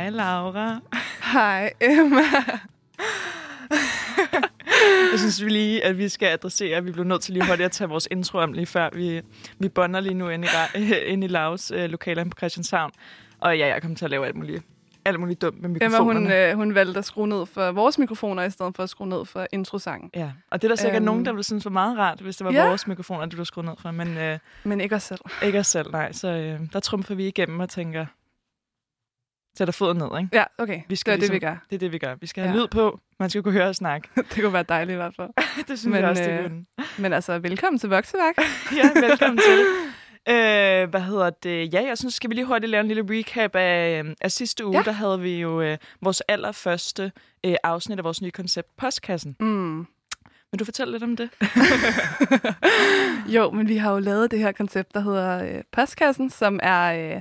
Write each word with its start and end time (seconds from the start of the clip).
Hej, 0.00 0.10
Laura. 0.10 0.80
Hej, 1.32 1.72
Emma. 1.80 2.22
Jeg 5.10 5.18
synes 5.18 5.44
vi 5.44 5.48
lige, 5.48 5.84
at 5.84 5.98
vi 5.98 6.08
skal 6.08 6.26
adressere, 6.26 6.76
at 6.76 6.86
vi 6.86 6.92
blev 6.92 7.04
nødt 7.04 7.22
til 7.22 7.34
lige 7.34 7.46
hurtigt 7.46 7.64
at 7.64 7.72
tage 7.72 7.88
vores 7.88 8.08
intro 8.10 8.38
om 8.38 8.52
lige 8.52 8.66
før. 8.66 8.88
Vi, 8.92 9.22
vi 9.58 9.68
bonder 9.68 10.00
lige 10.00 10.14
nu 10.14 10.28
ind 10.28 10.44
i, 10.44 10.48
ind 11.12 11.24
i 11.24 11.26
Lavs 11.26 11.70
øh, 11.70 11.90
lokaler 11.90 12.24
på 12.24 12.30
Christianshavn. 12.38 12.90
Og 13.40 13.58
ja, 13.58 13.66
jeg 13.66 13.82
kommer 13.82 13.96
til 13.96 14.04
at 14.04 14.10
lave 14.10 14.26
alt 14.26 14.36
muligt, 14.36 14.62
alt 15.04 15.20
muligt 15.20 15.42
dumt 15.42 15.62
med 15.62 15.68
mikrofonerne. 15.68 16.18
Emma, 16.20 16.30
hun, 16.30 16.50
øh, 16.50 16.56
hun 16.56 16.74
valgte 16.74 16.98
at 16.98 17.04
skrue 17.04 17.28
ned 17.28 17.46
for 17.46 17.72
vores 17.72 17.98
mikrofoner, 17.98 18.42
i 18.42 18.50
stedet 18.50 18.76
for 18.76 18.82
at 18.82 18.90
skrue 18.90 19.08
ned 19.08 19.24
for 19.24 19.46
introsangen. 19.52 20.10
Ja, 20.14 20.30
og 20.50 20.62
det 20.62 20.68
er 20.68 20.74
der 20.74 20.76
sikkert 20.76 21.00
øhm, 21.00 21.04
nogen, 21.04 21.24
der 21.24 21.32
ville 21.32 21.44
synes 21.44 21.64
var 21.64 21.70
meget 21.70 21.98
rart, 21.98 22.20
hvis 22.20 22.36
det 22.36 22.44
var 22.44 22.52
ja. 22.52 22.66
vores 22.66 22.86
mikrofoner, 22.86 23.26
du 23.26 23.36
blev 23.36 23.44
skruet 23.44 23.66
ned 23.66 23.74
for. 23.78 23.90
Men, 23.90 24.18
øh, 24.18 24.38
men 24.64 24.80
ikke 24.80 24.94
os 24.94 25.02
selv. 25.02 25.20
Ikke 25.42 25.58
os 25.58 25.66
selv, 25.66 25.90
nej. 25.90 26.12
Så 26.12 26.28
øh, 26.28 26.60
der 26.72 26.80
trumfer 26.80 27.14
vi 27.14 27.26
igennem 27.26 27.60
og 27.60 27.68
tænker, 27.68 28.06
sætter 29.60 29.72
foden 29.72 29.96
ned, 29.96 30.18
ikke? 30.20 30.28
Ja, 30.32 30.44
okay. 30.58 30.80
Vi 30.88 30.96
skal 30.96 31.12
det 31.12 31.16
er 31.16 31.20
ligesom, 31.20 31.34
det, 31.34 31.42
vi 31.42 31.46
gør. 31.46 31.56
Det 31.70 31.76
er 31.76 31.78
det, 31.78 31.92
vi 31.92 31.98
gør. 31.98 32.14
Vi 32.20 32.26
skal 32.26 32.42
have 32.42 32.56
ja. 32.56 32.62
lyd 32.62 32.68
på. 32.68 33.00
Man 33.18 33.30
skal 33.30 33.42
kunne 33.42 33.52
høre 33.52 33.68
os 33.68 33.76
snakke. 33.76 34.08
det 34.34 34.42
kunne 34.42 34.52
være 34.52 34.62
dejligt 34.68 34.94
i 34.94 34.96
hvert 34.96 35.14
fald. 35.16 35.30
det 35.68 35.78
synes 35.78 35.84
men, 35.84 35.94
jeg 35.94 36.08
også, 36.08 36.22
det 36.22 36.30
øh, 36.30 36.42
kunne. 36.42 36.64
Men 36.98 37.12
altså, 37.12 37.38
velkommen 37.38 37.78
til 37.78 37.88
Vokseværk. 37.88 38.34
ja, 38.78 39.00
velkommen 39.00 39.38
til. 39.38 39.58
Øh, 40.28 40.90
hvad 40.90 41.00
hedder 41.00 41.30
det? 41.30 41.74
Ja, 41.74 41.82
jeg 41.86 41.98
synes, 41.98 42.14
skal 42.14 42.30
vi 42.30 42.34
lige 42.34 42.44
hurtigt 42.44 42.70
lave 42.70 42.80
en 42.80 42.88
lille 42.88 43.04
recap 43.10 43.56
af, 43.56 44.02
øh, 44.04 44.14
af 44.20 44.32
sidste 44.32 44.66
uge. 44.66 44.76
Ja. 44.76 44.82
Der 44.82 44.92
havde 44.92 45.20
vi 45.20 45.40
jo 45.40 45.60
øh, 45.60 45.78
vores 46.02 46.20
allerførste 46.28 47.12
øh, 47.44 47.54
afsnit 47.62 47.98
af 47.98 48.04
vores 48.04 48.22
nye 48.22 48.30
koncept, 48.30 48.76
Postkassen. 48.76 49.36
Mm. 49.40 49.86
Vil 50.50 50.58
du 50.58 50.64
fortælle 50.64 50.92
lidt 50.92 51.02
om 51.02 51.16
det? 51.16 51.30
jo, 53.36 53.50
men 53.50 53.68
vi 53.68 53.76
har 53.76 53.92
jo 53.92 53.98
lavet 53.98 54.30
det 54.30 54.38
her 54.38 54.52
koncept, 54.52 54.94
der 54.94 55.00
hedder 55.00 55.44
øh, 55.44 55.62
Postkassen, 55.72 56.30
som 56.30 56.60
er... 56.62 57.14
Øh, 57.16 57.20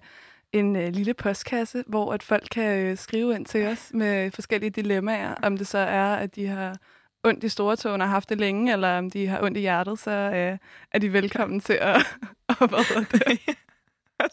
en 0.53 0.75
øh, 0.75 0.88
lille 0.88 1.14
postkasse, 1.14 1.83
hvor 1.88 2.14
at 2.14 2.23
folk 2.23 2.47
kan 2.52 2.80
øh, 2.80 2.97
skrive 2.97 3.36
ind 3.36 3.45
til 3.45 3.67
os 3.67 3.92
med 3.94 4.31
forskellige 4.31 4.69
dilemmaer. 4.69 5.36
Om 5.44 5.58
det 5.58 5.67
så 5.67 5.78
er, 5.78 6.16
at 6.16 6.36
de 6.36 6.47
har 6.47 6.78
ondt 7.23 7.44
i 7.44 7.50
store 7.50 7.75
tåen 7.75 8.02
og 8.02 8.08
har 8.08 8.14
haft 8.14 8.30
det 8.30 8.38
længe, 8.38 8.73
eller 8.73 8.97
om 8.97 9.09
de 9.09 9.27
har 9.27 9.42
ondt 9.42 9.58
i 9.58 9.61
hjertet, 9.61 10.00
så 10.00 10.11
øh, 10.11 10.58
er 10.92 11.00
de 11.00 11.14
velkommen 11.14 11.59
til 11.59 11.73
at... 11.73 11.95
og 12.59 12.67
hvad 12.67 13.05
det? 13.11 13.55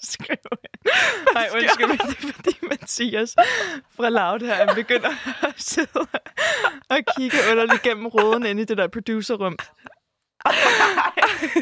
skrive 0.03 0.39
Nej, 1.34 1.48
undskyld 1.55 1.87
mig, 1.87 1.98
det 1.98 2.28
er 2.28 2.33
fordi 2.33 2.59
Mathias 2.62 3.37
fra 3.97 4.09
Loud 4.09 4.41
her 4.41 4.75
begynder 4.75 5.11
at 5.42 5.55
sidde 5.56 6.06
og 6.89 6.98
kigge 7.17 7.37
underligt 7.50 7.83
gennem 7.83 8.06
råden 8.06 8.47
ind 8.47 8.61
i 8.61 8.64
det 8.64 8.78
der 8.78 8.89
producerrum. 8.89 9.53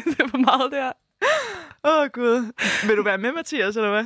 det 0.05 0.19
er 0.19 0.27
for 0.27 0.37
meget 0.37 0.71
der. 0.71 0.91
Åh, 1.83 2.01
oh, 2.01 2.07
Gud. 2.07 2.51
Vil 2.87 2.97
du 2.97 3.03
være 3.03 3.17
med, 3.17 3.31
Mathias, 3.31 3.75
eller 3.75 3.89
hvad? 3.89 4.05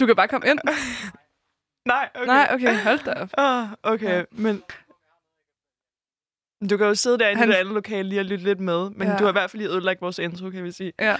Du 0.00 0.06
kan 0.06 0.16
bare 0.16 0.28
komme 0.28 0.50
ind. 0.50 0.58
Nej, 1.86 2.08
okay. 2.14 2.26
Nej, 2.26 2.48
okay, 2.54 2.76
hold 2.82 2.98
da 3.04 3.12
op. 3.12 3.30
Oh, 3.38 3.92
okay, 3.92 4.18
ja. 4.18 4.24
men... 4.32 4.62
Du 6.70 6.76
kan 6.76 6.86
jo 6.86 6.94
sidde 6.94 7.18
derinde 7.18 7.38
Han... 7.38 7.48
i 7.48 7.52
det 7.52 7.58
andet 7.58 7.74
lokale 7.74 8.08
lige 8.08 8.20
og 8.20 8.24
lytte 8.24 8.44
lidt 8.44 8.60
med, 8.60 8.90
men 8.90 9.08
ja. 9.08 9.16
du 9.16 9.24
har 9.24 9.30
i 9.30 9.32
hvert 9.32 9.50
fald 9.50 9.62
lige 9.62 9.70
ødelagt 9.70 10.00
vores 10.00 10.18
intro, 10.18 10.50
kan 10.50 10.64
vi 10.64 10.72
sige. 10.72 10.92
Ja. 11.00 11.16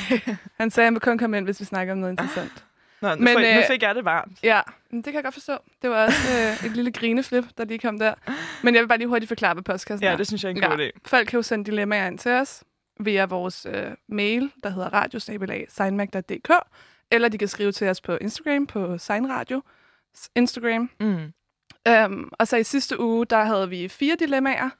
Han 0.60 0.70
sagde, 0.70 0.84
at 0.84 0.86
han 0.86 0.94
vil 0.94 1.00
kun 1.00 1.18
komme 1.18 1.38
ind, 1.38 1.44
hvis 1.44 1.60
vi 1.60 1.64
snakker 1.64 1.92
om 1.92 1.98
noget 1.98 2.12
interessant. 2.12 2.64
Nå, 3.02 3.14
nu, 3.14 3.16
men, 3.16 3.28
fik, 3.28 3.46
øh, 3.46 3.54
nu 3.54 3.62
fik 3.70 3.82
jeg 3.82 3.94
det 3.94 4.04
varmt. 4.04 4.38
Ja, 4.42 4.60
det 4.90 5.04
kan 5.04 5.14
jeg 5.14 5.22
godt 5.22 5.34
forstå. 5.34 5.58
Det 5.82 5.90
var 5.90 6.04
også 6.04 6.18
øh, 6.38 6.66
et 6.66 6.76
lille 6.76 6.92
grineflip, 6.92 7.44
der 7.58 7.64
lige 7.64 7.78
kom 7.78 7.98
der. 7.98 8.14
Men 8.62 8.74
jeg 8.74 8.82
vil 8.82 8.88
bare 8.88 8.98
lige 8.98 9.08
hurtigt 9.08 9.28
forklare, 9.28 9.54
hvad 9.54 9.62
postkassen 9.62 10.08
Ja, 10.08 10.16
det 10.16 10.26
synes 10.26 10.44
jeg 10.44 10.50
er 10.50 10.54
en 10.54 10.60
god 10.60 10.78
ja. 10.78 10.88
idé. 10.88 10.90
Folk 11.06 11.28
kan 11.28 11.36
jo 11.38 11.42
sende 11.42 11.64
dilemmaer 11.64 12.06
ind 12.06 12.18
til 12.18 12.30
os 12.30 12.64
via 13.00 13.24
vores 13.24 13.66
øh, 13.70 13.90
mail, 14.08 14.52
der 14.62 14.70
hedder 14.70 14.88
radiosnabelag.signmac.dk 14.88 16.52
eller 17.12 17.28
de 17.28 17.38
kan 17.38 17.48
skrive 17.48 17.72
til 17.72 17.88
os 17.88 18.00
på 18.00 18.16
Instagram, 18.20 18.66
på 18.66 18.98
Signradio 18.98 19.62
Instagram. 20.36 20.90
Mm. 21.00 21.32
Um, 21.88 22.32
og 22.38 22.48
så 22.48 22.56
i 22.56 22.64
sidste 22.64 23.00
uge, 23.00 23.26
der 23.26 23.44
havde 23.44 23.68
vi 23.68 23.88
fire 23.88 24.16
dilemmaer, 24.18 24.70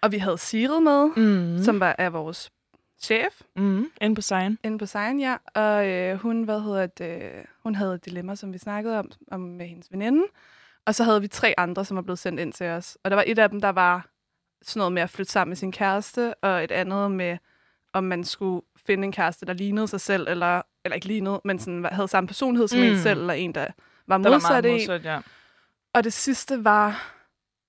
og 0.00 0.12
vi 0.12 0.18
havde 0.18 0.38
Sigrid 0.38 0.80
med, 0.80 1.08
mm. 1.16 1.62
som 1.62 1.80
var 1.80 1.94
af 1.98 2.12
vores 2.12 2.50
chef. 2.98 3.40
Mm. 3.56 3.90
Inde 4.00 4.14
på 4.14 4.22
Sign. 4.22 4.58
Inde 4.64 4.78
på 4.78 4.86
Sign, 4.86 5.20
ja. 5.20 5.36
Og 5.54 5.86
øh, 5.88 6.18
hun, 6.18 6.42
hvad 6.42 6.60
hedder 6.60 6.86
det, 6.86 7.32
hun 7.62 7.74
havde 7.74 7.94
et 7.94 8.04
dilemma, 8.04 8.34
som 8.34 8.52
vi 8.52 8.58
snakkede 8.58 8.98
om, 8.98 9.10
om 9.30 9.40
med 9.40 9.66
hendes 9.66 9.92
veninde. 9.92 10.24
Og 10.86 10.94
så 10.94 11.04
havde 11.04 11.20
vi 11.20 11.28
tre 11.28 11.54
andre, 11.58 11.84
som 11.84 11.96
var 11.96 12.02
blevet 12.02 12.18
sendt 12.18 12.40
ind 12.40 12.52
til 12.52 12.66
os. 12.66 12.98
Og 13.04 13.10
der 13.10 13.14
var 13.14 13.24
et 13.26 13.38
af 13.38 13.50
dem, 13.50 13.60
der 13.60 13.68
var 13.68 14.06
sådan 14.62 14.80
noget 14.80 14.92
med 14.92 15.02
at 15.02 15.10
flytte 15.10 15.32
sammen 15.32 15.50
med 15.50 15.56
sin 15.56 15.72
kæreste, 15.72 16.34
og 16.34 16.64
et 16.64 16.70
andet 16.70 17.10
med, 17.10 17.38
om 17.94 18.04
man 18.04 18.24
skulle 18.24 18.62
finde 18.86 19.04
en 19.04 19.12
kæreste, 19.12 19.46
der 19.46 19.52
lignede 19.52 19.88
sig 19.88 20.00
selv, 20.00 20.28
eller, 20.28 20.62
eller 20.84 20.94
ikke 20.94 21.06
lignede, 21.06 21.40
men 21.44 21.58
sådan, 21.58 21.84
havde 21.92 22.08
samme 22.08 22.28
personlighed 22.28 22.68
som 22.68 22.78
mm. 22.78 22.84
en 22.84 22.98
selv, 22.98 23.20
eller 23.20 23.34
en, 23.34 23.54
der 23.54 23.66
var 24.06 24.18
modsat, 24.18 24.32
der 24.32 24.48
var 24.48 24.62
meget 24.62 24.72
modsat 24.72 25.04
ja. 25.04 25.20
Og 25.94 26.04
det 26.04 26.12
sidste 26.12 26.64
var... 26.64 27.10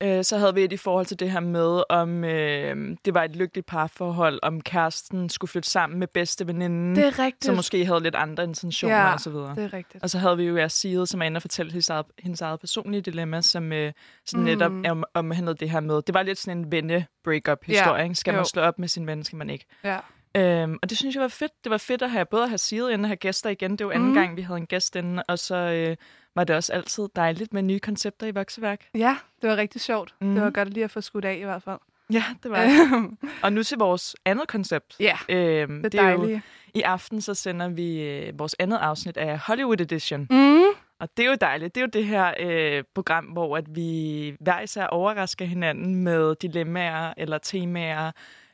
Øh, 0.03 0.23
så 0.23 0.37
havde 0.37 0.53
vi 0.53 0.63
et 0.63 0.73
i 0.73 0.77
forhold 0.77 1.05
til 1.05 1.19
det 1.19 1.31
her 1.31 1.39
med, 1.39 1.83
om 1.89 2.23
øh, 2.23 2.97
det 3.05 3.13
var 3.13 3.23
et 3.23 3.35
lykkeligt 3.35 3.67
parforhold, 3.67 4.39
om 4.43 4.61
kæresten 4.61 5.29
skulle 5.29 5.49
flytte 5.49 5.69
sammen 5.69 5.99
med 5.99 6.07
bedste 6.07 6.47
veninden. 6.47 6.95
Det 6.95 7.05
er 7.05 7.19
rigtigt. 7.19 7.45
Som 7.45 7.55
måske 7.55 7.85
havde 7.85 7.99
lidt 7.99 8.15
andre 8.15 8.43
intentioner 8.43 8.95
ja, 8.95 9.13
og 9.13 9.19
så 9.19 9.29
videre. 9.29 9.55
det 9.55 9.63
er 9.63 9.73
rigtigt. 9.73 10.03
Og 10.03 10.09
så 10.09 10.19
havde 10.19 10.37
vi 10.37 10.43
jo 10.43 10.57
jeres 10.57 10.73
side, 10.73 11.07
som 11.07 11.21
er 11.21 11.25
inde 11.25 11.37
og 11.37 11.41
fortælle 11.41 11.71
hendes 11.71 11.89
eget, 11.89 12.05
hendes 12.19 12.41
eget 12.41 12.59
personlige 12.59 13.01
dilemma, 13.01 13.41
som 13.41 13.73
øh, 13.73 13.93
sådan 14.25 14.43
mm. 14.43 14.45
netop 14.45 14.71
om, 14.89 15.03
omhandlede 15.13 15.57
det 15.57 15.69
her 15.69 15.79
med. 15.79 16.01
Det 16.01 16.13
var 16.13 16.23
lidt 16.23 16.37
sådan 16.37 16.57
en 16.57 16.71
venne-breakup-historie. 16.71 18.03
Ja, 18.03 18.13
skal 18.13 18.31
jo. 18.31 18.35
man 18.35 18.45
slå 18.45 18.61
op 18.61 18.79
med 18.79 18.87
sin 18.87 19.07
ven, 19.07 19.23
skal 19.23 19.37
man 19.37 19.49
ikke? 19.49 19.65
Ja. 19.83 19.99
Øhm, 20.35 20.77
og 20.81 20.89
det 20.89 20.97
synes 20.97 21.15
jeg 21.15 21.21
var 21.21 21.27
fedt. 21.27 21.63
Det 21.63 21.69
var 21.69 21.77
fedt 21.77 22.01
at 22.01 22.11
have 22.11 22.25
både 22.25 22.43
at 22.43 22.49
have 22.49 22.57
Sigrid 22.57 22.93
inde 22.93 23.03
og 23.03 23.09
have 23.09 23.15
gæster 23.15 23.49
igen. 23.49 23.75
Det 23.75 23.87
var 23.87 23.93
anden 23.93 24.09
mm. 24.09 24.15
gang, 24.15 24.37
vi 24.37 24.41
havde 24.41 24.57
en 24.57 24.65
gæst 24.65 24.95
inde, 24.95 25.23
og 25.27 25.39
så 25.39 25.55
øh, 25.55 25.95
var 26.35 26.43
det 26.43 26.55
også 26.55 26.73
altid 26.73 27.07
dejligt 27.15 27.53
med 27.53 27.61
nye 27.61 27.79
koncepter 27.79 28.27
i 28.27 28.31
vokseværk. 28.31 28.85
Ja, 28.95 29.17
det 29.41 29.49
var 29.49 29.57
rigtig 29.57 29.81
sjovt. 29.81 30.15
Mm. 30.21 30.33
Det 30.33 30.43
var 30.43 30.49
godt 30.49 30.69
lige 30.69 30.83
at 30.83 30.91
få 30.91 31.01
skudt 31.01 31.25
af 31.25 31.37
i 31.41 31.43
hvert 31.43 31.63
fald. 31.63 31.79
Ja, 32.13 32.23
det 32.43 32.51
var 32.51 32.63
det. 32.63 33.11
og 33.43 33.53
nu 33.53 33.63
til 33.63 33.77
vores 33.77 34.15
andet 34.25 34.47
koncept. 34.47 34.95
Ja, 34.99 35.17
øhm, 35.29 35.83
det 35.83 35.93
er 35.95 36.01
dejligt. 36.01 36.31
Jo, 36.31 36.39
I 36.73 36.81
aften 36.81 37.21
så 37.21 37.33
sender 37.33 37.69
vi 37.69 38.01
øh, 38.01 38.39
vores 38.39 38.55
andet 38.59 38.77
afsnit 38.77 39.17
af 39.17 39.39
Hollywood 39.39 39.81
Edition. 39.81 40.27
Mm. 40.29 40.63
Og 40.99 41.09
det 41.17 41.25
er 41.25 41.29
jo 41.29 41.37
dejligt. 41.41 41.75
Det 41.75 41.81
er 41.81 41.85
jo 41.85 41.89
det 41.93 42.05
her 42.05 42.33
øh, 42.39 42.83
program, 42.95 43.25
hvor 43.25 43.57
at 43.57 43.75
vi 43.75 44.35
hver 44.39 44.61
især 44.61 44.87
overrasker 44.87 45.45
hinanden 45.45 45.95
med 45.95 46.35
dilemmaer 46.35 47.13
eller 47.17 47.37
temaer, 47.37 48.11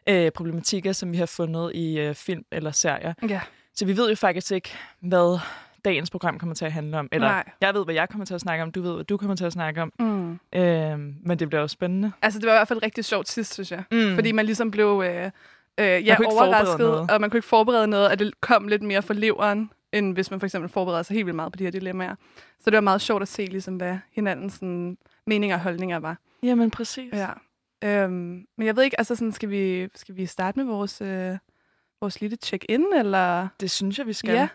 øh, 0.10 0.32
problematikker, 0.32 0.92
som 0.92 1.12
vi 1.12 1.18
har 1.18 1.26
fundet 1.26 1.72
i 1.76 2.00
øh, 2.00 2.16
film 2.16 2.44
eller 2.52 2.72
serier. 2.72 3.14
Ja. 3.30 3.42
Så 3.74 3.86
vi 3.86 3.98
ved 3.98 4.10
jo 4.10 4.16
faktisk 4.16 4.52
ikke, 4.52 4.70
hvad 5.00 5.40
dagens 5.86 6.10
program 6.10 6.40
kommer 6.40 6.56
til 6.56 6.66
at 6.66 6.72
handle 6.72 7.00
om. 7.00 7.10
Eller 7.12 7.28
Nej. 7.28 7.44
jeg 7.62 7.74
ved, 7.74 7.86
hvad 7.86 7.96
jeg 7.96 8.10
kommer 8.10 8.26
til 8.26 8.34
at 8.34 8.42
snakke 8.42 8.64
om. 8.64 8.72
Du 8.72 8.82
ved, 8.82 8.94
hvad 8.94 9.04
du 9.04 9.18
kommer 9.18 9.36
til 9.36 9.46
at 9.46 9.54
snakke 9.54 9.82
om. 9.82 9.94
Mm. 10.00 10.40
Øh, 10.60 11.00
men 11.00 11.40
det 11.40 11.50
bliver 11.50 11.62
jo 11.62 11.68
spændende. 11.68 12.12
Altså, 12.22 12.40
det 12.40 12.48
var 12.48 12.54
i 12.54 12.58
hvert 12.58 12.68
fald 12.68 12.84
rigtig 12.84 13.06
sjovt 13.06 13.30
sidst, 13.30 13.54
synes 13.54 13.72
jeg. 13.72 13.84
Mm. 13.92 14.16
Fordi 14.16 14.32
man 14.32 14.46
ligesom 14.46 14.72
blev 14.72 15.04
øh, 15.06 15.32
øh, 15.78 16.08
ja, 16.08 16.18
overrasket, 16.26 17.12
og 17.12 17.22
man 17.22 17.30
kunne 17.30 17.38
ikke 17.38 17.48
forberede 17.48 17.88
noget, 17.88 18.10
og 18.10 18.20
det 18.20 18.42
kom 18.42 18.68
lidt 18.68 18.82
mere 18.82 19.02
for 19.02 19.14
leveren, 19.14 19.72
end 19.94 20.14
hvis 20.14 20.32
man 20.32 20.40
for 20.40 20.48
eksempel 20.48 20.70
forbereder 20.70 21.04
sig 21.04 21.14
helt 21.14 21.26
vildt 21.26 21.36
meget 21.36 21.52
på 21.52 21.58
de 21.58 21.64
her 21.64 21.72
dilemmaer. 21.72 22.16
Så 22.60 22.70
det 22.70 22.74
var 22.74 22.82
meget 22.82 23.02
sjovt 23.02 23.22
at 23.22 23.28
se, 23.28 23.46
ligesom, 23.46 23.76
hvad 23.76 23.98
hinandens 24.12 24.54
sådan, 24.54 24.98
meninger 25.28 25.56
og 25.56 25.62
holdninger 25.62 26.00
var. 26.00 26.18
Jamen, 26.44 26.72
præcis. 26.72 27.14
Ja. 27.14 27.28
Øhm, 27.84 28.46
men 28.58 28.68
jeg 28.68 28.76
ved 28.76 28.84
ikke, 28.84 29.00
altså 29.00 29.16
sådan, 29.16 29.32
skal 29.32 29.50
vi, 29.50 29.88
skal 29.96 30.16
vi 30.16 30.26
starte 30.26 30.60
med 30.60 30.66
vores, 30.66 31.02
øh, 31.02 31.38
vores 32.02 32.22
lille 32.22 32.38
check-in, 32.44 32.86
eller? 32.96 33.48
Det 33.60 33.72
synes 33.72 33.98
jeg, 33.98 34.08
vi 34.08 34.14
skal. 34.14 34.34
Ja. 34.34 34.48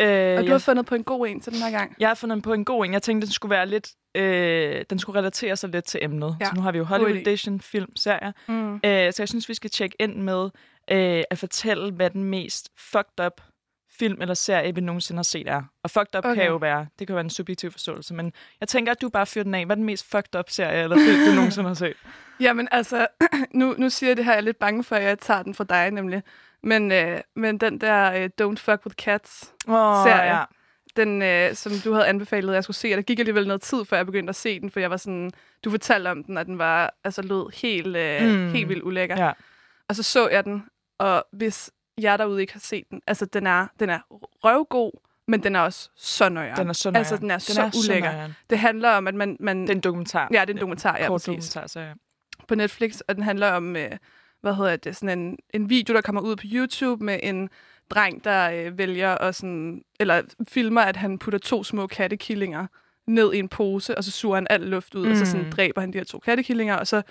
Øh, 0.00 0.38
og 0.38 0.42
du 0.42 0.46
jeg, 0.46 0.54
har 0.54 0.58
fundet 0.58 0.86
på 0.86 0.94
en 0.94 1.04
god 1.04 1.26
en 1.26 1.40
til 1.40 1.52
den 1.52 1.62
her 1.62 1.70
gang. 1.70 1.96
Jeg 1.98 2.08
har 2.08 2.14
fundet 2.14 2.42
på 2.42 2.52
en 2.52 2.64
god 2.64 2.84
en. 2.86 2.92
Jeg 2.92 3.02
tænkte, 3.02 3.26
den 3.26 3.32
skulle 3.32 3.50
være 3.50 3.66
lidt, 3.66 3.88
øh, 4.14 4.84
den 4.90 4.98
skulle 4.98 5.18
relatere 5.18 5.56
sig 5.56 5.70
lidt 5.70 5.84
til 5.84 6.00
emnet. 6.02 6.36
Ja. 6.40 6.44
Så 6.44 6.52
nu 6.54 6.60
har 6.60 6.72
vi 6.72 6.78
jo 6.78 6.84
Hollywood 6.84 7.16
Edition 7.16 7.60
film, 7.60 7.96
serier. 7.96 8.32
Mm. 8.48 8.74
Øh, 8.74 9.12
så 9.12 9.22
jeg 9.22 9.28
synes, 9.28 9.48
vi 9.48 9.54
skal 9.54 9.70
tjekke 9.70 9.96
ind 10.00 10.14
med 10.14 10.50
øh, 10.90 11.22
at 11.30 11.38
fortælle, 11.38 11.92
hvad 11.92 12.10
den 12.10 12.24
mest 12.24 12.68
fucked 12.78 13.26
up 13.26 13.40
film 13.98 14.20
eller 14.20 14.34
serie, 14.34 14.74
vi 14.74 14.80
nogensinde 14.80 15.18
har 15.18 15.22
set 15.22 15.48
er. 15.48 15.62
Og 15.82 15.90
fucked 15.90 16.18
up 16.18 16.24
okay. 16.24 16.34
kan 16.34 16.46
jo 16.46 16.56
være, 16.56 16.86
det 16.98 17.06
kan 17.06 17.16
være 17.16 17.24
en 17.24 17.30
subjektiv 17.30 17.70
forståelse, 17.70 18.14
men 18.14 18.32
jeg 18.60 18.68
tænker, 18.68 18.92
at 18.92 19.00
du 19.00 19.08
bare 19.08 19.26
fyrer 19.26 19.44
den 19.44 19.54
af. 19.54 19.66
Hvad 19.66 19.76
er 19.76 19.78
den 19.78 19.84
mest 19.84 20.10
fucked 20.10 20.38
up 20.38 20.50
serie 20.50 20.82
eller 20.82 20.96
film, 20.96 21.26
du 21.26 21.34
nogensinde 21.40 21.68
har 21.68 21.74
set? 21.74 21.96
Jamen 22.40 22.68
altså, 22.70 23.06
nu, 23.54 23.74
nu 23.78 23.90
siger 23.90 24.10
jeg 24.10 24.16
det 24.16 24.24
her, 24.24 24.32
jeg 24.32 24.38
er 24.38 24.44
lidt 24.44 24.58
bange 24.58 24.84
for, 24.84 24.96
at 24.96 25.02
jeg 25.02 25.18
tager 25.18 25.42
den 25.42 25.54
fra 25.54 25.64
dig 25.64 25.90
nemlig. 25.90 26.22
Men, 26.62 26.92
øh, 26.92 27.20
men 27.36 27.58
den 27.58 27.80
der 27.80 28.12
øh, 28.12 28.30
Don't 28.42 28.56
Fuck 28.56 28.86
With 28.86 28.96
Cats 28.96 29.52
oh, 29.68 30.06
serie, 30.06 30.36
ja. 30.36 30.44
den, 30.96 31.22
øh, 31.22 31.54
som 31.54 31.72
du 31.84 31.92
havde 31.92 32.06
anbefalet, 32.06 32.48
at 32.48 32.54
jeg 32.54 32.64
skulle 32.64 32.76
se, 32.76 32.92
og 32.92 32.96
der 32.96 33.02
gik 33.02 33.18
alligevel 33.18 33.46
noget 33.46 33.62
tid, 33.62 33.84
før 33.84 33.96
jeg 33.96 34.06
begyndte 34.06 34.30
at 34.30 34.36
se 34.36 34.60
den, 34.60 34.70
for 34.70 34.80
jeg 34.80 34.90
var 34.90 34.96
sådan, 34.96 35.30
du 35.64 35.70
fortalte 35.70 36.08
om 36.08 36.24
den, 36.24 36.38
at 36.38 36.46
den 36.46 36.58
var, 36.58 36.94
altså 37.04 37.22
lød 37.22 37.60
helt, 37.60 37.96
øh, 37.96 38.22
mm. 38.22 38.52
helt 38.52 38.68
vildt 38.68 38.82
ulækker. 38.82 39.24
Ja. 39.24 39.32
Og 39.88 39.96
så 39.96 40.02
så 40.02 40.28
jeg 40.28 40.44
den, 40.44 40.64
og 40.98 41.24
hvis 41.32 41.70
jer 42.02 42.16
derude 42.16 42.40
ikke 42.40 42.52
har 42.52 42.60
set 42.60 42.90
den, 42.90 43.00
altså 43.06 43.24
den 43.26 43.46
er, 43.46 43.66
den 43.80 43.90
er 43.90 43.98
røvgod, 44.44 44.90
men 45.28 45.42
den 45.42 45.56
er 45.56 45.60
også 45.60 45.90
så 45.96 46.28
nøjeren. 46.28 46.56
Den 46.58 46.68
er 46.68 46.72
så 46.72 46.90
nøjeren. 46.90 46.98
Altså, 46.98 47.16
den 47.16 47.30
er 47.30 47.34
den 47.34 47.40
så 47.40 47.62
er 47.62 47.70
ulækker. 47.84 48.26
Så 48.26 48.32
det 48.50 48.58
handler 48.58 48.90
om, 48.90 49.06
at 49.06 49.14
man... 49.14 49.36
man 49.40 49.62
det 49.62 49.70
er 49.70 49.74
en 49.74 49.80
dokumentar. 49.80 50.28
Ja, 50.32 50.40
det 50.40 50.50
er 50.50 50.54
en 50.54 50.60
dokumentar, 50.60 50.98
ja, 50.98 51.06
Kort 51.06 51.26
dokumentar, 51.26 51.66
så 51.66 51.80
ja. 51.80 51.92
På 52.48 52.54
Netflix, 52.54 53.00
og 53.08 53.14
den 53.14 53.22
handler 53.24 53.52
om, 53.52 53.76
øh, 53.76 53.90
hvad 54.40 54.54
hedder 54.54 54.76
det, 54.76 54.96
sådan 54.96 55.18
en, 55.18 55.38
en 55.54 55.70
video, 55.70 55.94
der 55.94 56.00
kommer 56.00 56.20
ud 56.20 56.36
på 56.36 56.42
YouTube 56.46 57.04
med 57.04 57.20
en 57.22 57.48
dreng, 57.90 58.24
der 58.24 58.50
øh, 58.50 58.78
vælger 58.78 59.14
at 59.14 59.34
sådan, 59.34 59.82
eller 60.00 60.22
filmer, 60.48 60.80
at 60.80 60.96
han 60.96 61.18
putter 61.18 61.38
to 61.38 61.64
små 61.64 61.86
kattekillinger 61.86 62.66
ned 63.06 63.32
i 63.32 63.38
en 63.38 63.48
pose, 63.48 63.98
og 63.98 64.04
så 64.04 64.10
suger 64.10 64.34
han 64.34 64.46
al 64.50 64.60
luft 64.60 64.94
ud, 64.94 65.04
mm. 65.06 65.10
og 65.10 65.16
så 65.16 65.26
sådan 65.26 65.44
Mm. 65.44 65.52
dræber 65.52 65.80
han 65.80 65.92
de 65.92 65.98
her 65.98 66.04
to 66.04 66.18
kattekillinger, 66.18 66.74
og 66.76 66.86
så 66.86 67.02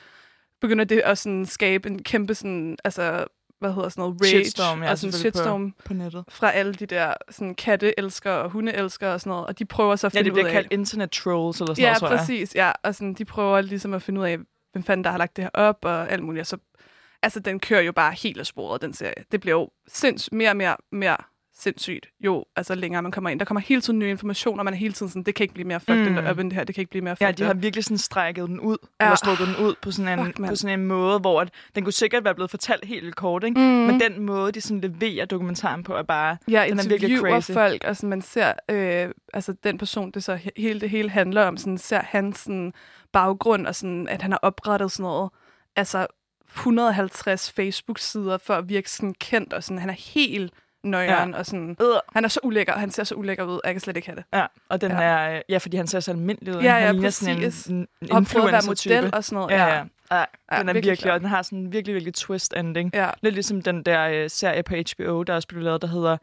begynder 0.62 0.85
det 0.85 1.00
at 1.00 1.18
sådan 1.18 1.45
skabe 1.45 1.89
en 1.89 2.03
kæmpe 2.03 2.35
sådan, 2.35 2.77
altså, 2.83 3.25
hvad 3.63 3.74
hedder 3.74 3.89
sådan 3.89 4.01
noget, 4.01 4.21
rage, 4.21 4.30
Shitstorm, 4.30 4.83
ja, 4.83 4.92
og 4.92 4.98
sådan 4.98 5.12
selvfølgelig 5.12 5.33
på- 5.33 5.38
shitstorm 5.38 5.74
på 5.86 5.94
nettet. 5.94 6.24
fra 6.30 6.51
alle 6.51 6.74
de 6.74 6.86
der 6.86 7.13
sådan 7.30 7.56
katteelskere 7.56 8.39
og 8.42 8.50
hundeelskere 8.50 9.13
og 9.13 9.19
sådan 9.21 9.30
noget, 9.30 9.45
og 9.48 9.60
de 9.60 9.65
prøver 9.65 9.95
så 9.95 10.07
at 10.07 10.13
Ja, 10.13 10.19
finde 10.19 10.25
det 10.25 10.33
bliver 10.33 10.45
ud 10.45 10.48
af... 10.50 10.54
kaldt 10.54 10.74
internet 10.74 11.12
trolls 11.12 11.60
eller 11.62 11.74
sådan 11.74 11.83
Ja, 11.83 11.88
noget, 11.89 12.00
tror 12.00 12.10
jeg. 12.10 12.18
præcis. 12.19 12.56
Ja, 12.56 12.71
og 12.83 12.95
sådan, 12.95 13.13
de 13.13 13.25
prøver 13.25 13.62
ligesom 13.62 13.94
at 13.94 14.01
finde 14.01 14.21
ud 14.21 14.25
af, 14.25 14.38
hvem 14.71 14.83
fanden 14.83 15.04
der 15.04 15.12
har 15.12 15.18
lagt 15.18 15.36
det 15.38 15.44
her 15.44 15.50
op, 15.54 15.77
og 15.86 16.12
alt 16.12 16.24
muligt. 16.24 16.42
Og 16.42 16.48
så, 16.48 16.57
altså, 17.24 17.39
den 17.39 17.60
kører 17.60 17.81
jo 17.81 17.92
bare 17.92 18.12
helt 18.13 18.39
af 18.39 18.45
sporet, 18.45 18.81
den 18.81 18.94
serie. 18.94 19.13
Det 19.31 19.42
bliver 19.42 19.56
jo 19.60 19.69
sinds, 19.88 20.31
mere 20.31 20.50
og 20.50 20.57
mere, 20.57 20.75
mere 20.92 21.18
sindssygt, 21.59 22.05
jo 22.19 22.45
altså 22.55 22.75
længere 22.75 23.01
man 23.01 23.11
kommer 23.11 23.29
ind. 23.29 23.39
Der 23.39 23.45
kommer 23.45 23.61
hele 23.61 23.81
tiden 23.81 24.00
nye 24.00 24.09
informationer, 24.09 24.63
man 24.63 24.73
er 24.73 24.77
hele 24.77 24.94
tiden 24.94 25.09
sådan, 25.09 25.23
det 25.23 25.35
kan 25.35 25.44
ikke 25.44 25.53
blive 25.53 25.67
mere 25.67 25.79
fucked 25.79 26.09
Mm. 26.09 26.17
up 26.31 26.39
end 26.39 26.50
det 26.50 26.57
her, 26.57 26.63
det 26.63 26.75
kan 26.75 26.81
ikke 26.81 26.89
blive 26.89 27.03
mere 27.03 27.15
Ja, 27.21 27.27
fucked 27.27 27.38
de 27.38 27.44
har 27.44 27.53
virkelig 27.53 27.83
sådan 27.83 27.97
strækket 27.97 28.47
den 28.50 28.59
ud, 28.59 28.77
Ja. 29.00 29.05
ja. 29.05 29.09
eller 29.09 29.15
strukket 29.15 29.47
den 29.47 29.65
ud 29.65 29.75
på 29.81 29.91
sådan, 29.91 30.19
en, 30.19 30.25
Fuck, 30.25 30.47
på 30.47 30.55
sådan 30.55 30.79
en 30.79 30.85
måde, 30.88 31.19
hvor 31.19 31.41
at, 31.41 31.50
den 31.75 31.83
kunne 31.83 31.94
sikkert 31.94 32.23
være 32.23 32.35
blevet 32.35 32.50
fortalt 32.51 32.85
helt 32.85 33.15
kort, 33.15 33.44
ikke? 33.44 33.59
Mm. 33.59 33.65
Men 33.65 34.00
den 34.00 34.21
måde, 34.21 34.51
de 34.51 34.61
sådan 34.61 34.81
leverer 34.81 35.25
dokumentaren 35.25 35.83
på, 35.83 35.94
er 35.95 36.03
bare... 36.03 36.38
Ja, 36.51 36.65
den 36.69 36.79
er 36.79 36.88
virkelig 36.89 37.19
crazy. 37.19 37.51
folk, 37.51 37.83
og 37.83 37.95
sådan, 37.95 38.09
man 38.09 38.21
ser, 38.21 38.53
øh, 38.69 39.09
altså 39.33 39.53
den 39.63 39.77
person, 39.77 40.11
det 40.11 40.23
så 40.23 40.35
he- 40.35 40.49
hele 40.61 40.79
det 40.81 40.89
hele 40.89 41.09
handler 41.09 41.44
om, 41.45 41.57
sådan, 41.57 41.77
ser 41.77 42.01
hans 42.03 42.38
sådan, 42.39 42.73
baggrund, 43.11 43.67
og 43.67 43.75
sådan, 43.75 44.07
at 44.07 44.21
han 44.21 44.31
har 44.31 44.39
oprettet 44.41 44.91
sådan 44.91 45.03
noget, 45.03 45.29
altså 45.75 46.07
150 46.56 47.49
Facebook-sider 47.59 48.38
for 48.38 48.53
at 48.53 48.69
virke 48.69 48.91
sådan 48.91 49.13
kendt, 49.19 49.53
og 49.53 49.63
sådan, 49.63 49.79
han 49.79 49.89
er 49.89 50.13
helt 50.13 50.53
nøjeren, 50.83 51.31
ja. 51.31 51.38
og 51.38 51.45
sådan, 51.45 51.77
Øh, 51.81 51.88
han 52.13 52.24
er 52.25 52.27
så 52.30 52.39
ulækker, 52.44 52.74
han 52.74 52.91
ser 52.91 53.03
så 53.03 53.15
ulækker 53.15 53.44
ud, 53.44 53.53
og 53.56 53.62
jeg 53.65 53.74
kan 53.74 53.81
slet 53.81 53.95
ikke 53.95 54.07
have 54.07 54.15
det. 54.15 54.24
ja, 54.33 54.45
og 54.69 54.81
den 54.81 54.91
Ja. 54.91 55.01
er... 55.01 55.41
Ja, 55.50 55.57
fordi 55.57 55.77
han 55.77 55.88
ser 55.88 56.00
så 56.00 56.12
almindelig 56.12 56.56
ud. 56.57 56.62
Ja, 56.62 56.71
han 56.74 56.95
ja, 57.00 57.09
sådan 57.09 57.35
præcis. 57.35 57.65
en, 57.65 57.88
en 58.01 58.12
Og 58.12 58.25
prøver 58.33 58.45
at 58.47 58.51
være 58.51 58.62
model 58.68 59.15
og 59.15 59.24
sådan 59.24 59.35
noget. 59.35 59.51
Ja, 59.51 59.65
ja. 59.65 59.74
ja. 59.75 59.83
ja 60.12 60.25
Ja, 60.51 60.59
den 60.59 60.69
er 60.69 60.74
virkelig 60.74 60.91
virkelig, 60.91 61.13
og 61.13 61.19
den 61.19 61.30
har 61.30 61.41
sådan 61.41 61.59
en 61.59 61.71
virkelig, 61.74 61.94
virkelig 61.94 62.13
twist 62.13 62.53
ending. 62.57 62.91
ja. 62.94 63.09
Lidt 63.21 63.33
ligesom 63.35 63.62
den 63.62 63.83
der 63.83 64.07
øh, 64.07 64.30
serie 64.30 64.63
på 64.63 64.74
HBO, 64.75 65.24
der 65.24 65.35
også 65.35 65.47
blev 65.47 65.62
lavet, 65.63 65.81
der 65.81 65.88
hedder... 65.88 66.18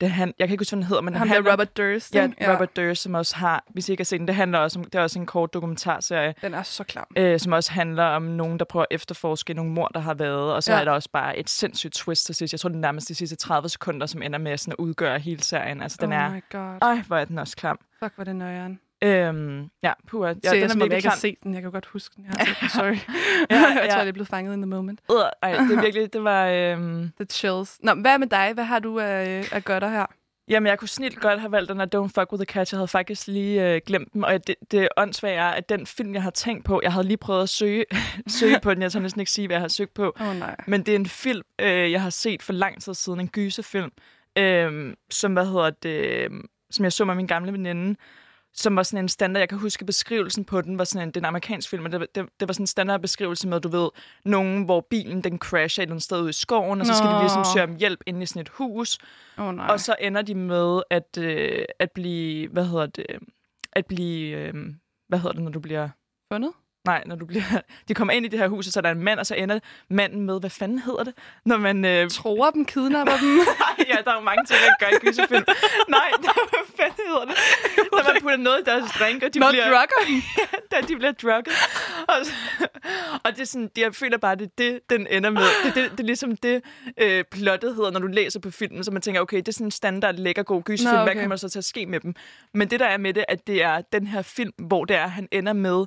Det 0.00 0.10
han, 0.10 0.34
jeg 0.38 0.48
kan 0.48 0.52
ikke 0.54 0.60
huske, 0.60 0.70
hvad 0.76 0.82
den 0.82 0.86
hedder, 0.88 1.02
men 1.02 1.14
Ham 1.14 1.28
handler- 1.28 1.52
Robert 1.52 1.76
Durst, 1.76 2.14
Ja, 2.14 2.22
ikke? 2.24 2.52
Robert 2.52 2.76
Durst, 2.76 3.02
som 3.02 3.14
også 3.14 3.36
har, 3.36 3.64
hvis 3.70 3.88
I 3.88 3.92
ikke 3.92 4.00
har 4.00 4.04
set 4.04 4.18
den, 4.18 4.26
det 4.26 4.34
handler 4.34 4.58
også 4.58 4.78
om, 4.78 4.84
det 4.84 4.94
er 4.94 5.02
også 5.02 5.18
en 5.18 5.26
kort 5.26 5.54
dokumentarserie, 5.54 6.34
Den 6.42 6.54
er 6.54 6.62
så 6.62 6.84
klam. 6.84 7.06
øh, 7.16 7.40
som 7.40 7.52
også 7.52 7.72
handler 7.72 8.04
om 8.04 8.22
nogen, 8.22 8.58
der 8.58 8.64
prøver 8.64 8.86
at 8.90 8.94
efterforske 8.94 9.54
nogle 9.54 9.72
mor, 9.72 9.88
der 9.88 10.00
har 10.00 10.14
været, 10.14 10.52
og 10.54 10.62
så 10.62 10.72
Ja. 10.72 10.76
ja. 10.76 10.80
er 10.80 10.84
der 10.84 10.92
også 10.92 11.08
bare 11.12 11.38
et 11.38 11.50
sindssygt 11.50 11.94
twist 11.94 12.26
til 12.26 12.34
sidst. 12.34 12.52
Jeg 12.52 12.60
tror, 12.60 12.68
det 12.68 12.76
er 12.76 12.80
nærmest 12.80 13.08
de 13.08 13.14
sidste 13.14 13.36
30 13.36 13.68
sekunder, 13.68 14.06
som 14.06 14.22
ender 14.22 14.38
med 14.38 14.56
sådan 14.56 14.72
at 14.72 14.76
udgøre 14.78 15.18
hele 15.18 15.42
serien. 15.42 15.82
Altså, 15.82 15.98
den 16.00 16.12
oh 16.12 16.18
er... 16.18 16.30
my 16.30 16.44
god. 16.52 16.78
Ej, 16.82 17.02
hvor 17.06 17.16
er 17.16 17.24
den 17.24 17.38
også 17.38 17.56
klam. 17.56 17.78
Fuck, 18.02 18.14
hvor 18.14 18.24
det 18.24 18.36
nøjeren. 18.36 18.80
Øhm, 19.04 19.68
ja, 19.82 19.92
puha. 20.08 20.28
Ja, 20.28 20.34
Ja, 20.44 20.50
den 20.50 20.62
det 20.62 20.62
er 20.62 20.68
jeg 20.68 20.76
virkelig 20.76 20.96
ikke 20.96 21.08
har 21.08 21.16
set 21.16 21.36
den. 21.42 21.54
Jeg 21.54 21.62
kan 21.62 21.70
godt 21.70 21.86
huske 21.86 22.14
den. 22.16 22.24
Jeg 22.24 22.32
har 22.38 22.44
set 22.44 22.56
den. 22.60 22.68
Sorry. 22.68 22.94
Ja, 23.50 23.56
jeg 23.56 23.82
ja. 23.84 23.90
tror, 23.90 23.98
jeg 23.98 24.08
er 24.08 24.12
blevet 24.12 24.28
fanget 24.28 24.52
in 24.54 24.62
the 24.62 24.66
moment. 24.66 25.00
Øh, 25.10 25.16
ej, 25.42 25.50
det 25.50 25.76
er 25.76 25.82
virkelig, 25.82 26.12
det 26.12 26.24
var... 26.24 26.46
Øhm, 26.46 27.10
The 27.20 27.26
chills. 27.30 27.78
Nå, 27.82 27.94
hvad 27.94 28.18
med 28.18 28.26
dig? 28.26 28.50
Hvad 28.54 28.64
har 28.64 28.78
du 28.78 28.98
af, 28.98 29.44
af 29.52 29.64
gør 29.64 29.78
der 29.78 29.88
her? 29.88 30.06
Jamen, 30.48 30.66
jeg 30.66 30.78
kunne 30.78 30.88
snilt 30.88 31.20
godt 31.20 31.40
have 31.40 31.52
valgt 31.52 31.68
den 31.68 31.78
her 31.78 31.86
Don't 31.94 32.20
Fuck 32.20 32.32
With 32.32 32.44
The 32.44 32.52
Catch. 32.52 32.72
Jeg 32.74 32.78
havde 32.78 32.88
faktisk 32.88 33.26
lige 33.26 33.74
øh, 33.74 33.80
glemt 33.86 34.12
den. 34.12 34.24
Og 34.24 34.46
det, 34.46 34.54
det 34.70 34.88
åndssvage 34.96 35.34
er, 35.36 35.48
at 35.48 35.68
den 35.68 35.86
film, 35.86 36.14
jeg 36.14 36.22
har 36.22 36.30
tænkt 36.30 36.64
på, 36.64 36.80
jeg 36.82 36.92
havde 36.92 37.06
lige 37.06 37.16
prøvet 37.16 37.42
at 37.42 37.48
søge, 37.48 37.84
søge 38.26 38.60
på 38.62 38.74
den. 38.74 38.82
Jeg 38.82 38.92
tør 38.92 39.00
næsten 39.00 39.20
ikke 39.20 39.32
sige, 39.32 39.46
hvad 39.48 39.54
jeg 39.56 39.60
har 39.60 39.68
søgt 39.68 39.94
på. 39.94 40.12
Oh, 40.20 40.36
nej. 40.38 40.56
Men 40.66 40.82
det 40.82 40.92
er 40.92 40.96
en 40.96 41.06
film, 41.06 41.42
øh, 41.60 41.92
jeg 41.92 42.02
har 42.02 42.10
set 42.10 42.42
for 42.42 42.52
lang 42.52 42.82
tid 42.82 42.94
siden. 42.94 43.20
En 43.20 43.28
gyserfilm. 43.28 43.90
Øh, 44.38 44.94
som, 45.10 45.32
hvad 45.32 45.46
hedder 45.46 45.70
det, 45.70 46.06
øh, 46.06 46.30
som 46.70 46.84
jeg 46.84 46.92
så 46.92 47.04
med 47.04 47.14
min 47.14 47.26
gamle 47.26 47.52
veninde. 47.52 47.96
Som 48.56 48.76
var 48.76 48.82
sådan 48.82 49.04
en 49.04 49.08
standard, 49.08 49.40
jeg 49.40 49.48
kan 49.48 49.58
huske 49.58 49.84
beskrivelsen 49.84 50.44
på 50.44 50.60
den, 50.60 50.78
var 50.78 50.84
sådan 50.84 51.08
en, 51.08 51.08
det 51.08 51.16
er 51.16 51.20
en 51.20 51.24
amerikansk 51.24 51.70
film, 51.70 51.84
og 51.84 51.92
det, 51.92 52.00
det, 52.14 52.26
det 52.40 52.48
var 52.48 52.52
sådan 52.52 52.62
en 52.62 52.66
standard 52.66 53.00
beskrivelse 53.00 53.48
med, 53.48 53.60
du 53.60 53.68
ved, 53.68 53.88
nogen, 54.24 54.64
hvor 54.64 54.80
bilen 54.90 55.24
den 55.24 55.38
crasher 55.38 55.82
et 55.82 55.86
eller 55.86 55.92
andet 55.92 56.02
sted 56.02 56.20
ude 56.20 56.30
i 56.30 56.32
skoven, 56.32 56.80
og 56.80 56.86
så 56.86 56.94
skal 56.94 57.08
de 57.08 57.14
Nå. 57.14 57.20
ligesom 57.20 57.44
søge 57.54 57.64
om 57.64 57.76
hjælp 57.76 58.00
inde 58.06 58.22
i 58.22 58.26
sådan 58.26 58.42
et 58.42 58.48
hus, 58.48 58.98
oh, 59.38 59.54
nej. 59.54 59.66
og 59.66 59.80
så 59.80 59.96
ender 60.00 60.22
de 60.22 60.34
med 60.34 60.82
at, 60.90 61.18
øh, 61.18 61.64
at 61.78 61.90
blive, 61.90 62.48
hvad 62.48 62.64
hedder 62.64 62.86
det, 62.86 63.06
at 63.72 63.86
blive, 63.86 64.36
øh, 64.36 64.54
hvad 65.08 65.18
hedder 65.18 65.32
det, 65.32 65.42
når 65.42 65.50
du 65.50 65.60
bliver, 65.60 65.88
fundet? 66.32 66.52
Nej, 66.84 67.02
når 67.06 67.16
du 67.16 67.26
bliver, 67.26 67.42
de 67.88 67.94
kommer 67.94 68.14
ind 68.14 68.26
i 68.26 68.28
det 68.28 68.38
her 68.38 68.48
hus, 68.48 68.66
og 68.66 68.72
så 68.72 68.80
er 68.80 68.82
der 68.82 68.90
en 68.90 69.02
mand, 69.04 69.18
og 69.20 69.26
så 69.26 69.34
ender 69.34 69.58
manden 69.88 70.20
med, 70.22 70.40
hvad 70.40 70.50
fanden 70.50 70.78
hedder 70.78 71.04
det, 71.04 71.14
når 71.44 71.56
man, 71.56 71.84
øh, 71.84 72.10
Tror 72.20 72.50
dem, 72.50 72.64
kidnapper 72.64 73.16
dem. 73.16 73.38
ja, 73.90 73.96
der 74.04 74.10
er 74.10 74.14
jo 74.14 74.20
mange 74.20 74.44
ting, 74.44 74.58
jeg 74.60 74.74
gør 74.80 74.86
i 74.96 74.98
gyserfilm. 75.00 75.44
Nej, 75.88 76.10
hvad 76.20 76.64
fanden 76.76 77.04
hedder 77.06 77.24
det? 77.24 77.36
Når 77.92 78.12
man 78.12 78.22
putter 78.22 78.36
noget 78.36 78.60
i 78.60 78.64
deres 78.64 78.90
drink, 78.98 79.22
og 79.22 79.34
de 79.34 79.38
Nå, 79.38 79.46
bliver, 79.50 79.64
drugger 79.64 80.00
dem. 80.08 80.22
da 80.70 80.76
de 80.88 80.96
bliver 80.96 81.12
drugget. 81.12 81.54
Og, 82.08 82.14
så- 82.26 82.32
og 83.24 83.30
det 83.32 83.40
er 83.40 83.44
sådan, 83.44 83.70
jeg 83.76 83.94
føler 83.94 84.18
bare, 84.18 84.34
det 84.36 84.44
er 84.44 84.50
det, 84.58 84.80
den 84.90 85.06
ender 85.10 85.30
med. 85.30 85.42
Det, 85.64 85.74
det, 85.74 85.90
det 85.90 86.00
er 86.00 86.04
ligesom 86.04 86.36
det, 86.36 86.62
øh, 87.00 87.24
plottet 87.30 87.74
hedder, 87.74 87.90
når 87.90 88.00
du 88.00 88.06
læser 88.06 88.40
på 88.40 88.50
filmen, 88.50 88.84
så 88.84 88.90
man 88.90 89.02
tænker, 89.02 89.20
okay, 89.20 89.36
det 89.36 89.48
er 89.48 89.52
sådan 89.52 89.66
en 89.66 89.70
standard, 89.70 90.14
lækker, 90.14 90.42
god 90.42 90.62
gyserfilm. 90.62 90.96
Nå, 90.98 91.02
Hvad 91.02 91.12
okay. 91.12 91.20
kommer 91.20 91.36
så 91.36 91.48
til 91.48 91.58
at 91.58 91.64
ske 91.64 91.86
med 91.86 92.00
dem? 92.00 92.14
Men 92.54 92.70
det, 92.70 92.80
der 92.80 92.86
er 92.86 92.96
med 92.98 93.14
det, 93.14 93.24
at 93.28 93.46
det 93.46 93.62
er 93.62 93.80
den 93.92 94.06
her 94.06 94.22
film, 94.22 94.52
hvor 94.58 94.84
det 94.84 94.96
er, 94.96 95.06
han 95.06 95.28
ender 95.32 95.52
med 95.52 95.84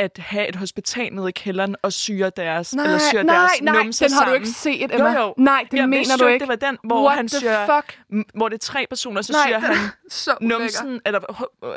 at 0.00 0.18
have 0.18 0.48
et 0.48 0.56
hospital 0.56 1.12
nede 1.12 1.28
i 1.28 1.32
kælderen 1.32 1.76
og 1.82 1.92
syre 1.92 2.30
deres, 2.36 2.74
Nej, 2.74 2.84
eller 2.84 2.98
syre 3.10 3.24
nej, 3.24 3.36
deres 3.36 3.50
nej, 3.62 3.82
numser 3.82 4.06
den 4.06 4.14
har 4.16 4.24
du 4.28 4.32
ikke 4.32 4.46
set, 4.48 4.94
Emma. 4.94 5.12
Jo, 5.12 5.20
jo. 5.20 5.34
Nej, 5.38 5.66
det 5.70 5.78
Jeg 5.78 5.88
mener 5.88 5.98
vidste 6.00 6.16
du 6.18 6.24
jo 6.24 6.28
ikke. 6.32 6.40
det 6.42 6.48
var 6.48 6.54
den, 6.68 6.78
hvor 6.84 7.04
What 7.04 7.16
han 7.16 7.28
syrer, 7.28 7.66
fuck? 7.82 8.00
hvor 8.34 8.48
det 8.48 8.54
er 8.54 8.58
tre 8.58 8.86
personer, 8.90 9.22
så 9.22 9.32
Nej, 9.32 9.46
syrer 9.46 9.58
han 9.74 9.76
Så 10.10 10.36
numsen, 10.40 11.00
eller 11.06 11.20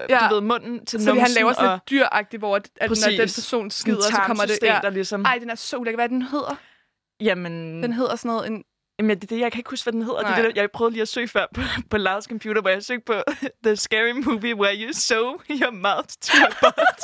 Ja. 0.10 0.28
du 0.30 0.34
ved, 0.34 0.42
munden 0.42 0.86
til 0.86 1.00
Så 1.04 1.06
numsen. 1.10 1.22
han 1.26 1.32
laver 1.32 1.54
sådan 1.54 1.72
lidt 1.72 1.90
dyragtigt, 1.90 2.42
hvor 2.42 2.56
at, 2.56 2.70
at 2.78 2.90
når 2.90 2.96
den 3.10 3.20
person 3.20 3.72
skider, 3.72 4.02
så 4.02 4.22
kommer 4.26 4.46
det... 4.46 4.60
Ja. 4.62 4.80
der 4.84 4.90
ligesom... 4.90 5.26
Ej, 5.26 5.38
den 5.38 5.50
er 5.50 5.56
så 5.56 5.78
ulækker. 5.78 5.98
Hvad 5.98 6.10
den 6.10 6.22
hedder? 6.22 6.56
Jamen, 7.22 7.84
Den 7.84 7.94
hedder 7.94 8.16
sådan 8.16 8.30
noget... 8.30 8.48
En, 8.48 8.64
jamen 9.00 9.22
det, 9.22 9.30
det, 9.30 9.40
jeg 9.40 9.52
kan 9.52 9.60
ikke 9.60 9.70
huske, 9.70 9.86
hvad 9.86 9.94
den 9.94 10.02
hedder. 10.02 10.18
Det 10.20 10.26
er 10.26 10.30
Nej. 10.30 10.42
det, 10.42 10.56
der- 10.56 10.62
jeg 10.62 10.72
prøvede 10.72 10.94
lige 10.94 11.02
at 11.02 11.08
søge 11.08 11.28
før 11.28 11.46
på, 11.56 11.62
på 11.90 11.98
Lars 11.98 12.24
computer, 12.24 12.62
hvor 12.62 12.70
jeg 12.70 12.84
søgte 12.84 13.04
på 13.06 13.14
The 13.66 13.76
Scary 13.76 14.12
Movie 14.26 14.56
Where 14.56 14.76
You 14.76 14.90
Sew 14.94 15.24
Your 15.50 15.72
Mouth 15.72 16.08
to 16.22 16.34
a 16.46 16.50
Butt. 16.62 17.00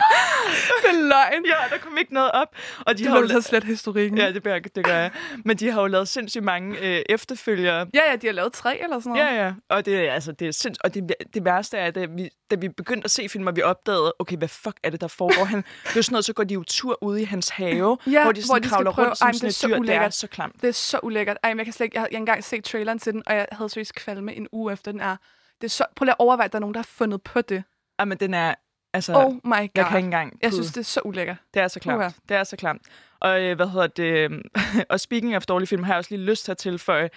det 0.82 0.90
er 0.90 1.02
løgn. 1.02 1.44
ja, 1.46 1.54
der 1.70 1.78
kom 1.82 1.98
ikke 1.98 2.14
noget 2.14 2.30
op. 2.32 2.48
Og 2.86 2.98
de 2.98 3.02
Det 3.02 3.10
har 3.12 3.18
jo 3.20 3.28
så 3.28 3.40
slet 3.40 3.64
historikken. 3.64 4.18
ja, 4.18 4.32
det, 4.32 4.46
jeg- 4.46 4.76
det 4.76 4.84
gør 4.84 4.96
jeg. 4.96 5.10
Men 5.44 5.56
de 5.56 5.70
har 5.70 5.80
jo 5.80 5.86
lavet 5.86 6.08
sindssygt 6.08 6.44
mange 6.44 6.78
øh, 6.78 7.02
efterfølgere. 7.08 7.86
ja, 7.94 8.00
ja, 8.10 8.16
de 8.16 8.26
har 8.26 8.34
lavet 8.34 8.52
tre 8.52 8.82
eller 8.82 9.00
sådan 9.00 9.12
noget. 9.12 9.24
Ja, 9.26 9.44
ja. 9.44 9.52
Og 9.68 9.86
det, 9.86 10.08
er- 10.08 10.12
altså, 10.12 10.32
det 10.32 10.48
er 10.48 10.52
sinds... 10.52 10.78
Og 10.78 10.94
det, 10.94 11.14
det 11.34 11.44
værste 11.44 11.76
er, 11.78 11.86
at 11.86 11.94
da 11.94 12.04
vi, 12.04 12.30
da 12.50 12.56
vi 12.56 12.68
begyndte 12.68 13.04
at 13.04 13.10
se 13.10 13.28
film, 13.28 13.46
og 13.46 13.56
vi 13.56 13.62
opdagede, 13.62 14.12
okay, 14.18 14.36
hvad 14.36 14.48
fuck 14.48 14.76
er 14.82 14.90
det, 14.90 15.00
der 15.00 15.08
foregår? 15.08 15.44
Han, 15.44 15.64
det 15.84 15.96
er 15.96 16.02
sådan 16.02 16.12
noget, 16.14 16.24
så 16.24 16.32
går 16.32 16.44
de 16.44 16.54
jo 16.54 16.64
tur 16.68 16.98
ude 17.02 17.22
i 17.22 17.24
hans 17.24 17.48
have, 17.48 17.98
Ja, 18.06 18.22
hvor 18.22 18.32
de 18.32 18.42
sådan 18.42 18.50
hvor 18.52 18.58
de 18.58 18.68
kravler 18.68 18.90
rundt 18.90 19.18
som 19.18 19.26
Ej, 19.26 19.32
sådan 19.32 19.40
det 19.48 19.54
er 19.54 19.58
så 19.58 19.68
dyr. 19.68 19.76
Det 19.78 19.94
er 19.94 20.10
så 20.10 20.26
klamt. 20.26 20.62
Det 20.62 20.68
er 20.68 20.72
så 20.72 20.98
ulækkert. 21.02 21.36
Ej, 21.42 21.50
men 21.50 21.58
jeg 21.58 21.66
kan 21.66 21.72
slet 21.72 21.84
ikke... 21.84 21.98
Jeg 22.00 22.08
jeg 22.10 22.16
har 22.16 22.20
engang 22.20 22.44
set 22.44 22.64
traileren 22.64 22.98
til 22.98 23.12
den, 23.12 23.22
og 23.26 23.34
jeg 23.34 23.46
havde 23.52 23.68
seriøst 23.68 23.94
kvalme 23.94 24.34
en 24.34 24.46
uge 24.52 24.72
efter 24.72 24.92
den 24.92 25.00
er. 25.00 25.16
Det 25.60 25.64
er 25.66 25.68
så... 25.70 25.84
Prøv 25.96 26.04
lige 26.04 26.12
at 26.12 26.16
overveje, 26.18 26.44
at 26.44 26.52
der 26.52 26.58
er 26.58 26.60
nogen, 26.60 26.74
der 26.74 26.78
har 26.80 26.88
fundet 26.96 27.22
på 27.22 27.40
det. 27.40 27.62
Ja, 28.00 28.04
men 28.04 28.18
den 28.18 28.34
er... 28.34 28.54
Altså, 28.92 29.14
Oh 29.14 29.32
my 29.32 29.40
god. 29.42 29.68
jeg 29.74 29.86
kan 29.86 29.96
ikke 29.96 30.06
engang... 30.06 30.38
Jeg 30.42 30.52
synes, 30.52 30.68
det 30.68 30.80
er 30.80 30.84
så 30.84 31.00
ulækkert. 31.04 31.36
Det 31.54 31.62
er 31.62 31.68
så 31.68 31.80
klamt. 31.80 31.98
Uha. 31.98 32.08
Det 32.28 32.36
er 32.36 32.44
så 32.44 32.56
klamt. 32.56 32.82
Og 33.20 33.42
øh, 33.42 33.56
hvad 33.56 33.66
hedder 33.68 33.86
det? 33.86 34.42
og 34.90 35.00
speaking 35.00 35.36
of 35.36 35.46
dårlige 35.46 35.66
film, 35.66 35.82
har 35.82 35.92
jeg 35.92 35.98
også 35.98 36.14
lige 36.14 36.24
lyst 36.24 36.44
til 36.44 36.52
at 36.52 36.58
tilføje, 36.58 37.08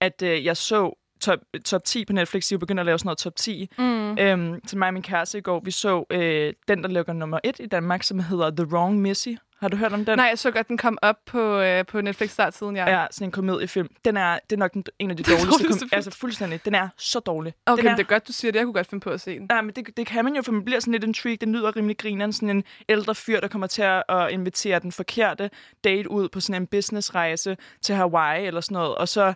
at 0.00 0.22
øh, 0.22 0.44
jeg 0.44 0.56
så 0.56 0.98
top, 1.20 1.38
top 1.64 1.84
10 1.84 2.04
på 2.04 2.12
Netflix. 2.12 2.48
De 2.48 2.54
er 2.54 2.58
begyndt 2.58 2.80
at 2.80 2.86
lave 2.86 2.98
sådan 2.98 3.06
noget 3.06 3.18
top 3.18 3.36
10. 3.36 3.68
Mm. 3.78 4.18
Øhm, 4.18 4.60
til 4.60 4.78
mig 4.78 4.86
og 4.88 4.94
min 4.94 5.02
kæreste 5.02 5.38
i 5.38 5.40
går, 5.40 5.60
vi 5.64 5.70
så 5.70 6.04
øh, 6.10 6.52
den, 6.68 6.82
der 6.82 6.88
ligger 6.88 7.12
nummer 7.12 7.38
1 7.44 7.56
i 7.60 7.66
Danmark, 7.66 8.02
som 8.02 8.18
hedder 8.18 8.50
The 8.50 8.66
Wrong 8.76 8.98
Missy. 9.00 9.28
Har 9.60 9.68
du 9.68 9.76
hørt 9.76 9.92
om 9.92 10.04
den? 10.04 10.18
Nej, 10.18 10.26
jeg 10.26 10.38
så 10.38 10.50
godt, 10.50 10.68
den 10.68 10.76
kom 10.78 10.98
op 11.02 11.16
på, 11.26 11.60
øh, 11.60 11.86
på 11.86 12.00
Netflix 12.00 12.30
startsiden, 12.30 12.76
ja. 12.76 13.00
Ja, 13.00 13.06
sådan 13.10 13.28
en 13.28 13.32
komediefilm. 13.32 13.88
Den 14.04 14.16
er, 14.16 14.38
det 14.50 14.56
er 14.56 14.58
nok 14.58 14.72
den, 14.74 14.84
en 14.98 15.10
af 15.10 15.16
de 15.16 15.22
dårligste. 15.32 15.68
Kom- 15.68 15.88
altså 15.92 16.10
fuldstændig. 16.10 16.64
Den 16.64 16.74
er 16.74 16.88
så 16.96 17.18
dårlig. 17.20 17.54
Okay, 17.66 17.82
den 17.82 17.90
er, 17.90 17.96
det 17.96 18.02
er 18.02 18.06
godt, 18.08 18.28
du 18.28 18.32
siger 18.32 18.52
det. 18.52 18.58
Jeg 18.58 18.64
kunne 18.66 18.74
godt 18.74 18.86
finde 18.86 19.02
på 19.02 19.10
at 19.10 19.20
se 19.20 19.38
den. 19.38 19.46
Nej, 19.50 19.60
men 19.62 19.74
det, 19.74 19.96
det 19.96 20.06
kan 20.06 20.24
man 20.24 20.36
jo, 20.36 20.42
for 20.42 20.52
man 20.52 20.64
bliver 20.64 20.80
sådan 20.80 20.92
lidt 20.92 21.04
intrigued. 21.04 21.38
Den 21.38 21.52
lyder 21.52 21.76
rimelig 21.76 21.98
grineren. 21.98 22.32
Sådan 22.32 22.50
en 22.50 22.64
ældre 22.88 23.14
fyr, 23.14 23.40
der 23.40 23.48
kommer 23.48 23.66
til 23.66 23.82
at, 23.82 24.02
at 24.08 24.30
invitere 24.30 24.78
den 24.78 24.92
forkerte 24.92 25.50
date 25.84 26.10
ud 26.10 26.28
på 26.28 26.40
sådan 26.40 26.62
en 26.62 26.66
businessrejse 26.66 27.56
til 27.82 27.94
Hawaii 27.94 28.46
eller 28.46 28.60
sådan 28.60 28.74
noget. 28.74 28.94
Og 28.94 29.08
så 29.08 29.34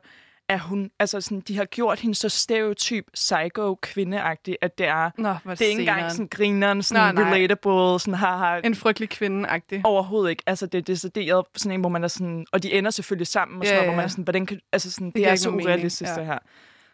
er 0.48 0.58
hun, 0.58 0.90
altså 0.98 1.20
sådan, 1.20 1.40
de 1.40 1.56
har 1.56 1.64
gjort 1.64 2.00
hende 2.00 2.14
så 2.14 2.28
stereotyp 2.28 3.04
psycho 3.14 3.74
kvindeagtig, 3.82 4.56
at 4.60 4.78
det 4.78 4.86
er, 4.86 5.10
Nå, 5.18 5.34
det 5.50 5.60
er 5.60 5.66
ikke 5.66 5.80
engang 5.80 6.10
sådan 6.10 6.28
grineren, 6.28 6.82
sådan 6.82 7.14
nej. 7.14 7.24
relatable, 7.24 8.00
sådan 8.00 8.14
har, 8.14 8.36
har 8.36 8.56
En 8.56 8.74
frygtelig 8.74 9.08
kvinde-agtig. 9.10 9.80
Overhovedet 9.84 10.30
ikke. 10.30 10.42
Altså, 10.46 10.66
det 10.66 10.78
er 10.78 10.82
decideret 10.82 11.44
sådan 11.56 11.72
en, 11.72 11.80
hvor 11.80 11.90
man 11.90 12.04
er 12.04 12.08
sådan... 12.08 12.46
Og 12.52 12.62
de 12.62 12.72
ender 12.72 12.90
selvfølgelig 12.90 13.26
sammen, 13.26 13.58
og 13.60 13.66
sådan 13.66 13.80
Ja, 13.80 13.86
noget, 13.86 13.86
hvor 13.86 13.92
ja. 13.92 13.96
man 13.96 14.04
er 14.04 14.08
sådan... 14.08 14.24
Hvordan 14.24 14.46
kan, 14.46 14.60
altså 14.72 14.90
sådan, 14.90 15.06
det, 15.06 15.14
det 15.14 15.28
er 15.28 15.34
så 15.34 15.48
nogen 15.48 15.56
mening, 15.56 15.68
urealistisk, 15.68 16.10
ja. 16.10 16.16
det 16.16 16.26
her. 16.26 16.38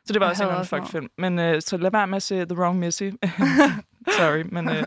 Så 0.05 0.13
det 0.13 0.21
var 0.21 0.27
Jeg 0.27 0.49
også 0.49 0.77
en 0.77 0.83
fuck 0.83 0.93
film. 0.93 1.09
Men 1.19 1.39
øh, 1.39 1.63
så 1.63 1.77
lad 1.77 1.91
være 1.91 2.07
med 2.07 2.17
at 2.17 2.23
se 2.23 2.45
The 2.45 2.59
Wrong 2.59 2.79
Missy. 2.79 3.03
Sorry, 4.19 4.43
men... 4.53 4.69
Øh, 4.69 4.85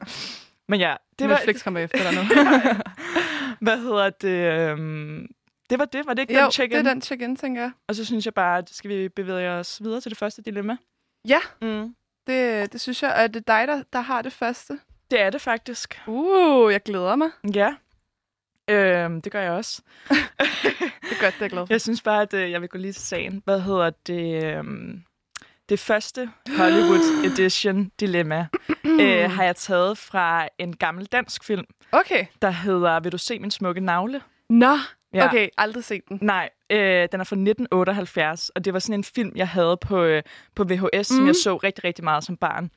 men 0.69 0.79
ja, 0.79 0.95
det 1.19 1.29
var... 1.29 1.35
Netflix 1.35 1.63
kommer 1.63 1.79
efter 1.79 1.97
dig 1.97 2.13
nu. 2.13 2.21
Hvad 3.65 3.77
hedder 3.77 4.09
det? 4.09 4.69
øhm, 4.69 5.27
det 5.79 5.93
Det 5.93 5.93
var 5.93 5.99
det. 5.99 6.07
Var 6.07 6.13
det 6.13 6.21
ikke 6.21 6.33
Jo, 6.33 6.39
den 6.39 6.45
det 6.45 6.53
check-in? 6.53 6.77
er 6.87 6.93
den 6.93 7.01
check-in, 7.01 7.35
tænker 7.35 7.61
jeg. 7.61 7.71
Og 7.87 7.95
så 7.95 8.05
synes 8.05 8.25
jeg 8.25 8.33
bare, 8.33 8.57
at 8.57 8.69
skal 8.69 8.89
vi 8.89 9.09
bevæge 9.09 9.49
os 9.51 9.79
videre 9.83 10.01
til 10.01 10.09
det 10.11 10.17
første 10.17 10.41
dilemma. 10.41 10.77
Ja. 11.27 11.39
Mm. 11.61 11.95
Det, 12.27 12.73
det 12.73 12.81
synes 12.81 13.03
jeg, 13.03 13.13
og 13.13 13.33
det 13.33 13.49
er 13.49 13.57
dig, 13.57 13.67
der, 13.67 13.83
der 13.93 13.99
har 13.99 14.21
det 14.21 14.33
første. 14.33 14.79
Det 15.11 15.21
er 15.21 15.29
det 15.29 15.41
faktisk. 15.41 16.01
Uh, 16.07 16.71
jeg 16.73 16.81
glæder 16.83 17.15
mig. 17.15 17.29
Ja. 17.55 17.75
Øhm, 18.69 19.21
det 19.21 19.31
gør 19.31 19.41
jeg 19.41 19.51
også. 19.51 19.81
Det 21.03 21.11
er 21.11 21.21
godt, 21.21 21.35
det 21.39 21.45
er 21.45 21.49
glad. 21.49 21.65
Jeg 21.69 21.81
synes 21.81 22.01
bare, 22.01 22.21
at 22.21 22.33
øh, 22.33 22.51
jeg 22.51 22.61
vil 22.61 22.69
gå 22.69 22.77
lige 22.77 22.93
til 22.93 23.01
sagen. 23.01 23.41
Hvad 23.45 23.61
hedder 23.61 23.89
det? 23.89 24.43
øhm, 24.43 25.03
det 25.69 25.79
første 25.79 26.29
Hollywood 26.57 26.99
Edition 27.31 27.91
dilemma 27.99 28.47
øh, 28.85 29.31
har 29.35 29.43
jeg 29.43 29.55
taget 29.55 29.97
fra 29.97 30.47
en 30.57 30.75
gammel 30.75 31.05
dansk 31.05 31.43
film, 31.43 31.65
Okay. 31.91 32.25
der 32.41 32.49
hedder 32.49 32.99
Vil 32.99 33.11
du 33.11 33.17
se 33.17 33.39
min 33.39 33.51
smukke 33.51 33.81
navle? 33.81 34.21
Nå, 34.49 34.75
Ja. 35.13 35.25
okay, 35.27 35.47
aldrig 35.57 35.83
set 35.83 36.01
den. 36.09 36.19
Nej, 36.21 36.49
øh, 36.69 36.77
den 37.11 37.19
er 37.19 37.23
fra 37.23 37.35
1978, 37.35 38.49
og 38.49 38.65
det 38.65 38.73
var 38.73 38.79
sådan 38.79 38.99
en 38.99 39.03
film, 39.03 39.31
jeg 39.35 39.47
havde 39.47 39.77
på, 39.81 40.03
øh, 40.03 40.23
på 40.55 40.63
VHS, 40.63 40.93
mm. 40.93 41.03
som 41.03 41.17
Mhm. 41.17 41.27
jeg 41.27 41.35
så 41.35 41.55
rigtig, 41.57 41.83
rigtig 41.83 42.03
meget 42.03 42.23
som 42.23 42.37
barn. 42.37 42.71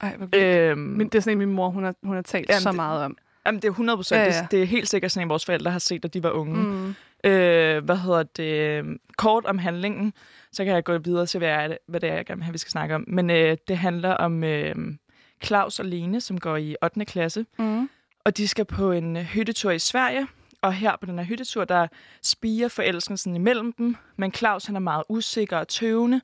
Ej, 0.00 0.16
hvor. 0.16 0.28
Øhm, 0.34 0.78
Men 0.80 1.06
det 1.08 1.14
er 1.14 1.20
sådan 1.22 1.32
en, 1.34 1.38
min 1.38 1.56
mor, 1.56 1.68
hun 1.68 1.84
har, 1.84 1.94
hun 2.02 2.14
har 2.14 2.22
talt 2.22 2.48
Jamen, 2.48 2.60
så 2.60 2.68
det- 2.68 2.76
meget 2.76 3.04
om. 3.04 3.16
Jamen, 3.46 3.60
det 3.62 3.68
er 3.68 3.72
100 3.72 3.96
procent. 3.96 4.18
Ja, 4.18 4.24
Ja. 4.24 4.40
Det, 4.42 4.50
det 4.50 4.62
er 4.62 4.66
helt 4.66 4.88
sikkert 4.88 5.12
sådan 5.12 5.26
en, 5.26 5.30
vores 5.30 5.44
forældre 5.44 5.70
har 5.70 5.78
set, 5.78 6.02
da 6.02 6.08
de 6.08 6.22
var 6.22 6.30
unge. 6.30 6.56
Mm. 6.62 6.94
Øh, 7.24 7.84
hvad 7.84 7.96
hedder 7.96 8.22
det? 8.22 8.84
Kort 9.18 9.44
om 9.44 9.58
handlingen, 9.58 10.12
så 10.52 10.64
kan 10.64 10.74
jeg 10.74 10.84
gå 10.84 10.98
videre 10.98 11.26
til, 11.26 11.38
hvad, 11.38 11.48
er 11.48 11.68
det, 11.68 11.78
hvad 11.88 12.00
det 12.00 12.08
er, 12.10 12.14
jeg 12.14 12.26
gerne 12.26 12.38
vil 12.38 12.44
have, 12.44 12.52
vi 12.52 12.58
skal 12.58 12.70
snakke 12.70 12.94
om. 12.94 13.04
Men 13.08 13.30
øh, 13.30 13.56
det 13.68 13.78
handler 13.78 14.10
om 14.14 14.44
øh, 14.44 14.74
Claus 15.44 15.78
og 15.78 15.84
Lene, 15.86 16.20
som 16.20 16.40
går 16.40 16.56
i 16.56 16.76
8. 16.82 17.04
klasse, 17.04 17.46
Mm. 17.58 17.88
og 18.24 18.36
de 18.36 18.48
skal 18.48 18.64
på 18.64 18.92
en 18.92 19.16
øh, 19.16 19.22
hyttetur 19.22 19.70
i 19.70 19.78
Sverige. 19.78 20.26
Og 20.62 20.72
her 20.74 20.96
på 21.00 21.06
den 21.06 21.18
her 21.18 21.26
hyttetur, 21.26 21.64
der 21.64 21.86
spiger 22.22 22.68
forelskelsen 22.68 23.36
imellem 23.36 23.72
dem. 23.72 23.96
Men 24.16 24.32
Claus, 24.34 24.64
han 24.64 24.76
er 24.76 24.80
meget 24.80 25.02
usikker 25.08 25.56
og 25.58 25.68
tøvende. 25.68 26.20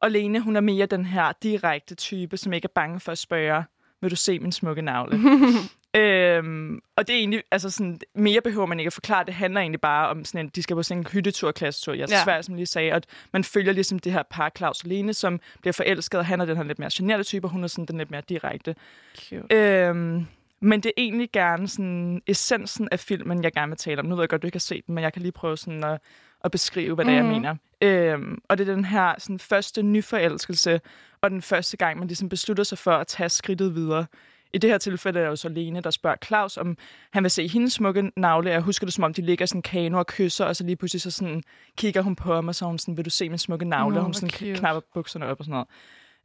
Og 0.00 0.10
Lene, 0.10 0.40
hun 0.40 0.56
er 0.56 0.60
mere 0.60 0.86
den 0.86 1.04
her 1.04 1.32
direkte 1.42 1.94
type, 1.94 2.36
som 2.36 2.52
ikke 2.52 2.66
er 2.66 2.72
bange 2.74 3.00
for 3.00 3.12
at 3.12 3.18
spørge, 3.18 3.64
vil 4.00 4.10
du 4.10 4.16
se 4.16 4.38
min 4.38 4.52
smukke 4.52 4.82
navle? 4.82 5.18
øhm, 6.00 6.80
og 6.96 7.06
det 7.08 7.14
er 7.14 7.18
egentlig, 7.18 7.42
altså 7.50 7.70
sådan, 7.70 8.00
mere 8.14 8.40
behøver 8.40 8.66
man 8.66 8.80
ikke 8.80 8.86
at 8.88 8.92
forklare. 8.92 9.24
Det 9.24 9.34
handler 9.34 9.60
egentlig 9.60 9.80
bare 9.80 10.08
om 10.08 10.24
sådan 10.24 10.46
en, 10.46 10.48
de 10.54 10.62
skal 10.62 10.76
på 10.76 10.82
sådan 10.82 11.00
en 11.00 11.06
hyttetur, 11.12 11.52
klassetur. 11.52 11.92
Jeg 11.94 12.08
Ja. 12.10 12.24
svært, 12.24 12.44
som 12.44 12.54
lige 12.54 12.66
sagde, 12.66 12.92
og 12.92 13.02
man 13.32 13.44
følger 13.44 13.72
ligesom 13.72 13.98
det 13.98 14.12
her 14.12 14.22
par, 14.30 14.52
Claus 14.56 14.80
og 14.82 14.88
Lene, 14.88 15.14
som 15.14 15.40
bliver 15.60 15.72
forelsket, 15.72 16.18
og 16.18 16.26
han 16.26 16.40
er 16.40 16.44
den 16.44 16.56
her 16.56 16.64
lidt 16.64 16.78
mere 16.78 16.90
generelle 16.92 17.24
type, 17.24 17.46
og 17.46 17.50
hun 17.50 17.64
er 17.64 17.68
sådan 17.68 17.84
den 17.86 17.98
lidt 17.98 18.10
mere 18.10 18.22
direkte. 18.28 18.74
Cute. 19.18 19.54
Øhm, 19.56 20.26
men 20.64 20.80
det 20.80 20.88
er 20.88 20.92
egentlig 21.02 21.28
gerne 21.32 21.68
sådan 21.68 22.22
essensen 22.26 22.88
af 22.92 23.00
filmen, 23.00 23.42
jeg 23.44 23.52
gerne 23.52 23.70
vil 23.70 23.76
tale 23.78 24.00
om. 24.00 24.06
Nu 24.06 24.14
ved 24.14 24.22
jeg 24.22 24.28
godt, 24.28 24.42
du 24.42 24.46
ikke 24.46 24.56
har 24.56 24.60
set 24.60 24.86
den, 24.86 24.94
men 24.94 25.04
jeg 25.04 25.12
kan 25.12 25.22
lige 25.22 25.32
prøve 25.32 25.56
sådan 25.56 25.84
at, 25.84 26.00
at 26.44 26.50
beskrive, 26.50 26.94
hvad 26.94 27.04
det 27.04 27.10
er, 27.10 27.16
jeg 27.16 27.24
Mhm. 27.24 27.32
mener. 27.32 27.54
Øhm, 27.80 28.38
og 28.48 28.58
det 28.58 28.68
er 28.68 28.74
den 28.74 28.84
her 28.84 29.14
sådan, 29.18 29.38
første 29.38 29.82
nyforelskelse, 29.82 30.80
og 31.20 31.30
den 31.30 31.42
første 31.42 31.76
gang, 31.76 31.98
man 31.98 32.08
ligesom 32.08 32.28
beslutter 32.28 32.64
sig 32.64 32.78
for 32.78 32.90
at 32.92 33.06
tage 33.06 33.28
skridtet 33.28 33.74
videre. 33.74 34.06
I 34.54 34.58
det 34.58 34.70
her 34.70 34.78
tilfælde 34.78 35.18
er 35.20 35.24
det 35.24 35.30
jo 35.30 35.36
så 35.36 35.48
Lene, 35.48 35.80
der 35.80 35.90
spørger 35.90 36.16
Claus, 36.24 36.56
om 36.56 36.76
han 37.12 37.22
vil 37.22 37.30
se 37.30 37.48
hendes 37.48 37.72
smukke 37.72 38.10
navle. 38.16 38.50
Jeg 38.50 38.60
husker 38.60 38.86
det, 38.86 38.94
som 38.94 39.04
om 39.04 39.14
de 39.14 39.22
ligger 39.22 39.42
i 39.44 39.46
sådan 39.46 39.62
kano 39.62 39.98
og 39.98 40.06
kysser, 40.06 40.44
og 40.44 40.56
så 40.56 40.64
lige 40.64 40.76
pludselig 40.76 41.00
så 41.02 41.10
sådan, 41.10 41.42
kigger 41.76 42.02
hun 42.02 42.16
på 42.16 42.34
ham, 42.34 42.48
og 42.48 42.54
så 42.54 42.64
hun 42.64 42.78
sådan, 42.78 42.96
vil 42.96 43.04
du 43.04 43.10
se 43.10 43.28
min 43.28 43.38
smukke 43.38 43.64
navle? 43.64 43.94
Nå, 43.94 44.00
og 44.00 44.04
hun 44.04 44.14
sådan 44.14 44.30
cute. 44.30 44.54
knapper 44.54 44.80
bukserne 44.94 45.26
op 45.26 45.38
og 45.38 45.44
sådan 45.44 45.52
noget. 45.52 45.68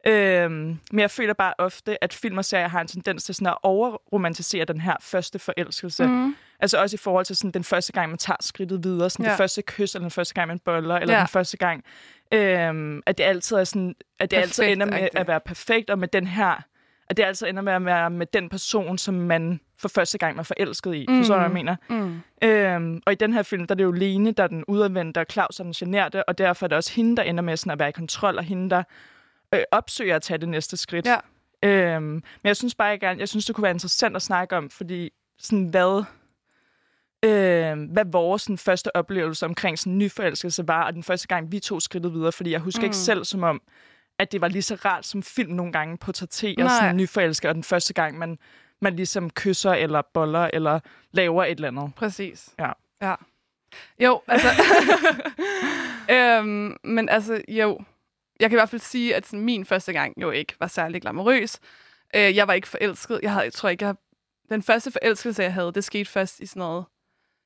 Øhm, 0.08 0.80
men 0.92 1.00
jeg 1.00 1.12
føler 1.12 1.34
bare 1.34 1.54
ofte, 1.58 2.04
at 2.04 2.14
film 2.14 2.38
og 2.38 2.46
serier 2.46 2.68
har 2.68 2.82
en 2.82 2.88
tendens 2.88 3.24
til 3.24 3.36
sådan 3.36 3.48
at 3.48 3.58
overromantisere 3.64 4.66
den 4.66 4.82
her 4.82 4.96
første 5.02 5.40
forelskelse. 5.40 6.08
Mm. 6.08 6.36
Altså 6.60 6.82
også 6.82 6.96
i 6.96 6.98
forhold 6.98 7.26
til 7.26 7.36
sådan 7.36 7.52
den 7.52 7.64
første 7.64 7.94
gang, 7.94 8.10
man 8.10 8.18
tager 8.18 8.38
skridtet 8.42 8.84
videre. 8.84 9.10
Sådan 9.10 9.26
ja. 9.26 9.30
Det 9.32 9.38
første 9.38 9.62
kys, 9.62 9.96
eller 9.96 10.04
den 10.04 10.12
første 10.12 10.34
gang, 10.34 10.48
man 10.48 10.60
boller, 10.60 10.96
eller 10.96 11.14
Ja. 11.14 11.20
den 11.20 11.28
første 11.28 11.58
gang. 11.58 11.84
Øhm, 12.34 13.02
at 13.06 13.18
det 13.18 13.24
altid 13.24 13.58
er 13.58 13.64
sådan, 13.64 13.96
at 14.20 14.32
det 14.32 14.38
altid 14.38 14.64
ender 14.64 14.86
med 14.86 15.08
at 15.14 15.28
være 15.28 15.40
perfekt, 15.40 15.90
og 15.90 16.00
med 16.00 16.08
den 16.08 16.28
her, 16.28 16.56
at 17.10 17.18
det 17.18 17.24
altid 17.24 17.48
ender 17.48 17.62
med 17.62 17.74
at 17.74 17.86
være 17.86 18.10
med 18.10 18.26
den 18.26 18.50
person, 18.50 18.98
som 18.98 19.14
man 19.14 19.60
for 19.80 19.90
første 19.90 20.18
gang 20.18 20.38
var 20.38 20.44
forelsket 20.44 20.96
i. 20.96 21.06
Mm. 21.10 21.18
Forstår 21.18 21.36
du, 21.36 21.40
hvad 21.40 21.50
jeg 21.50 21.54
mener? 21.54 21.76
Mm. 21.90 22.22
Øhm, 22.48 23.02
og 23.06 23.12
i 23.12 23.16
den 23.16 23.34
her 23.34 23.44
film, 23.44 23.68
der 23.68 23.74
er 23.74 23.78
det 23.78 23.84
jo 23.84 23.92
Lene, 23.92 24.32
der 24.32 24.44
er 24.44 24.48
den 24.48 24.64
udadvendte, 24.68 25.20
og 25.20 25.26
Claus 25.32 25.60
er 25.60 25.64
den 25.64 25.74
generte, 25.74 26.30
og 26.30 26.38
derfor 26.38 26.66
er 26.66 26.68
det 26.68 26.76
også 26.76 26.94
hende, 26.94 27.18
der 27.18 27.24
ender 27.24 27.44
med 27.44 27.58
sådan 27.58 27.72
at 27.72 27.80
være 27.80 27.90
i 27.90 27.92
kontrol, 27.92 28.38
og 28.38 28.44
hende, 28.44 28.70
der 28.70 28.84
øh, 29.54 29.62
opsøger 29.72 30.16
at 30.16 30.22
tage 30.22 30.38
det 30.38 30.50
næste 30.50 30.78
skridt. 30.78 31.06
Ja. 31.06 31.18
Øhm, 31.64 32.04
men 32.04 32.24
jeg 32.44 32.58
synes 32.58 32.76
bare, 32.76 32.98
gerne, 32.98 33.20
jeg 33.20 33.30
synes, 33.30 33.46
det 33.46 33.56
kunne 33.56 33.64
være 33.64 33.72
interessant 33.72 34.16
at 34.16 34.22
snakke 34.22 34.58
om, 34.58 34.70
fordi 34.70 35.12
sådan 35.40 35.66
hvad, 35.66 36.04
øh, 37.24 37.92
hvad 37.92 38.06
vores 38.06 38.42
sådan, 38.42 38.58
første 38.58 38.96
oplevelse 38.96 39.46
omkring 39.46 39.80
sådan 39.80 39.98
nyforelskelse 39.98 40.68
var, 40.68 40.84
og 40.84 40.94
den 40.94 41.04
første 41.04 41.28
gang, 41.28 41.52
vi 41.52 41.60
tog 41.60 41.82
skridtet 41.82 42.14
videre, 42.14 42.32
fordi 42.32 42.52
jeg 42.52 42.60
husker 42.60 42.82
mm. 42.82 42.86
ikke 42.86 42.98
selv 42.98 43.26
som 43.26 43.44
om, 43.44 43.62
at 44.20 44.32
det 44.32 44.42
var 44.42 44.48
lige 44.48 44.62
så 44.62 44.76
rart 44.76 45.06
som 45.06 45.24
film 45.24 45.52
nogle 45.52 45.72
gange 45.72 45.98
portrætterer 45.98 46.64
Nej. 46.64 46.80
sådan 46.80 46.96
nyforelsker, 46.98 47.50
og 47.50 47.56
den 47.56 47.64
første 47.64 47.94
gang, 47.94 48.18
man, 48.18 48.38
man 48.82 48.96
ligesom 48.96 49.30
kysser 49.30 49.72
eller 49.72 50.02
boller 50.14 50.50
eller 50.54 50.80
laver 51.12 51.44
et 51.44 51.52
eller 51.52 51.68
andet. 51.68 51.92
Præcis. 51.96 52.50
Ja. 52.60 52.72
ja. 53.02 53.16
Jo, 54.00 54.22
altså... 54.28 54.48
øhm, 56.16 56.78
men 56.84 57.10
altså, 57.10 57.42
jo. 57.48 57.80
Jeg 58.40 58.50
kan 58.50 58.58
i 58.58 58.60
hvert 58.60 58.70
fald 58.70 58.82
sige, 58.82 59.16
at 59.16 59.26
sådan, 59.26 59.46
min 59.46 59.66
første 59.66 59.94
gang 59.94 60.22
jo 60.22 60.32
ikke 60.32 60.54
var 60.60 60.68
særlig 60.68 61.02
glamourøs. 61.02 61.60
Øh, 62.16 62.36
jeg 62.36 62.48
var 62.48 62.54
ikke 62.54 62.68
forelsket. 62.68 63.20
Jeg, 63.24 63.32
havde, 63.32 63.44
jeg 63.44 63.54
tror 63.54 63.70
ikke, 63.70 63.86
jeg... 63.86 63.96
Den 64.50 64.64
første 64.64 64.92
forelskelse, 64.92 65.44
jeg 65.44 65.54
havde, 65.54 65.72
det 65.74 65.84
skete 65.84 66.10
først 66.10 66.40
i 66.40 66.46
sådan 66.46 66.60
noget... 66.60 66.86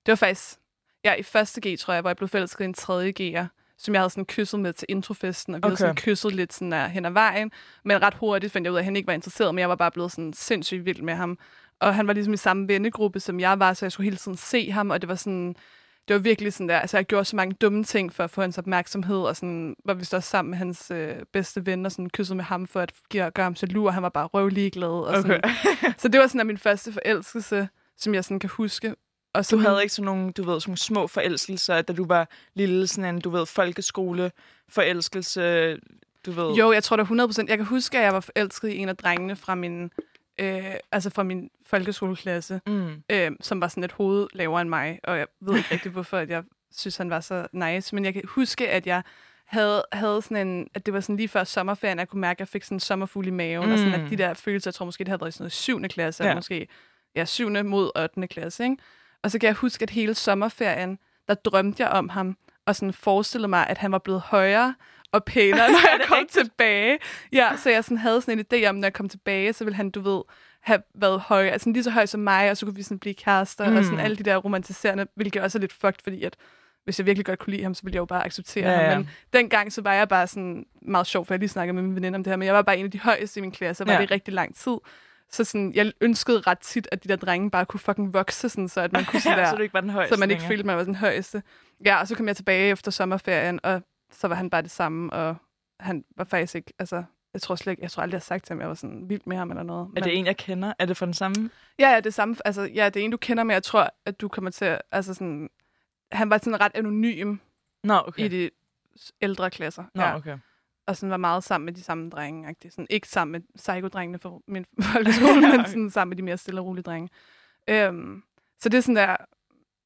Det 0.06 0.12
var 0.12 0.16
faktisk... 0.16 0.60
Ja, 1.04 1.14
i 1.14 1.24
første 1.24 1.62
G, 1.70 1.80
tror 1.80 1.94
jeg, 1.94 2.02
hvor 2.02 2.10
jeg 2.10 2.18
blev 2.18 2.30
forelsket 2.30 2.62
i 2.62 2.66
en 2.66 2.74
tredje 2.74 3.14
G'er, 3.20 3.46
som 3.78 3.94
jeg 3.94 4.02
havde 4.02 4.10
sådan 4.10 4.26
kysset 4.26 4.60
med 4.60 4.74
til 4.74 4.86
introfesten, 4.90 5.54
og 5.54 5.58
vi 5.58 5.62
okay. 5.62 5.68
havde 5.68 5.78
sådan 5.78 5.96
kysset 5.96 6.36
lidt 6.36 6.54
sådan 6.54 6.72
der 6.72 6.88
hen 6.88 7.06
ad 7.06 7.12
vejen. 7.12 7.52
Men 7.84 8.02
ret 8.02 8.14
hurtigt 8.14 8.54
fandt 8.54 8.66
jeg 8.66 8.72
ud 8.72 8.78
af, 8.78 8.82
at 8.82 8.86
han 8.86 8.96
ikke 8.96 9.08
var 9.08 9.14
interesseret, 9.14 9.56
men 9.56 9.60
jeg 9.60 9.70
var 9.70 9.76
bare 9.76 9.92
blevet 9.92 10.12
sådan 10.12 10.34
sindssygt 10.34 10.86
vild 10.86 11.02
med 11.02 11.14
ham. 11.14 11.38
Og 11.80 11.96
han 11.96 12.08
var 12.08 12.14
ligesom 12.14 12.34
i 12.34 12.38
samme 12.38 12.68
vennegruppe, 12.68 13.20
som 13.20 13.40
jeg 13.40 13.60
var, 13.60 13.74
så 13.74 13.86
jeg 13.86 13.92
skulle 13.92 14.06
hele 14.06 14.18
tiden 14.18 14.38
se 14.38 14.72
ham, 14.72 14.90
og 14.90 15.02
det 15.02 15.10
var 15.10 15.16
sådan... 15.16 15.56
Det 16.08 16.14
var 16.14 16.20
virkelig 16.20 16.54
sådan 16.54 16.70
der, 16.70 16.80
altså 16.80 16.98
jeg 16.98 17.06
gjorde 17.06 17.26
så 17.26 17.36
mange 17.36 17.56
dumme 17.62 17.84
ting 17.84 18.14
for 18.14 18.24
at 18.24 18.30
få 18.30 18.42
hans 18.42 18.58
opmærksomhed, 18.58 19.18
og 19.18 19.36
sådan 19.36 19.76
var 19.86 19.94
vist 19.94 20.14
også 20.14 20.30
sammen 20.30 20.50
med 20.50 20.58
hans 20.58 20.92
øh, 20.92 21.16
bedste 21.34 21.66
ven, 21.66 21.86
og 21.86 21.92
sådan 21.92 22.10
kysset 22.10 22.38
med 22.38 22.46
ham 22.46 22.68
for 22.68 22.80
at 22.80 22.92
give, 23.10 23.32
gøre 23.32 23.44
ham 23.44 23.56
jaloux, 23.62 23.88
og 23.88 23.94
han 23.94 24.04
var 24.04 24.10
bare 24.10 24.26
røvlig 24.26 24.72
glad. 24.72 24.90
Og 24.90 25.16
sådan. 25.22 25.42
Okay. 25.46 25.94
Så 26.02 26.08
det 26.08 26.20
var 26.20 26.28
sådan 26.28 26.48
min 26.48 26.58
første 26.58 26.94
forelskelse, 26.94 27.68
som 27.98 28.14
jeg 28.14 28.24
sådan 28.24 28.40
kan 28.40 28.50
huske. 28.50 28.96
Og 29.34 29.46
så 29.46 29.56
Du 29.56 29.62
havde 29.62 29.82
ikke 29.82 29.94
sådan 29.94 30.06
nogle, 30.06 30.32
du 30.32 30.44
ved, 30.44 30.60
sådan 30.60 30.70
nogle 30.70 30.78
små 30.78 31.08
forelskelser, 31.08 31.82
da 31.82 31.94
du 31.94 32.06
var 32.06 32.30
lille, 32.54 32.88
sådan 32.88 33.16
en, 33.16 33.22
du 33.22 33.30
ved, 33.30 33.46
folkeskole 33.46 34.32
forelskelse, 34.70 35.78
du 36.26 36.32
ved. 36.32 36.54
Jo, 36.56 36.72
jeg 36.72 36.84
tror 36.84 36.98
da 36.98 37.04
100% 37.04 37.46
Jeg 37.48 37.58
kan 37.58 37.66
huske, 37.66 37.98
at 37.98 38.04
jeg 38.04 38.14
var 38.14 38.20
forelsket 38.20 38.70
i 38.70 38.78
en 38.78 38.90
af 38.90 38.98
drengene 38.98 39.36
fra 39.36 39.56
min, 39.56 39.92
øh, 40.40 40.74
altså 40.92 41.10
fra 41.10 41.24
min 41.24 41.50
folkeskoleklasse, 41.66 42.62
Mm. 42.68 43.04
øh, 43.10 43.32
som 43.42 43.62
var 43.62 43.68
sådan 43.68 43.82
lidt 43.82 43.92
hoved 43.92 44.28
lavere 44.34 44.62
end 44.62 44.70
mig. 44.70 45.00
Og 45.04 45.18
jeg 45.18 45.28
ved 45.42 45.58
ikke 45.58 45.70
rigtig, 45.72 45.92
hvorfor 45.92 46.18
at 46.18 46.30
jeg 46.30 46.44
synes, 46.76 46.98
han 46.98 47.10
var 47.10 47.20
så 47.20 47.48
nice. 47.54 47.96
Men 47.96 48.06
jeg 48.06 48.14
kan 48.14 48.24
huske, 48.28 48.70
at 48.70 48.88
jeg 48.88 49.04
havde, 49.46 49.84
havde 49.92 50.22
sådan 50.22 50.48
en, 50.48 50.68
at 50.74 50.86
det 50.86 50.94
var 50.94 51.00
sådan 51.00 51.18
lige 51.18 51.28
før 51.28 51.44
sommerferien, 51.44 52.00
at 52.00 52.02
jeg 52.02 52.10
kunne 52.10 52.22
mærke, 52.22 52.38
at 52.38 52.40
jeg 52.40 52.48
fik 52.48 52.64
sådan 52.64 52.76
en 52.76 52.80
sommerfugl 52.80 53.28
i 53.28 53.32
maven, 53.32 53.66
mm. 53.68 53.72
og 53.74 53.78
sådan 53.80 54.00
Mm. 54.00 54.06
at 54.06 54.12
de 54.12 54.18
der 54.18 54.34
følelser, 54.34 54.70
jeg 54.70 54.74
tror 54.74 54.86
måske, 54.86 55.04
det 55.04 55.08
havde 55.08 55.22
været 55.22 55.30
i 55.30 55.32
sådan 55.32 55.44
noget 55.44 55.52
7. 55.52 55.82
klasse, 55.82 56.24
Ja. 56.24 56.30
eller 56.30 56.38
måske 56.38 56.68
ja, 57.16 57.26
7. 57.26 57.50
mod 57.64 57.92
8. 57.96 58.28
klasse, 58.28 58.64
ikke? 58.64 58.78
Og 59.24 59.32
så 59.32 59.40
kan 59.40 59.48
jeg 59.48 59.56
huske, 59.56 59.84
at 59.84 59.90
hele 59.90 60.14
sommerferien, 60.16 61.00
der 61.28 61.34
drømte 61.34 61.84
jeg 61.84 61.92
om 61.92 62.10
ham, 62.10 62.38
og 62.66 62.76
sådan 62.76 62.94
forestillede 62.94 63.48
mig, 63.48 63.68
at 63.68 63.78
han 63.78 63.92
var 63.92 63.98
blevet 63.98 64.22
højere 64.22 64.76
og 65.14 65.24
pænere, 65.26 65.72
når 65.72 65.80
jeg 66.00 66.08
kom 66.08 66.28
tilbage. 66.30 66.98
Ja, 67.34 67.50
så 67.58 67.70
jeg 67.70 67.84
sådan 67.84 67.98
havde 67.98 68.22
sådan 68.22 68.40
en 68.40 68.46
idé 68.54 68.68
om, 68.70 68.76
når 68.76 68.86
jeg 68.86 68.94
kom 68.94 69.10
tilbage, 69.10 69.54
så 69.54 69.64
ville 69.64 69.76
han, 69.76 69.90
du 69.90 70.02
ved, 70.02 70.22
have 70.62 70.82
været 70.96 71.20
høj, 71.22 71.48
altså 71.48 71.70
lige 71.70 71.84
så 71.84 71.90
høj 71.92 72.06
som 72.06 72.20
mig, 72.20 72.52
og 72.52 72.58
så 72.58 72.66
kunne 72.66 72.76
vi 72.76 72.84
sådan 72.84 73.00
blive 73.00 73.14
kærester, 73.16 73.70
mm. 73.70 73.76
og 73.78 73.84
sådan 73.84 73.98
Mm. 73.98 74.04
alle 74.04 74.18
de 74.18 74.24
der 74.24 74.38
romantiserende, 74.38 75.08
hvilket 75.16 75.42
også 75.42 75.58
er 75.58 75.60
lidt 75.60 75.74
fucked, 75.74 76.00
fordi 76.04 76.24
at 76.24 76.36
hvis 76.84 77.00
jeg 77.00 77.06
virkelig 77.06 77.26
godt 77.26 77.40
kunne 77.40 77.52
lide 77.52 77.64
ham, 77.64 77.74
så 77.74 77.84
ville 77.84 77.96
jeg 77.96 78.00
jo 78.00 78.06
bare 78.06 78.26
acceptere 78.26 78.70
Ja, 78.72 78.78
ham. 78.78 78.90
ja. 78.92 78.98
Men 78.98 79.10
dengang, 79.34 79.74
så 79.74 79.82
var 79.82 79.94
jeg 79.94 80.10
bare 80.10 80.28
sådan 80.28 80.66
meget 80.82 81.08
sjov, 81.08 81.26
for 81.26 81.34
jeg 81.34 81.40
lige 81.40 81.50
snakkede 81.50 81.74
med 81.74 81.84
min 81.84 81.96
veninde 81.96 82.16
om 82.16 82.24
det 82.24 82.32
her, 82.32 82.38
men 82.38 82.46
jeg 82.46 82.54
var 82.56 82.62
bare 82.62 82.78
en 82.78 82.86
af 82.86 82.92
de 82.92 83.00
højeste 83.00 83.38
i 83.40 83.42
min 83.42 83.52
klasse, 83.52 83.84
og 83.84 83.88
var 83.88 83.94
Ja. 83.94 84.02
det 84.02 84.10
i 84.12 84.14
rigtig 84.14 84.34
lang 84.34 84.56
tid. 84.56 84.78
Så 85.32 85.44
sådan, 85.44 85.72
jeg 85.76 85.92
ønskede 86.02 86.40
ret 86.48 86.60
tit, 86.60 86.88
at 86.92 87.04
de 87.04 87.10
der 87.10 87.16
drenge 87.16 87.52
bare 87.52 87.66
kunne 87.66 87.80
fucking 87.80 88.14
vokse, 88.14 88.50
sådan, 88.50 88.70
så 88.70 88.82
at 88.82 88.92
man 88.94 89.06
kunne 89.06 89.20
sådan 89.22 89.38
Ja, 89.38 89.44
der, 89.44 89.50
så 89.50 89.56
du 89.56 89.62
ikke 89.62 89.74
var 89.74 89.82
den 89.82 89.90
højeste 89.90 90.16
så 90.16 90.20
man 90.20 90.32
ikke 90.32 90.44
følte, 90.44 90.64
man 90.64 90.78
var 90.78 90.84
den 90.84 90.96
højeste. 90.96 91.44
Ja, 91.86 92.00
og 92.00 92.08
så 92.08 92.16
kom 92.16 92.28
jeg 92.28 92.36
tilbage 92.36 92.72
efter 92.72 92.92
sommerferien, 92.92 93.60
og 93.64 93.82
så 94.14 94.28
var 94.28 94.36
han 94.36 94.50
bare 94.50 94.62
det 94.62 94.72
samme, 94.72 95.14
og 95.14 95.36
han 95.80 96.06
var 96.18 96.24
faktisk 96.24 96.56
ikke, 96.56 96.74
altså, 96.80 97.04
jeg 97.34 97.42
tror 97.42 97.56
slet 97.56 97.74
ikke, 97.74 97.84
jeg 97.84 97.92
tror 97.92 98.04
aldrig, 98.04 98.14
jeg 98.14 98.20
har 98.20 98.24
sagt 98.24 98.46
til 98.46 98.54
ham, 98.54 98.60
at 98.60 98.62
jeg 98.62 98.70
var 98.70 98.76
sådan 98.76 99.10
vild 99.10 99.22
med 99.26 99.38
ham 99.38 99.50
eller 99.50 99.64
noget. 99.64 99.92
Er 99.98 100.02
det 100.02 100.18
en, 100.18 100.26
jeg 100.26 100.38
kender? 100.38 100.74
Er 100.80 100.86
det 100.86 100.98
fra 100.98 101.06
den 101.06 101.14
samme? 101.14 101.50
Ja, 101.80 101.90
ja, 101.90 102.00
det 102.00 102.14
samme, 102.14 102.36
altså, 102.46 102.62
ja, 102.62 102.90
det 102.90 103.00
er 103.00 103.06
en, 103.06 103.12
du 103.12 103.18
kender, 103.18 103.44
men 103.44 103.54
jeg 103.54 103.64
tror, 103.64 103.90
at 104.06 104.22
du 104.22 104.28
kommer 104.28 104.52
til 104.52 104.78
altså 104.92 105.14
sådan, 105.14 105.50
han 106.12 106.30
var 106.30 106.38
sådan 106.38 106.62
ret 106.62 106.72
anonym 106.76 107.38
Nå, 107.84 108.02
okay. 108.08 108.24
i 108.24 108.28
de 108.28 108.50
ældre 109.22 109.50
klasser. 109.52 109.84
Nå, 109.96 110.02
ja. 110.02 110.16
okay. 110.16 110.38
Og 110.88 110.98
sådan 110.98 111.12
var 111.12 111.18
meget 111.18 111.44
sammen 111.44 111.66
med 111.66 111.74
de 111.74 111.84
samme 111.84 112.10
drenge. 112.10 112.50
-agtigt. 112.50 112.70
Sådan, 112.70 112.88
ikke 112.90 113.08
sammen 113.08 113.32
med 113.32 113.42
psykodrengene 113.56 114.20
fra 114.20 114.40
min 114.48 114.66
folkeskole, 114.94 115.42
men 115.42 115.60
Okay. 115.60 115.70
sådan 115.70 115.90
sammen 115.90 116.10
med 116.10 116.18
de 116.18 116.24
mere 116.24 116.38
stille 116.38 116.62
og 116.62 116.66
rolige 116.66 116.84
drenge. 116.84 117.10
Øhm, 117.68 118.24
så 118.60 118.70
det 118.70 118.78
er 118.78 118.82
sådan 118.82 118.96
der, 118.96 119.16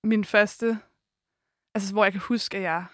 min 0.04 0.26
første 0.26 0.78
Altså, 1.76 1.94
hvor 1.94 2.04
jeg 2.04 2.12
kan 2.12 2.22
huske, 2.22 2.58
at 2.58 2.64
jeg... 2.64 2.86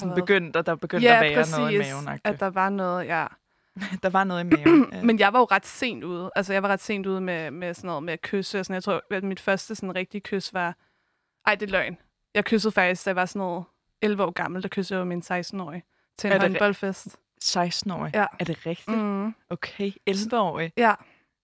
Har 0.00 0.06
været- 0.06 0.16
begyndt, 0.16 0.56
og 0.56 0.66
der 0.66 0.74
begyndte 0.74 1.06
ja, 1.08 1.14
at 1.14 1.20
være 1.22 1.34
præcis, 1.34 1.56
noget 1.58 1.72
i 1.72 1.78
maven. 1.78 2.08
at 2.24 2.40
der 2.40 2.46
var 2.50 2.68
noget, 2.68 3.06
ja. 3.06 3.26
Der 4.02 4.08
var 4.10 4.24
noget 4.24 4.40
i 4.44 4.44
maven. 4.56 4.86
Ja. 4.92 5.02
Men 5.02 5.18
jeg 5.18 5.32
var 5.32 5.38
jo 5.38 5.44
ret 5.50 5.66
sent 5.66 6.04
ude. 6.04 6.30
Altså, 6.36 6.52
jeg 6.52 6.62
var 6.62 6.68
ret 6.68 6.80
sent 6.80 7.06
ude 7.06 7.20
med, 7.20 7.50
med 7.50 7.74
sådan 7.74 7.88
noget 7.88 8.02
med 8.02 8.12
at 8.12 8.22
kysse. 8.22 8.58
Og 8.60 8.64
sådan. 8.66 8.74
Jeg 8.74 8.82
tror, 8.82 9.02
at 9.10 9.24
mit 9.24 9.40
første 9.40 9.74
sådan 9.74 9.94
rigtige 9.94 10.20
kys 10.20 10.54
var... 10.54 10.76
Ej, 11.46 11.54
det 11.54 11.66
er 11.66 11.70
løgn. 11.70 11.96
Jeg 12.34 12.44
kyssede 12.44 12.72
faktisk, 12.72 13.04
da 13.04 13.08
jeg 13.08 13.16
var 13.16 13.26
sådan 13.26 13.40
noget 13.40 13.64
11 14.02 14.24
år 14.24 14.30
gammel. 14.30 14.62
Der 14.62 14.68
kyssede 14.68 14.98
jeg 14.98 15.04
jo 15.04 15.08
min 15.08 15.18
16-årige 15.20 15.82
til 16.18 16.26
en 16.30 16.36
Er 16.36 16.40
håndboldfest. 16.40 17.16
16-årig. 17.44 18.10
Ja. 18.14 18.26
Er 18.40 18.44
det 18.44 18.66
rigtigt? 18.66 18.96
Mm. 18.98 19.34
Okay, 19.50 19.90
11-årig. 20.10 20.72
Ja, 20.76 20.94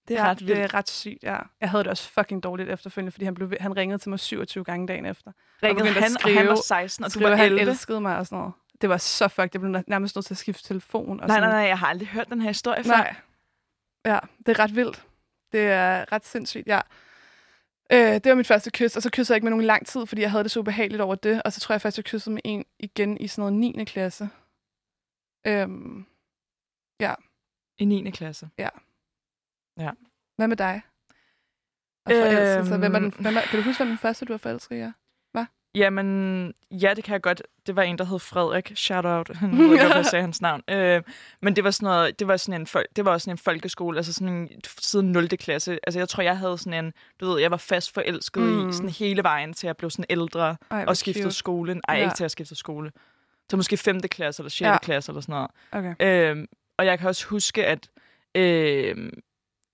Det 0.09 0.17
er 0.19 0.23
ja, 0.25 0.31
ret 0.31 0.41
vildt. 0.41 0.57
det 0.57 0.65
er 0.65 0.75
ret 0.75 0.89
sygt, 0.91 1.23
ja. 1.23 1.39
Jeg 1.61 1.71
havde 1.71 1.85
det 1.85 1.91
også 1.91 2.11
fucking 2.11 2.43
dårligt 2.43 2.69
efterfølgende, 2.71 3.13
fordi 3.13 3.25
han, 3.25 3.35
blev, 3.35 3.53
han 3.61 3.77
ringede 3.77 3.99
til 3.99 4.11
mig 4.11 4.21
27 4.21 4.65
gange 4.65 4.87
dagen 4.87 5.07
efter. 5.07 5.33
Ringede 5.63 5.93
han, 5.93 6.17
og 6.25 6.31
han 6.39 6.47
var 6.47 6.55
skrive- 6.55 6.63
16, 6.63 7.05
og 7.05 7.09
du 7.09 7.13
Skrev, 7.19 7.25
var 7.25 7.31
at 7.33 7.39
han 7.39 7.47
11? 7.47 7.61
elskede 7.71 8.01
mig 8.01 8.17
og 8.19 8.27
sådan 8.27 8.39
noget. 8.39 8.53
Det 8.81 8.89
var 8.89 8.97
så 8.97 9.29
fucked. 9.29 9.51
Jeg 9.53 9.61
blev 9.61 9.83
nærmest 9.87 10.17
nødt 10.17 10.27
til 10.27 10.35
at 10.35 10.39
skifte 10.39 10.63
telefon. 10.65 11.21
Og 11.21 11.27
Nej, 11.27 11.37
sådan. 11.37 11.49
nej, 11.51 11.59
nej, 11.61 11.69
jeg 11.69 11.79
har 11.79 11.87
aldrig 11.87 12.09
hørt 12.09 12.29
den 12.31 12.41
her 12.41 12.49
historie 12.49 12.85
før. 12.85 12.91
Nej. 12.93 13.15
Ja, 14.07 14.19
det 14.47 14.49
er 14.49 14.59
ret 14.59 14.77
vildt. 14.77 15.05
Det 15.53 15.61
er 15.61 16.13
ret 16.13 16.27
sindssygt, 16.27 16.67
ja. 16.67 16.81
Øh, 17.93 17.99
det 18.15 18.27
var 18.27 18.35
mit 18.35 18.47
første 18.47 18.71
kys, 18.71 18.97
og 18.97 19.03
så 19.03 19.11
kyssede 19.13 19.35
jeg 19.35 19.37
ikke 19.37 19.45
med 19.45 19.51
nogen 19.51 19.65
lang 19.65 19.87
tid, 19.87 20.07
fordi 20.07 20.21
jeg 20.23 20.31
havde 20.31 20.45
det 20.45 20.51
så 20.51 20.61
ubehageligt 20.61 21.01
over 21.03 21.15
det. 21.15 21.43
Og 21.43 21.53
så 21.53 21.61
tror 21.61 21.73
jeg 21.73 21.81
faktisk, 21.83 21.97
jeg 21.99 22.05
kyssede 22.05 22.35
med 22.35 22.43
en 22.45 22.65
igen 22.79 23.17
i 23.21 23.29
sådan 23.29 23.53
noget 23.53 23.75
9. 23.77 23.85
klasse. 23.85 24.29
Øhm, 25.47 26.07
I 27.79 27.85
9. 27.85 28.11
klasse. 28.11 28.49
Hvad 30.37 30.49
med 30.49 30.57
dig? 30.57 30.83
Og 32.07 32.13
forelskelse. 32.13 32.75
Øhm. 32.75 32.81
Hvem 32.81 32.95
er 32.95 32.99
den, 32.99 33.15
hvem 33.21 33.37
er, 33.37 33.41
kan 33.41 33.59
du 33.59 33.65
huske, 33.65 33.79
hvem 33.85 33.89
den 33.89 33.99
første, 33.99 34.25
du 34.25 34.33
har 34.33 34.39
forelsket 34.39 34.77
i? 34.77 34.79
Ja? 34.79 34.93
Jamen, 35.75 36.55
ja, 36.71 36.93
det 36.97 37.05
kan 37.05 37.13
jeg 37.13 37.23
godt. 37.23 37.43
Det 37.67 37.77
var 37.77 37.83
en, 37.83 37.99
der 37.99 38.05
hed 38.05 38.19
Frederik. 38.19 38.73
Shout 38.75 39.05
out. 39.05 39.37
Han 39.37 39.51
ved 39.59 39.73
ikke, 39.73 39.85
jeg 39.97 40.07
sagde 40.07 40.23
hans 40.23 40.41
navn. 40.41 40.63
Øh, 40.71 41.03
men 41.43 41.57
det 41.57 41.65
var 41.65 41.71
sådan 41.71 41.87
noget, 41.87 42.19
det 42.19 42.29
var 42.29 42.37
sådan 42.37 42.61
en, 42.61 42.67
fol- 42.67 42.93
det 42.97 43.05
var 43.05 43.13
også 43.13 43.25
sådan 43.25 43.35
en 43.35 43.39
folkeskole, 43.39 43.97
altså 43.99 44.13
sådan 44.13 44.29
en, 44.35 44.49
siden 44.79 45.13
0. 45.13 45.29
klasse. 45.29 45.79
Altså, 45.87 45.99
jeg 46.01 46.09
tror, 46.09 46.23
jeg 46.23 46.39
havde 46.39 46.59
sådan 46.59 46.85
en, 46.85 46.93
du 47.21 47.27
ved, 47.31 47.41
jeg 47.41 47.51
var 47.51 47.57
fast 47.57 47.95
forelsket 47.95 48.43
mm. 48.43 48.69
I 48.69 48.73
sådan 48.73 48.89
hele 48.89 49.23
vejen 49.23 49.53
til 49.55 49.67
at 49.67 49.77
blive 49.77 49.91
sådan 49.91 50.05
ældre 50.11 50.57
Ej, 50.71 50.85
og 50.89 50.97
skiftede 50.97 51.25
cute. 51.25 51.37
skole. 51.37 51.81
Ej, 51.89 51.97
Ja. 51.97 52.03
ikke 52.05 52.15
til 52.17 52.25
at 52.25 52.31
skifte 52.31 52.55
skole. 52.55 52.93
Så 53.51 53.57
måske 53.57 53.77
5. 53.77 54.01
klasse 54.01 54.41
eller 54.43 54.51
6. 54.51 54.61
Ja. 54.61 54.71
Ja. 54.71 54.79
klasse 54.79 55.13
eller 55.13 55.21
sådan 55.21 55.33
noget. 55.73 55.95
Okay. 55.97 56.31
Øhm, 56.31 56.47
og 56.79 56.87
jeg 56.87 56.99
kan 56.99 57.09
også 57.09 57.27
huske, 57.27 57.67
at... 57.67 57.89
Øhm, 58.35 59.11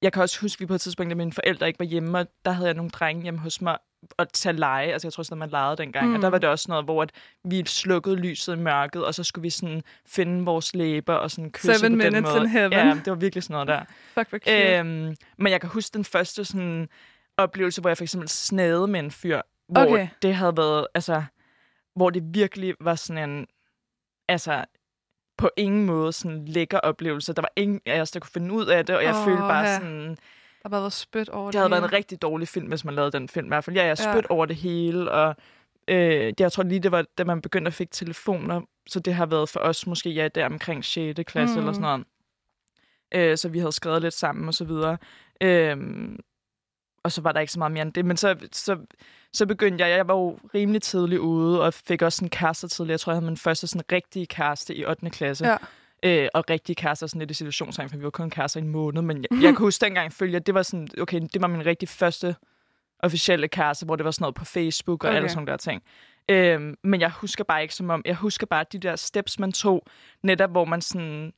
jeg 0.05 0.13
kan 0.13 0.23
også 0.23 0.41
huske, 0.41 0.57
at 0.57 0.61
vi 0.61 0.67
på 0.67 0.75
et 0.75 0.81
tidspunkt, 0.81 1.11
da 1.11 1.15
mine 1.15 1.33
forældre 1.33 1.67
ikke 1.67 1.79
var 1.79 1.85
hjemme, 1.85 2.19
og 2.19 2.27
der 2.45 2.51
havde 2.51 2.67
jeg 2.69 2.75
nogle 2.75 2.91
drenge 2.91 3.23
hjemme 3.23 3.41
hos 3.41 3.61
mig 3.61 3.79
og 4.17 4.27
at 4.33 4.53
lege. 4.55 4.93
Altså, 4.93 5.09
jeg 5.09 5.13
tror 5.13 5.23
sådan, 5.23 5.39
man 5.39 5.51
legede 5.51 5.77
dengang. 5.77 6.09
Mm. 6.09 6.15
Og 6.15 6.23
der 6.23 6.29
Mm. 6.29 6.33
var 6.33 6.39
det 6.39 6.49
også 6.49 6.67
noget, 6.69 6.85
hvor 6.85 7.03
at 7.03 7.11
vi 7.45 7.63
slukkede 7.67 8.17
lyset 8.17 8.57
i 8.57 8.59
mørket, 8.59 9.05
og 9.05 9.15
så 9.15 9.25
skulle 9.25 9.43
vi 9.43 9.51
sådan 9.51 9.83
finde 10.07 10.45
vores 10.45 10.75
læber 10.75 11.15
og 11.15 11.31
sådan 11.31 11.51
kysse 11.51 11.75
Seven 11.75 11.99
på 11.99 12.03
den 12.05 12.13
minutes 12.13 12.33
måde. 12.33 12.43
in 12.43 12.49
heaven. 12.49 12.73
Ja, 12.73 12.95
det 12.95 13.07
var 13.07 13.15
virkelig 13.15 13.43
sådan 13.43 13.55
noget 13.55 13.69
der. 13.69 13.85
Fuck, 14.15 14.31
cute. 14.31 14.77
Øhm, 14.79 15.17
men 15.39 15.53
jeg 15.53 15.61
kan 15.61 15.71
huske 15.71 15.95
den 15.95 16.05
første 16.05 16.45
sådan, 16.45 16.89
oplevelse, 17.37 17.81
hvor 17.81 17.91
jeg 17.91 17.97
for 17.97 18.05
eksempel 18.05 18.29
snade 18.29 18.87
med 18.89 19.01
en 19.01 19.11
fyr, 19.11 19.41
hvor 19.69 19.83
Okay. 19.83 20.09
det 20.23 20.35
havde 20.35 20.57
været, 20.57 20.87
altså, 20.95 21.25
hvor 21.97 22.11
det 22.11 22.23
virkelig 22.27 22.75
var 22.81 22.95
sådan 22.95 23.31
en, 23.31 23.47
altså, 24.29 24.65
på 25.37 25.51
ingen 25.57 25.87
måde 25.87 26.13
sådan 26.13 26.45
lækker 26.45 26.79
oplevelse. 26.79 27.33
Der 27.33 27.43
var 27.43 27.53
ingen 27.57 27.81
af 27.87 28.01
os, 28.01 28.11
der 28.11 28.21
kunne 28.21 28.31
finde 28.31 28.55
ud 28.55 28.67
af 28.67 28.87
det, 28.87 28.97
og 28.97 29.05
jeg 29.05 29.15
Åh, 29.15 29.25
følte 29.25 29.41
bare 29.41 29.67
ja. 29.69 29.75
sådan, 29.79 30.17
der 30.63 30.69
bare 30.69 30.81
været 30.81 30.93
spyt 30.93 31.29
over 31.29 31.51
det 31.51 31.61
havde 31.61 31.71
været 31.71 31.83
en 31.85 31.93
rigtig 31.93 32.23
dårlig 32.23 32.49
film, 32.49 32.67
hvis 32.67 32.85
man 32.85 32.95
lavede 32.95 33.13
den 33.13 33.29
film 33.29 33.47
i 33.47 33.49
hvert 33.49 33.65
fald. 33.65 33.77
Ja, 33.77 33.85
jeg 33.87 33.99
Ja. 33.99 34.13
spyt 34.13 34.27
over 34.27 34.47
det 34.47 34.57
hele, 34.57 35.11
og 35.11 35.37
øh, 35.89 36.33
jeg 36.41 36.53
tror 36.53 36.63
lige, 36.63 36.81
det 36.81 36.93
var, 36.93 37.05
da 37.19 37.25
man 37.25 37.41
begyndte 37.41 37.69
at 37.69 37.75
fik 37.75 37.91
telefoner, 37.91 38.61
så 38.87 39.01
det 39.01 39.15
har 39.15 39.27
været 39.27 39.49
for 39.49 39.61
os 39.61 39.87
måske, 39.87 40.11
ja, 40.11 40.29
der 40.29 40.47
omkring 40.47 40.85
6. 40.85 41.21
klasse 41.27 41.55
mm. 41.55 41.59
eller 41.59 41.71
Mm. 41.71 41.75
sådan 41.83 42.05
noget. 43.15 43.31
Øh, 43.31 43.37
så 43.39 43.49
vi 43.49 43.59
havde 43.59 43.73
skrevet 43.73 44.03
lidt 44.03 44.15
sammen 44.15 44.49
og 44.49 44.55
så 44.55 44.65
videre. 44.65 44.97
Øh, 45.41 45.77
og 47.05 47.13
så 47.13 47.21
var 47.21 47.33
der 47.33 47.41
ikke 47.41 47.53
så 47.53 47.59
meget 47.59 47.73
mere 47.73 47.83
end 47.83 47.93
det. 47.93 48.05
Men 48.05 48.17
så, 48.17 48.37
så, 48.53 48.79
så 49.33 49.47
begyndte 49.47 49.85
jeg, 49.85 49.97
jeg 49.97 50.09
var 50.09 50.15
jo 50.15 50.39
rimelig 50.55 50.83
tidlig 50.83 51.21
ude, 51.21 51.63
og 51.63 51.75
fik 51.75 52.03
også 52.03 52.25
en 52.25 52.31
kæreste 52.31 52.69
tidligt. 52.69 52.91
Jeg 52.91 53.01
tror, 53.01 53.13
jeg 53.13 53.17
havde 53.17 53.27
min 53.27 53.37
første 53.37 53.67
sådan 53.67 53.85
rigtige 53.93 54.27
kæreste 54.27 54.75
i 54.75 54.85
8. 54.85 55.11
klasse. 55.11 55.47
Ja. 55.47 55.57
Øh, 56.03 56.29
og 56.35 56.51
rigtige 56.51 56.77
kærester 56.77 57.07
sådan 57.07 57.19
lidt 57.19 57.31
i 57.31 57.35
situationstegn, 57.35 57.91
for 57.91 57.97
vi 57.97 58.05
var 58.05 58.11
kun 58.11 58.31
kærester 58.31 58.61
i 58.61 58.63
en 58.63 58.69
måned. 58.69 59.03
Men 59.03 59.17
jeg, 59.17 59.43
jeg 59.43 59.57
kan 59.57 59.57
huske 59.57 59.85
dengang, 59.85 60.13
følge, 60.13 60.37
at 60.37 60.47
det 60.47 60.55
var 60.55 60.63
sådan, 60.63 60.89
okay, 61.01 61.21
det 61.21 61.43
var 61.43 61.49
min 61.49 61.67
rigtig 61.67 61.89
første 61.89 62.37
officielle 62.99 63.49
kæreste, 63.49 63.87
hvor 63.87 63.97
det 63.97 64.05
var 64.05 64.11
sådan 64.11 64.23
noget 64.23 64.35
på 64.35 64.45
Facebook 64.45 65.05
og 65.05 65.11
okay. 65.11 65.17
Alle 65.17 65.29
sådan 65.29 65.47
der 65.47 65.57
ting. 65.57 65.83
Øhm, 66.29 66.77
men 66.85 67.01
jeg 67.01 67.11
husker 67.11 67.45
bare 67.45 67.63
ikke 67.63 67.75
som 67.75 67.91
om, 67.91 68.03
jeg 68.05 68.15
husker 68.15 68.47
bare 68.47 68.65
de 68.73 68.79
der 68.79 68.97
steps, 68.97 69.39
man 69.39 69.53
tog, 69.53 69.87
netop 70.23 70.51
hvor 70.51 70.65
man 70.65 70.81
sådan, 70.81 71.33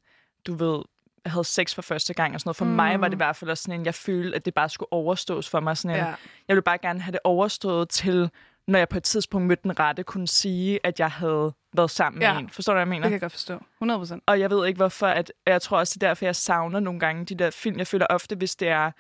du 0.47 0.55
ved, 0.55 0.83
havde 1.31 1.45
sex 1.45 1.75
for 1.75 1.83
første 1.83 2.15
gang 2.15 2.35
og 2.35 2.41
sådan 2.41 2.49
noget. 2.49 2.57
For 2.57 2.65
mm. 2.65 2.71
mig 2.71 3.01
var 3.01 3.09
det 3.09 3.15
i 3.15 3.17
hvert 3.17 3.37
fald 3.37 3.51
også 3.51 3.63
sådan 3.63 3.81
en, 3.81 3.87
jeg 3.87 3.95
følte, 3.95 4.37
at 4.37 4.45
det 4.45 4.55
bare 4.55 4.69
skulle 4.69 4.93
overstås 4.93 5.49
for 5.49 5.61
mig. 5.61 5.77
Sådan 5.77 5.97
en, 5.97 5.97
Ja. 6.05 6.07
Jeg 6.07 6.17
ville 6.49 6.63
bare 6.63 6.79
gerne 6.79 7.01
have 7.01 7.13
det 7.13 7.21
overstået 7.25 7.89
til, 7.89 8.31
når 8.69 8.79
jeg 8.79 8.89
på 8.89 8.97
et 8.97 9.03
tidspunkt 9.05 9.47
mødte 9.47 9.63
den 9.63 9.79
rette, 9.81 10.03
kunne 10.03 10.29
sige, 10.29 10.81
at 10.85 11.01
jeg 11.01 11.11
havde 11.11 11.53
været 11.77 11.91
sammen 11.91 12.23
Ja. 12.23 12.33
med 12.33 12.41
en. 12.43 12.51
Forstår 12.51 12.73
du, 12.73 12.75
hvad 12.75 12.81
jeg 12.81 12.89
mener? 12.89 13.03
Det 13.03 13.09
kan 13.09 13.13
jeg 13.13 13.21
godt 13.21 13.33
forstå. 13.33 13.61
100 13.79 14.01
procent. 14.01 14.23
Og 14.27 14.41
jeg 14.41 14.51
ved 14.51 14.67
ikke 14.67 14.77
hvorfor, 14.77 15.07
at 15.07 15.33
jeg 15.47 15.63
tror 15.63 15.79
også, 15.79 15.95
det 15.95 16.03
er 16.03 16.09
derfor, 16.09 16.25
jeg 16.25 16.37
savner 16.37 16.81
nogle 16.81 17.01
gange 17.01 17.25
de 17.25 17.35
der 17.35 17.51
film. 17.51 17.79
Jeg 17.79 17.87
føler 17.87 18.07
ofte, 18.11 18.37
hvis 18.37 18.57
det 18.57 18.69
er, 18.69 18.91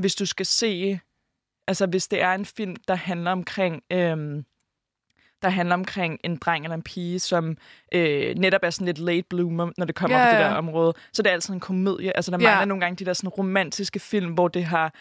hvis 0.00 0.14
du 0.14 0.26
skal 0.26 0.46
se, 0.46 1.00
altså 1.68 1.86
hvis 1.86 2.08
det 2.08 2.22
er 2.22 2.32
en 2.32 2.44
film, 2.46 2.76
der 2.88 2.94
handler 2.94 3.30
omkring, 3.30 3.82
øhm, 3.92 4.44
der 5.44 5.50
handler 5.50 5.74
omkring 5.74 6.20
en 6.24 6.36
dreng 6.36 6.64
eller 6.64 6.74
en 6.74 6.82
pige, 6.82 7.20
som 7.20 7.56
øh, 7.92 8.34
netop 8.36 8.60
er 8.62 8.70
sådan 8.70 8.86
lidt 8.86 8.98
late 8.98 9.22
bloomer, 9.30 9.70
når 9.78 9.86
det 9.86 9.94
kommer 9.94 10.16
Ja, 10.18 10.22
yeah. 10.24 10.32
på 10.36 10.42
det 10.42 10.50
der 10.50 10.56
område, 10.56 10.94
så 11.12 11.22
det 11.22 11.28
er 11.30 11.34
altid 11.34 11.54
en 11.54 11.60
komedie. 11.60 12.16
Altså 12.16 12.30
der 12.30 12.38
Ja. 12.40 12.44
mangler 12.44 12.64
nogle 12.64 12.80
gange 12.80 12.96
de 12.96 13.04
der 13.04 13.12
sådan 13.12 13.28
romantiske 13.28 13.98
film, 14.00 14.32
hvor 14.32 14.48
det 14.48 14.64
har, 14.64 14.92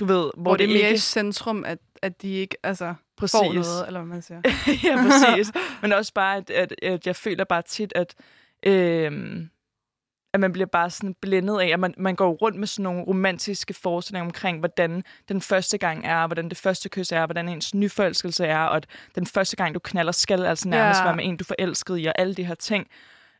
du 0.00 0.04
ved, 0.04 0.16
hvor, 0.16 0.30
Hvor 0.42 0.56
det 0.56 0.64
er 0.64 0.68
mere 0.68 0.76
ikke 0.76 0.94
i 0.94 0.98
centrum, 0.98 1.64
at, 1.66 1.78
at 2.02 2.22
de 2.22 2.28
ikke 2.32 2.56
altså, 2.62 2.94
Præcis. 3.16 3.32
får 3.38 3.52
noget, 3.52 3.86
eller 3.86 4.00
hvad 4.00 4.08
man 4.08 4.22
siger. 4.22 4.40
ja, 4.88 4.96
præcis. 4.96 5.52
Men 5.82 5.92
også 5.92 6.12
bare, 6.14 6.36
at, 6.36 6.50
at, 6.50 6.74
at 6.82 7.06
jeg 7.06 7.16
føler 7.16 7.44
bare 7.44 7.62
tit, 7.62 7.92
at, 7.96 8.14
øhm, 8.66 9.48
at 10.34 10.40
man 10.40 10.52
bliver 10.52 10.66
bare 10.66 10.90
sådan 10.90 11.14
blændet 11.14 11.60
af, 11.60 11.66
at 11.68 11.80
man, 11.80 11.94
man 11.98 12.14
går 12.16 12.30
rundt 12.32 12.58
med 12.58 12.66
sådan 12.66 12.82
nogle 12.82 13.02
romantiske 13.02 13.74
forestillinger 13.74 14.24
omkring, 14.26 14.58
hvordan 14.58 15.04
den 15.28 15.40
første 15.40 15.78
gang 15.78 16.06
er, 16.06 16.26
hvordan 16.26 16.48
det 16.48 16.58
første 16.58 16.88
kys 16.88 17.12
er, 17.12 17.26
hvordan 17.26 17.48
ens 17.48 17.74
nyforelskelse 17.74 18.46
er, 18.46 18.58
og 18.58 18.76
at 18.76 18.86
den 19.14 19.26
første 19.26 19.56
gang, 19.56 19.74
du 19.74 19.78
knaller, 19.78 20.12
skal 20.12 20.44
altså 20.46 20.68
nærmest 20.68 21.00
Ja. 21.00 21.04
være 21.04 21.16
med 21.16 21.24
en, 21.24 21.36
du 21.36 21.44
forelsket 21.44 21.98
i, 22.00 22.06
og 22.06 22.14
alle 22.18 22.34
de 22.34 22.44
her 22.44 22.54
ting. 22.54 22.86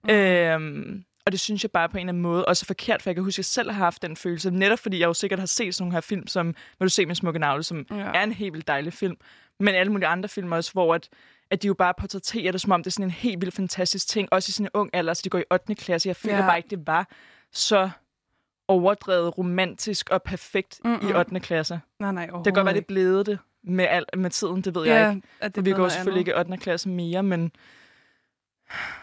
Mm. 0.04 0.10
Øhm, 0.10 1.04
og 1.26 1.32
det 1.32 1.40
synes 1.40 1.62
jeg 1.64 1.70
bare 1.70 1.88
på 1.88 1.96
en 1.96 2.00
eller 2.00 2.08
anden 2.12 2.22
måde 2.22 2.44
også 2.44 2.64
er 2.64 2.66
forkert, 2.66 3.02
for 3.02 3.10
jeg 3.10 3.14
kan 3.14 3.24
huske, 3.24 3.34
at 3.34 3.38
jeg 3.38 3.44
selv 3.44 3.70
har 3.70 3.84
haft 3.84 4.02
den 4.02 4.16
følelse, 4.16 4.50
netop 4.50 4.78
fordi 4.78 4.98
jeg 5.00 5.06
jo 5.06 5.14
sikkert 5.14 5.38
har 5.38 5.46
set 5.46 5.74
sådan 5.74 5.82
nogle 5.84 5.94
her 5.96 6.00
film, 6.00 6.26
som 6.26 6.46
Vil 6.78 6.86
du 6.86 6.88
se 6.88 7.06
min 7.06 7.14
smukke 7.14 7.38
navle, 7.38 7.62
som 7.62 7.86
Ja. 7.90 7.96
er 7.96 8.22
en 8.22 8.32
helt 8.32 8.52
vildt 8.52 8.68
dejlig 8.68 8.92
film, 8.92 9.16
men 9.60 9.74
alle 9.74 9.92
mulige 9.92 10.08
andre 10.08 10.28
film 10.28 10.52
også, 10.52 10.72
hvor 10.72 10.94
at, 10.94 11.08
at 11.50 11.62
de 11.62 11.66
jo 11.66 11.74
bare 11.74 11.94
portrætterer 11.98 12.52
det, 12.52 12.60
som 12.60 12.72
om 12.72 12.82
det 12.82 12.86
er 12.86 12.92
sådan 12.92 13.04
en 13.06 13.10
helt 13.10 13.40
vildt 13.40 13.54
fantastisk 13.54 14.08
ting, 14.08 14.28
også 14.32 14.50
i 14.50 14.52
sådan 14.52 14.66
en 14.66 14.70
ung 14.74 14.90
alder, 14.92 15.14
så 15.14 15.20
de 15.24 15.30
går 15.30 15.38
i 15.38 15.44
8. 15.50 15.74
klasse. 15.74 16.08
Jeg 16.08 16.16
føler 16.16 16.36
Ja. 16.36 16.42
bare 16.42 16.56
ikke, 16.56 16.68
det 16.70 16.86
var 16.86 17.08
så 17.52 17.90
overdrevet 18.68 19.38
romantisk 19.38 20.10
og 20.10 20.22
perfekt 20.22 20.80
mm 20.84 20.90
Mm-mm. 20.90 21.08
i 21.08 21.12
8. 21.14 21.40
klasse. 21.40 21.80
Nej, 21.98 22.12
nej, 22.12 22.26
Det 22.26 22.44
kan 22.44 22.52
godt 22.54 22.64
være, 22.66 22.74
det 22.74 22.86
blevet 22.86 23.26
det 23.26 23.38
med, 23.62 23.84
al, 23.88 24.04
med 24.16 24.30
tiden, 24.30 24.62
det 24.62 24.74
ved 24.74 24.86
jeg 24.86 25.02
ja, 25.02 25.10
ikke. 25.14 25.26
At 25.40 25.50
For 25.54 25.62
det 25.62 25.64
vi 25.64 25.70
går 25.72 25.88
selvfølgelig 25.88 26.20
andet. 26.20 26.28
ikke 26.44 26.50
i 26.50 26.54
8. 26.54 26.56
klasse 26.56 26.88
mere, 26.88 27.22
men 27.22 27.52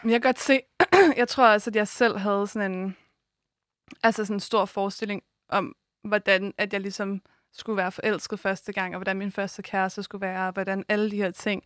Men 0.02 0.10
jeg 0.12 0.22
kan 0.22 0.28
godt 0.28 0.38
se, 0.40 0.60
jeg 1.16 1.28
tror 1.28 1.46
også, 1.48 1.70
at 1.70 1.76
jeg 1.76 1.88
selv 1.88 2.18
havde 2.18 2.46
sådan 2.46 2.72
en, 2.72 2.96
altså 4.02 4.24
sådan 4.24 4.36
en 4.36 4.40
stor 4.40 4.64
forestilling 4.64 5.22
om, 5.48 5.74
hvordan 6.04 6.54
at 6.58 6.72
jeg 6.72 6.80
ligesom 6.80 7.22
skulle 7.52 7.76
være 7.76 7.92
forelsket 7.92 8.40
første 8.40 8.72
gang, 8.72 8.94
og 8.94 8.98
hvordan 8.98 9.16
min 9.16 9.32
første 9.32 9.62
kæreste 9.62 10.02
skulle 10.02 10.20
være, 10.26 10.46
og 10.46 10.52
hvordan 10.52 10.84
alle 10.88 11.10
de 11.10 11.16
her 11.16 11.30
ting. 11.30 11.62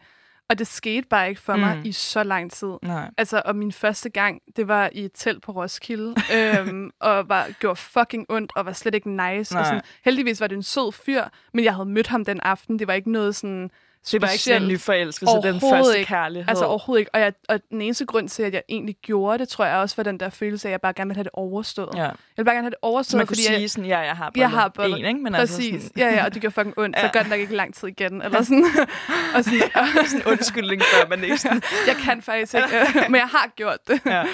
Og 0.50 0.58
det 0.58 0.66
skete 0.66 1.06
bare 1.08 1.28
ikke 1.28 1.40
for 1.40 1.56
mig 1.56 1.76
Mm. 1.76 1.82
i 1.84 1.92
så 1.92 2.22
lang 2.22 2.52
tid. 2.52 2.72
nej. 2.82 3.10
Altså, 3.18 3.42
og 3.44 3.56
min 3.56 3.72
første 3.72 4.08
gang, 4.10 4.40
det 4.56 4.68
var 4.68 4.90
i 4.92 5.04
et 5.04 5.10
telt 5.14 5.42
på 5.42 5.52
Roskilde, 5.52 6.14
øhm, 6.36 6.90
og 7.00 7.28
var, 7.28 7.46
gjorde 7.60 7.76
fucking 7.76 8.26
ondt, 8.28 8.52
og 8.56 8.66
var 8.66 8.72
slet 8.72 8.94
ikke 8.94 9.10
nice. 9.10 9.58
Og 9.58 9.66
sådan, 9.66 9.80
heldigvis 10.04 10.40
var 10.40 10.46
det 10.46 10.56
en 10.56 10.62
sød 10.62 10.92
fyr, 10.92 11.24
men 11.54 11.64
jeg 11.64 11.74
havde 11.74 11.88
mødt 11.88 12.06
ham 12.06 12.24
den 12.24 12.40
aften. 12.40 12.78
Det 12.78 12.86
var 12.86 12.92
ikke 12.94 13.12
noget 13.12 13.36
sådan 13.36 13.70
Det 14.10 14.22
var 14.22 14.28
ikke 14.28 14.42
sådan 14.44 14.62
en 14.62 14.66
specielt. 14.66 14.68
ny 14.72 14.80
forelskelse, 14.80 15.34
den 15.42 15.60
første 15.60 15.98
ikke. 15.98 16.08
kærlighed. 16.08 16.48
Altså 16.48 16.64
overhovedet 16.64 17.00
ikke. 17.00 17.14
Og, 17.14 17.20
jeg, 17.20 17.32
og 17.48 17.60
den 17.70 17.82
eneste 17.82 18.04
grund 18.06 18.28
til, 18.28 18.42
at 18.42 18.54
jeg 18.54 18.62
egentlig 18.68 18.96
gjorde 19.02 19.38
det, 19.38 19.48
tror 19.48 19.64
jeg 19.64 19.76
også 19.76 19.96
var 19.96 20.02
den 20.02 20.20
der 20.20 20.30
følelse 20.30 20.68
af, 20.68 20.70
at 20.70 20.72
jeg 20.72 20.80
bare 20.80 20.92
gerne 20.92 21.08
ville 21.08 21.16
have 21.16 21.24
det 21.24 21.30
overstået. 21.34 21.88
ja. 21.96 22.02
Jeg 22.02 22.12
vil 22.36 22.44
bare 22.44 22.54
gerne 22.54 22.64
have 22.64 22.70
det 22.70 22.76
Så 22.82 22.86
overstået, 22.86 23.18
man 23.18 23.26
kunne 23.26 23.34
fordi 23.34 23.42
sige 23.42 23.60
jeg, 23.60 23.70
sådan, 23.70 23.84
ja, 23.84 23.98
jeg 23.98 24.16
har 24.16 24.32
jeg 24.36 24.50
har 24.50 24.68
bollet 24.68 24.90
bollet. 24.92 25.00
en, 25.00 25.16
ikke? 25.16 25.20
Men 25.22 25.32
Præcis. 25.32 25.72
Altså 25.72 25.88
sådan, 25.88 25.98
Ja, 26.10 26.14
ja, 26.14 26.24
og 26.24 26.34
det 26.34 26.42
gør 26.42 26.48
fucking 26.48 26.78
ondt. 26.78 26.98
Så 26.98 27.06
Ja. 27.06 27.12
gør 27.12 27.20
det 27.20 27.30
nok 27.30 27.40
ikke 27.40 27.56
lang 27.56 27.74
tid 27.74 27.88
igen. 27.88 28.22
Eller 28.22 28.42
sådan. 28.42 28.64
og 29.34 29.44
sådan 29.44 29.60
og, 29.74 29.86
sådan 30.06 30.20
en 30.20 30.26
undskyldning 30.26 30.82
for, 30.82 31.02
at 31.02 31.08
man 31.08 31.24
ikke 31.24 31.38
sådan... 31.38 31.62
jeg 31.90 31.96
kan 31.96 32.22
faktisk 32.22 32.54
ikke, 32.54 32.68
øh, 32.80 33.10
men 33.10 33.14
jeg 33.20 33.28
har 33.28 33.50
gjort 33.56 33.78
det. 33.88 34.00
Ja. 34.06 34.24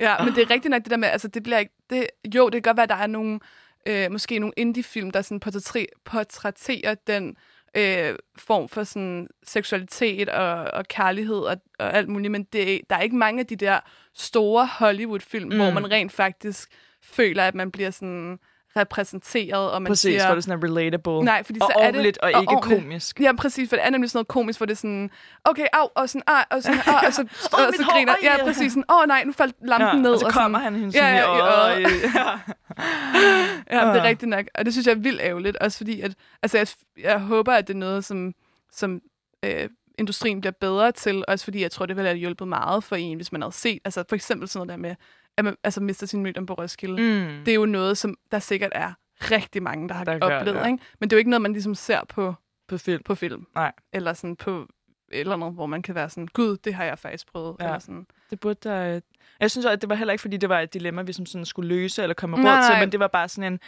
Ja, 0.00 0.24
men 0.24 0.34
det 0.34 0.42
er 0.42 0.50
rigtigt 0.50 0.70
nok 0.70 0.82
det 0.82 0.90
der 0.90 0.96
med, 0.96 1.08
altså 1.08 1.28
det 1.28 1.42
bliver 1.42 1.58
ikke, 1.58 1.72
det, 1.90 2.06
jo, 2.34 2.44
det 2.48 2.52
kan 2.52 2.62
godt 2.62 2.76
være, 2.76 2.82
at 2.84 2.88
der 2.88 2.96
er 2.96 3.06
nogle, 3.06 3.40
øh, 3.86 4.12
måske 4.12 4.38
nogle 4.38 4.52
indie-film, 4.56 5.10
der 5.10 5.22
sådan 5.22 5.40
portrætterer 6.04 6.94
den 7.06 7.36
øh, 7.74 8.14
form 8.36 8.68
for 8.68 8.84
sådan 8.84 9.28
seksualitet 9.42 10.28
og, 10.28 10.54
og 10.54 10.88
kærlighed 10.88 11.38
og, 11.38 11.56
og 11.78 11.94
alt 11.96 12.08
muligt, 12.08 12.30
men 12.30 12.44
det, 12.44 12.80
der 12.90 12.96
er 12.96 13.00
ikke 13.00 13.16
mange 13.16 13.40
af 13.40 13.46
de 13.46 13.56
der 13.56 13.80
store 14.14 14.66
Hollywood-film, 14.66 15.48
mm. 15.50 15.56
hvor 15.56 15.70
man 15.70 15.90
rent 15.90 16.12
faktisk 16.12 16.70
føler, 17.02 17.44
at 17.44 17.54
man 17.54 17.70
bliver 17.70 17.90
sådan 17.90 18.38
repræsenteret, 18.76 19.70
og 19.70 19.82
man 19.82 19.90
Præcis, 19.90 20.00
siger... 20.02 20.26
hvor 20.26 20.34
det 20.34 20.44
sådan 20.44 20.62
er 20.62 20.66
relatable. 20.68 21.24
Nej, 21.24 21.42
fordi 21.42 21.60
og 21.60 21.66
så 21.66 21.72
er 21.78 21.80
det... 21.80 21.88
ordentligt 21.88 22.18
og 22.18 22.28
ikke 22.28 22.38
ordentligt. 22.52 22.82
komisk. 22.82 23.20
Ja, 23.20 23.32
præcis, 23.32 23.68
for 23.68 23.76
det 23.76 23.84
er 23.86 23.90
nemlig 23.90 24.10
sådan 24.10 24.16
noget 24.18 24.28
komisk, 24.28 24.58
hvor 24.58 24.66
det 24.66 24.72
er 24.72 24.76
sådan, 24.76 25.10
okay, 25.44 25.66
au, 25.72 25.88
og 25.94 26.08
sådan, 26.08 26.22
ah, 26.26 26.44
og 26.50 26.62
sådan, 26.62 26.78
ah, 26.86 27.02
og 27.06 27.12
så, 27.12 27.20
og 27.52 27.58
mit 27.66 27.76
så 27.76 27.82
hår, 27.82 27.92
griner, 27.92 28.14
ja, 28.22 28.28
ej. 28.36 28.44
præcis, 28.44 28.72
sådan, 28.72 28.84
åh 28.90 28.96
oh, 28.96 29.06
nej, 29.08 29.24
nu 29.24 29.32
faldt 29.32 29.56
lampen 29.62 29.88
ja, 29.96 30.02
ned. 30.02 30.12
og 30.12 30.20
så 30.20 30.26
og 30.26 30.32
kommer 30.32 30.58
sådan, 30.58 30.72
han 30.72 30.80
hende 30.82 30.98
Ja, 30.98 31.08
ja, 31.08 31.36
ja. 31.36 31.80
Ja. 32.14 32.38
Ja, 33.70 33.76
det 33.86 33.96
er 33.96 34.00
Ah. 34.00 34.02
rigtigt 34.02 34.28
nok. 34.28 34.44
Og 34.54 34.64
det 34.64 34.72
synes 34.74 34.86
jeg 34.86 34.92
er 34.92 34.98
vildt 34.98 35.20
ærgerligt, 35.20 35.56
også 35.56 35.76
fordi, 35.76 36.00
at, 36.00 36.14
altså, 36.42 36.58
jeg, 36.58 36.66
jeg 37.02 37.20
håber, 37.20 37.52
at 37.52 37.68
det 37.68 37.74
er 37.74 37.78
noget, 37.78 38.04
som, 38.04 38.34
som 38.72 39.00
øh, 39.44 39.68
industrien 39.98 40.40
bliver 40.40 40.52
bedre 40.60 40.92
til, 40.92 41.24
også 41.28 41.44
fordi 41.44 41.62
jeg 41.62 41.70
tror, 41.70 41.86
det 41.86 41.96
ville 41.96 42.08
have 42.08 42.18
hjulpet 42.18 42.48
meget 42.48 42.84
for 42.84 42.96
en, 42.96 43.16
hvis 43.16 43.32
man 43.32 43.42
havde 43.42 43.54
set, 43.54 43.78
altså 43.84 44.04
for 44.08 44.16
eksempel 44.16 44.48
sådan 44.48 44.66
noget 44.66 44.82
der 44.82 44.88
med, 44.88 44.94
at 45.38 45.44
man 45.44 45.56
altså, 45.64 45.80
mister 45.80 46.06
sin 46.06 46.22
medium 46.22 46.46
på 46.46 46.54
Roskilde. 46.54 47.02
Mm. 47.02 47.44
Det 47.44 47.48
er 47.52 47.54
jo 47.54 47.66
noget, 47.66 47.98
som 47.98 48.16
der 48.30 48.38
sikkert 48.38 48.72
er 48.74 48.92
rigtig 49.20 49.62
mange, 49.62 49.88
der 49.88 49.94
har 49.94 50.04
Der 50.04 50.18
gør, 50.18 50.38
oplevet, 50.38 50.56
ja. 50.58 50.66
ikke? 50.66 50.78
Men 51.00 51.10
det 51.10 51.12
er 51.12 51.16
jo 51.16 51.18
ikke 51.18 51.30
noget, 51.30 51.42
man 51.42 51.52
ligesom 51.52 51.74
ser 51.74 52.00
på, 52.08 52.34
På 52.68 52.78
film. 52.78 53.02
på 53.02 53.14
film. 53.14 53.46
Nej. 53.54 53.72
Eller 53.92 54.12
sådan 54.12 54.36
på 54.36 54.66
eller 55.12 55.34
andet, 55.34 55.52
hvor 55.52 55.66
man 55.66 55.82
kan 55.82 55.94
være 55.94 56.10
sådan, 56.10 56.26
gud, 56.26 56.56
det 56.56 56.74
har 56.74 56.84
jeg 56.84 56.98
faktisk 56.98 57.32
prøvet. 57.32 57.56
Ja. 57.60 57.64
Eller 57.64 57.78
sådan. 57.78 58.06
Det 58.30 58.40
burde 58.40 58.68
der... 58.68 59.00
Jeg 59.40 59.50
synes 59.50 59.66
at 59.66 59.80
det 59.80 59.88
var 59.88 59.94
heller 59.94 60.12
ikke, 60.12 60.22
fordi 60.22 60.36
det 60.36 60.48
var 60.48 60.60
et 60.60 60.74
dilemma, 60.74 61.02
vi 61.02 61.12
som 61.12 61.26
sådan 61.26 61.44
skulle 61.44 61.68
løse 61.68 62.02
eller 62.02 62.14
komme 62.14 62.36
råd 62.36 62.70
til, 62.70 62.80
men 62.80 62.92
det 62.92 63.00
var 63.00 63.08
bare 63.08 63.28
sådan 63.28 63.52
en... 63.52 63.60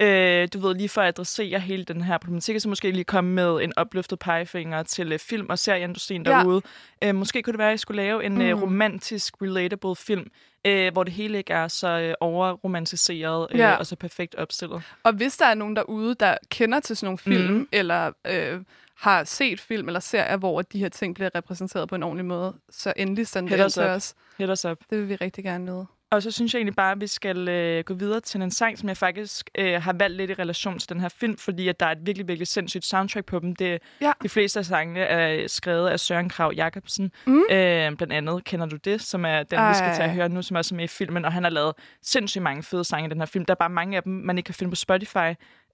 Øh, 0.00 0.48
du 0.52 0.58
ved, 0.58 0.74
lige 0.74 0.88
for 0.88 1.00
at 1.02 1.08
adressere 1.08 1.60
hele 1.60 1.84
den 1.84 2.00
her 2.00 2.18
problematik, 2.18 2.60
så 2.60 2.68
måske 2.68 2.90
lige 2.90 3.04
komme 3.04 3.30
med 3.32 3.60
en 3.62 3.72
opløftet 3.76 4.18
pegefinger 4.18 4.82
til 4.82 5.12
øh, 5.12 5.18
film- 5.18 5.50
og 5.50 5.58
serieindustrien 5.58 6.26
Ja. 6.26 6.30
derude. 6.32 6.62
Øh, 7.04 7.14
måske 7.14 7.42
kunne 7.42 7.52
det 7.52 7.58
være, 7.58 7.68
at 7.68 7.72
jeg 7.72 7.80
skulle 7.80 8.02
lave 8.02 8.24
en 8.24 8.34
mm. 8.34 8.40
øh, 8.40 8.56
Mm. 8.56 8.62
romantisk, 8.62 9.34
relatable 9.42 9.96
film, 9.96 10.30
øh, 10.66 10.92
hvor 10.92 11.04
det 11.04 11.12
hele 11.12 11.38
ikke 11.38 11.52
er 11.52 11.68
så 11.68 11.88
øh, 11.88 12.14
overromantiseret 12.20 13.46
øh, 13.50 13.58
Ja. 13.58 13.74
og 13.74 13.86
så 13.86 13.96
perfekt 13.96 14.34
opstillet. 14.34 14.82
Og 15.02 15.12
hvis 15.12 15.36
der 15.36 15.46
er 15.46 15.54
nogen 15.54 15.76
derude, 15.76 16.14
der 16.14 16.36
kender 16.50 16.80
til 16.80 16.96
sådan 16.96 17.06
nogle 17.06 17.18
film, 17.18 17.44
Mhm. 17.44 17.52
mm. 17.58 17.68
eller 17.72 18.12
øh, 18.26 18.60
har 18.96 19.24
set 19.24 19.60
film 19.60 19.88
eller 19.88 20.00
serier, 20.00 20.36
hvor 20.36 20.62
de 20.62 20.78
her 20.78 20.88
ting 20.88 21.14
bliver 21.14 21.30
repræsenteret 21.34 21.88
på 21.88 21.94
en 21.94 22.02
ordentlig 22.02 22.24
måde, 22.26 22.54
så 22.70 22.92
endelig 22.96 23.26
send 23.26 23.48
det 23.48 23.60
ind 23.60 23.70
til 23.70 23.82
os. 23.82 24.14
Hit 24.38 24.50
us 24.50 24.64
up. 24.64 24.78
Det 24.90 24.98
vil 24.98 25.08
vi 25.08 25.14
rigtig 25.16 25.44
gerne 25.44 25.64
vide. 25.72 25.86
Og 26.12 26.22
så 26.22 26.30
synes 26.30 26.54
jeg 26.54 26.58
egentlig 26.58 26.76
bare, 26.76 26.92
at 26.92 27.00
vi 27.00 27.06
skal 27.06 27.48
øh, 27.48 27.84
gå 27.84 27.94
videre 27.94 28.20
til 28.20 28.42
en 28.42 28.50
sang, 28.50 28.78
som 28.78 28.88
jeg 28.88 28.96
faktisk 28.96 29.50
øh, 29.58 29.82
har 29.82 29.92
valgt 29.92 30.16
lidt 30.16 30.30
i 30.30 30.34
relation 30.34 30.78
til 30.78 30.88
den 30.88 31.00
her 31.00 31.08
film, 31.08 31.36
fordi 31.36 31.68
at 31.68 31.80
der 31.80 31.86
er 31.86 31.90
et 31.92 31.98
virkelig, 32.02 32.28
virkelig 32.28 32.46
sindssygt 32.48 32.84
soundtrack 32.84 33.26
på 33.26 33.38
dem. 33.38 33.56
Det, 33.56 33.82
Ja. 34.00 34.12
De 34.22 34.28
fleste 34.28 34.58
af 34.58 34.64
sangene 34.64 35.00
er 35.00 35.48
skrevet 35.48 35.88
af 35.88 36.00
Søren 36.00 36.28
Krav 36.28 36.52
Jacobsen. 36.56 37.12
Mm. 37.26 37.38
Øh, 37.50 37.96
blandt 37.96 38.12
andet 38.12 38.44
Kender 38.44 38.66
du 38.66 38.76
det, 38.76 39.02
som 39.02 39.24
er 39.24 39.42
den, 39.42 39.68
vi 39.68 39.74
skal 39.74 39.90
at 39.90 40.00
Ej. 40.00 40.14
høre 40.14 40.28
nu, 40.28 40.42
som 40.42 40.56
også 40.56 40.74
er 40.74 40.76
med 40.76 40.84
i 40.84 40.88
filmen. 40.88 41.24
Og 41.24 41.32
han 41.32 41.42
har 41.42 41.50
lavet 41.50 41.74
sindssygt 42.02 42.42
mange 42.42 42.62
fede 42.62 42.84
sange 42.84 43.06
i 43.06 43.10
den 43.10 43.18
her 43.18 43.26
film. 43.26 43.44
Der 43.44 43.54
er 43.54 43.58
bare 43.58 43.70
mange 43.70 43.96
af 43.96 44.02
dem, 44.02 44.12
man 44.12 44.38
ikke 44.38 44.46
kan 44.46 44.54
finde 44.54 44.70
på 44.70 44.76
Spotify. 44.76 45.16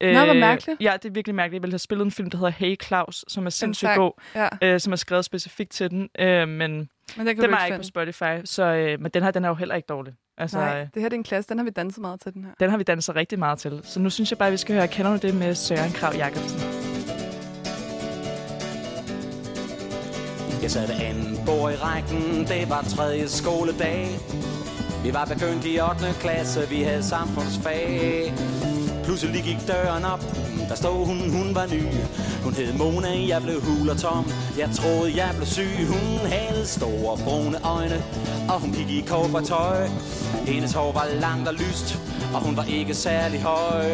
Øh, 0.00 0.12
Nå, 0.14 0.24
hvor 0.24 0.34
mærkeligt. 0.34 0.80
Ja, 0.80 0.92
det 1.02 1.08
er 1.08 1.12
virkelig 1.12 1.34
mærkeligt. 1.34 1.54
Jeg 1.54 1.62
ville 1.62 1.72
have 1.72 1.78
spillet 1.78 2.04
en 2.04 2.12
film, 2.12 2.30
der 2.30 2.38
hedder 2.38 2.52
Hey 2.52 2.76
Claus, 2.82 3.24
som 3.28 3.46
er 3.46 3.50
sindssygt 3.50 3.90
god, 3.96 4.12
Ja, 4.34 4.48
øh, 4.62 4.80
som 4.80 4.92
er 4.92 4.96
skrevet 4.96 5.24
specifikt 5.24 5.70
til 5.70 5.90
den. 5.90 6.08
Øh, 6.18 6.48
men 6.48 6.88
men 7.16 7.26
den 7.26 7.36
kan 7.36 7.44
den 7.44 7.52
var 7.52 7.64
ikke 7.64 7.74
ikke 7.74 7.92
på 7.92 8.00
finde. 8.00 8.12
Spotify, 8.12 8.44
så, 8.54 8.62
øh, 8.64 9.00
men 9.00 9.10
den 9.14 9.22
her, 9.22 9.30
den 9.30 9.44
er 9.44 9.48
jo 9.48 9.54
heller 9.54 9.74
ikke 9.74 9.86
dårlig. 9.86 10.12
Altså, 10.38 10.58
Nej, 10.58 10.80
øh, 10.80 10.86
det 10.94 11.02
her 11.02 11.08
det 11.08 11.12
er 11.16 11.18
en 11.18 11.24
klasse. 11.24 11.48
Den 11.48 11.58
har 11.58 11.64
vi 11.64 11.70
danset 11.70 12.00
meget 12.00 12.20
til, 12.20 12.34
den 12.34 12.44
her. 12.44 12.50
den 12.60 12.70
har 12.70 12.76
vi 12.76 12.82
danset 12.84 13.16
rigtig 13.16 13.38
meget 13.38 13.58
til. 13.58 13.80
Så 13.84 14.00
nu 14.00 14.10
synes 14.10 14.30
jeg 14.30 14.38
bare, 14.38 14.46
at 14.46 14.52
vi 14.52 14.56
skal 14.56 14.74
høre, 14.74 14.88
kender 14.88 15.10
du 15.10 15.26
det 15.26 15.34
med 15.34 15.54
Søren 15.54 15.92
Krav 15.92 16.14
Jacobsen? 16.14 16.60
Jeg 20.62 20.70
satte 20.70 20.94
anden 20.94 21.38
bord 21.46 21.72
i 21.72 21.76
rækken, 21.76 22.46
det 22.46 22.70
var 22.70 22.82
tredje 22.82 23.28
skoledag. 23.28 24.06
Vi 25.04 25.12
var 25.14 25.24
begyndt 25.24 25.64
i 25.66 25.80
8. 25.80 26.20
klasse, 26.20 26.68
vi 26.68 26.82
havde 26.82 27.02
samfundsfag. 27.02 28.32
Pludselig 29.08 29.42
gik 29.42 29.68
døren 29.68 30.04
op, 30.04 30.20
der 30.68 30.74
stod 30.74 31.06
hun, 31.06 31.30
hun 31.30 31.54
var 31.54 31.66
ny. 31.66 31.82
Hun 32.44 32.54
hed 32.54 32.72
Mona, 32.72 33.26
jeg 33.28 33.42
blev 33.42 33.60
hul 33.60 33.90
og 33.90 33.98
tom. 33.98 34.30
Jeg 34.58 34.70
troede, 34.74 35.16
jeg 35.16 35.30
blev 35.36 35.46
syg. 35.46 35.86
Hun 35.88 36.18
havde 36.26 36.66
store 36.66 37.18
brune 37.24 37.58
øjne, 37.64 38.02
og 38.48 38.60
hun 38.60 38.72
gik 38.72 38.90
i 38.90 39.04
tøj. 39.44 39.88
Hendes 40.46 40.72
hår 40.72 40.92
var 40.92 41.06
langt 41.20 41.48
og 41.48 41.54
lyst, 41.54 41.98
og 42.34 42.40
hun 42.40 42.56
var 42.56 42.64
ikke 42.64 42.94
særlig 42.94 43.42
høj. 43.42 43.86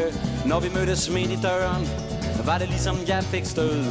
Når 0.47 0.61
vi 0.61 0.69
mødtes 0.75 1.11
midt 1.11 1.31
i 1.31 1.39
døren, 1.43 1.89
var 2.45 2.59
det 2.59 2.69
ligesom 2.69 2.97
jeg 3.07 3.25
fik 3.25 3.45
stød. 3.45 3.85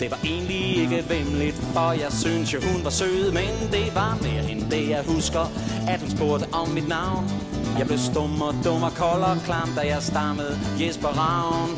Det 0.00 0.10
var 0.10 0.18
egentlig 0.24 0.76
ikke 0.76 1.04
vemmeligt, 1.08 1.56
for 1.56 1.92
jeg 1.92 2.12
synes 2.12 2.54
jo 2.54 2.60
hun 2.72 2.84
var 2.84 2.90
sød 2.90 3.32
Men 3.32 3.72
det 3.72 3.94
var 3.94 4.18
mere 4.22 4.50
end 4.50 4.70
det 4.70 4.88
jeg 4.88 5.02
husker 5.06 5.52
At 5.88 6.00
hun 6.00 6.10
spurgte 6.10 6.46
om 6.52 6.68
mit 6.68 6.88
navn 6.88 7.30
Jeg 7.78 7.86
blev 7.86 7.98
stum 7.98 8.42
og 8.42 8.54
dum 8.64 8.82
og 8.82 8.92
kold 8.94 9.22
og 9.22 9.36
klam 9.44 9.68
Da 9.76 9.80
jeg 9.80 10.02
stammede 10.02 10.57
Jesper 10.80 11.08
Ravn. 11.08 11.70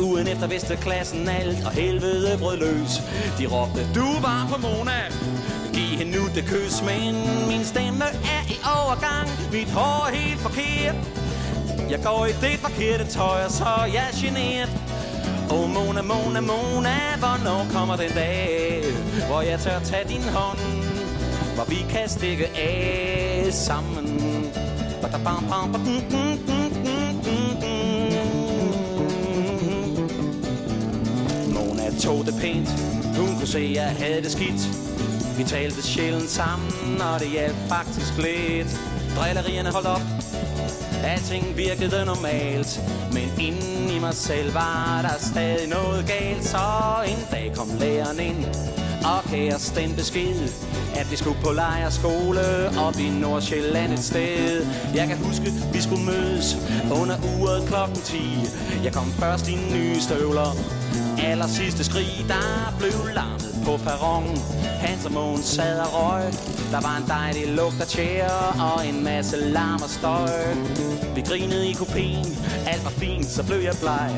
Ugen 0.00 0.28
efter 0.28 0.46
vidste 0.46 0.76
klassen 0.76 1.28
alt 1.28 1.64
Og 1.66 1.72
helvede 1.72 2.38
brød 2.38 2.56
løs. 2.56 3.02
De 3.38 3.46
råbte, 3.46 3.86
du 3.94 4.06
var 4.22 4.46
på 4.52 4.60
Mona. 4.60 5.00
Giv 5.72 5.98
hende 5.98 6.18
nu 6.18 6.22
det 6.34 6.44
kys 6.44 6.82
Men 6.82 7.14
min 7.48 7.64
stemme 7.64 8.04
er 8.04 8.42
i 8.48 8.56
overgang. 8.80 9.28
Mit 9.52 9.70
hår 9.70 10.06
er 10.08 10.14
helt 10.14 10.40
forkert. 10.40 10.96
Jeg 11.90 12.00
går 12.04 12.26
i 12.26 12.32
det 12.32 12.58
forkerte 12.58 13.04
tøj, 13.04 13.44
og 13.44 13.50
så 13.50 13.64
er 13.64 13.86
jeg 13.86 14.08
generet 14.14 14.70
Åh, 15.50 15.60
oh, 15.60 15.70
Mona, 15.70 16.02
Mona, 16.02 16.40
Mona, 16.40 16.96
hvornår 17.18 17.66
kommer 17.72 17.96
den 17.96 18.10
dag, 18.10 18.82
hvor 19.26 19.40
jeg 19.40 19.60
tør 19.60 19.78
tage 19.78 20.08
din 20.08 20.22
hånd, 20.22 20.58
hvor 21.54 21.64
vi 21.64 21.86
kan 21.90 22.08
stikke 22.08 22.46
af 22.56 23.48
sammen. 23.52 24.06
Ba-da-bam, 25.02 25.44
bam, 25.50 25.72
ba-dum, 25.72 25.94
mm, 25.94 26.10
dum, 26.10 26.20
mm, 26.20 26.38
dum, 26.46 26.56
mm, 26.56 26.69
tog 32.00 32.26
det 32.26 32.34
pænt, 32.40 32.68
hun 33.16 33.36
kunne 33.38 33.46
se, 33.46 33.72
jeg 33.74 33.94
havde 33.98 34.22
det 34.22 34.32
skidt. 34.32 34.62
Vi 35.38 35.44
talte 35.44 35.82
sjældent 35.82 36.30
sammen, 36.30 37.00
og 37.00 37.20
det 37.20 37.28
hjalp 37.28 37.56
faktisk 37.68 38.16
lidt. 38.16 38.80
Drillerierne 39.16 39.70
holdt 39.70 39.86
op, 39.86 40.02
Alting 41.04 41.56
virkede 41.56 42.04
normalt. 42.04 42.80
Men 43.12 43.28
inden 43.40 43.90
i 43.96 43.98
mig 43.98 44.14
selv 44.14 44.54
var 44.54 44.98
der 45.02 45.18
stadig 45.18 45.68
noget 45.68 46.06
galt. 46.06 46.44
Så 46.44 46.58
en 47.06 47.26
dag 47.30 47.52
kom 47.56 47.68
læreren 47.80 48.20
ind 48.20 48.44
Og 49.04 49.30
gav 49.30 49.54
os 49.54 49.70
den 49.70 49.96
besked 49.96 50.48
At 50.96 51.10
vi 51.10 51.16
skulle 51.16 51.38
på 51.44 51.52
lejerskole 51.52 52.40
Op 52.86 52.98
i 52.98 53.08
Nordsjælland 53.20 53.92
et 53.92 54.04
sted. 54.04 54.66
Jeg 54.94 55.08
kan 55.08 55.16
huske, 55.18 55.52
vi 55.72 55.80
skulle 55.80 56.04
mødes 56.04 56.56
Under 57.00 57.16
uret 57.38 57.68
klokken 57.68 57.96
10 57.96 58.16
Jeg 58.84 58.92
kom 58.92 59.12
først 59.12 59.48
i 59.48 59.58
nye 59.72 60.00
støvler. 60.00 60.79
Aller 61.18 61.46
sidste 61.46 61.84
skrig, 61.84 62.24
der 62.28 62.74
blev 62.78 63.14
larmet 63.14 63.52
på 63.64 63.76
perronen. 63.76 64.38
Hans 64.80 65.06
og 65.06 65.12
Måns 65.12 65.44
sad 65.44 65.78
og 65.80 65.90
røg. 65.92 66.24
Der 66.72 66.80
var 66.80 66.96
en 66.96 67.08
dejlig 67.08 67.48
lugt 67.48 67.80
af 67.80 67.86
tjære 67.86 68.72
Og 68.72 68.86
en 68.86 69.04
masse 69.04 69.36
larm 69.36 69.82
og 69.82 69.90
støj. 69.90 70.54
Vi 71.14 71.20
grinede 71.20 71.68
i 71.70 71.72
kopien. 71.72 72.26
Alt 72.66 72.84
var 72.84 72.90
fint, 72.90 73.26
så 73.26 73.42
blev 73.46 73.60
jeg 73.60 73.74
bleg. 73.80 74.10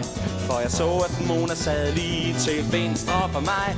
For 0.46 0.60
jeg 0.60 0.70
så, 0.70 0.88
at 1.08 1.26
Mona 1.28 1.54
sad 1.54 1.92
lige 1.94 2.34
til 2.38 2.72
venstre 2.72 3.28
for 3.32 3.40
mig. 3.40 3.68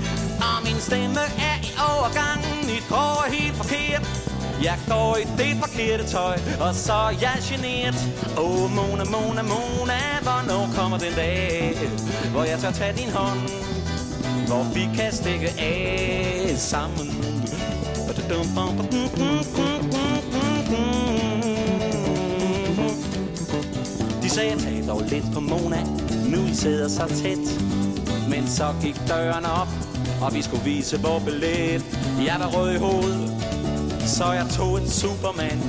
Og 0.48 0.56
min 0.66 0.80
stemme 0.80 1.24
er 1.50 1.56
i 1.68 1.70
overgang 1.92 2.40
Mit 2.70 2.86
hår 2.90 3.24
er 3.26 3.30
helt 3.32 3.56
forkert 3.56 4.33
jeg 4.62 4.78
går 4.88 5.16
i 5.16 5.24
det 5.38 5.56
forkerte 5.60 6.06
tøj, 6.06 6.38
og 6.60 6.74
så 6.74 6.92
er 6.92 7.14
jeg 7.20 7.36
generet. 7.42 7.94
Åh, 8.38 8.64
oh, 8.64 8.70
Mona, 8.70 9.04
Mona, 9.04 9.42
Mona, 9.42 10.00
hvornår 10.22 10.68
kommer 10.76 10.98
den 10.98 11.12
dag, 11.16 11.78
hvor 12.32 12.44
jeg 12.44 12.58
tør 12.58 12.70
tage 12.70 12.96
din 12.96 13.10
hånd, 13.10 13.40
hvor 14.46 14.62
vi 14.74 14.88
kan 14.96 15.12
stikke 15.12 15.48
af 15.58 16.54
sammen. 16.56 17.06
De 24.22 24.28
sagde, 24.28 24.58
tag 24.58 24.84
dog 24.88 25.02
lidt 25.08 25.24
på 25.34 25.40
Mona, 25.40 25.82
nu 26.28 26.44
I 26.50 26.54
sidder 26.54 26.88
så 26.88 27.06
tæt. 27.22 27.60
Men 28.28 28.48
så 28.48 28.74
gik 28.82 28.96
døren 29.08 29.44
op, 29.44 29.68
og 30.22 30.34
vi 30.34 30.42
skulle 30.42 30.64
vise 30.64 31.00
vores 31.02 31.24
billet. 31.24 31.84
Jeg 32.26 32.36
var 32.38 32.46
rød 32.46 32.72
i 32.74 32.78
hovedet, 32.78 33.33
så 34.06 34.32
jeg 34.32 34.46
tog 34.56 34.80
en 34.80 34.88
Superman 34.88 35.60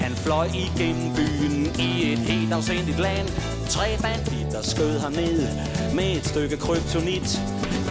Han 0.00 0.12
fløj 0.16 0.46
igennem 0.54 1.14
byen 1.14 1.66
i 1.78 2.12
et 2.12 2.18
helt 2.18 2.52
afsindigt 2.52 2.98
land 2.98 3.28
Tre 3.68 3.86
banditter 4.02 4.62
skød 4.62 4.98
ham 4.98 5.12
ned 5.12 5.48
med 5.94 6.16
et 6.16 6.26
stykke 6.26 6.56
kryptonit 6.56 7.40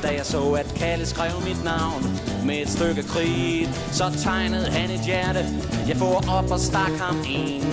Da 0.03 0.07
jeg 0.07 0.25
så, 0.25 0.51
at 0.51 0.73
Kalle 0.75 1.05
skrev 1.05 1.31
mit 1.45 1.63
navn 1.63 2.03
med 2.45 2.61
et 2.61 2.69
stykke 2.69 3.03
kridt. 3.03 3.69
Så 3.91 4.03
tegnede 4.23 4.65
han 4.65 4.89
et 4.89 4.99
hjerte, 5.05 5.45
jeg 5.87 5.97
får 5.97 6.25
op 6.29 6.51
og 6.51 6.59
stak 6.59 6.91
ham 6.99 7.17
en. 7.27 7.63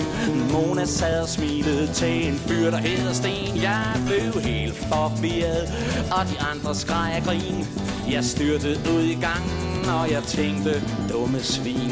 Mona 0.51 0.85
sad 0.85 1.21
og 1.21 1.29
smilede 1.29 1.93
til 1.93 2.27
en 2.27 2.35
fyr, 2.35 2.71
der 2.71 2.77
hedder 2.77 3.13
Sten. 3.13 3.61
Jeg 3.61 3.85
blev 4.05 4.43
helt 4.43 4.77
forvirret, 4.77 5.63
og 6.11 6.25
de 6.31 6.39
andre 6.51 6.75
skreg 6.75 7.11
af 7.15 7.23
grin. 7.23 7.67
Jeg 8.11 8.23
styrtede 8.23 8.79
ud 8.95 9.03
i 9.03 9.13
gangen, 9.13 9.70
og 9.99 10.11
jeg 10.11 10.23
tænkte, 10.23 10.83
dumme 11.09 11.39
svin. 11.39 11.91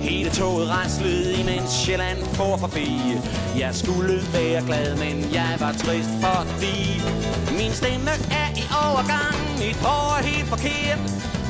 Hele 0.00 0.30
toget 0.30 0.68
raslede, 0.68 1.40
imens 1.40 1.70
Sjælland 1.70 2.18
for 2.24 2.56
forbi. 2.56 2.88
Jeg 3.58 3.74
skulle 3.74 4.20
være 4.32 4.62
glad, 4.66 4.96
men 4.96 5.16
jeg 5.32 5.56
var 5.58 5.72
trist, 5.72 6.10
fordi 6.24 6.78
min 7.58 7.72
stemme 7.72 8.10
er 8.42 8.48
i 8.62 8.64
overgang. 8.86 9.36
Mit 9.62 9.76
hår 9.86 10.18
er 10.18 10.22
helt 10.22 10.48
forkert. 10.48 11.00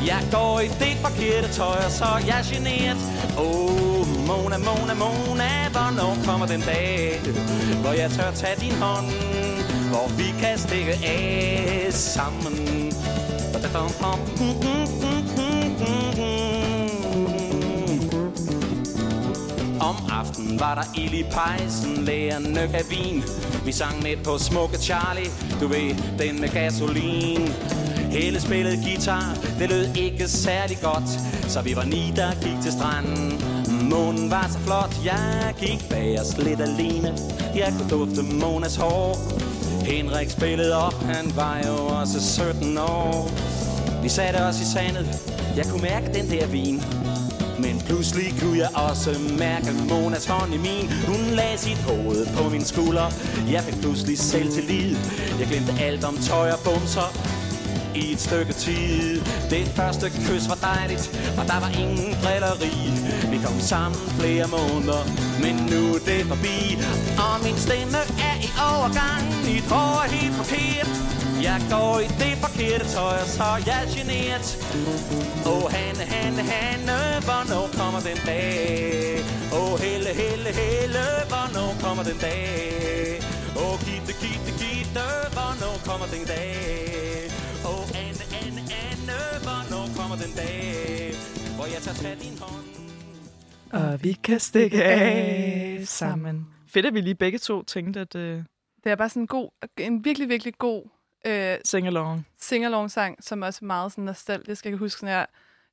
Jeg 0.06 0.22
går 0.32 0.60
i 0.60 0.68
det 0.82 0.96
forkerte 1.06 1.48
tøj, 1.52 1.78
og 1.86 1.90
så 1.90 2.04
er 2.04 2.22
jeg 2.32 2.42
generet. 2.52 2.98
Åh, 3.38 3.44
oh, 3.44 4.06
Mona, 4.28 4.58
Mona, 4.68 4.94
Mona, 5.04 5.50
hvornår 5.74 6.12
kommer 6.26 6.46
den 6.46 6.60
dag, 6.60 7.20
hvor 7.82 7.92
jeg 7.92 8.10
tør 8.10 8.30
tage 8.30 8.60
din 8.60 8.74
hånd, 8.82 9.06
hvor 9.90 10.08
vi 10.18 10.28
kan 10.40 10.58
stikke 10.58 10.92
af 11.04 11.88
sammen. 11.90 12.68
Om 19.88 19.96
aftenen 20.10 20.60
var 20.60 20.74
der 20.74 21.00
ild 21.00 21.14
i 21.14 21.22
pejsen, 21.22 22.04
lærerne 22.04 22.60
af 22.60 22.82
vin. 22.90 23.22
Vi 23.64 23.72
sang 23.72 24.02
med 24.02 24.16
på 24.24 24.38
smukke 24.38 24.78
Charlie, 24.78 25.30
du 25.60 25.66
ved, 25.68 26.18
den 26.18 26.40
med 26.40 26.48
gasolin. 26.48 27.48
Hele 28.10 28.40
spillede 28.40 28.76
guitar, 28.84 29.36
det 29.58 29.68
lød 29.70 29.96
ikke 29.96 30.28
særlig 30.28 30.78
godt, 30.82 31.08
så 31.48 31.62
vi 31.62 31.76
var 31.76 31.84
ni, 31.84 32.12
der 32.16 32.30
gik 32.34 32.62
til 32.62 32.72
stranden. 32.72 33.40
Månen 33.90 34.30
var 34.30 34.48
så 34.52 34.58
flot, 34.58 34.94
jeg 35.04 35.54
gik 35.60 35.88
bag 35.90 36.20
os 36.20 36.38
lidt 36.38 36.60
alene. 36.60 37.16
Jeg 37.56 37.74
kunne 37.78 37.90
dufte 37.90 38.22
Monas 38.22 38.76
hår. 38.76 39.16
Henrik 39.84 40.30
spillede 40.30 40.76
op, 40.86 41.02
han 41.02 41.32
var 41.36 41.60
jo 41.66 41.86
også 42.00 42.42
17 42.52 42.78
år. 42.78 43.30
Vi 44.02 44.08
satte 44.08 44.36
os 44.36 44.60
i 44.60 44.72
sandet, 44.72 45.06
jeg 45.56 45.66
kunne 45.66 45.82
mærke 45.82 46.06
den 46.14 46.30
der 46.30 46.46
vin. 46.46 46.82
Pludselig 47.88 48.34
kunne 48.40 48.58
jeg 48.58 48.70
også 48.74 49.10
mærke 49.38 49.70
Monas 49.90 50.26
hånd 50.26 50.54
i 50.54 50.60
min 50.68 50.86
Hun 51.08 51.22
lagde 51.40 51.58
sit 51.58 51.78
hoved 51.78 52.26
på 52.36 52.48
min 52.48 52.64
skulder. 52.64 53.08
Jeg 53.50 53.62
fik 53.64 53.80
pludselig 53.80 54.18
selv 54.18 54.50
til 54.52 54.64
liv 54.64 54.96
Jeg 55.38 55.46
glemte 55.50 55.72
alt 55.80 56.04
om 56.04 56.16
tøj 56.16 56.50
og 56.50 56.60
bumser 56.64 57.08
i 57.94 58.12
et 58.12 58.20
stykke 58.20 58.52
tid. 58.52 59.20
Det 59.50 59.66
første 59.78 60.06
kys 60.10 60.48
var 60.48 60.58
dejligt, 60.70 61.04
og 61.38 61.44
der 61.50 61.60
var 61.64 61.70
ingen 61.82 62.10
drilleri. 62.22 62.76
Vi 63.32 63.38
kom 63.44 63.60
sammen 63.60 64.00
flere 64.20 64.46
måneder, 64.56 65.02
men 65.42 65.54
nu 65.72 65.82
er 65.96 66.02
det 66.10 66.22
forbi. 66.32 66.58
Og 67.24 67.34
min 67.44 67.58
stemme 67.66 68.00
er 68.28 68.36
i 68.48 68.50
overgang, 68.70 69.22
mit 69.48 69.66
hår 69.72 69.94
er 70.04 70.08
helt 70.16 70.34
forkert 70.40 70.90
jeg 71.42 71.60
går 71.74 71.94
i 72.06 72.08
det 72.22 72.34
forkerte 72.44 72.86
tøj, 72.94 73.16
og 73.24 73.28
så 73.36 73.46
er 73.56 73.60
jeg 73.70 73.82
generet. 73.94 74.46
Åh, 75.46 75.52
oh, 75.52 75.64
Hanne, 75.74 76.04
Hanne, 76.12 76.42
Hanne, 76.52 76.98
hvornår 77.26 77.64
kommer 77.80 78.00
den 78.08 78.18
dag? 78.30 79.18
Åh, 79.52 79.58
oh, 79.58 79.74
Helle, 79.84 80.10
Helle, 80.20 80.50
Helle, 80.60 81.04
hvornår 81.30 81.70
kommer 81.84 82.02
den 82.10 82.18
dag? 82.26 83.20
Åh, 83.60 83.62
oh, 83.64 83.74
Gitte, 83.86 84.12
Gitte, 84.22 84.52
Gitte, 84.60 85.06
hvornår 85.36 85.76
kommer 85.88 86.06
den 86.14 86.24
dag? 86.32 86.54
Åh, 87.68 87.70
oh, 87.70 87.84
Anne, 88.02 88.24
Anne, 88.40 88.62
Anne, 88.82 89.18
hvornår 89.46 89.84
kommer 89.98 90.16
den 90.24 90.32
dag? 90.40 91.12
Hvor 91.56 91.66
jeg 91.74 91.80
tager 91.86 91.98
fat 92.04 92.18
din 92.24 92.36
hånd. 92.44 92.68
Og 93.78 94.04
vi 94.04 94.12
kan 94.26 94.40
stikke 94.40 94.84
af 94.84 95.80
sammen. 95.84 96.46
Fedt, 96.72 96.86
at 96.86 96.94
vi 96.94 97.00
lige 97.00 97.14
begge 97.24 97.38
to 97.38 97.62
tænkte, 97.62 98.00
at... 98.00 98.14
Øh... 98.14 98.42
Det 98.84 98.92
er 98.92 98.96
bare 98.96 99.08
sådan 99.08 99.22
en 99.22 99.26
god, 99.26 99.48
en 99.78 100.04
virkelig, 100.04 100.28
virkelig 100.28 100.54
god 100.58 100.97
øh, 101.26 101.56
Sing-along. 101.64 102.20
sing-along-sang, 102.40 103.16
som 103.24 103.42
også 103.42 103.58
er 103.62 103.66
meget 103.66 103.92
sådan 103.92 104.04
nostalgisk. 104.04 104.64
Jeg 104.64 104.70
kan 104.72 104.78
huske, 104.78 105.00
sådan, 105.00 105.14
jeg, 105.14 105.26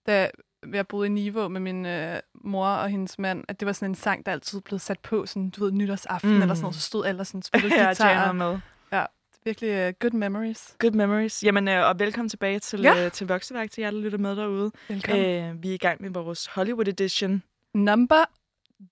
da 0.07 0.29
jeg 0.73 0.87
boede 0.87 1.07
i 1.07 1.09
Niveau 1.09 1.47
med 1.47 1.61
min 1.61 1.85
øh, 1.85 2.19
mor 2.43 2.67
og 2.67 2.89
hendes 2.89 3.19
mand, 3.19 3.43
at 3.47 3.59
det 3.59 3.65
var 3.65 3.71
sådan 3.73 3.89
en 3.91 3.95
sang, 3.95 4.25
der 4.25 4.31
altid 4.31 4.61
blev 4.61 4.79
sat 4.79 4.99
på, 4.99 5.25
sådan, 5.25 5.49
du 5.49 5.63
ved, 5.63 5.71
nytårsaften 5.71 6.29
mm. 6.35 6.41
eller 6.41 6.55
sådan 6.55 6.63
noget, 6.63 6.75
så 6.75 6.81
stod 6.81 7.05
alle 7.05 7.25
sådan 7.25 7.41
spillede 7.41 7.75
ja, 7.81 7.85
guitar. 7.85 8.31
med. 8.31 8.59
Ja, 8.91 9.05
virkelig 9.45 9.87
uh, 9.87 9.93
good 9.99 10.11
memories. 10.11 10.75
Good 10.79 10.91
memories. 10.91 11.43
Jamen, 11.43 11.67
øh, 11.67 11.87
og 11.89 11.99
velkommen 11.99 12.29
tilbage 12.29 12.59
til, 12.59 12.81
Ja. 12.81 13.05
øh, 13.05 13.11
til 13.11 13.27
Vokseværk, 13.27 13.71
til 13.71 13.81
jer, 13.81 13.91
der 13.91 13.97
lytter 13.99 14.17
med 14.17 14.35
derude. 14.35 14.71
Velkommen. 14.89 15.25
Øh, 15.25 15.63
vi 15.63 15.69
er 15.69 15.73
i 15.73 15.77
gang 15.77 16.01
med 16.01 16.09
vores 16.09 16.45
Hollywood 16.45 16.87
Edition. 16.87 17.43
Number 17.73 18.25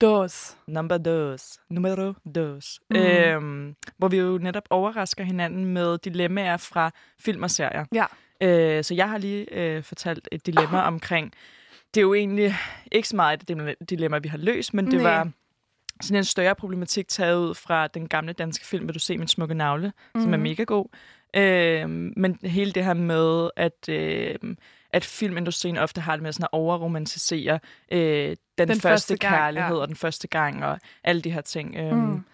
dos. 0.00 0.56
Number 0.66 0.98
dos. 0.98 1.58
Numero 1.70 2.12
dos. 2.34 2.80
Mm. 2.90 2.96
Øhm, 2.96 3.74
hvor 3.98 4.08
vi 4.08 4.16
jo 4.16 4.38
netop 4.38 4.64
overrasker 4.70 5.24
hinanden 5.24 5.64
med 5.64 5.98
dilemmaer 5.98 6.56
fra 6.56 6.90
film 7.20 7.42
og 7.42 7.50
serier. 7.50 7.84
Ja. 7.94 8.04
Øh, 8.40 8.84
så 8.84 8.94
jeg 8.94 9.08
har 9.10 9.18
lige 9.18 9.54
øh, 9.54 9.82
fortalt 9.82 10.28
et 10.32 10.46
dilemma 10.46 10.80
omkring... 10.80 11.32
Det 11.94 12.00
er 12.00 12.02
jo 12.02 12.14
egentlig 12.14 12.54
ikke 12.92 13.08
så 13.08 13.16
meget 13.16 13.50
et 13.50 13.50
dilemma- 13.92 14.18
vi 14.18 14.28
har 14.28 14.38
løst, 14.38 14.74
men 14.74 14.86
det 14.86 14.94
Nej. 15.02 15.02
var 15.16 15.30
sådan 16.02 16.16
en 16.16 16.24
større 16.24 16.54
problematik 16.54 17.08
taget 17.08 17.36
ud 17.38 17.54
fra 17.54 17.86
den 17.86 18.08
gamle 18.08 18.32
danske 18.32 18.66
film, 18.66 18.86
Vil 18.86 18.94
du 18.94 18.98
se 19.00 19.18
min 19.18 19.28
smukke 19.28 19.54
navle, 19.54 19.92
mm. 20.14 20.20
som 20.20 20.32
er 20.32 20.36
Mhm. 20.36 20.42
mega 20.42 20.62
god. 20.62 20.86
Øh, 21.36 21.88
men 22.16 22.38
hele 22.42 22.72
det 22.72 22.84
her 22.84 22.94
med, 22.94 23.50
at, 23.56 23.88
øh, 23.88 24.34
at 24.94 25.04
filmindustrien 25.04 25.76
ofte 25.76 26.00
har 26.00 26.16
det 26.16 26.22
med 26.22 26.32
sådan 26.32 26.44
at 26.44 26.48
overromantisere 26.52 27.58
øh, 27.92 27.98
den, 27.98 28.36
den 28.58 28.68
første, 28.68 28.82
første 28.82 29.16
gang, 29.16 29.34
kærlighed 29.34 29.76
ja. 29.76 29.80
og 29.80 29.88
den 29.88 29.96
første 29.96 30.28
gang 30.28 30.64
og 30.64 30.78
alle 31.04 31.22
de 31.22 31.30
her 31.30 31.40
ting. 31.40 31.76
Øh, 31.76 31.92
Mm. 31.92 32.24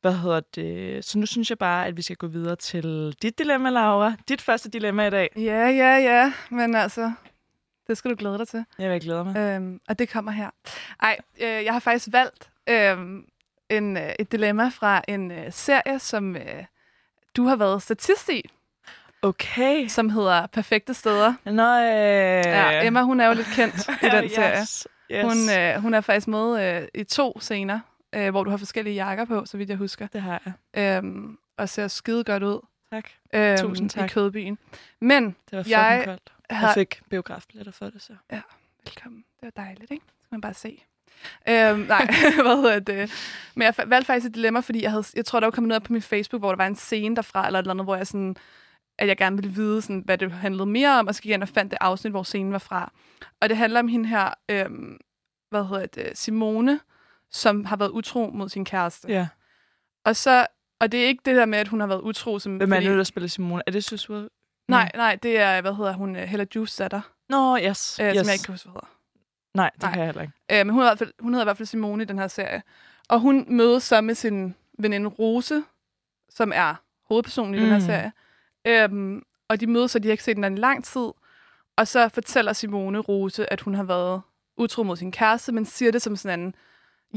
Hvad 0.00 0.12
hedder 0.12 0.40
det? 0.54 1.04
Så 1.04 1.18
nu 1.18 1.26
synes 1.26 1.50
jeg 1.50 1.58
bare, 1.58 1.86
at 1.86 1.96
vi 1.96 2.02
skal 2.02 2.16
gå 2.16 2.26
videre 2.26 2.56
til 2.56 3.16
dit 3.22 3.38
dilemma, 3.38 3.70
Laura. 3.70 4.14
Dit 4.28 4.40
første 4.40 4.70
dilemma 4.70 5.06
i 5.06 5.10
dag. 5.10 5.28
Ja, 5.36 5.68
ja, 5.68 5.96
ja. 5.96 6.32
Men 6.50 6.74
altså, 6.74 7.12
det 7.86 7.98
skal 7.98 8.10
du 8.10 8.16
glæde 8.16 8.38
dig 8.38 8.48
til. 8.48 8.64
Jeg 8.78 8.90
vil 8.90 9.00
glæde 9.00 9.24
mig. 9.24 9.36
Øhm, 9.36 9.80
og 9.88 9.98
det 9.98 10.08
kommer 10.08 10.32
her. 10.32 10.50
Ej, 11.02 11.18
øh, 11.40 11.64
jeg 11.64 11.72
har 11.72 11.80
faktisk 11.80 12.08
valgt 12.12 12.50
øhm, 12.68 13.24
en, 13.70 13.96
øh, 13.96 14.12
et 14.18 14.32
dilemma 14.32 14.68
fra 14.68 15.02
en 15.08 15.30
øh, 15.30 15.52
serie, 15.52 15.98
som 15.98 16.36
øh, 16.36 16.64
du 17.36 17.44
har 17.44 17.56
været 17.56 17.82
statist 17.82 18.28
i, 18.28 18.50
Okay. 19.22 19.88
som 19.88 20.10
hedder 20.10 20.46
Perfekte 20.46 20.94
Steder. 20.94 21.34
Øh... 21.46 21.52
Ja, 22.52 22.86
Emma, 22.86 23.02
hun 23.02 23.20
er 23.20 23.26
jo 23.26 23.32
lidt 23.34 23.46
kendt 23.54 23.88
i 24.02 24.06
den 24.06 24.30
serie. 24.30 24.60
Yes. 24.60 24.88
Yes. 25.10 25.22
Hun, 25.24 25.50
øh, 25.58 25.74
hun 25.82 25.94
er 25.94 26.00
faktisk 26.00 26.28
med 26.28 26.76
øh, 26.82 26.88
i 26.94 27.04
to 27.04 27.40
scener, 27.40 27.80
øh, 28.14 28.30
hvor 28.30 28.44
du 28.44 28.50
har 28.50 28.56
forskellige 28.56 28.94
jakker 28.94 29.24
på, 29.24 29.44
så 29.46 29.56
vidt 29.56 29.68
jeg 29.68 29.76
husker. 29.78 30.06
Det 30.06 30.22
har 30.22 30.42
jeg. 30.74 30.96
Øhm, 30.96 31.38
og 31.58 31.68
ser 31.68 31.88
skide 31.88 32.24
godt 32.24 32.42
ud 32.42 32.60
Tak. 32.92 33.08
øhm, 33.34 33.56
Tusind 33.58 33.90
tak. 33.90 34.10
i 34.10 34.12
Kødbyen. 34.14 34.58
Men 35.00 35.24
Det 35.50 35.56
var 35.58 35.64
Jeg 35.68 36.02
koldt. 36.04 36.32
Jeg 36.50 36.58
har... 36.58 36.74
fik 36.74 37.00
biografbilletter 37.10 37.72
for 37.72 37.84
det, 37.90 38.02
så. 38.02 38.12
Velkommen. 38.84 39.24
Det 39.40 39.50
var 39.56 39.62
dejligt, 39.62 39.90
ikke? 39.90 40.04
Så 40.06 40.28
kan 40.28 40.36
man 40.36 40.40
bare 40.40 40.54
se. 40.54 40.84
Øhm, 41.48 41.78
nej, 41.78 42.06
hvad 42.42 42.56
hedder 42.56 42.78
det? 42.78 43.12
Men 43.54 43.62
jeg 43.62 43.74
valgte 43.86 44.06
faktisk 44.06 44.26
et 44.26 44.34
dilemma, 44.34 44.60
fordi 44.60 44.82
jeg, 44.82 44.90
havde, 44.90 45.04
jeg 45.16 45.24
tror, 45.24 45.40
der 45.40 45.46
var 45.46 45.50
kommet 45.50 45.68
noget 45.68 45.80
op 45.80 45.86
på 45.86 45.92
min 45.92 46.02
Facebook, 46.02 46.40
hvor 46.40 46.48
der 46.50 46.56
var 46.56 46.66
en 46.66 46.76
scene 46.76 47.16
derfra, 47.16 47.46
eller 47.46 47.58
et 47.58 47.62
eller 47.62 47.70
andet, 47.74 47.86
hvor 47.86 47.96
jeg 47.96 48.06
sådan, 48.06 48.36
at 48.98 49.08
jeg 49.08 49.16
gerne 49.16 49.36
ville 49.36 49.50
vide, 49.54 49.82
sådan, 49.82 50.02
hvad 50.04 50.18
det 50.18 50.32
handlede 50.32 50.66
mere 50.66 50.98
om, 50.98 51.06
og 51.06 51.14
så 51.14 51.22
gik 51.22 51.28
jeg 51.30 51.34
ind 51.34 51.42
og 51.42 51.48
fandt 51.48 51.70
det 51.70 51.78
afsnit, 51.80 52.12
hvor 52.12 52.22
scenen 52.22 52.52
var 52.52 52.58
fra. 52.58 52.92
Og 53.40 53.48
det 53.48 53.56
handler 53.56 53.80
om 53.80 53.88
hende 53.88 54.08
her, 54.08 54.30
øhm, 54.48 54.98
hvad 55.50 55.64
hedder 55.64 55.86
det, 55.86 56.18
Simone, 56.18 56.80
som 57.30 57.64
har 57.64 57.76
været 57.76 57.90
utro 57.90 58.30
mod 58.34 58.48
sin 58.48 58.64
kæreste. 58.64 59.08
Ja. 59.08 59.28
Og 60.04 60.16
så, 60.16 60.46
og 60.80 60.92
det 60.92 61.02
er 61.02 61.06
ikke 61.08 61.22
det 61.24 61.36
der 61.36 61.46
med, 61.46 61.58
at 61.58 61.68
hun 61.68 61.80
har 61.80 61.86
været 61.86 62.00
utro, 62.00 62.38
som... 62.38 62.56
Hvem 62.56 62.72
er 62.72 62.80
det, 62.80 62.96
der 62.98 63.04
spiller 63.04 63.28
Simone? 63.28 63.62
Er 63.66 63.70
det 63.70 63.84
Susua? 63.84 64.28
Nej, 64.68 64.90
nej, 64.94 65.14
det 65.22 65.38
er, 65.38 65.60
hvad 65.60 65.74
hedder 65.74 65.92
hun, 65.92 66.16
øh, 66.16 66.22
Hella 66.22 66.46
Juice 66.54 66.82
datter, 66.82 67.00
Nå, 67.28 67.58
yes. 67.58 67.66
øh, 67.66 67.68
yes. 67.68 68.16
som 68.18 68.26
jeg 68.26 68.32
ikke 68.34 68.44
kan 68.44 68.52
huske, 68.52 68.68
hvad 68.68 68.72
hedder. 68.72 68.88
Nej, 69.54 69.70
det 69.74 69.82
Nej. 69.82 69.90
kan 69.92 69.98
jeg 69.98 70.06
heller 70.06 70.22
ikke. 70.22 70.34
Øh, 70.52 70.66
men 70.66 70.70
hun 70.70 70.80
hedder, 70.80 70.90
i 70.92 70.96
hvert 70.96 70.98
fald, 70.98 71.12
hun 71.20 71.34
hedder 71.34 71.44
i 71.44 71.46
hvert 71.46 71.56
fald 71.56 71.66
Simone 71.66 72.02
i 72.02 72.06
den 72.06 72.18
her 72.18 72.28
serie. 72.28 72.62
Og 73.08 73.20
hun 73.20 73.44
mødes 73.48 73.82
så 73.82 74.00
med 74.00 74.14
sin 74.14 74.54
veninde 74.78 75.08
Rose, 75.08 75.62
som 76.30 76.52
er 76.54 76.74
hovedpersonen 77.08 77.54
i 77.54 77.56
mm. 77.58 77.62
den 77.62 77.70
her 77.72 77.78
Mm. 77.78 77.84
serie. 77.84 78.12
Øhm, 78.68 79.22
og 79.48 79.60
de 79.60 79.66
mødes, 79.66 79.94
og 79.94 80.02
de 80.02 80.08
har 80.08 80.12
ikke 80.12 80.24
set 80.24 80.36
den 80.36 80.56
i 80.56 80.60
lang 80.60 80.84
tid. 80.84 81.08
Og 81.76 81.88
så 81.88 82.08
fortæller 82.08 82.52
Simone 82.52 82.98
Rose, 82.98 83.52
at 83.52 83.60
hun 83.60 83.74
har 83.74 83.82
været 83.82 84.22
utro 84.56 84.82
mod 84.82 84.96
sin 84.96 85.12
kæreste, 85.12 85.52
men 85.52 85.64
siger 85.64 85.92
det 85.92 86.02
som 86.02 86.16
sådan 86.16 86.40
en, 86.40 86.54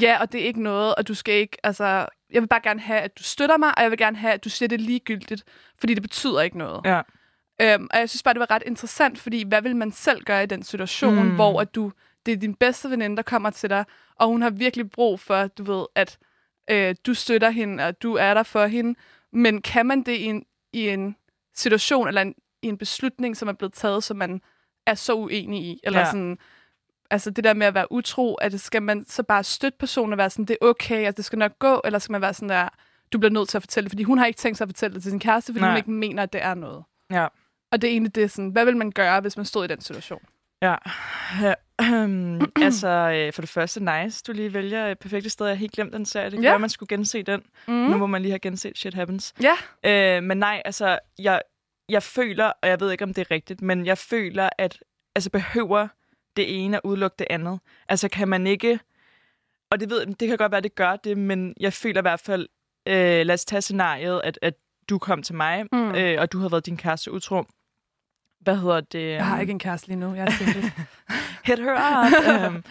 ja, 0.01 0.17
og 0.21 0.31
det 0.31 0.41
er 0.41 0.45
ikke 0.45 0.63
noget, 0.63 0.95
og 0.95 1.07
du 1.07 1.13
skal 1.13 1.33
ikke, 1.33 1.57
altså, 1.63 1.83
jeg 2.31 2.41
vil 2.41 2.47
bare 2.47 2.61
gerne 2.63 2.79
have, 2.79 2.99
at 2.99 3.17
du 3.17 3.23
støtter 3.23 3.57
mig, 3.57 3.77
og 3.77 3.83
jeg 3.83 3.91
vil 3.91 3.97
gerne 3.97 4.17
have, 4.17 4.33
at 4.33 4.43
du 4.43 4.49
siger 4.49 4.69
det 4.69 4.81
ligegyldigt, 4.81 5.43
fordi 5.79 5.93
det 5.93 6.01
betyder 6.01 6.41
ikke 6.41 6.57
noget. 6.57 6.81
Ja. 6.85 7.01
Øhm, 7.61 7.87
og 7.91 7.99
jeg 7.99 8.09
synes 8.09 8.23
bare, 8.23 8.33
det 8.33 8.39
var 8.39 8.51
ret 8.51 8.63
interessant, 8.65 9.19
fordi 9.19 9.43
hvad 9.47 9.61
vil 9.61 9.75
man 9.75 9.91
selv 9.91 10.23
gøre 10.23 10.43
i 10.43 10.45
den 10.45 10.63
situation, 10.63 11.23
mm. 11.23 11.35
hvor 11.35 11.61
at 11.61 11.75
du, 11.75 11.91
det 12.25 12.31
er 12.31 12.37
din 12.37 12.55
bedste 12.55 12.89
veninde, 12.89 13.15
der 13.15 13.23
kommer 13.23 13.49
til 13.49 13.69
dig, 13.69 13.85
og 14.15 14.27
hun 14.27 14.41
har 14.41 14.49
virkelig 14.49 14.91
brug 14.91 15.19
for, 15.19 15.47
du 15.47 15.63
ved, 15.63 15.85
at 15.95 16.17
øh, 16.69 16.95
du 17.05 17.13
støtter 17.13 17.49
hende, 17.49 17.87
og 17.87 18.03
du 18.03 18.13
er 18.15 18.33
der 18.33 18.43
for 18.43 18.65
hende. 18.65 18.99
Men 19.33 19.61
kan 19.61 19.85
man 19.85 20.03
det 20.03 20.15
i 20.15 20.25
en, 20.25 20.45
i 20.73 20.89
en 20.89 21.15
situation, 21.55 22.07
eller 22.07 22.21
en, 22.21 22.35
i 22.61 22.67
en 22.67 22.77
beslutning, 22.77 23.37
som 23.37 23.47
er 23.47 23.53
blevet 23.53 23.73
taget, 23.73 24.03
som 24.03 24.17
man 24.17 24.41
er 24.85 24.93
så 24.93 25.13
uenig 25.13 25.63
i. 25.63 25.79
Eller 25.83 25.99
Ja. 25.99 26.05
sådan, 26.05 26.37
altså 27.09 27.29
det 27.29 27.43
der 27.43 27.53
med 27.53 27.67
at 27.67 27.73
være 27.73 27.91
utro, 27.91 28.35
at 28.35 28.51
det 28.51 28.61
skal 28.61 28.81
man 28.83 29.05
så 29.05 29.23
bare 29.23 29.43
støtte 29.43 29.77
personen 29.79 30.13
og 30.13 30.17
være 30.17 30.29
sådan, 30.29 30.45
det 30.45 30.57
er 30.61 30.65
okay, 30.65 31.05
at 31.07 31.17
det 31.17 31.25
skal 31.25 31.39
nok 31.39 31.59
gå, 31.59 31.81
eller 31.85 31.99
skal 31.99 32.11
man 32.11 32.21
være 32.21 32.33
sådan 32.33 32.49
der, 32.49 32.69
du 33.13 33.17
bliver 33.17 33.31
nødt 33.31 33.49
til 33.49 33.57
at 33.57 33.61
fortælle 33.63 33.85
det, 33.85 33.91
fordi 33.91 34.03
hun 34.03 34.17
har 34.17 34.25
ikke 34.25 34.37
tænkt 34.37 34.57
sig 34.57 34.65
at 34.65 34.69
fortælle 34.69 34.93
det 34.93 35.01
til 35.03 35.11
sin 35.11 35.19
kæreste, 35.19 35.53
fordi 35.53 35.61
Nej. 35.61 35.69
hun 35.69 35.77
ikke 35.77 35.91
mener, 35.91 36.23
at 36.23 36.33
det 36.33 36.43
er 36.43 36.53
noget. 36.53 36.83
Ja. 37.11 37.27
Og 37.71 37.81
det 37.81 37.87
er 37.87 37.91
egentlig 37.91 38.15
det 38.15 38.31
sådan, 38.31 38.49
hvad 38.49 38.65
vil 38.65 38.77
man 38.77 38.91
gøre, 38.91 39.21
hvis 39.21 39.37
man 39.37 39.45
stod 39.45 39.65
i 39.65 39.67
den 39.67 39.81
situation? 39.81 40.21
Ja. 40.61 40.75
ja. 41.41 41.53
Øhm, 41.81 42.41
altså, 42.61 42.87
øh, 42.87 43.33
for 43.33 43.41
det 43.41 43.49
første, 43.49 43.79
nice, 44.03 44.23
du 44.27 44.31
lige 44.31 44.53
vælger 44.53 44.87
et 44.87 44.99
perfekte 44.99 45.29
sted. 45.29 45.45
Jeg 45.45 45.55
har 45.55 45.59
helt 45.59 45.71
glemt 45.71 45.93
den 45.93 46.05
serie. 46.05 46.25
Det 46.25 46.33
kan 46.33 46.43
Ja. 46.43 46.49
være, 46.49 46.59
man 46.59 46.69
skulle 46.69 46.87
gense 46.87 47.23
den, 47.23 47.41
Mm. 47.67 47.73
nu 47.73 47.97
hvor 47.97 48.07
man 48.07 48.21
lige 48.21 48.31
har 48.31 48.37
genset 48.39 48.77
Shit 48.77 48.93
Happens. 48.93 49.33
Ja. 49.41 50.17
Øh, 50.17 50.23
men 50.23 50.37
nej, 50.37 50.61
altså, 50.65 50.99
jeg, 51.19 51.41
jeg 51.89 52.03
føler, 52.03 52.51
og 52.61 52.69
jeg 52.69 52.79
ved 52.79 52.91
ikke, 52.91 53.03
om 53.03 53.13
det 53.13 53.21
er 53.21 53.31
rigtigt, 53.31 53.61
men 53.61 53.85
jeg 53.85 53.97
føler, 53.97 54.49
at 54.57 54.77
altså, 55.15 55.29
behøver 55.29 55.87
det 56.37 56.63
ene 56.65 56.77
at 56.77 56.81
udelukke 56.83 57.15
det 57.19 57.27
andet. 57.29 57.59
Altså, 57.89 58.09
kan 58.09 58.27
man 58.27 58.47
ikke... 58.47 58.79
Og 59.71 59.79
det, 59.79 59.89
ved, 59.89 60.05
det 60.05 60.27
kan 60.27 60.37
godt 60.37 60.51
være, 60.51 60.61
det 60.61 60.75
gør 60.75 60.95
det, 60.95 61.17
men 61.17 61.53
jeg 61.59 61.73
føler 61.73 62.01
i 62.01 62.01
hvert 62.01 62.19
fald... 62.19 62.47
Øh, 62.87 63.25
lad 63.25 63.31
os 63.33 63.45
tage 63.45 63.61
scenariet, 63.61 64.21
at, 64.23 64.39
at 64.41 64.53
du 64.89 64.97
kom 64.97 65.23
til 65.23 65.35
mig, 65.35 65.65
mm. 65.71 65.91
øh, 65.95 66.21
og 66.21 66.31
du 66.31 66.37
havde 66.37 66.51
været 66.51 66.65
din 66.65 66.77
kæreste 66.77 67.11
utro. 67.11 67.43
Hvad 68.41 68.57
hedder 68.57 68.81
det? 68.81 69.11
Jeg 69.13 69.25
har 69.25 69.39
ikke 69.41 69.51
en 69.51 69.59
kæreste 69.59 69.87
lige 69.87 69.99
nu, 69.99 70.13
jeg 70.15 70.23
er. 70.25 70.31
Hit 71.47 71.59
her 71.59 72.45
up. 72.45 72.47
um, 72.53 72.63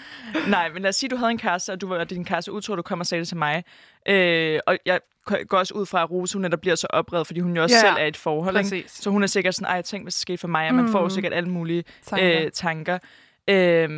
nej, 0.48 0.68
men 0.72 0.82
lad 0.82 0.88
os 0.88 0.96
sige, 0.96 1.06
at 1.08 1.10
du 1.10 1.16
havde 1.16 1.30
en 1.30 1.38
kæreste, 1.38 1.70
og 1.72 1.80
du 1.80 1.88
var 1.88 2.04
din 2.04 2.24
kæreste 2.24 2.52
utro, 2.52 2.76
du 2.76 2.82
kom 2.82 3.00
og 3.00 3.06
sagde 3.06 3.20
det 3.20 3.28
til 3.28 3.36
mig. 3.36 3.64
Øh, 4.08 4.60
og 4.66 4.78
jeg 4.86 5.00
går 5.48 5.58
også 5.58 5.74
ud 5.74 5.86
fra, 5.86 6.02
at 6.02 6.10
Rose, 6.10 6.34
hun 6.34 6.42
netop 6.42 6.60
bliver 6.60 6.74
så 6.76 6.86
oprevet, 6.90 7.26
fordi 7.26 7.40
hun 7.40 7.56
jo 7.56 7.62
også 7.62 7.74
Ja, 7.76 7.80
selv 7.80 7.94
er 7.98 8.04
i 8.04 8.08
et 8.08 8.16
forhold. 8.16 8.74
Ikke? 8.74 8.88
Så 8.88 9.10
hun 9.10 9.22
er 9.22 9.26
sikkert 9.26 9.54
sådan, 9.54 9.66
ej, 9.72 9.82
tænk, 9.82 10.04
hvis 10.04 10.14
det 10.14 10.20
skete 10.20 10.38
for 10.38 10.48
mig, 10.48 10.68
og 10.68 10.74
man 10.74 10.84
Mm. 10.84 10.92
får 10.92 11.00
jo 11.02 11.08
sikkert 11.08 11.32
alle 11.32 11.48
mulige 11.50 11.84
Tanker. 12.06 12.44
øh, 12.44 12.50
tanker. 12.50 12.98
Øh, 13.48 13.90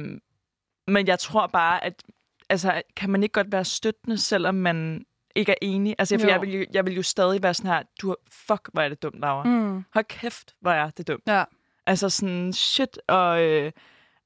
men 0.88 1.06
jeg 1.06 1.18
tror 1.18 1.46
bare, 1.46 1.84
at 1.84 2.02
altså, 2.50 2.82
kan 2.96 3.10
man 3.10 3.22
ikke 3.22 3.32
godt 3.32 3.52
være 3.52 3.64
støttende, 3.64 4.18
selvom 4.18 4.54
man 4.54 5.04
ikke 5.36 5.52
er 5.52 5.56
enig? 5.62 5.94
Altså, 5.98 6.18
for 6.18 6.26
Jo. 6.26 6.32
jeg 6.32 6.40
vil, 6.40 6.54
jo, 6.54 6.64
jeg 6.72 6.86
vil 6.86 6.94
jo 6.94 7.02
stadig 7.02 7.42
være 7.42 7.54
sådan 7.54 7.70
her, 7.70 7.82
du, 8.02 8.16
fuck, 8.30 8.68
hvor 8.72 8.82
er 8.82 8.88
det 8.88 9.02
dumt, 9.02 9.20
Laura. 9.20 9.44
Mm. 9.44 9.84
Hold 9.94 10.04
kæft, 10.04 10.54
hvor 10.60 10.70
er 10.70 10.90
det 10.90 11.08
dumt. 11.08 11.22
Ja. 11.26 11.44
Altså 11.86 12.08
sådan, 12.08 12.52
shit, 12.52 12.98
og 13.08 13.42
øh, 13.42 13.72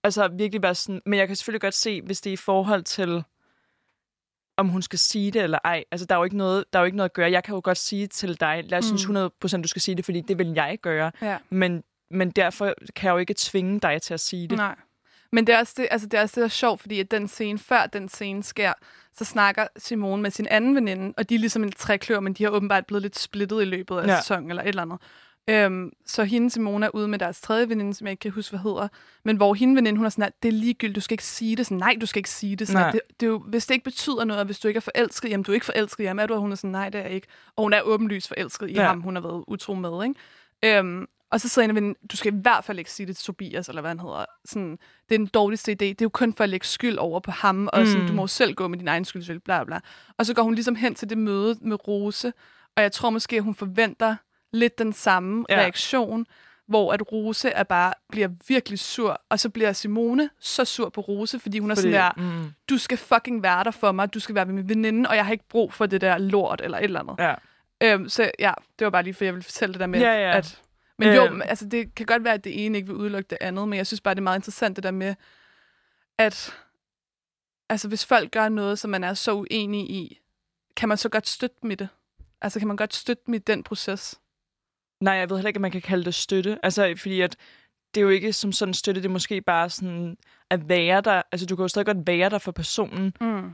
altså 0.05 0.29
virkelig 0.29 0.63
være 0.63 0.75
sådan, 0.75 1.01
men 1.07 1.19
jeg 1.19 1.27
kan 1.27 1.37
selvfølgelig 1.37 1.61
godt 1.61 1.75
se, 1.75 2.03
hvis 2.03 2.21
det 2.21 2.31
er 2.31 2.35
i 2.35 2.37
forhold 2.37 2.83
til, 2.83 3.25
om 4.57 4.69
hun 4.69 4.83
skal 4.83 4.99
sige 4.99 5.31
det 5.31 5.43
eller 5.43 5.59
ej. 5.65 5.85
Altså, 5.91 6.07
der 6.07 6.15
er 6.15 6.19
jo 6.19 6.25
ikke 6.25 6.37
noget, 6.37 6.65
der 6.73 6.79
er 6.79 6.83
jo 6.83 6.85
ikke 6.87 6.97
noget 6.97 7.09
at 7.09 7.15
gøre. 7.15 7.31
Jeg 7.31 7.45
kan 7.45 7.55
jo 7.55 7.61
godt 7.65 7.79
sige 7.79 8.07
til 8.07 8.41
dig, 8.41 8.65
lad 8.67 8.79
os 8.79 8.91
Mm. 8.93 8.99
synes 8.99 9.57
100% 9.59 9.63
du 9.63 9.69
skal 9.69 9.83
sige 9.83 9.95
det, 9.95 10.05
fordi 10.05 10.21
det 10.21 10.39
vil 10.39 10.53
jeg 10.55 10.79
gøre. 10.83 11.13
Ja. 11.23 11.39
Men, 11.51 11.83
men 12.11 12.31
derfor 12.31 12.75
kan 12.97 13.07
jeg 13.07 13.13
jo 13.13 13.19
ikke 13.19 13.35
tvinge 13.39 13.81
dig 13.81 14.03
til 14.03 14.15
at 14.15 14.21
sige 14.21 14.49
det. 14.49 14.57
Nej. 14.57 14.75
Men 15.33 15.47
det 15.47 15.55
er, 15.55 15.59
også 15.59 15.75
det, 15.77 15.89
altså 15.91 16.07
det 16.09 16.19
er 16.19 16.23
også 16.23 16.33
det, 16.35 16.41
der 16.41 16.45
er 16.45 16.49
sjovt, 16.49 16.81
fordi 16.81 17.01
at 17.01 17.11
den 17.11 17.29
scene, 17.29 17.59
før 17.59 17.87
den 17.87 18.09
scene 18.09 18.43
sker, 18.43 18.73
så 19.15 19.25
snakker 19.25 19.67
Simone 19.77 20.23
med 20.23 20.31
sin 20.31 20.47
anden 20.51 20.75
veninde, 20.75 21.15
og 21.17 21.29
de 21.29 21.35
er 21.35 21.39
ligesom 21.39 21.63
en 21.65 21.73
træklør, 21.73 22.21
men 22.21 22.33
de 22.33 22.45
har 22.45 22.51
åbenbart 22.51 22.87
blevet 22.87 23.03
lidt 23.03 23.19
splittet 23.19 23.63
i 23.63 23.65
løbet 23.65 23.97
af 23.99 24.07
Ja. 24.07 24.13
ja. 24.13 24.21
sæsonen 24.21 24.51
eller 24.51 24.63
et 24.63 24.69
eller 24.69 24.83
andet. 24.83 24.99
Øhm, 25.51 25.91
så 26.07 26.25
hende 26.25 26.51
Simone 26.51 26.87
er 26.87 26.91
ude 26.95 27.09
med 27.09 27.19
deres 27.19 27.41
tredje 27.41 27.69
veninde, 27.69 27.95
som 27.95 28.07
jeg 28.07 28.11
ikke 28.13 28.21
kan 28.21 28.31
huske, 28.31 28.51
hvad 28.51 28.61
hedder. 28.61 28.89
Men 29.25 29.37
hvor 29.37 29.55
hende 29.55 29.77
veninde, 29.77 29.99
hun 29.99 30.05
er 30.07 30.09
sådan, 30.11 30.25
at 30.25 30.43
det 30.43 30.49
er 30.49 30.53
ligegyldigt, 30.53 30.97
du 30.97 31.01
skal 31.01 31.15
ikke 31.15 31.25
sige 31.25 31.57
det. 31.57 31.67
Sådan, 31.67 31.79
nej, 31.79 31.97
du 32.01 32.07
skal 32.07 32.19
ikke 32.21 32.31
sige 32.31 32.57
det. 32.57 32.69
Sådan, 32.69 32.93
det, 32.93 33.01
det 33.21 33.27
er 33.27 33.31
jo, 33.31 33.39
hvis 33.39 33.67
det 33.67 33.75
ikke 33.75 33.85
betyder 33.85 34.25
noget, 34.25 34.41
og 34.41 34.47
hvis 34.47 34.59
du 34.59 34.69
ikke 34.69 34.79
er 34.79 34.89
forelsket, 34.95 35.29
jamen 35.31 35.45
du 35.45 35.53
er 35.53 35.55
ikke 35.55 35.67
forelsket, 35.67 36.05
jamen 36.05 36.23
er 36.23 36.27
du? 36.27 36.35
Og 36.35 36.41
hun 36.41 36.53
er 36.53 36.57
sådan, 36.57 36.71
nej, 36.71 36.89
det 36.89 36.99
er 36.99 37.03
jeg 37.05 37.13
ikke. 37.13 37.27
Og 37.57 37.63
hun 37.63 37.73
er 37.73 37.81
åbenlyst 37.81 38.29
forelsket 38.29 38.71
i 38.71 38.73
Ja. 38.73 38.87
ham, 38.87 39.01
hun 39.01 39.17
har 39.17 39.23
været 39.23 39.45
utro 39.49 39.75
med, 39.75 40.05
ikke? 40.05 40.79
Øhm, 40.79 41.07
og 41.31 41.41
så 41.41 41.49
sidder 41.49 41.69
en 41.69 41.75
veninde, 41.75 41.99
du 42.13 42.17
skal 42.17 42.35
i 42.35 42.37
hvert 42.43 42.65
fald 42.65 42.79
ikke 42.79 42.91
sige 42.93 43.07
det 43.07 43.17
til 43.17 43.25
Tobias, 43.27 43.69
eller 43.69 43.81
hvad 43.81 43.91
han 43.91 44.01
hedder. 44.01 44.25
Sådan, 44.45 44.71
det 45.09 45.15
er 45.15 45.19
den 45.19 45.27
dårligste 45.27 45.73
idé. 45.73 45.75
Det 45.75 45.91
er 46.01 46.05
jo 46.05 46.09
kun 46.09 46.33
for 46.35 46.45
at 46.45 46.51
lægge 46.51 46.67
skyld 46.67 46.97
over 46.99 47.21
på 47.21 47.31
ham, 47.31 47.69
og 47.73 47.87
sådan, 47.87 48.03
Mm. 48.03 48.09
du 48.09 48.13
må 48.15 48.23
jo 48.23 48.27
selv 48.27 48.55
gå 48.55 48.69
med 48.69 48.79
din 48.79 48.89
egen 48.89 49.05
skyld, 49.05 49.41
bla 49.41 49.65
bla. 49.65 49.81
Og 50.19 50.27
så 50.27 50.35
går 50.35 50.43
hun 50.43 50.55
ligesom 50.55 50.75
hen 50.77 50.95
til 50.95 51.11
det 51.11 51.19
møde 51.19 51.59
med 51.61 51.89
Rose, 51.89 52.33
og 52.77 52.83
jeg 52.83 52.93
tror 52.93 53.11
måske, 53.11 53.37
at 53.37 53.43
hun 53.43 53.55
forventer 53.55 54.17
lidt 54.57 54.79
den 54.79 54.93
samme 54.93 55.45
Ja. 55.49 55.57
reaktion, 55.57 56.27
hvor 56.67 56.93
at 56.93 57.13
Rose 57.13 57.49
er 57.51 57.63
bare 57.63 57.93
bliver 58.11 58.29
virkelig 58.49 58.79
sur, 58.79 59.21
og 59.29 59.41
så 59.41 59.49
bliver 59.51 59.73
Simone 59.73 60.31
så 60.41 60.65
sur 60.65 60.89
på 60.89 61.01
Rose, 61.01 61.39
fordi 61.39 61.59
hun 61.59 61.71
er 61.71 61.75
Fordi, 61.75 61.93
sådan 61.93 62.13
der, 62.17 62.23
mm, 62.43 62.53
du 62.71 62.79
skal 62.79 62.99
fucking 62.99 63.43
være 63.43 63.65
der 63.65 63.71
for 63.71 63.93
mig, 63.93 64.15
du 64.15 64.21
skal 64.21 64.35
være 64.35 64.47
min 64.47 64.69
veninde, 64.69 65.09
og 65.11 65.17
jeg 65.17 65.25
har 65.25 65.33
ikke 65.33 65.49
brug 65.49 65.73
for 65.73 65.87
det 65.87 66.01
der 66.01 66.19
lort 66.19 66.61
eller 66.65 66.79
et 66.79 66.85
eller 66.85 67.01
andet. 67.01 67.15
ja. 67.19 67.35
Øhm, 67.83 68.09
så 68.09 68.31
ja, 68.39 68.53
det 68.79 68.85
var 68.85 68.91
bare 68.91 69.03
lige 69.03 69.15
for, 69.15 69.25
jeg 69.25 69.35
ville 69.35 69.45
fortælle 69.45 69.73
det 69.73 69.81
der 69.81 69.87
med, 69.87 70.01
Ja, 70.01 70.13
ja. 70.31 70.37
at... 70.37 70.63
Men 70.99 71.15
jo, 71.15 71.25
Øhm. 71.27 71.43
altså 71.45 71.65
det 71.69 71.95
kan 71.95 72.07
godt 72.07 72.25
være, 72.25 72.35
at 72.35 72.45
det 72.45 72.65
ene 72.67 72.79
ikke 72.79 72.89
vil 72.89 72.97
udelukke 72.97 73.29
det 73.31 73.39
andet, 73.41 73.69
men 73.69 73.77
jeg 73.77 73.87
synes 73.87 74.01
bare, 74.01 74.15
det 74.15 74.21
er 74.21 74.23
meget 74.23 74.39
interessant 74.39 74.77
det 74.77 74.83
der 74.85 74.91
med, 74.91 75.15
at 76.19 76.55
altså, 77.69 77.89
hvis 77.89 78.05
folk 78.05 78.31
gør 78.33 78.49
noget, 78.49 78.79
som 78.79 78.91
man 78.91 79.05
er 79.05 79.15
så 79.15 79.33
uenig 79.33 79.91
i, 79.91 80.21
kan 80.77 80.89
man 80.89 80.99
så 80.99 81.09
godt 81.09 81.29
støtte 81.29 81.57
dem 81.63 81.71
i 81.71 81.75
det? 81.75 81.89
Altså 82.41 82.59
kan 82.59 82.69
man 82.69 82.77
godt 82.77 82.95
støtte 82.95 83.23
dem 83.27 83.35
i 83.35 83.39
den 83.39 83.63
proces? 83.63 84.21
Nej, 85.01 85.15
jeg 85.15 85.31
ved 85.31 85.37
heller 85.37 85.49
ikke, 85.49 85.59
om 85.59 85.63
man 85.63 85.71
kan 85.71 85.81
kalde 85.83 86.05
det 86.05 86.15
støtte. 86.15 86.59
Altså, 86.63 86.95
fordi 86.97 87.21
at 87.21 87.37
det 87.95 88.01
er 88.01 88.03
jo 88.05 88.09
ikke 88.09 88.33
som 88.33 88.53
sådan 88.53 88.75
støtte, 88.75 89.01
det 89.03 89.09
er 89.09 89.13
måske 89.13 89.41
bare 89.41 89.71
sådan 89.71 90.17
at 90.51 90.69
være 90.69 91.01
der. 91.01 91.23
Altså, 91.33 91.47
du 91.47 91.57
kan 91.57 91.63
jo 91.63 91.69
stadig 91.69 91.87
godt 91.87 92.07
være 92.07 92.31
der 92.31 92.39
for 92.39 92.53
personen. 92.53 93.15
Mm. 93.21 93.51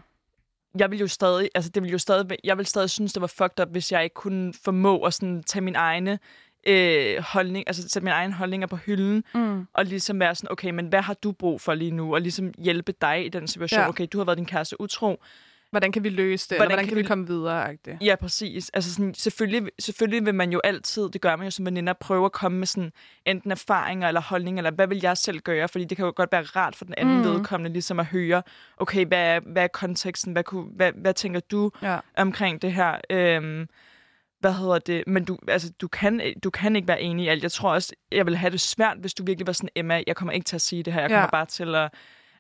Jeg 0.79 0.91
vil 0.91 0.99
jo 0.99 1.09
stadig, 1.09 1.49
altså 1.55 1.71
det 1.71 1.83
vil 1.83 1.91
jo 1.93 1.99
stadig, 1.99 2.39
jeg 2.45 2.59
vil 2.59 2.67
stadig 2.67 2.91
synes, 2.91 3.13
det 3.13 3.21
var 3.21 3.27
fucked 3.27 3.61
up, 3.61 3.69
hvis 3.69 3.93
jeg 3.93 4.05
ikke 4.05 4.15
kunne 4.15 4.55
formå 4.65 5.03
at 5.03 5.15
sådan 5.15 5.43
tage 5.43 5.63
min 5.63 5.75
egne 5.77 6.19
øh, 6.67 7.23
holdning, 7.23 7.65
altså 7.67 7.83
sætte 7.83 8.05
mine 8.05 8.15
egne 8.15 8.35
holdninger 8.35 8.67
på 8.67 8.77
hylden, 8.77 9.25
Mm. 9.35 9.67
og 9.73 9.85
ligesom 9.85 10.21
være 10.21 10.35
sådan, 10.35 10.53
okay, 10.53 10.71
men 10.71 10.87
hvad 10.87 11.03
har 11.03 11.15
du 11.15 11.33
brug 11.33 11.61
for 11.61 11.75
lige 11.75 11.91
nu? 11.91 12.15
Og 12.15 12.21
ligesom 12.21 12.53
hjælpe 12.59 12.93
dig 13.01 13.27
i 13.27 13.29
den 13.29 13.49
situation. 13.49 13.81
Ja. 13.81 13.89
Okay, 13.89 14.07
du 14.13 14.19
har 14.19 14.25
været 14.25 14.39
din 14.39 14.47
kæreste 14.47 14.81
utro. 14.81 15.23
Hvordan 15.73 15.93
kan 15.93 16.05
vi 16.05 16.09
løse 16.09 16.49
det? 16.49 16.57
Hvordan 16.59 16.69
Hvordan, 16.71 16.71
eller 16.71 16.77
hvordan 16.77 16.85
kan 16.85 16.89
kan 16.89 16.97
vi 16.97 17.03
vi- 17.03 17.07
komme 17.09 17.27
videre? 17.27 17.73
-agtigt? 17.73 18.05
Ja, 18.05 18.17
præcis. 18.17 18.71
Altså 18.75 18.95
sådan, 18.95 19.15
selvfølgelig, 19.15 19.63
selvfølgelig 19.79 20.27
vil 20.27 20.35
man 20.35 20.53
jo 20.53 20.61
altid, 20.65 21.09
det 21.09 21.21
gør 21.21 21.37
man 21.37 21.45
jo 21.47 21.51
som 21.51 21.67
veninder, 21.67 21.93
prøve 21.93 22.25
at 22.25 22.33
komme 22.33 22.59
med 22.59 22.67
sådan 22.67 22.93
enten 23.27 23.51
erfaringer 23.51 24.09
eller 24.09 24.21
holdninger, 24.21 24.61
eller 24.61 24.71
hvad 24.71 24.87
vil 24.87 25.01
jeg 25.03 25.17
selv 25.17 25.39
gøre? 25.41 25.69
Fordi 25.69 25.85
det 25.85 25.97
kan 25.97 26.07
jo 26.07 26.13
godt 26.17 26.33
være 26.33 26.43
rart 26.43 26.77
for 26.77 26.85
den 26.85 26.95
anden 26.97 27.15
Mm. 27.19 27.25
mm. 27.25 27.29
vedkommende, 27.33 27.73
ligesom 27.73 28.01
at 28.01 28.07
høre, 28.07 28.43
okay, 28.77 29.07
hvad 29.07 29.19
er, 29.37 29.41
hvad 29.41 29.63
er 29.63 29.69
konteksten? 29.69 30.33
Hvad, 30.33 30.45
kunne, 30.45 30.67
hvad, 30.77 30.93
hvad 30.97 31.15
tænker 31.15 31.41
du 31.41 31.71
Ja. 31.83 31.99
omkring 32.17 32.63
det 32.63 32.73
her? 32.73 32.97
Øhm, 33.11 33.69
hvad 34.41 34.53
hedder 34.53 34.79
det? 34.79 35.05
Men 35.07 35.25
du, 35.25 35.39
altså, 35.49 35.71
du, 35.81 35.89
kan, 35.89 36.21
du 36.45 36.51
kan 36.51 36.77
ikke 36.77 36.89
være 36.89 37.01
enig 37.03 37.25
i 37.25 37.29
alt. 37.29 37.43
Jeg 37.43 37.53
tror 37.53 37.73
også, 37.73 37.93
jeg 38.13 38.27
vil 38.27 38.37
have 38.37 38.51
det 38.51 38.61
svært, 38.61 38.97
hvis 39.01 39.15
du 39.15 39.25
virkelig 39.25 39.47
var 39.47 39.53
sådan, 39.53 39.69
Emma, 39.77 40.03
jeg 40.07 40.17
kommer 40.17 40.33
ikke 40.33 40.45
til 40.45 40.57
at 40.57 40.61
sige 40.63 40.83
det 40.83 40.93
her. 40.93 41.01
Jeg 41.01 41.11
Ja. 41.11 41.17
kommer 41.17 41.31
bare 41.31 41.47
til 41.47 41.75
at... 41.75 41.95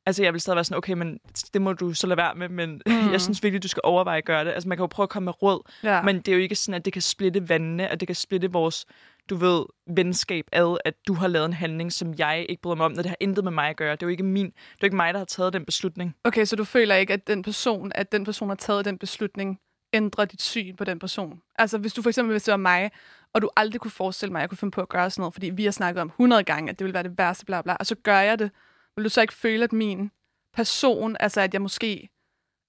Altså, 0.06 0.22
jeg 0.22 0.32
vil 0.32 0.40
stadig 0.40 0.54
være 0.56 0.64
sådan, 0.64 0.78
okay, 0.78 0.92
men 0.92 1.18
det 1.54 1.62
må 1.62 1.72
du 1.72 1.94
så 1.94 2.06
lade 2.06 2.16
være 2.16 2.34
med, 2.34 2.48
men 2.48 2.82
Mm. 2.86 3.12
jeg 3.12 3.20
synes 3.20 3.42
virkelig, 3.42 3.62
du 3.62 3.68
skal 3.68 3.80
overveje 3.84 4.18
at 4.18 4.24
gøre 4.24 4.44
det. 4.44 4.50
Altså, 4.52 4.68
man 4.68 4.78
kan 4.78 4.82
jo 4.82 4.86
prøve 4.86 5.04
at 5.04 5.10
komme 5.10 5.24
med 5.24 5.42
råd, 5.42 5.70
ja. 5.82 6.02
men 6.02 6.16
det 6.16 6.28
er 6.28 6.32
jo 6.32 6.38
ikke 6.42 6.54
sådan, 6.54 6.74
at 6.74 6.84
det 6.84 6.92
kan 6.92 7.02
splitte 7.02 7.48
vandene, 7.48 7.88
at 7.88 8.00
det 8.00 8.08
kan 8.08 8.14
splitte 8.14 8.52
vores, 8.52 8.86
du 9.30 9.36
ved, 9.36 9.64
venskab 9.96 10.44
ad, 10.52 10.76
at 10.84 10.94
du 11.08 11.14
har 11.14 11.28
lavet 11.28 11.46
en 11.46 11.52
handling, 11.52 11.92
som 11.92 12.14
jeg 12.18 12.46
ikke 12.48 12.62
bryder 12.62 12.76
mig 12.76 12.86
om, 12.86 12.92
når 12.92 13.02
det 13.02 13.08
har 13.10 13.16
intet 13.20 13.44
med 13.44 13.52
mig 13.52 13.68
at 13.68 13.76
gøre. 13.76 13.92
Det 13.92 14.02
er 14.02 14.06
jo 14.06 14.10
ikke 14.10 14.22
min, 14.22 14.46
det 14.46 14.52
er 14.52 14.76
jo 14.82 14.86
ikke 14.86 14.96
mig, 14.96 15.14
der 15.14 15.18
har 15.20 15.24
taget 15.24 15.52
den 15.52 15.64
beslutning. 15.64 16.14
Okay, 16.24 16.44
så 16.44 16.56
du 16.56 16.64
føler 16.64 16.94
ikke, 16.94 17.12
at 17.12 17.26
den 17.26 17.42
person, 17.42 17.92
at 17.94 18.12
den 18.12 18.24
person 18.24 18.48
har 18.48 18.56
taget 18.56 18.84
den 18.84 18.98
beslutning, 18.98 19.58
ændrer 19.92 20.24
dit 20.24 20.42
syn 20.42 20.76
på 20.76 20.84
den 20.84 20.98
person? 20.98 21.40
Altså, 21.58 21.78
hvis 21.78 21.92
du 21.94 22.02
for 22.02 22.10
eksempel, 22.10 22.32
hvis 22.32 22.42
det 22.42 22.52
var 22.52 22.56
mig, 22.58 22.90
og 23.34 23.42
du 23.42 23.50
aldrig 23.56 23.80
kunne 23.80 23.90
forestille 23.90 24.32
mig, 24.32 24.38
at 24.38 24.42
jeg 24.42 24.48
kunne 24.48 24.58
finde 24.58 24.70
på 24.70 24.80
at 24.80 24.88
gøre 24.88 25.10
sådan 25.10 25.20
noget, 25.20 25.34
fordi 25.34 25.50
vi 25.50 25.64
har 25.64 25.70
snakket 25.70 26.00
om 26.02 26.08
100 26.08 26.44
gange, 26.44 26.70
at 26.70 26.78
det 26.78 26.84
ville 26.84 26.94
være 26.94 27.02
det 27.02 27.18
værste, 27.18 27.44
bla 27.46 27.62
bla, 27.62 27.74
og 27.80 27.86
så 27.86 27.94
gør 27.94 28.18
jeg 28.18 28.38
det, 28.38 28.50
vil 28.96 29.04
du 29.04 29.08
så 29.08 29.20
ikke 29.20 29.34
føle, 29.34 29.64
at 29.64 29.72
min 29.72 30.10
person, 30.54 31.16
altså 31.20 31.40
at 31.40 31.54
jeg 31.54 31.62
måske 31.62 32.08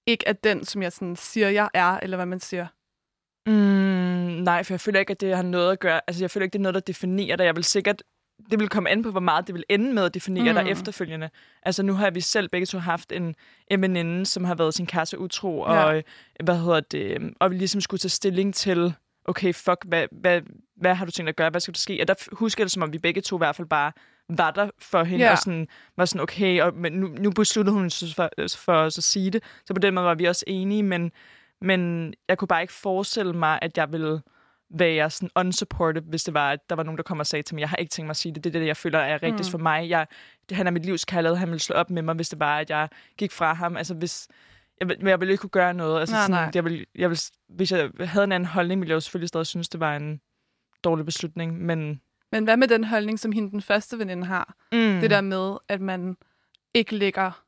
ikke 0.06 0.24
er 0.26 0.32
den, 0.32 0.64
som 0.64 0.82
jeg 0.82 0.92
sådan 0.92 1.16
siger, 1.16 1.48
jeg 1.48 1.70
er, 1.74 1.98
eller 2.02 2.16
hvad 2.16 2.26
man 2.26 2.40
siger? 2.40 2.66
Mm, 3.46 4.42
nej, 4.42 4.62
for 4.62 4.74
jeg 4.74 4.80
føler 4.80 5.00
ikke, 5.00 5.10
at 5.10 5.20
det 5.20 5.36
har 5.36 5.42
noget 5.42 5.72
at 5.72 5.80
gøre. 5.80 6.00
Altså, 6.06 6.22
jeg 6.22 6.30
føler 6.30 6.44
ikke, 6.44 6.52
det 6.52 6.58
er 6.58 6.62
noget, 6.62 6.74
der 6.74 6.80
definerer 6.80 7.36
dig. 7.36 7.44
Jeg 7.44 7.56
vil 7.56 7.64
sikkert 7.64 8.02
det 8.50 8.60
vil 8.60 8.68
komme 8.68 8.90
an 8.90 9.02
på, 9.02 9.10
hvor 9.10 9.20
meget 9.20 9.46
det 9.46 9.54
vil 9.54 9.64
ende 9.68 9.92
med 9.92 10.04
at 10.04 10.14
definere 10.14 10.52
mm. 10.52 10.58
dig 10.64 10.70
efterfølgende. 10.70 11.30
Altså, 11.62 11.82
nu 11.82 11.92
har 11.92 12.10
vi 12.10 12.20
selv 12.20 12.48
begge 12.48 12.66
to 12.66 12.78
haft 12.78 13.12
en, 13.12 13.34
en 13.70 13.82
veninde, 13.82 14.26
som 14.26 14.44
har 14.44 14.54
været 14.54 14.74
sin 14.74 14.86
kæreste 14.86 15.18
utro, 15.18 15.60
og, 15.60 16.02
hvad 16.44 16.58
hedder 16.58 16.80
det, 16.80 17.34
og 17.40 17.50
vi 17.50 17.56
ligesom 17.56 17.80
skulle 17.80 17.98
tage 17.98 18.10
stilling 18.10 18.54
til, 18.54 18.94
okay, 19.24 19.54
fuck, 19.54 19.84
hvad, 19.84 20.06
hvad, 20.12 20.40
hvad 20.76 20.94
har 20.94 21.04
du 21.04 21.10
tænkt 21.10 21.28
at 21.28 21.36
gøre? 21.36 21.50
Hvad 21.50 21.60
skal 21.60 21.74
der 21.74 21.78
ske? 21.78 22.00
Og 22.00 22.08
der 22.08 22.14
husker 22.32 22.62
jeg 22.62 22.64
det, 22.64 22.72
som 22.72 22.82
om 22.82 22.92
vi 22.92 22.98
begge 22.98 23.20
to 23.20 23.36
i 23.36 23.38
hvert 23.38 23.56
fald 23.56 23.68
bare 23.68 23.92
var 24.28 24.50
der 24.50 24.70
for 24.78 25.04
hende, 25.04 25.24
Ja. 25.24 25.32
og 25.32 25.38
sådan, 25.38 25.68
var 25.96 26.04
sådan, 26.04 26.20
okay, 26.20 26.60
og, 26.62 26.74
men 26.74 26.92
nu, 26.92 27.06
nu 27.06 27.30
besluttede 27.30 27.74
hun 27.76 27.90
sig 27.90 28.08
for, 28.16 28.30
for 28.56 28.72
os 28.72 28.98
at 28.98 29.04
sige 29.04 29.30
det. 29.30 29.42
Så 29.66 29.74
på 29.74 29.78
den 29.80 29.94
måde 29.94 30.06
var 30.06 30.14
vi 30.14 30.24
også 30.24 30.44
enige, 30.46 30.82
men, 30.82 31.12
men 31.60 32.14
jeg 32.28 32.38
kunne 32.38 32.48
bare 32.48 32.62
ikke 32.62 32.72
forestille 32.72 33.32
mig, 33.32 33.58
at 33.62 33.78
jeg 33.78 33.92
ville 33.92 34.20
være 34.70 35.10
sådan 35.10 35.30
unsupportive, 35.36 36.04
hvis 36.08 36.24
det 36.24 36.34
var, 36.34 36.50
at 36.50 36.58
der 36.70 36.76
var 36.76 36.82
nogen, 36.82 36.96
der 36.96 37.02
kom 37.02 37.20
og 37.20 37.26
sagde 37.26 37.42
til 37.42 37.54
mig, 37.54 37.60
jeg 37.60 37.68
har 37.68 37.76
ikke 37.76 37.90
tænkt 37.90 38.06
mig 38.06 38.10
at 38.10 38.16
sige 38.16 38.34
det. 38.34 38.44
Det 38.44 38.54
er 38.56 38.60
det, 38.60 38.66
jeg 38.66 38.76
føler 38.76 38.98
er 38.98 39.22
rigtigst 39.22 39.50
Mm. 39.50 39.50
for 39.50 39.58
mig. 39.58 39.88
Jeg, 39.88 40.06
det, 40.48 40.56
han 40.56 40.66
er 40.66 40.70
mit 40.70 40.84
livs 40.84 41.04
kærlighed. 41.04 41.36
Han 41.36 41.48
ville 41.48 41.60
slå 41.60 41.76
op 41.76 41.90
med 41.90 42.02
mig, 42.02 42.14
hvis 42.14 42.28
det 42.28 42.40
var, 42.40 42.58
at 42.58 42.70
jeg 42.70 42.88
gik 43.18 43.32
fra 43.32 43.52
ham. 43.54 43.76
Altså, 43.76 43.94
hvis, 43.94 44.28
jeg, 44.80 44.90
jeg 45.02 45.20
ville 45.20 45.32
ikke 45.32 45.40
kunne 45.40 45.50
gøre 45.50 45.74
noget. 45.74 46.00
Altså, 46.00 46.14
Nej, 46.14 46.22
sådan, 46.22 46.30
nej. 46.42 46.50
Jeg 46.54 46.64
ville, 46.64 46.84
jeg 46.94 47.10
ville, 47.10 47.20
hvis 47.48 47.72
jeg 47.72 47.90
havde 48.00 48.24
en 48.24 48.32
anden 48.32 48.46
holdning, 48.46 48.80
ville 48.80 48.90
jeg 48.90 48.94
jo 48.94 49.00
selvfølgelig 49.00 49.28
stadig 49.28 49.46
synes, 49.46 49.68
det 49.68 49.80
var 49.80 49.96
en 49.96 50.20
dårlig 50.84 51.06
beslutning. 51.06 51.58
Men 51.62 52.00
Men 52.34 52.44
hvad 52.44 52.56
med 52.56 52.68
den 52.68 52.84
holdning, 52.84 53.18
som 53.20 53.32
hende 53.32 53.50
den 53.50 53.62
første 53.62 53.98
veninde 53.98 54.26
har? 54.26 54.54
Mm. 54.72 55.00
Det 55.00 55.10
der 55.10 55.20
med, 55.20 55.56
at 55.68 55.80
man 55.80 56.16
ikke 56.74 56.96
lægger, 56.96 57.44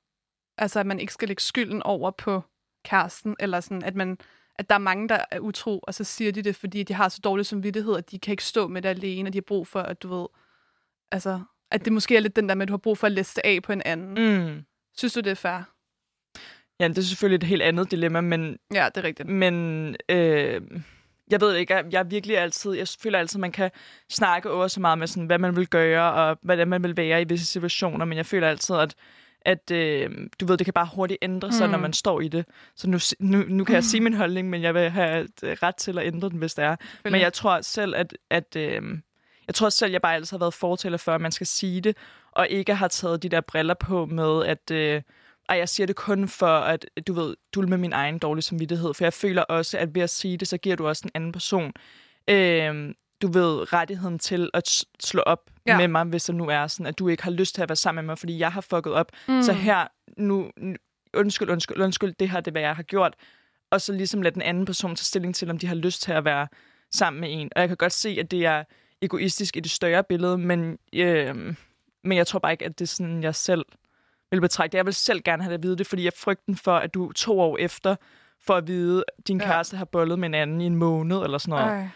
altså 0.58 0.80
at 0.80 0.86
man 0.86 1.00
ikke 1.00 1.12
skal 1.12 1.28
lægge 1.28 1.42
skylden 1.42 1.82
over 1.82 2.10
på 2.10 2.42
kæresten, 2.84 3.36
eller 3.40 3.60
sådan, 3.60 3.84
at 3.84 3.94
man 3.94 4.18
at 4.58 4.68
der 4.68 4.74
er 4.74 4.78
mange, 4.78 5.08
der 5.08 5.18
er 5.30 5.38
utro, 5.38 5.78
og 5.78 5.94
så 5.94 6.04
siger 6.04 6.32
de 6.32 6.42
det, 6.42 6.56
fordi 6.56 6.82
de 6.82 6.94
har 6.94 7.08
så 7.08 7.20
dårlig 7.24 7.46
samvittighed, 7.46 7.96
at 7.96 8.10
de 8.10 8.18
kan 8.18 8.32
ikke 8.32 8.44
stå 8.44 8.68
med 8.68 8.82
det 8.82 8.88
alene, 8.88 9.28
og 9.28 9.32
de 9.32 9.38
har 9.38 9.42
brug 9.42 9.66
for, 9.66 9.80
at 9.80 10.02
du 10.02 10.08
ved, 10.20 10.26
altså, 11.12 11.40
at 11.70 11.84
det 11.84 11.92
måske 11.92 12.16
er 12.16 12.20
lidt 12.20 12.36
den 12.36 12.48
der 12.48 12.54
med, 12.54 12.62
at 12.62 12.68
du 12.68 12.72
har 12.72 12.78
brug 12.78 12.98
for 12.98 13.06
at 13.06 13.12
læste 13.12 13.46
af 13.46 13.62
på 13.62 13.72
en 13.72 13.82
anden. 13.84 14.46
Mm. 14.46 14.64
Synes 14.96 15.12
du, 15.12 15.20
det 15.20 15.30
er 15.30 15.34
fair? 15.34 15.62
Ja, 16.80 16.88
det 16.88 16.98
er 16.98 17.02
selvfølgelig 17.02 17.36
et 17.36 17.48
helt 17.48 17.62
andet 17.62 17.90
dilemma, 17.90 18.20
men, 18.20 18.58
Ja, 18.74 18.88
det 18.94 18.96
er 18.96 19.04
rigtigt. 19.04 19.28
men 19.28 19.96
øh, 20.08 20.60
jeg 21.30 21.40
ved 21.40 21.54
ikke, 21.54 21.74
jeg, 21.74 21.84
jeg 21.92 22.10
virkelig 22.10 22.38
altid, 22.38 22.72
jeg 22.72 22.88
føler 23.02 23.18
altid, 23.18 23.36
at 23.36 23.40
man 23.40 23.52
kan 23.52 23.70
snakke 24.10 24.50
over 24.50 24.68
så 24.68 24.80
meget 24.80 24.98
med, 24.98 25.06
sådan, 25.06 25.26
hvad 25.26 25.38
man 25.38 25.56
vil 25.56 25.68
gøre, 25.68 26.12
og 26.12 26.38
hvordan 26.42 26.68
man 26.68 26.82
vil 26.82 26.96
være 26.96 27.22
i 27.22 27.24
visse 27.24 27.46
situationer, 27.46 28.04
men 28.04 28.18
jeg 28.18 28.26
føler 28.26 28.48
altid, 28.48 28.74
at 28.74 28.94
at 29.46 29.70
øh, 29.70 30.10
du 30.40 30.46
ved, 30.46 30.56
det 30.56 30.64
kan 30.64 30.74
bare 30.74 30.88
hurtigt 30.94 31.18
ændre 31.22 31.52
sig, 31.52 31.66
mm. 31.66 31.70
når 31.70 31.78
man 31.78 31.92
står 31.92 32.20
i 32.20 32.28
det. 32.28 32.44
Så 32.74 32.90
nu, 32.90 32.98
nu, 33.18 33.44
nu 33.48 33.64
kan 33.64 33.74
jeg 33.74 33.84
sige 33.84 34.00
min 34.08 34.14
holdning, 34.14 34.50
men 34.50 34.62
jeg 34.62 34.74
vil 34.74 34.90
have 34.90 35.28
øh, 35.42 35.56
ret 35.62 35.76
til 35.76 35.98
at 35.98 36.06
ændre 36.06 36.28
den, 36.28 36.38
hvis 36.38 36.54
det 36.54 36.64
er. 36.64 36.76
Men 37.04 37.20
jeg 37.20 37.32
tror 37.32 37.60
selv, 37.60 37.94
at, 37.96 38.16
at 38.30 38.56
øh, 38.56 38.82
jeg 39.46 39.54
tror 39.54 39.68
selv, 39.68 39.92
jeg 39.92 40.02
bare 40.02 40.14
altid 40.14 40.34
har 40.36 40.38
været 40.38 40.54
fortæller 40.54 40.98
for, 40.98 41.12
at 41.12 41.20
man 41.20 41.32
skal 41.32 41.46
sige 41.46 41.80
det, 41.80 41.96
og 42.32 42.48
ikke 42.48 42.74
har 42.74 42.88
taget 42.88 43.22
de 43.22 43.28
der 43.28 43.40
briller 43.40 43.74
på 43.74 44.06
med, 44.06 44.44
at 44.44 44.70
øh, 44.70 45.02
ej, 45.48 45.56
jeg 45.56 45.68
siger 45.68 45.86
det 45.86 45.96
kun 45.96 46.28
for, 46.28 46.46
at 46.58 46.86
du 47.06 47.12
ved, 47.12 47.36
du 47.54 47.62
med 47.62 47.78
min 47.78 47.92
egen 47.92 48.18
dårlige 48.18 48.42
samvittighed. 48.42 48.94
For 48.94 49.04
jeg 49.04 49.12
føler 49.12 49.42
også, 49.42 49.78
at 49.78 49.94
ved 49.94 50.02
at 50.02 50.10
sige 50.10 50.36
det, 50.36 50.48
så 50.48 50.58
giver 50.58 50.76
du 50.76 50.86
også 50.88 51.02
en 51.04 51.10
anden 51.14 51.32
person, 51.32 51.72
øh, 52.30 52.94
du 53.22 53.28
ved, 53.32 53.72
rettigheden 53.72 54.18
til 54.18 54.50
at 54.54 54.84
slå 55.00 55.20
op 55.20 55.50
Ja. 55.66 55.76
med 55.78 55.88
mig, 55.88 56.04
hvis 56.04 56.24
det 56.24 56.34
nu 56.34 56.48
er 56.48 56.66
sådan, 56.66 56.86
at 56.86 56.98
du 56.98 57.08
ikke 57.08 57.22
har 57.22 57.30
lyst 57.30 57.54
til 57.54 57.62
at 57.62 57.68
være 57.68 57.76
sammen 57.76 58.04
med 58.04 58.12
mig, 58.12 58.18
fordi 58.18 58.38
jeg 58.38 58.52
har 58.52 58.60
fucket 58.60 58.92
op. 58.92 59.12
Mm. 59.28 59.42
Så 59.42 59.52
her, 59.52 59.86
nu, 60.18 60.50
nu, 60.56 60.74
undskyld, 61.14 61.50
undskyld, 61.50 61.78
undskyld, 61.82 62.14
det 62.20 62.30
her 62.30 62.40
det 62.40 62.46
er, 62.46 62.52
hvad 62.52 62.62
jeg 62.62 62.76
har 62.76 62.82
gjort. 62.82 63.14
Og 63.70 63.80
så 63.80 63.92
ligesom 63.92 64.22
lade 64.22 64.34
den 64.34 64.42
anden 64.42 64.64
person 64.64 64.96
tage 64.96 65.04
stilling 65.04 65.34
til, 65.34 65.50
om 65.50 65.58
de 65.58 65.66
har 65.66 65.74
lyst 65.74 66.02
til 66.02 66.12
at 66.12 66.24
være 66.24 66.48
sammen 66.94 67.20
med 67.20 67.28
en. 67.32 67.50
Og 67.56 67.60
jeg 67.60 67.68
kan 67.68 67.76
godt 67.76 67.92
se, 67.92 68.16
at 68.20 68.30
det 68.30 68.44
er 68.46 68.64
egoistisk 69.02 69.56
i 69.56 69.60
det 69.60 69.70
større 69.70 70.04
billede, 70.04 70.38
men, 70.38 70.78
øh, 70.94 71.54
men 72.04 72.18
jeg 72.18 72.26
tror 72.26 72.38
bare 72.38 72.52
ikke, 72.52 72.64
at 72.64 72.78
det 72.78 72.84
er 72.84 72.88
sådan, 72.88 73.22
jeg 73.22 73.34
selv 73.34 73.64
vil 74.30 74.40
betragte. 74.40 74.76
Jeg 74.76 74.86
vil 74.86 74.94
selv 74.94 75.20
gerne 75.24 75.42
have 75.42 75.50
det 75.50 75.58
at 75.58 75.62
vide 75.62 75.76
det, 75.76 75.86
fordi 75.86 76.04
jeg 76.04 76.12
frygten 76.18 76.56
for, 76.56 76.76
at 76.76 76.94
du 76.94 77.12
to 77.12 77.40
år 77.40 77.58
efter 77.58 77.96
for 78.46 78.54
at 78.54 78.66
vide, 78.68 79.04
at 79.18 79.28
din 79.28 79.40
Ja. 79.40 79.46
kæreste 79.46 79.76
har 79.76 79.84
bollet 79.84 80.18
med 80.18 80.28
en 80.28 80.34
anden 80.34 80.60
i 80.60 80.66
en 80.66 80.76
måned 80.76 81.16
eller 81.22 81.38
sådan 81.38 81.50
noget. 81.60 81.66
Ej. 81.72 81.88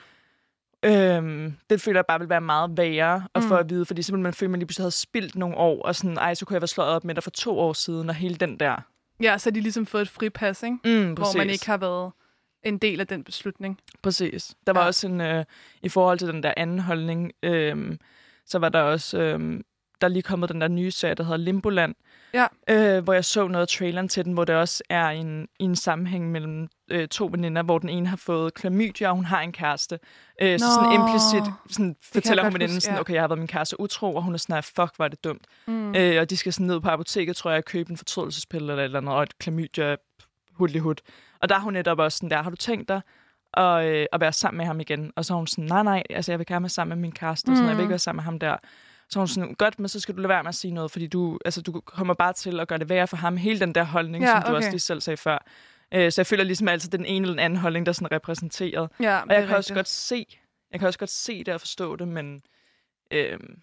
Øhm, 1.17 1.57
det 1.71 1.81
føler 1.81 1.99
jeg 1.99 2.07
bare 2.07 2.19
vil 2.21 2.29
være 2.29 2.41
meget 2.41 2.71
værre 2.77 3.27
at 3.35 3.43
få 3.43 3.55
Mm. 3.55 3.61
at 3.61 3.71
vide, 3.71 3.85
fordi 3.87 4.03
simpelthen 4.03 4.23
man 4.23 4.33
føler, 4.35 4.49
at 4.49 4.51
man 4.51 4.61
lige 4.61 4.67
pludselig 4.67 4.83
havde 4.83 4.91
spildt 4.91 5.37
nogle 5.37 5.57
år, 5.57 5.83
og 5.83 5.95
sådan, 5.97 6.17
ej, 6.17 6.35
så 6.35 6.47
kunne 6.47 6.55
jeg 6.55 6.61
være 6.63 6.69
slået 6.69 6.89
op 6.89 7.05
med 7.05 7.15
dig 7.15 7.23
for 7.23 7.31
to 7.31 7.59
år 7.59 7.73
siden, 7.73 8.09
og 8.09 8.15
hele 8.15 8.35
den 8.35 8.61
der. 8.61 8.77
Ja, 9.23 9.39
så 9.39 9.51
har 9.51 9.53
de 9.53 9.61
ligesom 9.61 9.87
fået 9.87 10.03
et 10.03 10.09
fripas, 10.09 10.63
ikke? 10.63 10.77
Mm, 10.85 11.13
hvor 11.13 11.37
man 11.37 11.51
ikke 11.51 11.67
har 11.67 11.77
været 11.77 12.13
en 12.63 12.79
del 12.79 13.01
af 13.01 13.07
den 13.07 13.25
beslutning. 13.25 13.79
Præcis. 14.03 14.55
Der 14.67 14.73
var 14.73 14.81
ja. 14.81 14.87
også 14.87 15.07
en, 15.07 15.21
øh, 15.21 15.45
i 15.83 15.89
forhold 15.89 16.19
til 16.19 16.29
den 16.29 16.43
der 16.43 16.55
anden 16.57 16.79
holdning, 16.79 17.33
øh, 17.43 17.97
så 18.47 18.59
var 18.59 18.69
der 18.69 18.81
også, 18.81 19.19
øh, 19.19 19.61
der 20.01 20.07
er 20.07 20.09
lige 20.09 20.23
kommet 20.23 20.49
den 20.49 20.61
der 20.61 20.69
nye 20.69 20.91
serie, 20.91 21.15
der 21.15 21.23
hedder 21.23 21.37
Limboland, 21.37 21.95
Ja. 22.35 22.47
øh, 22.71 23.05
hvor 23.05 23.13
jeg 23.13 23.25
så 23.25 23.49
noget 23.49 23.63
af 23.63 23.69
traileren 23.69 24.09
til 24.09 24.25
den, 24.25 24.33
hvor 24.33 24.45
det 24.45 24.55
også 24.55 24.83
er 24.89 25.09
en, 25.09 25.49
en 25.59 25.77
sammenhæng 25.77 26.31
mellem 26.31 26.69
øh, 26.91 27.09
to 27.09 27.29
veninder, 27.33 27.63
hvor 27.63 27.79
den 27.79 27.89
ene 27.89 28.07
har 28.07 28.17
fået 28.17 28.55
klamydia, 28.55 29.09
og 29.09 29.15
hun 29.17 29.25
har 29.25 29.41
en 29.41 29.53
kæreste. 29.53 29.99
Øh, 30.43 30.59
så 30.59 30.65
sådan 30.75 30.93
implicit 30.93 31.55
sådan, 31.71 31.97
fortæller 32.13 32.43
hun 32.43 32.55
veninden 32.55 32.81
sådan, 32.81 32.95
ja. 32.97 33.01
okay, 33.01 33.15
jeg 33.15 33.23
har 33.23 33.29
været 33.29 33.39
min 33.39 33.49
kæreste 33.49 33.81
utro, 33.81 34.15
og 34.15 34.23
hun 34.23 34.35
er 34.35 34.39
sådan, 34.39 34.55
"Ej, 34.55 34.61
fuck, 34.61 34.99
var 34.99 35.09
det 35.09 35.25
dumt. 35.25 35.47
Mm. 35.67 35.95
Øh, 35.95 36.21
og 36.21 36.31
de 36.31 36.37
skal 36.37 36.53
sådan 36.53 36.67
ned 36.67 36.81
på 36.81 36.89
apoteket, 36.89 37.37
tror 37.37 37.51
jeg, 37.51 37.59
og 37.59 37.65
købe 37.65 37.91
en 37.91 37.97
fortrydelsespille 37.97 38.73
eller 38.73 38.83
et 38.83 38.85
eller 38.85 38.99
andet, 38.99 39.15
og 39.15 39.23
et 39.23 39.39
klamydia 39.39 39.97
hud 40.53 40.95
Og 41.41 41.49
der 41.49 41.55
er 41.55 41.61
hun 41.61 41.73
netop 41.73 41.99
også 41.99 42.17
sådan 42.19 42.31
der, 42.31 42.43
har 42.43 42.51
du 42.51 42.57
tænkt 42.57 42.89
dig 42.89 43.01
at, 43.55 43.85
øh, 43.87 44.07
at 44.13 44.21
være 44.21 44.33
sammen 44.33 44.59
med 44.59 44.67
ham 44.67 44.81
igen? 44.81 45.13
Og 45.17 45.25
så 45.25 45.35
er 45.35 45.37
hun 45.39 45.47
sådan, 45.47 45.65
nej, 45.65 45.83
nej, 45.83 46.03
altså 46.11 46.33
jeg 46.33 46.39
vil 46.39 46.47
gerne 46.47 46.63
være 46.63 46.69
sammen 46.69 46.99
med 46.99 47.03
min 47.03 47.13
kæreste, 47.13 47.49
og 47.51 47.57
sådan, 47.57 47.69
jeg 47.69 47.77
vil 47.77 47.83
ikke 47.83 47.91
være 47.91 47.99
sammen 47.99 48.19
med 48.19 48.25
ham 48.25 48.39
der. 48.39 48.57
Så 49.11 49.19
hun 49.19 49.29
sådan, 49.29 49.55
godt, 49.55 49.79
men 49.79 49.89
så 49.89 50.01
skal 50.01 50.15
du 50.17 50.21
lade 50.21 50.29
være 50.29 50.43
med 50.43 50.49
at 50.49 50.55
sige 50.55 50.75
noget, 50.75 50.91
fordi 50.91 51.07
du, 51.07 51.39
altså, 51.45 51.63
du 51.63 51.81
kommer 51.81 52.15
bare 52.15 52.33
til 52.33 52.61
at 52.61 52.69
gøre 52.69 52.79
det 52.79 52.89
værre 52.89 53.07
for 53.07 53.17
ham. 53.17 53.37
Hele 53.37 53.61
den 53.61 53.75
der 53.75 53.85
holdning, 53.85 54.25
Ja, 54.25 54.31
som 54.31 54.43
du 54.43 54.47
okay. 54.47 54.57
også 54.57 54.71
lige 54.71 54.81
selv 54.81 55.01
sagde 55.01 55.17
før. 55.17 55.39
Øh, 55.95 56.13
så 56.13 56.21
jeg 56.21 56.27
føler 56.27 56.45
ligesom 56.45 56.69
altid 56.69 56.91
den 56.91 57.05
ene 57.07 57.23
eller 57.25 57.33
den 57.33 57.39
anden 57.39 57.57
holdning, 57.59 57.87
der 57.87 57.91
er 57.91 57.95
sådan 57.95 58.13
repræsenteret. 58.13 58.91
Ja, 59.01 59.21
Og 59.21 59.35
jeg 59.35 59.47
kan 59.47 59.57
også 59.57 59.75
godt 59.75 59.89
se, 59.89 60.27
jeg 60.71 60.81
kan 60.81 60.87
også 60.87 60.99
godt 60.99 61.11
se 61.11 61.45
det 61.45 61.55
og 61.55 61.61
forstå 61.61 61.97
det, 61.97 62.09
men, 62.09 62.43
øhm, 63.11 63.59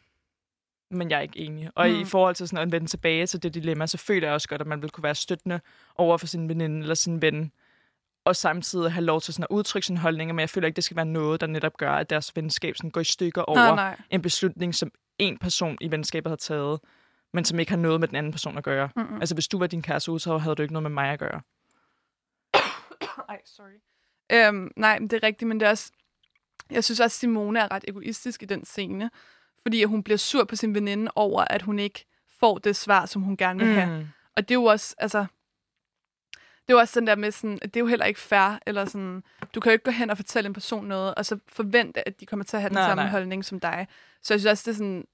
men 0.91 1.09
jeg 1.09 1.17
er 1.17 1.21
ikke 1.21 1.39
enig. 1.39 1.69
Og 1.75 1.89
Mm. 1.89 1.99
i 2.01 2.05
forhold 2.05 2.35
til 2.35 2.47
sådan 2.47 2.67
at 2.67 2.71
vende 2.71 2.87
tilbage 2.87 3.27
til 3.27 3.43
det 3.43 3.53
dilemma, 3.53 3.87
så 3.87 3.97
føler 3.97 4.27
jeg 4.27 4.33
også 4.33 4.47
godt, 4.49 4.61
at 4.61 4.67
man 4.67 4.81
vil 4.81 4.89
kunne 4.89 5.03
være 5.03 5.15
støttende 5.15 5.59
over 5.95 6.17
for 6.17 6.27
sin 6.27 6.49
veninde 6.49 6.81
eller 6.81 6.95
sin 6.95 7.21
ven, 7.21 7.51
og 8.25 8.35
samtidig 8.35 8.91
have 8.91 9.03
lov 9.05 9.21
til 9.21 9.33
sådan 9.33 9.43
at 9.43 9.55
udtrykke 9.55 9.85
sine 9.85 9.99
holdninger, 9.99 10.33
men 10.33 10.39
jeg 10.39 10.49
føler 10.49 10.65
ikke, 10.67 10.75
det 10.75 10.83
skal 10.83 10.97
være 10.97 11.05
noget, 11.05 11.41
der 11.41 11.47
netop 11.47 11.77
gør, 11.77 11.91
at 11.91 12.09
deres 12.09 12.35
venskab 12.35 12.77
sådan 12.77 12.89
går 12.91 13.01
i 13.01 13.03
stykker 13.03 13.41
over 13.41 13.57
Nej, 13.59 13.75
nej. 13.75 13.97
en 14.09 14.21
beslutning, 14.21 14.75
som 14.75 14.91
en 15.19 15.37
person 15.37 15.77
i 15.81 15.91
venskabet 15.91 16.29
har 16.29 16.35
taget, 16.35 16.79
men 17.33 17.45
som 17.45 17.59
ikke 17.59 17.71
har 17.71 17.77
noget 17.77 17.99
med 17.99 18.07
den 18.07 18.15
anden 18.15 18.31
person 18.31 18.57
at 18.57 18.63
gøre. 18.63 18.89
Mm-mm. 18.95 19.19
Altså, 19.19 19.35
hvis 19.35 19.47
du 19.47 19.59
var 19.59 19.67
din 19.67 19.81
kæreste 19.81 20.11
utro, 20.11 20.37
havde 20.37 20.55
du 20.55 20.61
ikke 20.61 20.73
noget 20.73 20.83
med 20.83 20.91
mig 20.91 21.09
at 21.09 21.19
gøre. 21.19 21.41
Ej, 23.29 23.41
sorry. 23.45 23.79
Øhm, 24.31 24.71
nej, 24.75 24.97
det 24.97 25.13
er 25.13 25.23
rigtigt, 25.23 25.47
men 25.47 25.59
det 25.59 25.65
er 25.65 25.69
også... 25.69 25.91
Jeg 26.69 26.83
synes 26.83 26.99
også, 26.99 27.15
at 27.15 27.19
Simone 27.19 27.59
er 27.59 27.71
ret 27.71 27.85
egoistisk 27.87 28.43
i 28.43 28.45
den 28.45 28.65
scene, 28.65 29.09
fordi 29.61 29.83
hun 29.83 30.03
bliver 30.03 30.17
sur 30.17 30.43
på 30.43 30.55
sin 30.55 30.75
veninde 30.75 31.11
over, 31.15 31.43
at 31.49 31.61
hun 31.61 31.79
ikke 31.79 32.05
får 32.39 32.57
det 32.57 32.75
svar, 32.75 33.05
som 33.05 33.21
hun 33.21 33.37
gerne 33.37 33.65
vil 33.65 33.73
have. 33.73 33.99
Mm. 33.99 34.07
Og 34.35 34.49
det 34.49 34.51
er 34.51 34.59
jo 34.59 34.63
også, 34.63 34.95
altså... 34.97 35.25
Det 36.67 36.73
er 36.73 36.77
også 36.79 36.99
den 36.99 37.07
der 37.07 37.15
med 37.15 37.31
sådan, 37.31 37.59
at 37.61 37.73
det 37.73 37.75
er 37.75 37.79
jo 37.79 37.87
heller 37.87 38.05
ikke 38.05 38.19
fair, 38.19 38.59
eller 38.65 38.85
sådan, 38.85 39.23
du 39.55 39.59
kan 39.59 39.69
jo 39.69 39.73
ikke 39.73 39.83
gå 39.85 39.91
hen 39.91 40.09
og 40.09 40.17
fortælle 40.17 40.47
en 40.47 40.53
person 40.53 40.85
noget, 40.85 41.15
og 41.15 41.25
så 41.25 41.39
forvente, 41.47 42.07
at 42.07 42.19
de 42.19 42.25
kommer 42.25 42.43
til 42.45 42.57
at 42.57 42.61
have 42.61 42.69
den 42.69 42.75
Nej, 42.75 42.89
samme 42.89 43.03
nej. 43.03 43.11
holdning 43.11 43.45
som 43.45 43.59
dig. 43.59 43.87
Så 44.23 44.33
jeg 44.33 44.39
synes 44.39 44.51
også, 44.51 44.63
det 44.65 44.71
er 44.71 44.77
sådan, 44.77 45.05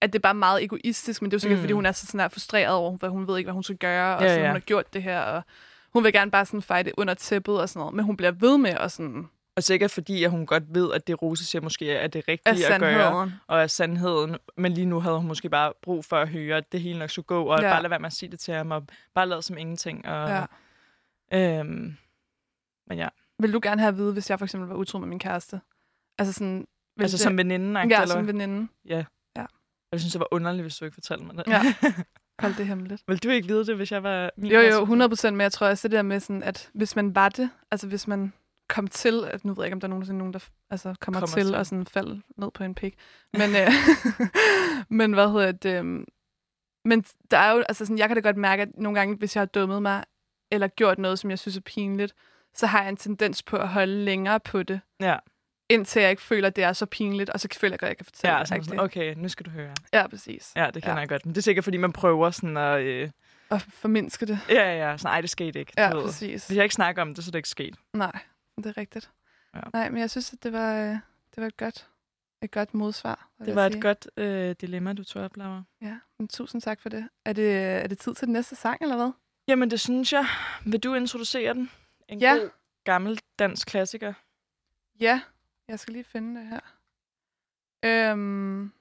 at 0.00 0.12
det 0.12 0.18
er 0.18 0.22
bare 0.22 0.34
meget 0.34 0.62
egoistisk, 0.64 1.22
men 1.22 1.30
det 1.30 1.34
er 1.34 1.38
jo 1.38 1.40
sikkert, 1.40 1.58
mm. 1.58 1.62
Fordi 1.62 1.72
hun 1.72 1.86
er 1.86 1.92
så 1.92 2.06
sådan 2.06 2.20
her 2.20 2.28
frustreret 2.28 2.74
over, 2.74 2.96
hvad 2.96 3.08
hun 3.08 3.26
ved 3.26 3.38
ikke, 3.38 3.46
hvad 3.46 3.54
hun 3.54 3.62
skal 3.62 3.76
gøre, 3.76 4.16
og 4.16 4.22
Ja, 4.22 4.28
sådan, 4.28 4.40
ja. 4.42 4.48
hun 4.48 4.54
har 4.54 4.60
gjort 4.60 4.94
det 4.94 5.02
her, 5.02 5.20
og 5.20 5.42
hun 5.92 6.04
vil 6.04 6.12
gerne 6.12 6.30
bare 6.30 6.46
sådan 6.46 6.62
fejre 6.62 6.82
det 6.82 6.92
under 6.96 7.14
tæppet 7.14 7.60
og 7.60 7.68
sådan 7.68 7.80
noget, 7.80 7.94
men 7.94 8.04
hun 8.04 8.16
bliver 8.16 8.30
ved 8.32 8.58
med 8.58 8.70
at 8.70 8.92
sådan, 8.92 9.28
Og 9.56 9.62
sikkert 9.62 9.90
fordi, 9.90 10.24
at 10.24 10.30
hun 10.30 10.46
godt 10.46 10.62
ved, 10.74 10.92
at 10.92 11.06
det 11.06 11.22
Rose 11.22 11.44
siger 11.44 11.62
måske 11.62 11.92
er 11.92 12.06
det 12.06 12.28
rigtige 12.28 12.66
at 12.74 12.80
gøre. 12.80 13.32
og 13.46 13.62
af 13.62 13.70
sandheden. 13.70 14.36
Men 14.56 14.72
lige 14.72 14.86
nu 14.86 15.00
havde 15.00 15.16
hun 15.16 15.26
måske 15.26 15.48
bare 15.48 15.72
brug 15.82 16.04
for 16.04 16.16
at 16.16 16.28
høre, 16.28 16.56
at 16.56 16.72
det 16.72 16.80
hele 16.80 16.98
nok 16.98 17.10
skulle 17.10 17.26
gå, 17.26 17.44
og 17.44 17.60
ja. 17.62 17.70
bare 17.70 17.82
lade 17.82 17.90
være 17.90 17.98
med 18.00 18.06
at 18.06 18.12
sige 18.12 18.30
det 18.30 18.40
til 18.40 18.54
ham, 18.54 18.70
og 18.70 18.84
bare 19.14 19.28
lade 19.28 19.42
som 19.42 19.58
ingenting. 19.58 20.08
Og, 20.08 20.28
Ja. 20.28 20.44
Øhm, 21.34 21.96
men 22.86 22.98
ja, 22.98 23.08
Vil 23.38 23.52
du 23.52 23.60
gerne 23.62 23.80
have 23.80 23.88
at 23.88 23.96
vide, 23.96 24.12
hvis 24.12 24.30
jeg 24.30 24.38
for 24.38 24.46
eksempel 24.46 24.68
var 24.68 24.74
utro 24.74 24.98
med 24.98 25.08
min 25.08 25.18
kæreste? 25.18 25.60
Altså 26.18 26.32
sådan... 26.32 26.66
Vil 26.96 27.04
altså 27.04 27.16
det, 27.16 27.22
som 27.22 27.38
veninde, 27.38 27.80
Ja, 27.80 27.84
eller 27.84 28.06
som 28.06 28.26
veninde. 28.26 28.68
Jeg 29.92 30.00
synes, 30.00 30.12
det 30.12 30.20
var 30.20 30.28
underligt, 30.30 30.62
hvis 30.64 30.76
du 30.76 30.84
ikke 30.84 30.94
fortalte 30.94 31.24
mig 31.24 31.36
det. 31.36 31.46
Ja. 31.46 31.62
Hold 32.42 32.54
det 32.54 32.66
hemmeligt. 32.66 33.02
Vil 33.08 33.18
du 33.18 33.28
ikke 33.28 33.48
vide 33.48 33.66
det, 33.66 33.76
hvis 33.76 33.92
jeg 33.92 34.02
var 34.02 34.30
min 34.36 34.50
Jo, 34.50 34.58
jo, 34.58 34.62
kæreste? 34.62 34.80
100 34.80 35.08
procent, 35.08 35.36
men 35.36 35.42
jeg 35.42 35.52
tror 35.52 35.66
også 35.66 35.88
det 35.88 35.96
der 35.96 36.02
med 36.02 36.20
sådan, 36.20 36.42
at 36.42 36.70
hvis 36.74 36.96
man 36.96 37.14
var 37.14 37.28
det, 37.28 37.50
altså 37.70 37.86
hvis 37.86 38.08
man 38.08 38.32
kom 38.68 38.86
til, 38.88 39.24
at 39.30 39.44
nu 39.44 39.54
ved 39.54 39.62
jeg 39.62 39.66
ikke, 39.66 39.74
om 39.74 39.80
der 39.80 39.86
er 39.86 39.90
nogensinde 39.90 40.18
nogen, 40.18 40.32
der 40.32 40.38
altså, 40.70 40.94
kommer, 41.00 41.20
kommer 41.20 41.36
til, 41.36 41.46
til. 41.46 41.54
og 41.54 41.66
sådan 41.66 41.86
falder 41.86 42.16
ned 42.36 42.50
på 42.50 42.64
en 42.64 42.74
pik. 42.74 42.94
Men, 43.32 43.50
øh, 43.50 43.72
men 44.98 45.12
hvad 45.12 45.32
hedder 45.32 45.52
det? 45.52 45.78
øhm, 45.78 46.06
Men 46.84 47.04
der 47.30 47.38
er 47.38 47.52
jo, 47.52 47.58
altså 47.68 47.84
sådan, 47.84 47.98
jeg 47.98 48.08
kan 48.08 48.16
da 48.16 48.20
godt 48.20 48.36
mærke, 48.36 48.62
at 48.62 48.68
nogle 48.74 48.98
gange, 48.98 49.16
hvis 49.16 49.36
jeg 49.36 49.40
har 49.40 49.46
dummet 49.46 49.82
mig, 49.82 50.04
eller 50.52 50.68
gjort 50.68 50.98
noget, 50.98 51.18
som 51.18 51.30
jeg 51.30 51.38
synes 51.38 51.56
er 51.56 51.60
pinligt, 51.60 52.14
så 52.54 52.66
har 52.66 52.80
jeg 52.80 52.88
en 52.88 52.96
tendens 52.96 53.42
på 53.42 53.56
at 53.56 53.68
holde 53.68 54.04
længere 54.04 54.40
på 54.40 54.62
det, 54.62 54.80
Ja, 55.00 55.16
indtil 55.68 56.02
jeg 56.02 56.10
ikke 56.10 56.22
føler, 56.22 56.48
at 56.48 56.56
det 56.56 56.64
er 56.64 56.72
så 56.72 56.86
pinligt, 56.86 57.30
og 57.30 57.40
så 57.40 57.48
føler 57.60 57.72
jeg 57.80 57.82
at 57.82 57.88
jeg 57.88 57.96
kan 57.96 58.04
fortælle 58.06 58.34
ja 58.34 58.40
det. 58.40 58.48
sådan, 58.48 58.64
sådan, 58.64 58.80
okay, 58.80 59.14
nu 59.16 59.28
skal 59.28 59.46
du 59.46 59.50
høre. 59.50 59.74
Ja, 59.92 60.06
præcis. 60.06 60.52
Ja, 60.56 60.66
det 60.74 60.82
kender 60.82 60.94
Ja. 60.94 61.00
jeg 61.00 61.08
godt. 61.08 61.26
Men 61.26 61.34
det 61.34 61.38
er 61.40 61.42
sikkert, 61.42 61.64
fordi 61.64 61.76
man 61.76 61.92
prøver 61.92 62.30
sådan 62.30 62.56
at... 62.56 62.80
Øh, 62.80 63.10
Og 63.50 63.60
formindske 63.62 64.26
det. 64.26 64.38
ja, 64.48 64.88
ja, 64.90 64.96
sådan, 64.96 65.12
ej, 65.14 65.20
det 65.20 65.30
skete 65.30 65.58
ikke. 65.60 65.72
Ja, 65.76 65.94
ved. 65.94 66.02
præcis. 66.04 66.46
Hvis 66.46 66.56
jeg 66.56 66.64
ikke 66.64 66.74
snakker 66.74 67.02
om 67.02 67.14
det, 67.14 67.24
så 67.24 67.28
er 67.28 67.32
det 67.32 67.38
ikke 67.38 67.48
sket. 67.48 67.76
Nej, 67.92 68.18
det 68.56 68.66
er 68.66 68.76
rigtigt. 68.76 69.10
Ja. 69.54 69.60
Nej, 69.72 69.90
men 69.90 70.00
jeg 70.00 70.10
synes, 70.10 70.32
at 70.32 70.42
det 70.42 70.52
var, 70.52 70.74
øh, 70.76 70.88
det 71.34 71.36
var 71.36 71.46
et 71.46 71.56
godt, 71.56 71.88
et 72.42 72.50
godt 72.50 72.74
modsvar. 72.74 73.28
Det 73.44 73.54
var 73.54 73.66
et 73.66 73.72
sige. 73.72 73.82
godt 73.82 74.06
øh, 74.16 74.54
dilemma, 74.60 74.92
du 74.92 75.04
tog 75.04 75.22
op, 75.22 75.36
Laura. 75.36 75.62
Ja, 75.82 75.96
men 76.18 76.28
tusind 76.28 76.62
tak 76.62 76.80
for 76.80 76.88
det. 76.88 77.08
Er 77.24 77.32
det, 77.32 77.56
er 77.56 77.86
det 77.86 77.98
tid 77.98 78.14
til 78.14 78.26
den 78.26 78.32
næste 78.32 78.56
sang, 78.56 78.78
eller 78.82 78.96
hvad? 78.96 79.10
Jamen, 79.48 79.70
det 79.70 79.80
synes 79.80 80.12
jeg. 80.12 80.26
Vil 80.66 80.80
du 80.80 80.94
introducere 80.94 81.54
den? 81.54 81.70
En 82.08 82.18
Ja. 82.20 82.34
god, 82.34 82.50
gammel 82.84 83.20
dansk 83.38 83.68
klassiker. 83.68 84.12
Ja, 85.00 85.22
jeg 85.68 85.78
skal 85.80 85.92
lige 85.92 86.04
finde 86.04 86.40
det 86.40 86.48
her. 86.48 86.60
Øhm, 87.84 88.72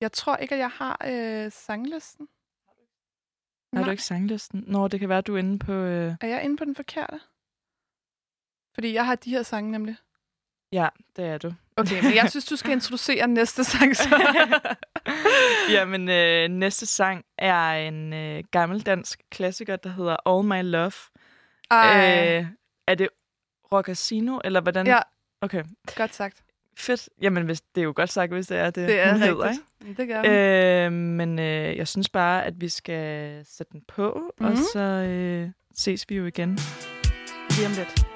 jeg 0.00 0.12
tror 0.12 0.36
ikke, 0.36 0.54
at 0.54 0.58
jeg 0.58 0.70
har 0.70 1.00
øh, 1.06 1.52
sanglisten. 1.52 2.28
Har 3.72 3.80
du 3.80 3.84
Nej. 3.84 3.90
ikke 3.90 4.02
sanglisten? 4.02 4.64
Nå, 4.66 4.88
det 4.88 5.00
kan 5.00 5.08
være, 5.08 5.18
at 5.18 5.26
du 5.26 5.34
er 5.34 5.38
inde 5.38 5.58
på... 5.58 5.72
Øh... 5.72 6.14
Er 6.20 6.26
jeg 6.26 6.44
inde 6.44 6.56
på 6.56 6.64
den 6.64 6.74
forkerte? 6.74 7.20
Fordi 8.74 8.92
jeg 8.92 9.06
har 9.06 9.14
de 9.14 9.30
her 9.30 9.42
sange 9.42 9.70
nemlig. 9.70 9.96
Ja, 10.72 10.88
det 11.16 11.24
er 11.24 11.38
du. 11.38 11.52
Okay, 11.80 12.02
men 12.02 12.14
jeg 12.14 12.30
synes, 12.30 12.44
du 12.44 12.56
skal 12.56 12.72
introducere 12.72 13.26
næste 13.28 13.64
sang. 13.64 13.96
Så. 13.96 14.08
Jamen, 15.74 16.08
øh, 16.08 16.48
næste 16.48 16.86
sang 16.86 17.24
er 17.38 17.70
en 17.72 18.12
øh, 18.12 18.44
gammel 18.50 18.80
dansk 18.80 19.20
klassiker, 19.30 19.76
der 19.76 19.90
hedder 19.90 20.16
All 20.28 20.44
My 20.48 20.70
Love. 20.70 20.92
Ej, 21.70 22.38
Øh, 22.38 22.46
er 22.88 22.94
det 22.94 23.08
Rockasino, 23.72 24.38
eller 24.44 24.60
hvordan? 24.60 24.86
ja, 24.86 24.98
Okay, 25.42 25.64
godt 25.96 26.14
sagt. 26.14 26.42
fedt. 26.78 27.08
Jamen, 27.22 27.44
hvis, 27.44 27.60
det 27.60 27.80
er 27.80 27.84
jo 27.84 27.92
godt 27.96 28.10
sagt, 28.10 28.32
hvis 28.32 28.46
det 28.46 28.58
er 28.58 28.64
det, 28.70 28.88
Det 28.88 29.00
er 29.00 29.12
hedder, 29.16 29.44
rigtigt. 29.48 29.98
Det 29.98 30.08
gør 30.08 30.22
ikke? 30.22 30.80
øh, 30.80 30.86
Øh, 30.86 30.92
men 30.92 31.38
øh, 31.38 31.76
jeg 31.76 31.88
synes 31.88 32.08
bare, 32.08 32.44
at 32.44 32.60
vi 32.60 32.68
skal 32.68 33.42
sætte 33.46 33.72
den 33.72 33.82
på, 33.88 34.12
mm-hmm. 34.16 34.46
og 34.46 34.52
Mhm. 34.52 34.62
så 34.72 34.80
øh, 34.80 35.48
ses 35.74 36.04
vi 36.08 36.14
jo 36.16 36.26
igen. 36.26 36.58
Lige 37.50 37.66
om 37.66 37.72
lidt. 37.72 38.06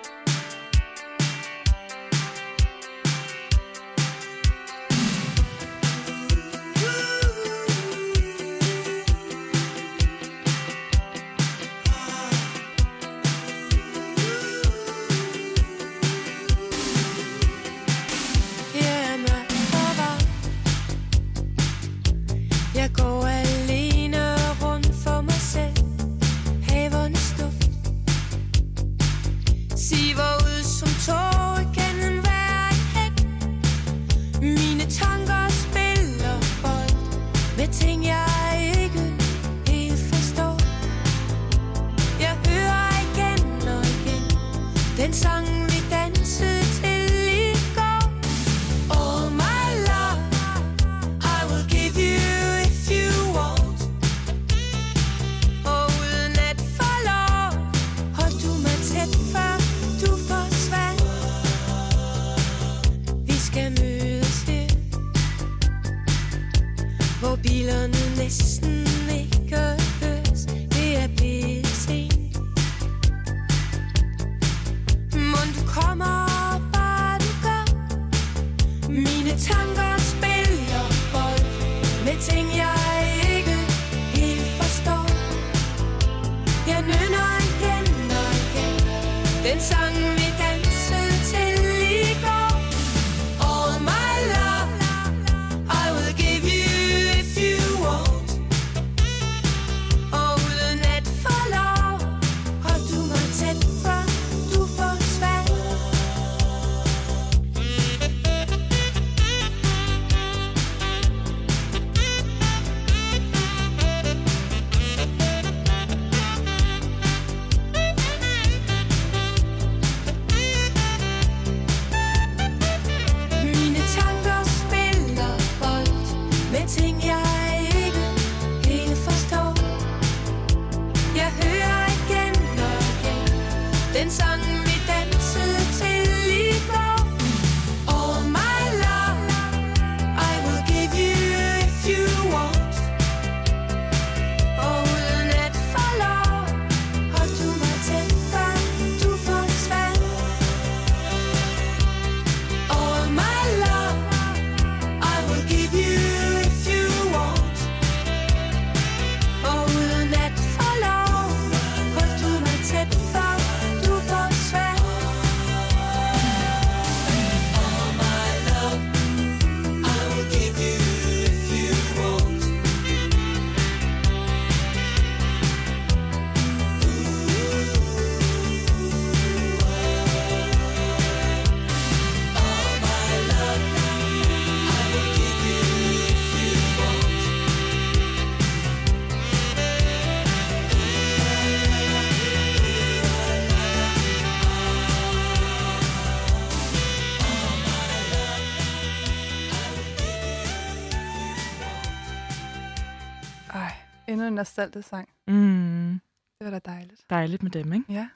En 204.35 204.37
nostalgisk 204.37 204.89
sang. 204.89 205.09
Mm, 205.27 206.01
Det 206.39 206.45
var 206.45 206.51
da 206.51 206.59
dejligt. 206.59 207.01
dejligt 207.11 207.43
med 207.43 207.51
dem, 207.51 207.73
ikke? 207.73 207.93
Ja. 207.93 208.09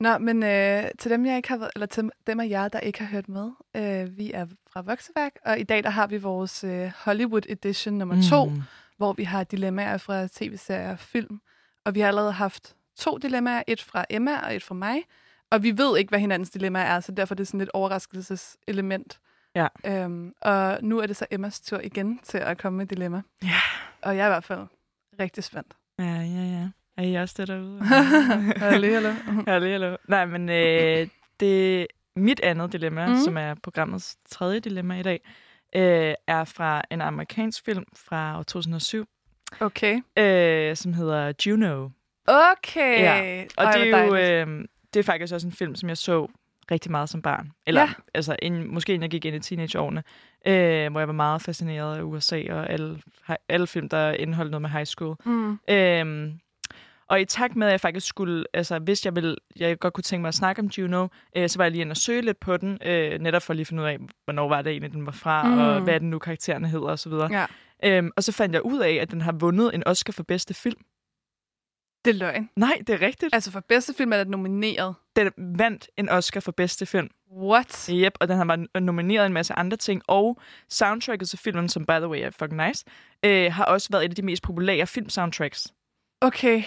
Nå, 0.00 0.18
men 0.18 0.42
øh, 0.42 0.84
til 0.98 1.10
dem, 1.10 1.26
jeg 1.26 1.36
ikke 1.36 1.48
har, 1.48 1.70
eller 1.74 1.86
til 1.86 2.10
dem 2.26 2.40
af 2.40 2.48
jer, 2.48 2.68
der 2.68 2.80
ikke 2.80 2.98
har 2.98 3.06
hørt 3.06 3.28
med, 3.28 3.50
øh, 3.76 4.18
vi 4.18 4.32
er 4.32 4.46
fra 4.72 4.80
Vokseværk, 4.82 5.32
og 5.44 5.58
i 5.60 5.62
dag 5.62 5.82
der 5.84 5.90
har 5.90 6.06
vi 6.06 6.18
vores 6.18 6.64
øh, 6.64 6.92
Hollywood 7.04 7.42
edition 7.48 7.94
nummer 7.94 8.22
to, 8.30 8.44
Mm. 8.48 8.62
hvor 8.96 9.12
vi 9.12 9.24
har 9.24 9.44
dilemmaer 9.44 9.96
fra 9.98 10.26
tv-serier 10.26 10.90
og 10.92 10.98
film. 10.98 11.40
Og 11.84 11.94
vi 11.94 12.00
har 12.00 12.08
allerede 12.08 12.32
haft 12.32 12.74
to 12.96 13.18
dilemmaer, 13.18 13.62
et 13.66 13.82
fra 13.82 14.04
Emma 14.10 14.38
og 14.38 14.56
et 14.56 14.62
fra 14.62 14.74
mig. 14.74 15.02
Og 15.50 15.62
vi 15.62 15.78
ved 15.78 15.98
ikke, 15.98 16.08
hvad 16.08 16.18
hinandens 16.20 16.50
dilemmaer 16.50 16.84
er, 16.84 17.00
så 17.00 17.12
derfor 17.12 17.34
er 17.34 17.36
det 17.36 17.46
sådan 17.46 17.60
et 17.60 17.70
overraskelseselement. 17.74 19.18
Ja. 19.54 19.66
Øhm, 19.86 20.34
og 20.40 20.78
nu 20.82 20.98
er 20.98 21.06
det 21.06 21.16
så 21.16 21.26
Emmas 21.30 21.60
tur 21.60 21.80
igen 21.80 22.18
til 22.18 22.38
at 22.38 22.58
komme 22.58 22.76
med 22.76 22.86
dilemma. 22.86 23.22
Ja. 23.42 23.48
Og 24.02 24.16
jeg 24.16 24.22
er 24.22 24.26
i 24.26 24.30
hvert 24.30 24.44
fald 24.44 24.66
rigtig 25.20 25.44
spændt. 25.44 25.74
Ja, 25.98 26.04
ja, 26.04 26.42
ja. 26.42 26.68
Er 26.96 27.02
I 27.02 27.14
også 27.14 27.34
det 27.38 27.48
derude? 27.48 27.84
Hallo, 28.56 28.88
hallo. 28.94 29.12
Hallo, 29.46 29.66
hallo. 29.66 29.96
Nej, 30.08 30.26
men 30.26 30.48
øh, 30.48 31.08
det 31.40 31.86
mit 32.16 32.40
andet 32.40 32.72
dilemma, 32.72 33.06
mm. 33.06 33.16
som 33.16 33.36
er 33.36 33.54
programmets 33.62 34.16
tredje 34.30 34.60
dilemma 34.60 34.98
i 35.00 35.02
dag, 35.02 35.20
øh, 35.76 36.14
er 36.26 36.44
fra 36.44 36.82
en 36.90 37.00
amerikansk 37.00 37.64
film 37.64 37.84
fra 37.96 38.38
år 38.38 38.42
2007, 38.42 39.06
Okay. 39.60 40.00
øh, 40.18 40.76
som 40.76 40.92
hedder 40.92 41.32
Juno. 41.46 41.88
Okay. 42.26 43.00
Ja, 43.00 43.44
Og 43.56 43.64
Ej, 43.64 43.72
det 43.72 43.90
er 43.90 44.04
jo 44.04 44.14
øh, 44.14 44.64
det 44.94 45.00
er 45.00 45.04
faktisk 45.04 45.34
også 45.34 45.46
en 45.46 45.52
film, 45.52 45.74
som 45.74 45.88
jeg 45.88 45.96
så 45.96 46.28
rigtig 46.70 46.90
meget 46.90 47.08
som 47.08 47.22
barn. 47.22 47.50
Eller 47.66 47.80
Ja. 47.80 47.88
altså, 48.14 48.36
en, 48.42 48.74
måske 48.74 48.92
inden 48.94 49.02
jeg 49.02 49.10
gik 49.10 49.24
ind 49.24 49.36
i 49.36 49.40
teenageårene, 49.40 50.02
øh, 50.46 50.90
hvor 50.90 51.00
jeg 51.00 51.08
var 51.08 51.12
meget 51.14 51.42
fascineret 51.42 51.96
af 51.98 52.02
USA 52.02 52.42
og 52.50 52.70
alle, 52.70 53.00
alle 53.48 53.66
film, 53.66 53.88
der 53.88 54.12
indeholdt 54.12 54.50
noget 54.50 54.62
med 54.62 54.70
high 54.70 54.86
school. 54.86 55.16
Mm. 55.24 55.58
Øhm, 55.70 56.32
Og 57.08 57.20
i 57.20 57.24
takt 57.24 57.56
med, 57.56 57.66
at 57.66 57.70
jeg 57.70 57.80
faktisk 57.80 58.06
skulle, 58.06 58.44
altså 58.54 58.78
hvis 58.78 59.04
jeg 59.04 59.14
ville, 59.16 59.36
jeg 59.56 59.78
godt 59.78 59.94
kunne 59.94 60.02
tænke 60.02 60.20
mig 60.20 60.28
at 60.28 60.34
snakke 60.34 60.62
om 60.62 60.66
Juno, 60.66 61.08
øh, 61.36 61.48
så 61.48 61.58
var 61.58 61.64
jeg 61.64 61.70
lige 61.72 61.80
inde 61.80 61.92
og 61.92 61.96
søge 61.96 62.22
lidt 62.22 62.40
på 62.40 62.56
den, 62.56 62.78
øh, 62.86 63.18
netop 63.20 63.42
for 63.42 63.52
lige 63.54 63.60
at 63.60 63.66
finde 63.66 63.82
ud 63.82 63.88
af, 63.88 63.98
hvornår 64.24 64.48
var 64.48 64.62
det 64.62 64.70
egentlig, 64.70 64.92
den 64.92 65.06
var 65.06 65.12
fra, 65.12 65.42
mm. 65.48 65.58
og 65.58 65.80
hvad 65.80 66.00
den 66.00 66.10
nu, 66.10 66.18
karaktererne 66.18 66.68
hedder 66.68 66.86
osv. 66.86 67.12
Ja. 67.12 67.46
Øhm, 67.84 68.10
og 68.16 68.24
så 68.24 68.32
fandt 68.32 68.54
jeg 68.54 68.62
ud 68.64 68.78
af, 68.80 68.98
at 69.00 69.10
den 69.10 69.20
har 69.20 69.32
vundet 69.32 69.74
en 69.74 69.82
Oscar 69.86 70.12
for 70.12 70.22
bedste 70.22 70.54
film. 70.54 70.80
Det 72.04 72.10
er 72.10 72.14
løgn. 72.18 72.50
Nej, 72.56 72.78
det 72.86 72.90
er 72.94 73.00
rigtigt. 73.06 73.34
Altså 73.34 73.50
for 73.50 73.60
bedste 73.60 73.94
film 73.94 74.12
er 74.12 74.16
det 74.16 74.28
nomineret. 74.28 74.94
Den 75.16 75.30
vandt 75.38 75.88
en 75.96 76.08
Oscar 76.08 76.40
for 76.40 76.52
bedste 76.52 76.86
film. 76.86 77.10
What? 77.36 77.90
Yep, 77.92 78.12
og 78.20 78.28
den 78.28 78.36
har 78.36 78.44
været 78.44 78.82
nomineret 78.82 79.26
en 79.26 79.32
masse 79.32 79.54
andre 79.54 79.76
ting. 79.76 80.02
Og 80.08 80.40
soundtracket 80.68 81.28
til 81.28 81.38
filmen, 81.38 81.68
som 81.68 81.86
by 81.86 81.90
the 81.92 82.08
way 82.08 82.18
er 82.18 82.30
fucking 82.30 82.66
nice, 82.66 82.84
øh, 83.24 83.52
har 83.52 83.64
også 83.64 83.88
været 83.90 84.04
et 84.04 84.08
af 84.10 84.14
de 84.16 84.22
mest 84.22 84.42
populære 84.42 84.86
filmsoundtracks. 84.86 85.68
Okay. 86.20 86.62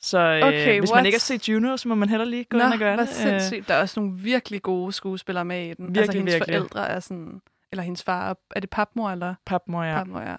Så 0.00 0.18
øh, 0.18 0.42
Okay, 0.48 0.78
hvis 0.80 0.90
what? 0.90 0.98
man 0.98 1.06
ikke 1.06 1.16
har 1.16 1.20
set 1.20 1.48
Juno, 1.48 1.76
så 1.76 1.88
må 1.88 1.94
man 1.94 2.08
heller 2.08 2.24
lige 2.24 2.44
gå 2.44 2.56
Nå, 2.58 2.64
ind 2.64 2.72
og 2.72 2.78
gøre 2.78 2.96
det. 2.96 3.00
Øh, 3.02 3.08
sindssygt. 3.08 3.68
Der 3.68 3.74
er 3.74 3.80
også 3.80 4.00
nogle 4.00 4.18
virkelig 4.18 4.62
gode 4.62 4.92
skuespillere 4.92 5.44
med 5.44 5.66
i 5.70 5.74
den. 5.74 5.86
altså 5.86 6.00
Virkelig, 6.00 6.20
hendes 6.20 6.34
virkelig. 6.34 6.54
forældre 6.58 6.88
er 6.88 7.00
sådan... 7.00 7.40
Eller 7.72 7.82
hendes 7.82 8.02
far. 8.02 8.36
Er 8.56 8.60
det 8.60 8.70
papmor 8.70 9.10
eller 9.10 9.34
Papmor, 9.46 9.82
ja. 9.82 9.98
papmor, 9.98 10.20
ja. 10.20 10.36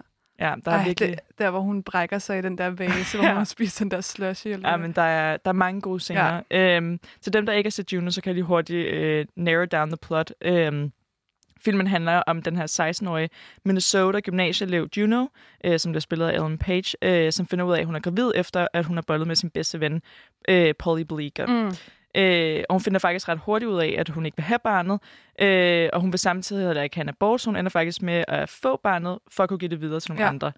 Ja 0.48 0.54
der 0.64 0.70
er 0.70 0.76
Ej, 0.76 0.84
virkelig... 0.84 1.08
det, 1.10 1.38
der, 1.38 1.50
hvor 1.50 1.60
hun 1.60 1.82
brækker 1.82 2.18
sig 2.18 2.38
i 2.38 2.42
den 2.42 2.58
der 2.58 2.70
vase, 2.70 3.16
hvor 3.18 3.26
Ja. 3.28 3.34
hun 3.34 3.46
spiser 3.46 3.84
den 3.84 3.90
der 3.90 4.00
slushy. 4.00 4.46
Eller 4.48 4.70
Ja, 4.70 4.76
men 4.76 4.92
der 4.92 5.02
er, 5.02 5.36
der 5.36 5.48
er 5.48 5.52
mange 5.52 5.80
gode 5.80 6.00
scener. 6.00 6.40
Ja. 6.50 6.76
Øhm, 6.76 7.00
til 7.20 7.32
dem, 7.32 7.46
der 7.46 7.52
ikke 7.52 7.66
har 7.68 7.70
set 7.70 7.92
Juno, 7.92 8.10
så 8.10 8.20
kan 8.22 8.28
jeg 8.30 8.34
lige 8.34 8.44
hurtigt 8.44 8.86
øh, 8.88 9.26
narrow 9.36 9.64
down 9.64 9.88
the 9.88 9.96
plot. 10.02 10.32
Øhm, 10.42 10.92
filmen 11.64 11.86
handler 11.86 12.22
om 12.26 12.42
den 12.42 12.56
her 12.56 12.92
16-årige 13.02 13.28
Minnesota 13.64 14.20
gymnasieelev 14.20 14.88
Juno, 14.96 15.26
øh, 15.64 15.78
som 15.78 15.92
bliver 15.92 16.00
spillet 16.00 16.28
af 16.28 16.32
Ellen 16.34 16.58
Page, 16.58 16.96
øh, 17.02 17.32
som 17.32 17.46
finder 17.46 17.64
ud 17.64 17.72
af, 17.74 17.78
at 17.80 17.86
hun 17.86 17.94
er 17.96 18.00
gravid, 18.00 18.32
efter 18.34 18.66
at 18.72 18.84
hun 18.84 18.96
har 18.96 19.02
bollet 19.06 19.26
med 19.28 19.36
sin 19.36 19.50
bedste 19.50 19.80
ven, 19.80 20.02
øh, 20.48 20.74
Polly 20.78 21.02
Bleecker. 21.02 21.46
Mm. 21.46 21.76
Øh, 22.14 22.64
og 22.68 22.74
hun 22.74 22.80
finder 22.80 22.98
faktisk 22.98 23.28
ret 23.28 23.38
hurtigt 23.38 23.70
ud 23.70 23.78
af, 23.80 23.94
at 23.98 24.08
hun 24.08 24.26
ikke 24.26 24.36
vil 24.36 24.44
have 24.44 24.58
barnet, 24.64 25.00
øh, 25.40 25.88
og 25.92 26.00
hun 26.00 26.12
vil 26.12 26.18
samtidig 26.18 26.66
heller 26.66 26.82
ikke 26.82 26.96
have 26.96 27.02
en 27.02 27.08
abort, 27.08 27.40
så 27.40 27.50
hun 27.50 27.56
ender 27.56 27.70
faktisk 27.70 28.02
med 28.02 28.24
at 28.28 28.48
få 28.48 28.80
barnet, 28.82 29.18
for 29.30 29.42
at 29.42 29.48
kunne 29.48 29.58
give 29.58 29.68
det 29.68 29.80
videre 29.80 30.00
til 30.00 30.10
nogle 30.10 30.24
Ja. 30.24 30.28
andre. 30.28 30.52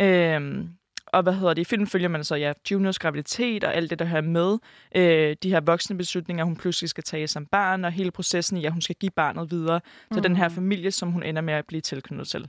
Øh, 0.00 0.64
og 1.06 1.22
hvad 1.22 1.32
hedder 1.32 1.54
det? 1.54 1.60
I 1.62 1.64
filmen 1.64 1.86
følger 1.86 2.08
man 2.08 2.24
så 2.24 2.34
ja, 2.34 2.52
Juniors 2.70 2.98
graviditet 2.98 3.64
og 3.64 3.74
alt 3.74 3.90
det, 3.90 3.98
der 3.98 4.04
hører 4.04 4.20
med. 4.22 4.58
Øh, 4.96 5.36
de 5.42 5.50
her 5.50 5.60
voksne 5.60 5.96
beslutninger, 5.98 6.44
hun 6.44 6.56
pludselig 6.56 6.90
skal 6.90 7.04
tage 7.04 7.28
som 7.28 7.46
barn, 7.46 7.84
og 7.84 7.92
hele 7.92 8.10
processen 8.10 8.56
i, 8.56 8.64
at 8.64 8.72
hun 8.72 8.80
skal 8.82 8.96
give 9.00 9.10
barnet 9.10 9.50
videre 9.50 9.80
til 10.12 10.22
den 10.22 10.36
her 10.36 10.48
familie, 10.48 10.90
som 10.90 11.10
hun 11.12 11.22
ender 11.22 11.42
med 11.42 11.54
at 11.54 11.66
blive 11.66 11.80
tilknyttet 11.80 12.28
til. 12.28 12.48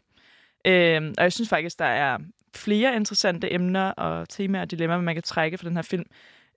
Øh, 0.66 1.14
og 1.18 1.24
jeg 1.24 1.34
synes 1.34 1.50
faktisk, 1.50 1.80
der 1.80 1.86
er 1.86 2.18
flere 2.56 2.96
interessante 2.96 3.54
emner 3.54 3.92
og 3.92 4.30
temaer 4.30 4.62
og 4.62 4.72
dilemmaer, 4.72 5.02
man 5.02 5.16
kan 5.16 5.24
trække 5.24 5.58
fra 5.58 5.68
den 5.70 5.76
her 5.76 5.82
film. 5.84 6.06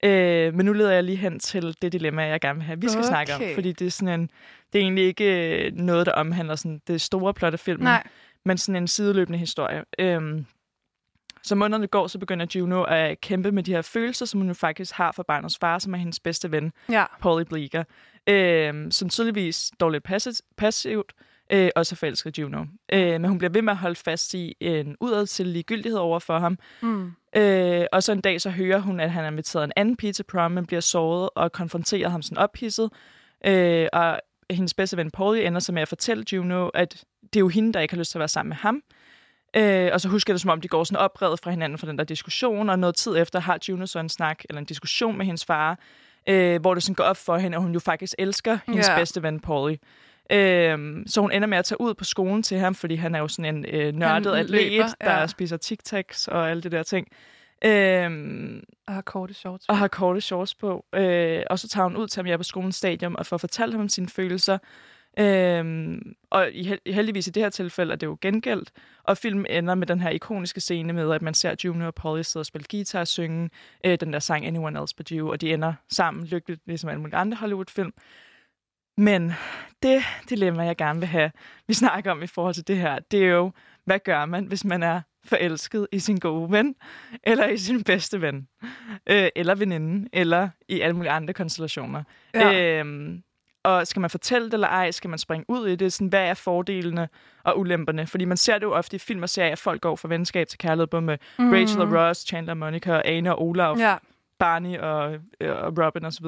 Øh, 0.04 0.54
men 0.54 0.66
nu 0.66 0.72
leder 0.72 0.90
jeg 0.92 1.04
lige 1.04 1.16
hen 1.16 1.38
til 1.38 1.76
det 1.82 1.92
dilemma, 1.92 2.22
jeg 2.26 2.40
gerne 2.40 2.58
vil 2.58 2.66
have, 2.66 2.80
vi 2.80 2.88
skal 2.88 2.98
okay. 2.98 3.08
snakke 3.08 3.34
om. 3.34 3.40
Fordi 3.54 3.72
det 3.72 3.86
er, 3.86 3.90
sådan 3.90 4.20
en, 4.20 4.30
det 4.72 4.78
er 4.78 4.82
egentlig 4.82 5.04
ikke 5.04 5.64
øh, 5.66 5.72
noget, 5.72 6.06
der 6.06 6.12
omhandler 6.12 6.54
sådan 6.54 6.80
det 6.86 7.00
store 7.00 7.34
plot 7.34 7.52
af 7.52 7.60
filmen, 7.60 7.84
Nej. 7.84 8.06
men 8.44 8.58
sådan 8.58 8.82
en 8.82 8.88
sideløbende 8.88 9.38
historie. 9.38 9.84
Øhm, 9.98 10.46
så 11.42 11.54
månederne 11.54 11.86
går, 11.86 12.06
så 12.06 12.18
begynder 12.18 12.46
Juno 12.54 12.82
at 12.82 13.20
kæmpe 13.20 13.52
med 13.52 13.62
de 13.62 13.72
her 13.72 13.82
følelser, 13.82 14.26
som 14.26 14.40
hun 14.40 14.48
jo 14.48 14.54
faktisk 14.54 14.94
har 14.94 15.12
for 15.12 15.22
barnets 15.22 15.58
far, 15.60 15.78
som 15.78 15.94
er 15.94 15.98
hendes 15.98 16.20
bedste 16.20 16.50
ven, 16.52 16.72
Ja. 16.90 17.04
Polly 17.20 17.44
Bleecker, 17.44 17.84
øhm, 18.26 18.90
som 18.90 19.08
tydeligvis 19.08 19.70
dog 19.80 19.90
lidt 19.90 20.04
passi- 20.10 20.54
passivt, 20.56 21.12
øh, 21.52 21.70
også 21.76 21.94
er 21.94 21.96
forelsket 21.96 22.38
i 22.38 22.40
Juno. 22.40 22.64
Øh, 22.92 23.10
men 23.20 23.24
hun 23.24 23.38
bliver 23.38 23.52
ved 23.52 23.62
med 23.62 23.72
at 23.72 23.76
holde 23.76 23.96
fast 23.96 24.34
i 24.34 24.54
en 24.60 24.96
udad 25.00 25.26
til 25.26 25.46
ligegyldighed 25.46 25.98
over 25.98 26.18
for 26.18 26.38
ham. 26.38 26.58
Mm. 26.82 27.12
Øh, 27.36 27.86
og 27.92 28.02
så 28.02 28.12
en 28.12 28.20
dag, 28.20 28.40
så 28.40 28.50
hører 28.50 28.78
hun, 28.78 29.00
at 29.00 29.10
han 29.10 29.24
har 29.24 29.30
inviteret 29.30 29.64
en 29.64 29.72
anden 29.76 29.96
pige 29.96 30.12
til 30.12 30.22
prom, 30.22 30.52
men 30.52 30.66
bliver 30.66 30.80
såret 30.80 31.30
og 31.34 31.52
konfronterer 31.52 32.08
ham 32.08 32.22
sådan 32.22 32.38
ophidset. 32.38 32.90
Øh, 33.46 33.88
og 33.92 34.20
hendes 34.50 34.74
bedste 34.74 34.96
ven 34.96 35.10
Polly 35.10 35.38
ender 35.46 35.60
så 35.60 35.72
med 35.72 35.82
at 35.82 35.88
fortælle 35.88 36.24
Juno, 36.32 36.68
at 36.68 37.04
det 37.22 37.36
er 37.36 37.40
jo 37.40 37.48
hende, 37.48 37.72
der 37.72 37.80
ikke 37.80 37.94
har 37.94 37.98
lyst 37.98 38.10
til 38.10 38.18
at 38.18 38.20
være 38.20 38.28
sammen 38.28 38.48
med 38.48 38.56
ham. 38.56 38.82
Øh, 39.56 39.90
og 39.92 40.00
så 40.00 40.08
husker 40.08 40.32
jeg 40.32 40.34
det, 40.34 40.40
som 40.40 40.50
om 40.50 40.60
de 40.60 40.68
går 40.68 40.84
sådan 40.84 40.98
oprevet 41.04 41.40
fra 41.40 41.50
hinanden 41.50 41.78
fra 41.78 41.86
den 41.86 41.98
der 41.98 42.04
diskussion, 42.04 42.70
og 42.70 42.78
noget 42.78 42.94
tid 42.94 43.16
efter 43.16 43.40
har 43.40 43.58
Juno 43.68 43.86
så 43.86 43.98
en 43.98 44.08
snak, 44.08 44.42
eller 44.48 44.60
en 44.60 44.64
diskussion 44.66 45.18
med 45.18 45.26
hendes 45.26 45.44
far, 45.44 45.78
øh, 46.28 46.60
hvor 46.60 46.74
det 46.74 46.82
sådan 46.82 46.94
går 46.94 47.04
op 47.04 47.16
for 47.16 47.36
hende, 47.38 47.56
at 47.56 47.62
hun 47.62 47.72
jo 47.72 47.78
faktisk 47.78 48.14
elsker 48.18 48.58
hendes 48.66 48.88
Ja. 48.88 48.96
bedste 48.98 49.22
ven 49.22 49.40
Polly. 49.40 49.76
Øhm, 50.32 51.04
så 51.06 51.20
hun 51.20 51.32
ender 51.32 51.48
med 51.48 51.58
at 51.58 51.64
tage 51.64 51.80
ud 51.80 51.94
på 51.94 52.04
skolen 52.04 52.42
til 52.42 52.58
ham, 52.58 52.74
fordi 52.74 52.94
han 52.94 53.14
er 53.14 53.18
jo 53.18 53.28
sådan 53.28 53.54
en 53.56 53.64
øh, 53.68 53.92
nørdet 53.94 54.02
Han 54.32 54.44
atlet, 54.44 54.70
løber, 54.70 54.86
der 55.00 55.12
ja. 55.20 55.26
spiser 55.26 55.56
tic-tacs 55.56 56.28
og 56.28 56.50
alle 56.50 56.62
det 56.62 56.72
der 56.72 56.82
ting. 56.82 57.08
Øhm, 57.64 58.64
Og 58.86 58.94
har 58.94 59.02
korte 59.02 59.34
shorts. 59.34 59.66
og 59.68 59.78
har 59.78 59.88
korte 59.88 60.20
shorts 60.20 60.54
på. 60.54 60.84
Øh, 60.94 61.42
og 61.50 61.58
så 61.58 61.68
tager 61.68 61.84
hun 61.88 61.96
ud 61.96 62.08
til 62.08 62.18
ham 62.20 62.26
her 62.26 62.36
på 62.36 62.42
skolens 62.42 62.76
stadion 62.76 63.16
og 63.16 63.26
får 63.26 63.36
fortalt 63.36 63.72
ham 63.72 63.80
om 63.80 63.88
sine 63.88 64.08
følelser. 64.08 64.58
Øhm, 65.18 66.14
og 66.30 66.50
i, 66.52 66.62
hel- 66.64 66.80
heldigvis 66.86 67.26
i 67.26 67.30
det 67.30 67.42
her 67.42 67.50
tilfælde 67.50 67.92
er 67.92 67.96
det 67.96 68.06
jo 68.06 68.18
gengældt. 68.20 68.70
Og 69.04 69.16
filmen 69.18 69.46
ender 69.50 69.74
med 69.74 69.86
den 69.86 70.00
her 70.00 70.10
ikoniske 70.10 70.60
scene 70.60 70.92
med, 70.92 71.12
at 71.12 71.22
man 71.22 71.34
ser 71.34 71.54
Junior 71.64 71.86
og 71.86 71.94
Polly 71.94 72.22
sidde 72.22 72.42
og 72.42 72.46
spille 72.46 72.66
guitar 72.70 73.00
og 73.00 73.08
synge 73.08 73.50
øh, 73.86 73.98
den 74.00 74.12
der 74.12 74.18
sang 74.18 74.46
Anyone 74.46 74.80
Else 74.80 74.96
But 74.96 75.08
You, 75.08 75.30
og 75.30 75.40
de 75.40 75.52
ender 75.54 75.72
sammen 75.92 76.26
lykkeligt, 76.26 76.60
ligesom 76.66 76.90
alle 76.90 77.00
mulige 77.00 77.16
andre 77.16 77.36
Hollywood-film. 77.36 77.92
Men 79.00 79.32
det 79.82 80.02
dilemma, 80.30 80.62
jeg 80.62 80.76
gerne 80.76 80.98
vil 80.98 81.08
have, 81.08 81.30
vi 81.66 81.74
snakker 81.74 82.10
om 82.10 82.22
i 82.22 82.26
forhold 82.26 82.54
til 82.54 82.68
det 82.68 82.76
her, 82.76 82.98
det 83.10 83.24
er 83.24 83.28
jo, 83.28 83.52
hvad 83.84 83.98
gør 83.98 84.24
man, 84.24 84.44
hvis 84.44 84.64
man 84.64 84.82
er 84.82 85.00
forelsket 85.24 85.86
i 85.92 85.98
sin 85.98 86.18
gode 86.18 86.52
ven, 86.52 86.74
eller 87.22 87.48
i 87.48 87.56
sin 87.56 87.84
bedste 87.84 88.20
ven, 88.20 88.48
øh, 89.06 89.28
eller 89.36 89.54
veninde, 89.54 90.08
eller 90.12 90.48
i 90.68 90.80
alle 90.80 90.96
mulige 90.96 91.10
andre 91.10 91.34
konstellationer. 91.34 92.02
Ja. 92.34 92.78
Øhm, 92.78 93.22
og 93.64 93.86
skal 93.86 94.00
man 94.00 94.10
fortælle 94.10 94.46
det 94.46 94.54
eller 94.54 94.68
ej? 94.68 94.90
Skal 94.90 95.10
man 95.10 95.18
springe 95.18 95.44
ud 95.48 95.68
i 95.68 95.76
det? 95.76 95.92
Sådan, 95.92 96.08
hvad 96.08 96.28
er 96.28 96.34
fordelene 96.34 97.08
og 97.44 97.58
ulemperne? 97.58 98.06
Fordi 98.06 98.24
man 98.24 98.36
ser 98.36 98.54
det 98.54 98.62
jo 98.62 98.72
ofte 98.72 98.96
i 98.96 98.98
film 98.98 99.22
og 99.22 99.28
serier, 99.28 99.52
at 99.52 99.58
folk 99.58 99.80
går 99.80 99.96
fra 99.96 100.08
venskab 100.08 100.48
til 100.48 100.58
kærlighed, 100.58 100.86
både 100.86 101.02
med 101.02 101.18
mm. 101.38 101.50
Rachel 101.52 101.80
og 101.80 101.92
Ross, 101.92 102.20
Chandler 102.20 102.52
og 102.52 102.56
Monica, 102.56 102.92
og 102.92 103.08
Ane 103.08 103.34
og 103.34 103.42
Olaf, 103.42 103.78
Ja. 103.78 103.96
Barney 104.38 104.78
og, 104.78 105.14
øh, 105.40 105.56
og 105.56 105.78
Robin 105.78 106.04
osv. 106.04 106.26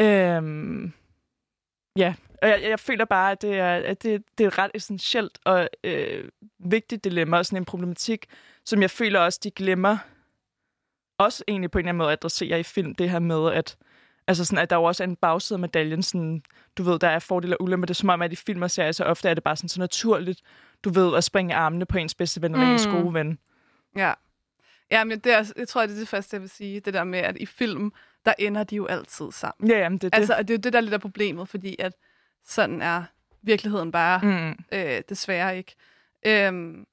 Øhm, 0.00 0.92
ja, 1.96 2.14
og 2.42 2.48
jeg, 2.48 2.62
jeg 2.62 2.80
føler 2.80 3.04
bare, 3.04 3.32
at 3.32 3.42
det 3.42 3.58
er, 3.58 3.74
at 3.74 4.02
det, 4.02 4.22
det 4.38 4.44
er 4.44 4.48
et 4.48 4.58
ret 4.58 4.70
essentielt 4.74 5.38
og 5.44 5.68
øh, 5.84 6.28
vigtigt 6.58 7.04
dilemma, 7.04 7.38
og 7.38 7.46
sådan 7.46 7.56
en 7.56 7.64
problematik, 7.64 8.26
som 8.64 8.82
jeg 8.82 8.90
føler 8.90 9.20
også, 9.20 9.40
de 9.42 9.50
glemmer 9.50 9.98
også 11.18 11.44
egentlig 11.48 11.70
på 11.70 11.78
en 11.78 11.80
eller 11.80 11.88
anden 11.88 11.98
måde 11.98 12.08
at 12.08 12.18
adressere 12.18 12.60
i 12.60 12.62
film, 12.62 12.94
det 12.94 13.10
her 13.10 13.18
med, 13.18 13.52
at 13.52 13.76
Altså 14.26 14.44
sådan, 14.44 14.62
at 14.62 14.70
der 14.70 14.76
jo 14.76 14.82
også 14.82 15.02
er 15.02 15.06
en 15.06 15.16
bagside 15.16 15.54
af 15.56 15.60
medaljen, 15.60 16.02
sådan, 16.02 16.42
du 16.78 16.82
ved, 16.82 16.98
der 16.98 17.08
er 17.08 17.18
fordele 17.18 17.56
og 17.56 17.62
ulemper. 17.62 17.86
Det 17.86 17.94
er 17.94 17.94
som 17.94 18.08
om, 18.08 18.22
at 18.22 18.32
i 18.32 18.36
film 18.36 18.62
og 18.62 18.70
serier, 18.70 18.92
så 18.92 19.04
ofte 19.04 19.28
er 19.28 19.34
det 19.34 19.42
bare 19.42 19.56
sådan 19.56 19.68
så 19.68 19.80
naturligt, 19.80 20.40
du 20.84 20.90
ved, 20.90 21.16
at 21.16 21.24
springe 21.24 21.54
armene 21.54 21.86
på 21.86 21.98
ens 21.98 22.14
bedste 22.14 22.42
ven 22.42 22.54
eller 22.54 22.72
ens 22.72 22.86
Mm. 22.86 22.92
gode 22.92 23.14
ven. 23.14 23.38
Ja. 23.96 24.12
Ja, 24.90 25.04
men 25.04 25.18
det 25.18 25.32
er, 25.32 25.52
jeg 25.56 25.68
tror, 25.68 25.86
det 25.86 25.94
er 25.94 25.98
det 25.98 26.08
første, 26.08 26.34
jeg 26.34 26.40
vil 26.40 26.50
sige. 26.50 26.80
Det 26.80 26.94
der 26.94 27.04
med, 27.04 27.18
at 27.18 27.36
i 27.36 27.46
film, 27.46 27.92
der 28.24 28.34
ender 28.38 28.64
de 28.64 28.76
jo 28.76 28.86
altid 28.86 29.32
sammen. 29.32 29.70
Ja, 29.70 29.78
jamen, 29.78 29.98
det 29.98 30.04
er 30.04 30.08
det. 30.10 30.16
Altså, 30.18 30.34
det 30.38 30.50
er 30.50 30.54
jo 30.54 30.58
det, 30.60 30.72
der 30.72 30.78
er 30.78 30.80
lidt 30.82 30.94
af 30.94 31.00
problemet, 31.00 31.48
fordi 31.48 31.76
at 31.78 31.92
sådan 32.44 32.82
er 32.82 33.04
virkeligheden 33.42 33.92
bare 33.92 34.20
mm. 34.22 34.64
øh, 34.72 35.02
desværre 35.08 35.56
ikke. 35.56 35.74
Øhm, 36.26 36.86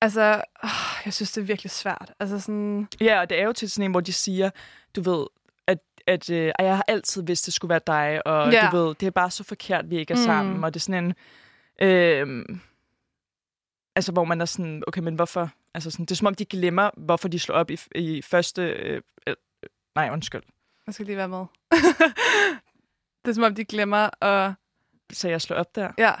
altså, 0.00 0.42
åh, 0.64 0.70
jeg 1.04 1.14
synes, 1.14 1.32
det 1.32 1.40
er 1.40 1.44
virkelig 1.44 1.70
svært. 1.70 2.12
Altså 2.20 2.40
sådan, 2.40 2.88
Ja, 3.00 3.20
og 3.20 3.30
det 3.30 3.40
er 3.40 3.44
jo 3.44 3.52
til 3.52 3.70
sådan 3.70 3.84
en, 3.84 3.90
hvor 3.90 4.00
de 4.00 4.12
siger, 4.12 4.50
du 4.96 5.00
ved, 5.02 5.26
at, 5.66 5.78
at 6.06 6.30
øh, 6.30 6.52
"Ej, 6.58 6.64
jeg 6.66 6.76
har 6.76 6.84
altid 6.88 7.22
vidst, 7.22 7.46
det 7.46 7.54
skulle 7.54 7.68
være 7.68 7.80
dig, 7.86 8.26
og 8.26 8.52
Ja. 8.52 8.68
du 8.72 8.76
ved, 8.76 8.94
det 8.94 9.06
er 9.06 9.10
bare 9.10 9.30
så 9.30 9.44
forkert, 9.44 9.90
vi 9.90 9.98
ikke 9.98 10.12
er 10.12 10.18
Mm. 10.18 10.24
sammen, 10.24 10.64
og 10.64 10.74
det 10.74 10.80
er 10.80 10.84
sådan 10.84 11.04
en... 11.04 11.14
Øh, 11.88 12.44
altså, 13.96 14.12
hvor 14.12 14.24
man 14.24 14.40
er 14.40 14.44
sådan, 14.44 14.82
okay, 14.86 15.00
men 15.00 15.14
hvorfor? 15.14 15.50
Altså, 15.74 15.90
sådan, 15.90 16.04
det 16.04 16.10
er 16.10 16.16
som 16.16 16.26
om, 16.26 16.34
de 16.34 16.44
glemmer, 16.44 16.90
hvorfor 16.96 17.28
de 17.28 17.38
slår 17.38 17.54
op 17.54 17.70
i, 17.70 17.78
i 17.94 18.22
første... 18.22 18.62
Øh, 18.62 19.02
nej, 19.98 20.12
undskyld. 20.12 20.42
jeg 20.86 20.94
skal 20.94 21.06
lige 21.06 21.16
være 21.16 21.28
med. 21.28 21.44
det 23.24 23.30
er 23.30 23.32
som 23.32 23.42
om, 23.44 23.54
de 23.54 23.64
glemmer 23.64 24.24
at... 24.24 24.52
Så 25.12 25.28
jeg 25.28 25.40
slår 25.40 25.56
op 25.56 25.74
der. 25.74 25.92
Ja, 25.98 26.12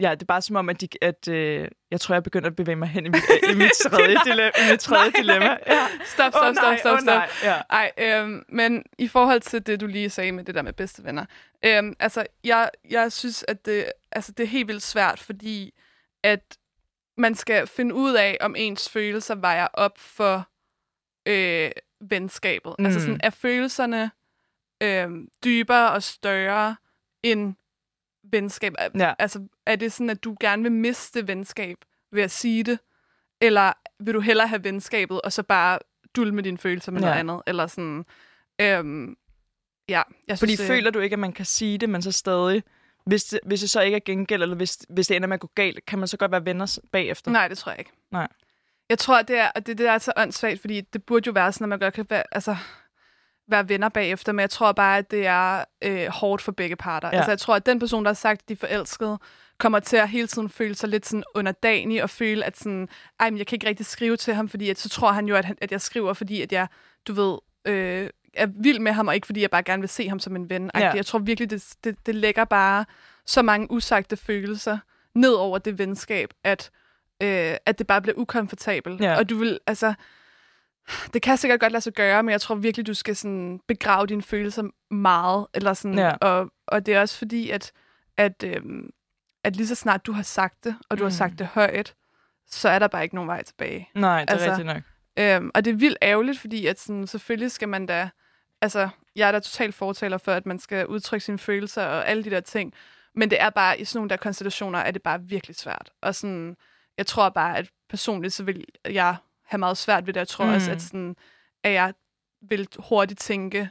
Ja, 0.00 0.10
det 0.10 0.22
er 0.22 0.26
bare 0.26 0.42
som 0.42 0.56
om, 0.56 0.68
at, 0.68 0.80
de, 0.80 0.88
at 1.02 1.28
øh, 1.28 1.68
jeg 1.90 2.00
tror, 2.00 2.14
jeg 2.14 2.22
begynder 2.22 2.50
at 2.50 2.56
bevæge 2.56 2.76
mig 2.76 2.88
hen 2.88 3.06
i 3.06 3.08
mit, 3.08 3.22
i 3.50 3.54
mit 3.54 3.70
tredje, 3.90 4.16
dilemma, 4.24 4.50
i 4.68 4.70
mit 4.70 4.80
tredje 4.80 5.10
Nej, 5.10 5.20
dilemma. 5.20 5.46
nej. 5.46 5.60
Ja. 5.76 5.86
stop, 6.04 6.32
stop, 6.32 6.42
Åh, 6.44 6.54
nej, 6.54 6.76
stop, 6.76 6.78
stop, 6.78 6.98
stop. 6.98 7.06
nej. 7.06 7.28
Ja. 7.42 7.60
Ej, 7.70 7.92
øhm, 7.98 8.44
men 8.48 8.84
i 8.98 9.08
forhold 9.08 9.40
til 9.40 9.66
det, 9.66 9.80
du 9.80 9.86
lige 9.86 10.10
sagde 10.10 10.32
med 10.32 10.44
det 10.44 10.54
der 10.54 10.62
med 10.62 10.72
bedste 10.72 11.04
venner. 11.04 11.24
Øhm, 11.64 11.96
altså, 12.00 12.26
jeg, 12.44 12.70
jeg 12.90 13.12
synes, 13.12 13.44
at 13.48 13.66
det, 13.66 13.86
altså, 14.12 14.32
det 14.32 14.42
er 14.44 14.48
helt 14.48 14.68
vildt 14.68 14.82
svært, 14.82 15.20
fordi 15.20 15.74
at 16.22 16.56
man 17.18 17.34
skal 17.34 17.66
finde 17.66 17.94
ud 17.94 18.14
af, 18.14 18.36
om 18.40 18.54
ens 18.58 18.88
følelser 18.88 19.34
vejer 19.34 19.66
op 19.74 19.98
for 19.98 20.48
øh, 21.26 21.70
venskabet. 22.00 22.74
Mm. 22.78 22.84
Altså, 22.84 23.00
sådan, 23.00 23.20
er 23.22 23.30
følelserne 23.30 24.10
øh, 24.82 25.08
dybere 25.44 25.90
og 25.92 26.02
større 26.02 26.76
end 27.22 27.54
venskab? 28.22 28.74
Ja. 28.98 29.14
Altså, 29.18 29.46
er 29.66 29.76
det 29.76 29.92
sådan, 29.92 30.10
at 30.10 30.24
du 30.24 30.36
gerne 30.40 30.62
vil 30.62 30.72
miste 30.72 31.28
venskab 31.28 31.76
ved 32.12 32.22
at 32.22 32.30
sige 32.30 32.62
det? 32.64 32.78
Eller 33.40 33.72
vil 34.00 34.14
du 34.14 34.20
hellere 34.20 34.46
have 34.48 34.64
venskabet, 34.64 35.20
og 35.22 35.32
så 35.32 35.42
bare 35.42 35.78
dulme 36.16 36.42
dine 36.42 36.58
følelser 36.58 36.92
med 36.92 37.00
Ja. 37.00 37.06
noget 37.06 37.18
andet. 37.18 37.42
Eller 37.46 37.66
sådan, 37.66 38.04
øhm, 38.60 39.16
ja, 39.88 40.02
jeg 40.28 40.38
Fordi 40.38 40.50
synes, 40.56 40.60
det- 40.60 40.66
føler 40.76 40.90
du 40.90 40.98
ikke, 40.98 41.14
at 41.14 41.18
man 41.18 41.32
kan 41.32 41.44
sige 41.44 41.78
det, 41.78 41.88
men 41.88 42.02
så 42.02 42.12
stadig... 42.12 42.62
Hvis 43.06 43.24
det, 43.24 43.40
hvis 43.46 43.60
det 43.60 43.70
så 43.70 43.80
ikke 43.80 43.94
er 43.96 44.00
gengæld, 44.04 44.42
eller 44.42 44.56
hvis, 44.56 44.78
hvis 44.88 45.06
det 45.06 45.16
ender 45.16 45.28
med 45.28 45.34
at 45.34 45.40
gå 45.40 45.50
galt, 45.54 45.86
kan 45.86 45.98
man 45.98 46.08
så 46.08 46.16
godt 46.16 46.30
være 46.30 46.44
venner 46.44 46.78
bagefter? 46.92 47.30
Nej, 47.30 47.48
det 47.48 47.58
tror 47.58 47.72
jeg 47.72 47.78
ikke. 47.78 47.90
Nej. 48.10 48.28
Jeg 48.88 48.98
tror, 48.98 49.22
det 49.22 49.38
er, 49.38 49.50
og 49.54 49.66
det, 49.66 49.78
det 49.78 49.88
er 49.88 49.98
så 49.98 50.12
åndssvagt, 50.16 50.60
fordi 50.60 50.80
det 50.80 51.04
burde 51.04 51.26
jo 51.26 51.32
være 51.32 51.52
sådan, 51.52 51.64
at 51.64 51.68
man 51.68 51.78
godt 51.78 51.94
kan 51.94 52.06
være, 52.10 52.22
altså, 52.32 52.56
være 53.48 53.68
venner 53.68 53.88
bagefter, 53.88 54.32
men 54.32 54.40
jeg 54.40 54.50
tror 54.50 54.72
bare, 54.72 54.98
at 54.98 55.10
det 55.10 55.26
er 55.26 55.64
øh, 55.82 56.06
hårdt 56.08 56.42
for 56.42 56.52
begge 56.52 56.76
parter. 56.76 57.08
Ja. 57.08 57.16
Altså, 57.16 57.30
jeg 57.30 57.38
tror, 57.38 57.54
at 57.54 57.66
den 57.66 57.78
person, 57.78 58.04
der 58.04 58.08
har 58.08 58.14
sagt, 58.14 58.42
at 58.42 58.48
de 58.48 58.52
er 58.52 58.56
forelskede, 58.56 59.18
kommer 59.58 59.80
til 59.80 59.96
at 59.96 60.08
hele 60.08 60.26
tiden 60.26 60.48
føle 60.48 60.74
sig 60.74 60.88
lidt 60.88 61.06
sådan 61.06 61.24
underdanig 61.34 62.02
og 62.02 62.10
føle, 62.10 62.44
at 62.44 62.58
sådan, 62.58 62.88
ej, 63.20 63.30
men 63.30 63.38
jeg 63.38 63.46
kan 63.46 63.56
ikke 63.56 63.66
rigtig 63.68 63.86
skrive 63.86 64.16
til 64.16 64.34
ham, 64.34 64.48
fordi 64.48 64.70
at, 64.70 64.78
så 64.78 64.88
tror 64.88 65.12
han 65.12 65.26
jo, 65.26 65.34
at, 65.34 65.44
han, 65.44 65.56
at 65.60 65.72
jeg 65.72 65.80
skriver, 65.80 66.12
fordi 66.12 66.42
at 66.42 66.52
jeg, 66.52 66.66
du 67.08 67.12
ved, 67.12 67.38
øh, 67.64 68.10
er 68.34 68.46
vild 68.46 68.78
med 68.78 68.92
ham, 68.92 69.08
og 69.08 69.14
ikke 69.14 69.26
fordi 69.26 69.40
jeg 69.40 69.50
bare 69.50 69.62
gerne 69.62 69.82
vil 69.82 69.88
se 69.88 70.08
ham 70.08 70.18
som 70.18 70.36
en 70.36 70.50
ven. 70.50 70.70
Ja. 70.74 70.90
Jeg 70.90 71.06
tror 71.06 71.18
virkelig, 71.18 71.50
det, 71.50 71.74
det, 71.84 72.06
det 72.06 72.14
lægger 72.14 72.44
bare 72.44 72.84
så 73.26 73.42
mange 73.42 73.70
usagte 73.70 74.16
følelser 74.16 74.78
ned 75.14 75.32
over 75.32 75.58
det 75.58 75.78
venskab, 75.78 76.30
at, 76.44 76.70
øh, 77.24 77.56
at 77.66 77.78
det 77.78 77.86
bare 77.86 78.02
bliver 78.02 78.18
ukomfortabelt. 78.18 79.00
Ja. 79.00 79.16
Og 79.18 79.30
du 79.30 79.36
vil, 79.36 79.58
altså, 79.66 79.94
det 81.12 81.22
kan 81.22 81.36
sikkert 81.36 81.60
godt 81.60 81.72
lade 81.72 81.80
sig 81.82 81.92
gøre, 81.92 82.22
men 82.22 82.32
jeg 82.32 82.40
tror 82.40 82.54
virkelig, 82.54 82.86
du 82.86 82.94
skal 82.94 83.16
sådan 83.16 83.60
begrave 83.68 84.06
dine 84.06 84.22
følelser 84.22 84.94
meget. 84.94 85.46
Eller 85.54 85.74
sådan, 85.74 85.98
Ja. 85.98 86.10
og, 86.16 86.50
og 86.66 86.86
det 86.86 86.94
er 86.94 87.00
også 87.00 87.18
fordi, 87.18 87.50
at, 87.50 87.72
at, 88.16 88.44
øhm, 88.46 88.90
at 89.44 89.56
lige 89.56 89.66
så 89.66 89.74
snart 89.74 90.06
du 90.06 90.12
har 90.12 90.22
sagt 90.22 90.64
det, 90.64 90.76
og 90.90 90.98
du 90.98 91.02
mm. 91.02 91.04
har 91.04 91.10
Mm. 91.10 91.16
sagt 91.16 91.38
det 91.38 91.46
højt, 91.46 91.94
så 92.46 92.68
er 92.68 92.78
der 92.78 92.88
bare 92.88 93.02
ikke 93.02 93.14
nogen 93.14 93.28
vej 93.28 93.42
tilbage. 93.42 93.88
Nej, 93.94 94.20
det 94.20 94.28
er 94.30 94.32
Altså, 94.32 94.48
rigtigt 94.50 94.66
nok. 94.66 94.82
Øhm, 95.18 95.50
og 95.54 95.64
det 95.64 95.70
er 95.70 95.74
vildt 95.76 95.98
ærgerligt, 96.02 96.38
fordi 96.40 96.66
at 96.66 96.80
sådan, 96.80 97.06
selvfølgelig 97.06 97.50
skal 97.50 97.68
man 97.68 97.86
da... 97.86 98.08
Altså, 98.60 98.88
jeg 99.16 99.28
er 99.28 99.32
da 99.32 99.38
totalt 99.40 99.74
fortaler 99.74 100.18
for, 100.18 100.32
at 100.32 100.46
man 100.46 100.58
skal 100.58 100.86
udtrykke 100.86 101.24
sine 101.24 101.38
følelser 101.38 101.82
og 101.84 102.08
alle 102.08 102.24
de 102.24 102.30
der 102.30 102.40
ting. 102.40 102.72
Men 103.14 103.30
det 103.30 103.40
er 103.40 103.50
bare, 103.50 103.80
i 103.80 103.84
sådan 103.84 103.98
nogle 103.98 104.10
der 104.10 104.16
konstellationer, 104.16 104.78
er 104.78 104.90
det 104.90 105.02
bare 105.02 105.22
virkelig 105.22 105.56
svært. 105.56 105.90
Og 106.02 106.14
sådan, 106.14 106.56
jeg 106.98 107.06
tror 107.06 107.28
bare, 107.28 107.58
at 107.58 107.70
personligt, 107.88 108.34
så 108.34 108.44
vil 108.44 108.64
jeg 108.88 109.16
have 109.44 109.58
meget 109.58 109.76
svært 109.78 110.06
ved 110.06 110.14
det. 110.14 110.20
Jeg 110.20 110.28
tror 110.28 110.44
Mm. 110.44 110.50
mm. 110.50 110.54
også, 110.56 110.70
at, 110.70 110.82
sådan, 110.82 111.16
at 111.64 111.72
jeg 111.72 111.94
vil 112.48 112.68
hurtigt 112.78 113.20
tænke, 113.20 113.68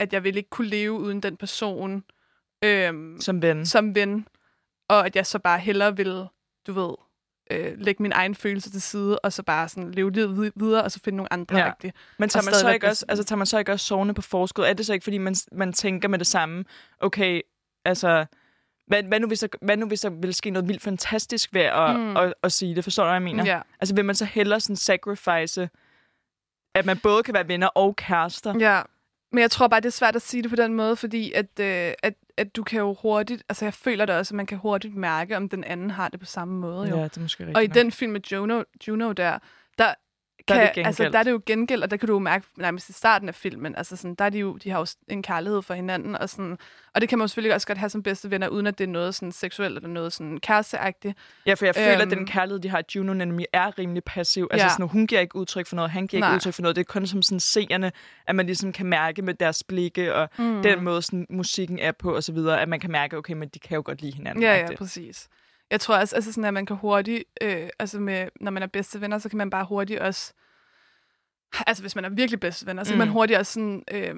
at 0.00 0.12
jeg 0.12 0.24
vil 0.24 0.36
ikke 0.36 0.50
kunne 0.50 0.68
leve 0.68 0.92
uden 0.92 1.20
den 1.22 1.36
person 1.36 2.04
øhm, 2.64 3.20
Som 3.20 3.42
ven. 3.42 3.66
som 3.66 3.94
ven. 3.94 4.28
Og 4.88 5.06
at 5.06 5.16
jeg 5.16 5.26
så 5.26 5.38
bare 5.38 5.58
hellere 5.58 5.96
vil, 5.96 6.26
du 6.66 6.72
ved, 6.72 6.94
øh, 7.50 7.78
lægge 7.78 8.02
min 8.02 8.12
egen 8.12 8.34
følelse 8.34 8.70
til 8.70 8.82
side, 8.82 9.18
og 9.18 9.32
så 9.32 9.42
bare 9.42 9.68
sådan 9.68 9.90
leve 9.90 10.10
livet 10.12 10.36
vid- 10.36 10.52
videre, 10.56 10.82
og 10.84 10.92
så 10.92 11.00
finde 11.04 11.16
nogle 11.16 11.32
andre 11.32 11.58
Ja. 11.58 11.66
rigtige. 11.66 11.92
Men 12.18 12.28
tager 12.28 12.44
man, 12.44 12.54
så 12.54 12.70
ikke 12.72 12.86
også, 12.88 13.04
altså, 13.08 13.24
tager 13.24 13.36
man 13.36 13.46
så 13.46 13.58
ikke 13.58 13.72
også 13.72 13.86
sovende 13.86 14.14
på 14.14 14.22
forskud? 14.22 14.64
Er 14.64 14.72
det 14.72 14.86
så 14.86 14.92
ikke, 14.92 15.04
fordi 15.04 15.18
man, 15.18 15.34
man 15.52 15.72
tænker 15.72 16.08
med 16.08 16.18
det 16.18 16.26
samme, 16.26 16.64
okay, 17.00 17.40
altså, 17.84 18.26
hvad, 18.92 19.02
hvad, 19.02 19.20
nu, 19.20 19.26
hvis 19.26 19.40
der, 19.40 19.48
hvad 19.62 19.76
nu 19.76 19.86
hvis 19.86 20.00
der 20.00 20.10
vil 20.10 20.34
ske 20.34 20.50
noget 20.50 20.68
vildt 20.68 20.82
fantastisk 20.82 21.54
ved 21.54 21.60
at, 21.60 21.96
mm. 21.96 22.16
At, 22.16 22.24
at, 22.24 22.34
at 22.42 22.52
sige 22.52 22.74
det? 22.74 22.84
Forstår 22.84 23.02
du, 23.02 23.06
hvad 23.06 23.14
jeg 23.14 23.22
mener? 23.22 23.44
Ja. 23.44 23.60
Altså, 23.80 23.94
vil 23.94 24.04
man 24.04 24.14
så 24.14 24.24
hellere 24.24 24.60
sådan 24.60 24.76
sacrifice, 24.76 25.70
at 26.74 26.86
man 26.86 26.98
både 26.98 27.22
kan 27.22 27.34
være 27.34 27.48
venner 27.48 27.66
og 27.66 27.96
kærester? 27.96 28.54
ja. 28.58 28.82
Men 29.34 29.42
jeg 29.42 29.50
tror 29.50 29.68
bare, 29.68 29.80
det 29.80 29.86
er 29.86 29.90
svært 29.90 30.16
at 30.16 30.22
sige 30.22 30.42
det 30.42 30.50
på 30.50 30.56
den 30.56 30.74
måde, 30.74 30.96
fordi 30.96 31.32
at, 31.32 31.60
øh, 31.60 31.92
at, 32.02 32.14
at 32.36 32.56
du 32.56 32.62
kan 32.62 32.78
jo 32.78 32.96
hurtigt, 33.02 33.42
altså 33.48 33.64
jeg 33.64 33.74
føler 33.74 34.06
det 34.06 34.14
også, 34.14 34.34
at 34.34 34.36
man 34.36 34.46
kan 34.46 34.58
hurtigt 34.58 34.96
mærke, 34.96 35.36
om 35.36 35.48
den 35.48 35.64
anden 35.64 35.90
har 35.90 36.08
det 36.08 36.20
på 36.20 36.26
samme 36.26 36.58
måde. 36.58 36.88
Jo. 36.88 36.96
Ja, 36.96 37.04
det 37.04 37.16
er 37.16 37.20
måske 37.20 37.42
rigtigt 37.42 37.56
og 37.56 37.64
i 37.64 37.66
nok. 37.66 37.74
den 37.74 37.92
film 37.92 38.12
med 38.12 38.20
Juno, 38.32 38.62
Juno 38.88 39.12
der, 39.12 39.38
der, 40.48 40.54
er 40.54 40.72
det 40.72 40.86
altså, 40.86 41.08
der 41.08 41.18
er 41.18 41.22
det 41.22 41.30
jo 41.30 41.40
gengæld, 41.46 41.82
og 41.82 41.90
der 41.90 41.96
kan 41.96 42.06
du 42.06 42.12
jo 42.12 42.18
mærke 42.18 42.46
nærmest 42.56 42.88
i 42.88 42.92
starten 42.92 43.28
af 43.28 43.34
filmen, 43.34 43.76
altså 43.76 43.96
sådan, 43.96 44.14
der 44.14 44.24
er 44.24 44.30
de 44.30 44.38
jo, 44.38 44.56
de 44.56 44.70
har 44.70 44.78
jo 44.78 44.86
en 45.08 45.22
kærlighed 45.22 45.62
for 45.62 45.74
hinanden, 45.74 46.16
og, 46.16 46.28
sådan, 46.28 46.58
og 46.94 47.00
det 47.00 47.08
kan 47.08 47.18
man 47.18 47.24
jo 47.24 47.28
selvfølgelig 47.28 47.54
også 47.54 47.66
godt 47.66 47.78
have 47.78 47.90
som 47.90 48.02
bedste 48.02 48.30
venner, 48.30 48.48
uden 48.48 48.66
at 48.66 48.78
det 48.78 48.84
er 48.84 48.88
noget 48.88 49.14
sådan 49.14 49.32
seksuelt 49.32 49.76
eller 49.76 49.88
noget 49.88 50.12
sådan 50.12 50.38
kæresteagtigt. 50.38 51.18
Ja, 51.46 51.54
for 51.54 51.64
jeg 51.64 51.74
føler, 51.74 51.92
at 51.92 52.00
Øhm. 52.02 52.10
den 52.10 52.26
kærlighed, 52.26 52.60
de 52.60 52.68
har, 52.68 52.82
Juno 52.94 53.12
nemlig 53.14 53.46
er 53.52 53.78
rimelig 53.78 54.04
passiv. 54.04 54.48
Altså 54.50 54.64
Ja. 54.66 54.70
sådan, 54.70 54.88
hun 54.88 55.06
giver 55.06 55.20
ikke 55.20 55.36
udtryk 55.36 55.66
for 55.66 55.76
noget, 55.76 55.90
han 55.90 56.06
giver 56.06 56.18
ikke 56.18 56.28
Nej. 56.28 56.34
udtryk 56.34 56.54
for 56.54 56.62
noget. 56.62 56.76
Det 56.76 56.80
er 56.80 56.92
kun 56.92 57.06
som 57.06 57.22
sådan 57.22 57.40
seerne, 57.40 57.92
at 58.26 58.34
man 58.34 58.46
ligesom 58.46 58.72
kan 58.72 58.86
mærke 58.86 59.22
med 59.22 59.34
deres 59.34 59.64
blikke, 59.64 60.14
og 60.14 60.28
Mm. 60.38 60.62
den 60.62 60.84
måde, 60.84 61.02
sådan, 61.02 61.26
musikken 61.30 61.78
er 61.78 61.92
på, 61.92 62.14
og 62.16 62.22
så 62.24 62.32
videre, 62.32 62.60
at 62.60 62.68
man 62.68 62.80
kan 62.80 62.90
mærke, 62.90 63.16
okay, 63.16 63.34
men 63.34 63.48
de 63.48 63.58
kan 63.58 63.74
jo 63.74 63.82
godt 63.86 64.02
lide 64.02 64.14
hinanden. 64.16 64.42
Ja, 64.42 64.54
ja, 64.54 64.60
agtigt. 64.62 64.78
præcis. 64.78 65.28
Jeg 65.72 65.80
tror 65.80 65.96
også, 65.96 66.16
altså 66.16 66.32
sådan, 66.32 66.44
at 66.44 66.54
man 66.54 66.66
kan 66.66 66.76
hurtigt, 66.76 67.24
øh, 67.42 67.68
altså 67.78 68.00
med, 68.00 68.28
når 68.40 68.50
man 68.50 68.62
er 68.62 68.66
bedste 68.66 69.00
venner, 69.00 69.18
så 69.18 69.28
kan 69.28 69.36
man 69.38 69.50
bare 69.50 69.64
hurtigt 69.64 70.00
også, 70.00 70.32
altså 71.66 71.82
hvis 71.82 71.94
man 71.96 72.04
er 72.04 72.08
virkelig 72.08 72.40
bedste 72.40 72.66
venner, 72.66 72.84
så 72.84 72.90
kan 72.90 72.94
Mm. 72.96 72.98
man 72.98 73.08
hurtigt 73.08 73.38
også 73.38 73.52
sådan, 73.52 73.82
øh, 73.90 74.16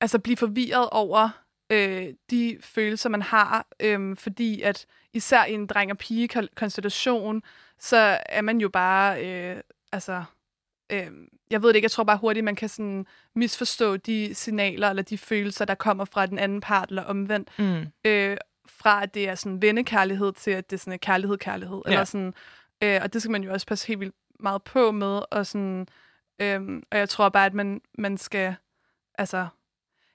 altså 0.00 0.18
blive 0.18 0.36
forvirret 0.36 0.88
over 0.90 1.28
øh, 1.70 2.08
de 2.30 2.58
følelser, 2.60 3.08
man 3.08 3.22
har, 3.22 3.66
øh, 3.80 4.16
fordi 4.16 4.62
at 4.62 4.86
især 5.12 5.44
i 5.44 5.52
en 5.52 5.66
dreng- 5.66 5.90
og 5.90 5.98
pige-konstellation, 5.98 7.42
så 7.78 8.18
er 8.26 8.40
man 8.42 8.60
jo 8.60 8.68
bare, 8.68 9.26
øh, 9.26 9.60
altså, 9.92 10.24
øh, 10.92 11.06
jeg 11.50 11.62
ved 11.62 11.68
det 11.68 11.74
ikke, 11.76 11.84
jeg 11.84 11.90
tror 11.90 12.04
bare 12.04 12.16
hurtigt, 12.18 12.44
man 12.44 12.56
kan 12.56 12.68
sådan 12.68 13.06
misforstå 13.34 13.96
de 13.96 14.34
signaler 14.34 14.90
eller 14.90 15.02
de 15.02 15.18
følelser, 15.18 15.64
der 15.64 15.74
kommer 15.74 16.04
fra 16.04 16.26
den 16.26 16.38
anden 16.38 16.60
part 16.60 16.88
eller 16.88 17.02
omvendt 17.04 17.48
Mm. 17.58 17.86
øh, 18.04 18.36
fra 18.66 19.02
at 19.02 19.14
det 19.14 19.28
er 19.28 19.34
sådan 19.34 19.62
vennekærlighed 19.62 20.32
til 20.32 20.50
at 20.50 20.70
det 20.70 20.76
er 20.76 20.80
sådan 20.80 20.98
kærlighed 20.98 21.38
kærlighed 21.38 21.82
Ja. 21.86 21.90
eller 21.90 22.04
sådan 22.04 22.34
øh, 22.82 23.00
og 23.02 23.12
det 23.12 23.22
skal 23.22 23.30
man 23.32 23.44
jo 23.44 23.52
også 23.52 23.66
passe 23.66 23.86
helt 23.86 24.00
vildt 24.00 24.14
meget 24.40 24.62
på 24.62 24.90
med 24.90 25.22
og 25.30 25.46
sådan 25.46 25.86
øhm, 26.40 26.82
og 26.90 26.98
jeg 26.98 27.08
tror 27.08 27.28
bare 27.28 27.46
at 27.46 27.54
man 27.54 27.80
man 27.98 28.18
skal 28.18 28.54
altså 29.18 29.46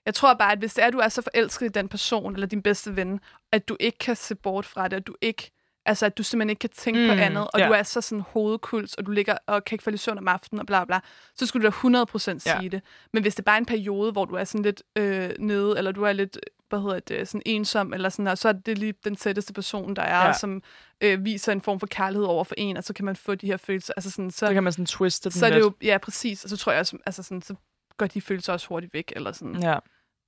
jeg 0.06 0.14
tror 0.16 0.34
bare 0.34 0.52
at 0.52 0.60
hvis 0.60 0.74
det 0.74 0.84
er 0.84 0.88
at 0.88 0.93
du 0.93 0.98
er 1.00 1.10
så 1.10 1.22
forelsket 1.22 1.66
i 1.66 1.70
den 1.70 1.89
person 1.89 2.34
eller 2.34 2.48
din 2.48 2.62
bedste 2.62 2.95
ven 2.95 3.20
at 3.52 3.70
du 3.70 3.78
ikke 3.80 3.98
kan 3.98 4.16
se 4.16 4.36
bort 4.36 4.66
fra 4.66 4.88
det 4.88 4.95
at 4.95 5.08
du 5.08 5.16
ikke 5.22 5.52
Altså, 5.88 6.06
at 6.06 6.18
du 6.18 6.24
simpelthen 6.24 6.50
ikke 6.50 6.60
kan 6.60 6.70
tænke 6.70 7.00
mm, 7.02 7.08
på 7.08 7.14
andet, 7.14 7.48
og 7.54 7.60
ja. 7.60 7.68
du 7.68 7.74
er 7.74 7.84
så 7.84 8.02
sådan 8.02 8.22
hovedkuls, 8.22 8.94
og 8.94 9.06
du 9.06 9.12
ligger 9.12 9.38
og 9.48 9.66
kan 9.66 9.76
ikke 9.76 9.84
falde 9.84 9.96
i 9.96 9.98
søvn 9.98 10.18
om 10.18 10.28
aftenen, 10.28 10.60
og 10.60 10.66
bla 10.68 10.86
bla, 10.86 11.00
så 11.36 11.46
skulle 11.46 11.72
du 11.72 11.90
da 11.90 12.04
100% 12.04 12.18
sige 12.18 12.40
Ja. 12.62 12.68
det. 12.68 12.82
Men 13.14 13.24
hvis 13.24 13.36
det 13.36 13.46
bare 13.46 13.56
er 13.56 13.60
en 13.60 13.66
periode, 13.66 14.12
hvor 14.12 14.26
du 14.26 14.36
er 14.36 14.44
sådan 14.44 14.64
lidt 14.64 14.84
øh, 14.96 15.30
nede, 15.40 15.78
eller 15.78 15.92
du 15.92 16.04
er 16.04 16.14
lidt, 16.14 16.38
hvad 16.70 16.80
hedder 16.82 17.00
det, 17.00 17.28
sådan 17.28 17.42
ensom, 17.46 17.94
eller 17.94 18.10
sådan, 18.10 18.28
og 18.28 18.38
så 18.38 18.50
er 18.50 18.54
det 18.54 18.78
lige 18.78 18.94
den 19.04 19.16
tætteste 19.16 19.54
person, 19.54 19.96
der 19.96 20.02
er, 20.02 20.26
Ja. 20.26 20.34
som 20.34 20.62
øh, 21.02 21.26
viser 21.26 21.52
en 21.52 21.62
form 21.62 21.80
for 21.80 21.88
kærlighed 21.88 22.26
over 22.26 22.44
for 22.44 22.56
en, 22.58 22.78
og 22.78 22.84
så 22.84 22.94
kan 22.94 23.06
man 23.06 23.16
få 23.16 23.36
de 23.36 23.48
her 23.48 23.58
følelser. 23.58 23.94
Altså 23.98 24.12
sådan, 24.12 24.32
så, 24.32 24.38
Så 24.48 24.54
kan 24.54 24.64
man 24.64 24.74
sådan 24.74 24.86
twiste 24.86 25.30
den 25.30 25.40
så 25.40 25.46
er 25.46 25.50
det 25.50 25.58
lidt. 25.58 25.66
jo, 25.66 25.74
ja, 25.82 25.98
præcis, 25.98 26.44
og 26.44 26.50
så 26.50 26.58
tror 26.58 26.72
jeg 26.72 26.80
også, 26.80 26.98
altså 27.06 27.24
sådan, 27.24 27.42
så 27.42 27.56
går 27.98 28.08
de 28.08 28.22
følelser 28.22 28.54
også 28.54 28.68
hurtigt 28.68 28.94
væk, 28.94 29.14
eller 29.16 29.32
sådan. 29.32 29.64
Ja. 29.64 29.78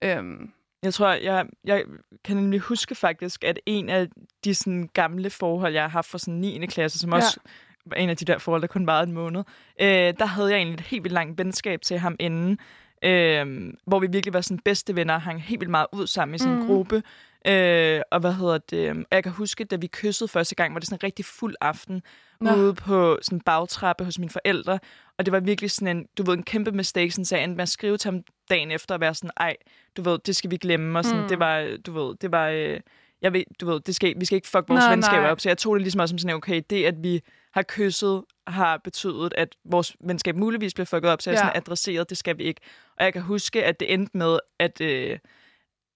Øhm, 0.03 0.51
Jeg 0.83 0.93
tror, 0.93 1.09
jeg, 1.11 1.45
jeg 1.65 1.83
kan 2.23 2.37
nemlig 2.37 2.59
huske 2.59 2.95
faktisk, 2.95 3.43
at 3.43 3.59
en 3.65 3.89
af 3.89 4.07
de 4.43 4.55
sådan, 4.55 4.89
gamle 4.93 5.29
forhold, 5.29 5.73
jeg 5.73 5.83
har 5.83 5.89
haft 5.89 6.07
fra 6.09 6.17
sådan 6.17 6.33
9. 6.39 6.65
klasse, 6.65 6.99
som 6.99 7.09
Ja. 7.09 7.15
også 7.15 7.39
var 7.85 7.95
en 7.95 8.09
af 8.09 8.17
de 8.17 8.25
der 8.25 8.37
forhold, 8.37 8.61
der 8.61 8.67
kun 8.67 8.87
varede 8.87 9.07
en 9.07 9.13
måned, 9.13 9.43
øh, 9.81 9.87
der 10.19 10.25
havde 10.25 10.49
jeg 10.49 10.57
egentlig 10.57 10.73
et 10.73 10.81
helt 10.81 11.03
vildt 11.03 11.13
langt 11.13 11.37
venskab 11.37 11.81
til 11.81 11.99
ham 11.99 12.15
inden, 12.19 12.59
øh, 13.03 13.73
hvor 13.87 13.99
vi 13.99 14.07
virkelig 14.11 14.33
var 14.33 14.41
sådan 14.41 14.59
bedste 14.59 14.95
venner 14.95 15.13
og 15.13 15.21
hang 15.21 15.41
helt 15.43 15.59
vildt 15.61 15.71
meget 15.71 15.87
ud 15.93 16.07
sammen 16.07 16.35
i 16.35 16.37
sådan 16.37 16.53
en 16.53 16.59
Mhm. 16.59 16.67
gruppe. 16.67 17.03
Øh, 17.47 18.01
og 18.11 18.19
hvad 18.19 18.33
hedder 18.33 18.57
det? 18.57 18.89
og 18.89 19.05
Jeg 19.11 19.23
kan 19.23 19.31
huske, 19.31 19.63
da 19.63 19.75
vi 19.75 19.87
kyssede 19.87 20.27
første 20.27 20.55
gang, 20.55 20.73
var 20.73 20.79
det 20.79 20.87
sådan 20.89 20.95
en 20.95 21.03
rigtig 21.03 21.25
fuld 21.25 21.55
aften 21.61 22.01
Nå. 22.41 22.55
ude 22.55 22.73
på 22.73 23.19
sådan 23.21 23.37
en 23.37 23.41
bagtrappe 23.41 24.03
hos 24.05 24.19
mine 24.19 24.29
forældre. 24.31 24.79
Og 25.17 25.25
det 25.25 25.31
var 25.31 25.39
virkelig 25.39 25.71
sådan 25.71 25.97
en, 25.97 26.05
du 26.17 26.23
ved, 26.23 26.33
en 26.33 26.43
kæmpe 26.43 26.71
mistake, 26.71 27.11
sådan, 27.11 27.25
så 27.25 27.35
jeg 27.35 27.43
endte 27.43 27.55
med 27.55 27.63
at 27.63 27.69
skrive 27.69 27.97
til 27.97 28.11
ham 28.11 28.23
dagen 28.49 28.71
efter 28.71 28.95
og 28.95 29.01
være 29.01 29.13
sådan, 29.13 29.29
ej, 29.37 29.55
du 29.97 30.01
ved, 30.01 30.19
det 30.25 30.35
skal 30.35 30.51
vi 30.51 30.57
glemme. 30.57 30.99
Og 30.99 31.05
sådan, 31.05 31.21
Mm. 31.21 31.27
det 31.27 31.39
var, 31.39 31.77
du 31.85 31.91
ved, 31.91 32.15
det 32.21 32.31
var, 32.31 32.47
øh, 32.47 32.79
jeg 33.21 33.33
ved, 33.33 33.43
du 33.61 33.65
ved, 33.65 33.79
det 33.79 33.95
skal, 33.95 34.13
vi 34.19 34.25
skal 34.25 34.35
ikke 34.35 34.47
fuck 34.47 34.69
vores 34.69 34.79
Nej, 34.83 34.91
venskaber 34.93 35.21
nej. 35.21 35.31
op. 35.31 35.39
Så 35.39 35.49
jeg 35.49 35.57
tog 35.57 35.75
det 35.75 35.81
ligesom 35.81 35.99
også 36.01 36.11
som 36.11 36.17
sådan, 36.17 36.35
okay, 36.35 36.61
det 36.69 36.85
at 36.85 36.95
vi 37.03 37.21
har 37.53 37.63
kysset, 37.67 38.23
har 38.47 38.77
betydet, 38.77 39.33
at 39.37 39.55
vores 39.65 39.95
venskab 39.99 40.35
muligvis 40.35 40.73
bliver 40.73 40.85
fucket 40.85 41.11
op, 41.11 41.21
så 41.21 41.29
jeg 41.29 41.35
Ja. 41.35 41.39
sådan 41.41 41.51
adresseret, 41.57 42.09
det 42.09 42.17
skal 42.17 42.37
vi 42.37 42.43
ikke. 42.43 42.61
Og 42.97 43.05
jeg 43.05 43.13
kan 43.13 43.21
huske, 43.21 43.63
at 43.65 43.79
det 43.79 43.93
endte 43.93 44.17
med, 44.17 44.39
at, 44.59 44.81
øh, 44.81 45.19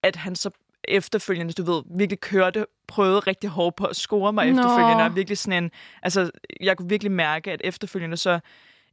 at 0.04 0.16
han 0.16 0.36
så 0.36 0.50
efterfølgende, 0.88 1.54
du 1.54 1.64
ved, 1.74 1.84
virkelig 1.98 2.20
kørte, 2.20 2.66
prøvede 2.88 3.20
rigtig 3.20 3.50
hårdt 3.50 3.76
på 3.76 3.86
at 3.86 3.96
score 3.96 4.34
mig 4.34 4.52
Nå. 4.52 4.62
efterfølgende, 4.62 5.04
og 5.04 5.16
virkelig 5.16 5.38
sådan 5.38 5.64
en, 5.64 5.72
altså, 6.02 6.32
jeg 6.62 6.78
kunne 6.78 6.90
virkelig 6.90 7.12
mærke, 7.12 7.52
at 7.52 7.62
efterfølgende 7.64 8.18
så, 8.18 8.40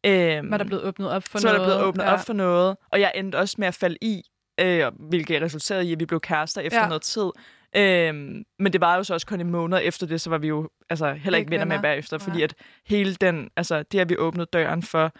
øh, 0.07 0.51
var 0.51 0.57
der 0.57 0.64
blevet 0.64 0.84
åbnet 0.84 1.11
op 1.11 1.22
for 1.24 1.38
så 1.38 1.46
noget? 1.46 1.61
der 1.61 1.66
blevet 1.66 1.82
åbnet 1.82 2.05
ja. 2.05 2.12
op 2.12 2.20
for 2.26 2.32
noget, 2.32 2.76
og 2.90 3.01
jeg 3.01 3.12
endte 3.14 3.36
også 3.36 3.55
med 3.59 3.68
at 3.68 3.74
falde 3.74 3.96
i, 4.03 4.22
øh, 4.61 4.84
hvilket 4.98 5.42
resulterede 5.42 5.86
i, 5.88 5.92
at 5.92 6.01
vi 6.01 6.07
blev 6.07 6.20
kærester 6.20 6.61
efter 6.61 6.78
Ja. 6.78 6.82
ja. 6.82 6.88
noget 6.88 7.03
tid. 7.03 7.30
Øhm, 7.76 8.44
men 8.59 8.72
det 8.72 8.80
var 8.80 8.96
jo 8.96 9.03
så 9.05 9.14
også 9.14 9.26
kun 9.26 9.40
en 9.40 9.51
måned 9.51 9.78
efter 9.82 10.07
det, 10.07 10.20
så 10.20 10.30
var 10.30 10.38
vi 10.38 10.48
jo 10.48 10.68
altså, 10.90 11.12
heller 11.12 11.38
ikke, 11.38 11.46
Ikke 11.46 11.51
venner 11.61 11.74
med 11.76 11.82
bagefter, 11.82 12.18
fordi 12.18 12.36
Nej. 12.36 12.44
at 12.44 12.55
hele 12.86 13.14
den, 13.14 13.51
altså 13.57 13.82
det, 13.82 13.98
at 14.01 14.09
vi 14.09 14.16
åbnede 14.16 14.46
døren 14.53 14.82
for 14.82 15.12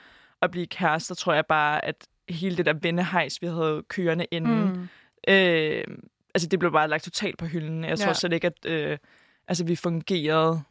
at 0.43 0.51
blive 0.51 0.67
kærester, 0.67 1.15
tror 1.15 1.33
jeg 1.35 1.47
bare, 1.47 1.85
at 1.85 1.95
hele 2.29 2.57
det 2.57 2.67
der 2.67 2.73
vennehejs, 2.83 3.43
vi 3.43 3.47
havde 3.47 3.83
kørende 3.89 4.27
inden, 4.31 4.63
Mm. 4.73 4.89
øh, 5.35 5.85
altså 6.35 6.49
det 6.49 6.59
blev 6.59 6.73
bare 6.73 6.89
lagt 6.89 7.05
totalt 7.05 7.39
på 7.39 7.47
hylden. 7.47 7.85
Jeg 7.85 7.99
tror 7.99 8.07
Ja. 8.07 8.13
slet 8.15 8.33
ikke, 8.33 8.47
at 8.47 8.67
øh, 8.67 8.99
altså, 9.49 9.65
vi 9.65 9.77
fungerede. 9.77 10.63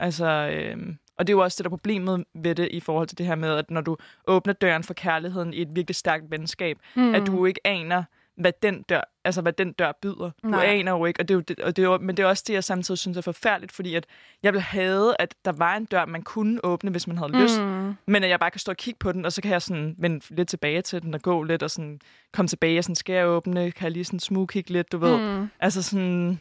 Altså, 0.00 0.26
øh, 0.26 0.76
Og 1.18 1.26
det 1.26 1.32
er 1.32 1.36
jo 1.36 1.42
også 1.42 1.56
det, 1.58 1.64
der 1.64 1.68
er 1.68 1.76
problemet 1.76 2.24
ved 2.34 2.54
det 2.54 2.68
i 2.70 2.80
forhold 2.80 3.08
til 3.08 3.18
det 3.18 3.26
her 3.26 3.34
med, 3.34 3.50
at 3.56 3.70
når 3.70 3.80
du 3.80 3.96
åbner 4.26 4.52
døren 4.52 4.82
for 4.82 4.94
kærligheden 4.94 5.54
i 5.54 5.62
et 5.62 5.68
virkelig 5.76 5.96
stærkt 5.96 6.30
venskab, 6.30 6.78
mm. 6.96 7.14
at 7.14 7.26
du 7.26 7.46
ikke 7.46 7.60
aner, 7.66 8.02
hvad 8.36 8.52
den 8.62 8.82
dør, 8.82 9.00
altså 9.24 9.42
hvad 9.42 9.52
den 9.52 9.72
dør 9.72 9.92
byder. 10.02 10.30
Du 10.42 10.48
Nej. 10.48 10.64
aner 10.66 10.92
jo 10.92 11.04
ikke, 11.04 11.20
og 11.20 11.28
det 11.28 11.34
er 11.34 11.36
jo 11.36 11.40
det, 11.40 11.60
og 11.60 11.76
det 11.76 11.82
er 11.84 11.86
jo, 11.86 11.98
men 11.98 12.16
det 12.16 12.22
er 12.22 12.26
også 12.26 12.44
det, 12.46 12.54
jeg 12.54 12.64
samtidig 12.64 12.98
synes 12.98 13.16
er 13.18 13.22
forfærdeligt, 13.22 13.72
fordi 13.72 13.94
at 13.94 14.06
jeg 14.42 14.52
vil 14.52 14.60
have, 14.60 15.14
at 15.18 15.34
der 15.44 15.52
var 15.52 15.76
en 15.76 15.84
dør, 15.84 16.04
man 16.06 16.22
kunne 16.22 16.64
åbne, 16.64 16.90
hvis 16.90 17.06
man 17.06 17.18
havde 17.18 17.32
lyst, 17.42 17.60
Mm. 17.62 17.94
men 18.06 18.24
at 18.24 18.30
jeg 18.30 18.40
bare 18.40 18.50
kan 18.50 18.58
stå 18.58 18.72
og 18.72 18.76
kigge 18.76 18.98
på 18.98 19.12
den, 19.12 19.24
og 19.24 19.32
så 19.32 19.42
kan 19.42 19.50
jeg 19.50 19.62
sådan 19.62 19.94
vende 19.98 20.34
lidt 20.34 20.48
tilbage 20.48 20.82
til 20.82 21.02
den 21.02 21.14
og 21.14 21.22
gå 21.22 21.42
lidt, 21.42 21.62
og 21.62 21.70
sådan 21.70 22.00
komme 22.32 22.48
tilbage, 22.48 22.78
og 22.78 22.84
sådan, 22.84 22.96
skal 22.96 23.14
jeg 23.14 23.26
åbne, 23.26 23.70
kan 23.72 23.84
jeg 23.84 23.92
lige 23.92 24.04
sådan 24.04 24.20
smugkigge 24.20 24.70
lidt, 24.70 24.92
du 24.92 24.98
ved. 24.98 25.18
Mm. 25.40 25.48
Altså 25.60 25.82
sådan, 25.82 26.40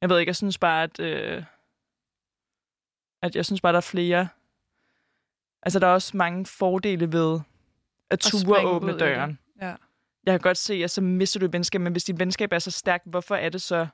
jeg 0.00 0.10
ved 0.10 0.18
ikke, 0.18 0.28
jeg 0.28 0.36
synes 0.36 0.58
bare, 0.58 0.82
at, 0.82 1.00
øh, 1.00 1.42
at 3.24 3.36
jeg 3.36 3.44
synes 3.44 3.60
bare, 3.60 3.72
der 3.72 3.76
er 3.76 3.80
flere, 3.80 4.28
altså 5.62 5.78
der 5.78 5.86
er 5.86 5.92
også 5.92 6.16
mange 6.16 6.46
fordele 6.46 7.12
ved 7.12 7.40
at 8.10 8.20
ture 8.20 8.40
springe 8.40 8.70
åbne 8.70 8.98
døren. 8.98 9.38
Ja. 9.60 9.76
Jeg 10.26 10.32
kan 10.32 10.40
godt 10.40 10.58
se, 10.58 10.74
at 10.74 10.90
så 10.90 11.00
mister 11.00 11.40
du 11.40 11.46
et 11.46 11.52
venskab, 11.52 11.80
men 11.80 11.92
hvis 11.92 12.04
dit 12.04 12.18
venskab 12.18 12.52
er 12.52 12.58
så 12.58 12.70
stærkt, 12.70 13.06
hvorfor 13.06 13.34
er 13.34 13.48
det 13.48 13.62
så, 13.62 13.86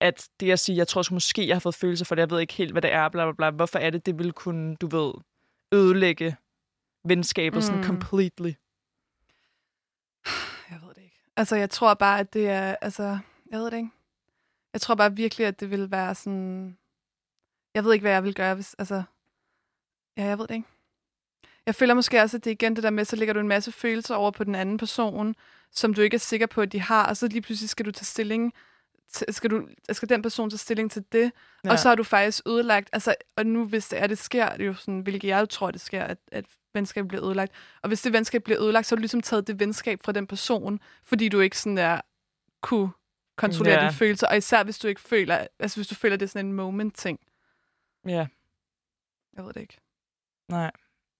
at 0.00 0.28
det 0.40 0.50
at 0.50 0.58
sige, 0.58 0.76
jeg 0.76 0.88
tror 0.88 1.02
sgu 1.02 1.14
måske, 1.14 1.48
jeg 1.48 1.54
har 1.54 1.60
fået 1.60 1.74
følelser 1.74 2.04
for 2.04 2.14
det, 2.14 2.20
jeg 2.20 2.30
ved 2.30 2.40
ikke 2.40 2.54
helt, 2.54 2.72
hvad 2.72 2.82
det 2.82 2.92
er, 2.92 3.08
bla 3.08 3.24
bla 3.24 3.32
bla, 3.32 3.50
hvorfor 3.50 3.78
er 3.78 3.90
det, 3.90 4.06
det 4.06 4.18
vil 4.18 4.32
kunne, 4.32 4.76
du 4.76 4.86
ved, 4.86 5.12
ødelægge 5.72 6.36
venskabet 7.04 7.56
mm. 7.56 7.62
sådan 7.62 7.84
completely? 7.84 8.52
Jeg 10.70 10.78
ved 10.82 10.94
det 10.94 11.02
ikke. 11.02 11.20
Altså, 11.36 11.56
jeg 11.56 11.70
tror 11.70 11.94
bare, 11.94 12.20
at 12.20 12.32
det 12.32 12.48
er... 12.48 12.76
Altså, 12.80 13.18
jeg 13.50 13.58
ved 13.58 13.70
det 13.70 13.76
ikke. 13.76 13.90
Jeg 14.72 14.80
tror 14.80 14.94
bare 14.94 15.16
virkelig, 15.16 15.46
at 15.46 15.60
det 15.60 15.70
vil 15.70 15.90
være 15.90 16.14
sådan... 16.14 16.76
Jeg 17.74 17.84
ved 17.84 17.92
ikke, 17.92 18.02
hvad 18.02 18.12
jeg 18.12 18.24
vil 18.24 18.34
gøre, 18.34 18.54
hvis... 18.54 18.74
Altså, 18.78 19.02
ja, 20.16 20.24
jeg 20.24 20.38
ved 20.38 20.46
det 20.46 20.54
ikke. 20.54 20.68
Jeg 21.66 21.74
føler 21.74 21.94
måske 21.94 22.22
også, 22.22 22.36
at 22.36 22.44
det 22.44 22.50
er 22.50 22.52
igen 22.52 22.76
det 22.76 22.82
der 22.82 22.90
med, 22.90 23.04
så 23.04 23.16
lægger 23.16 23.34
du 23.34 23.40
en 23.40 23.48
masse 23.48 23.72
følelser 23.72 24.14
over 24.14 24.30
på 24.30 24.44
den 24.44 24.54
anden 24.54 24.78
person, 24.78 25.34
som 25.72 25.94
du 25.94 26.00
ikke 26.00 26.14
er 26.14 26.18
sikker 26.18 26.46
på, 26.46 26.60
at 26.60 26.72
de 26.72 26.80
har, 26.80 27.06
og 27.06 27.16
så 27.16 27.28
lige 27.28 27.42
pludselig 27.42 27.70
skal 27.70 27.86
du 27.86 27.90
tage 27.90 28.04
stilling 28.04 28.52
til, 29.12 29.26
skal, 29.34 29.50
du, 29.50 29.68
skal 29.92 30.08
den 30.08 30.22
person 30.22 30.50
tage 30.50 30.58
stilling 30.58 30.90
til 30.90 31.04
det, 31.12 31.32
ja. 31.64 31.70
og 31.70 31.78
så 31.78 31.88
har 31.88 31.94
du 31.94 32.02
faktisk 32.02 32.42
ødelagt, 32.46 32.88
altså, 32.92 33.14
og 33.36 33.46
nu 33.46 33.64
hvis 33.64 33.88
det 33.88 34.02
er, 34.02 34.06
det 34.06 34.18
sker, 34.18 34.48
det 34.50 34.60
er 34.60 34.66
jo 34.66 34.74
sådan, 34.74 35.00
hvilket 35.00 35.28
jeg 35.28 35.40
jo 35.40 35.46
tror, 35.46 35.70
det 35.70 35.80
sker, 35.80 36.04
at, 36.04 36.18
at 36.32 36.44
venskab 36.74 37.08
bliver 37.08 37.24
ødelagt, 37.24 37.52
og 37.82 37.88
hvis 37.88 38.02
det 38.02 38.12
venskab 38.12 38.42
bliver 38.44 38.62
ødelagt, 38.62 38.86
så 38.86 38.94
har 38.94 38.96
du 38.96 39.00
ligesom 39.00 39.20
taget 39.20 39.46
det 39.46 39.60
venskab 39.60 40.00
fra 40.04 40.12
den 40.12 40.26
person, 40.26 40.80
fordi 41.04 41.28
du 41.28 41.40
ikke 41.40 41.58
sådan 41.58 41.76
der 41.76 42.00
kunne 42.62 42.90
kontrollere 43.36 43.74
Ja. 43.74 43.80
dine 43.80 43.92
følelser, 43.92 44.26
og 44.26 44.36
især 44.36 44.64
hvis 44.64 44.78
du 44.78 44.88
ikke 44.88 45.00
føler, 45.00 45.46
altså 45.58 45.76
hvis 45.76 45.86
du 45.88 45.94
føler, 45.94 46.16
det 46.16 46.26
er 46.26 46.30
sådan 46.30 46.46
en 46.46 46.52
moment-ting. 46.52 47.20
Ja, 48.06 48.26
Jeg 49.36 49.44
ved 49.44 49.52
det 49.52 49.60
ikke. 49.60 49.76
nej. 50.48 50.70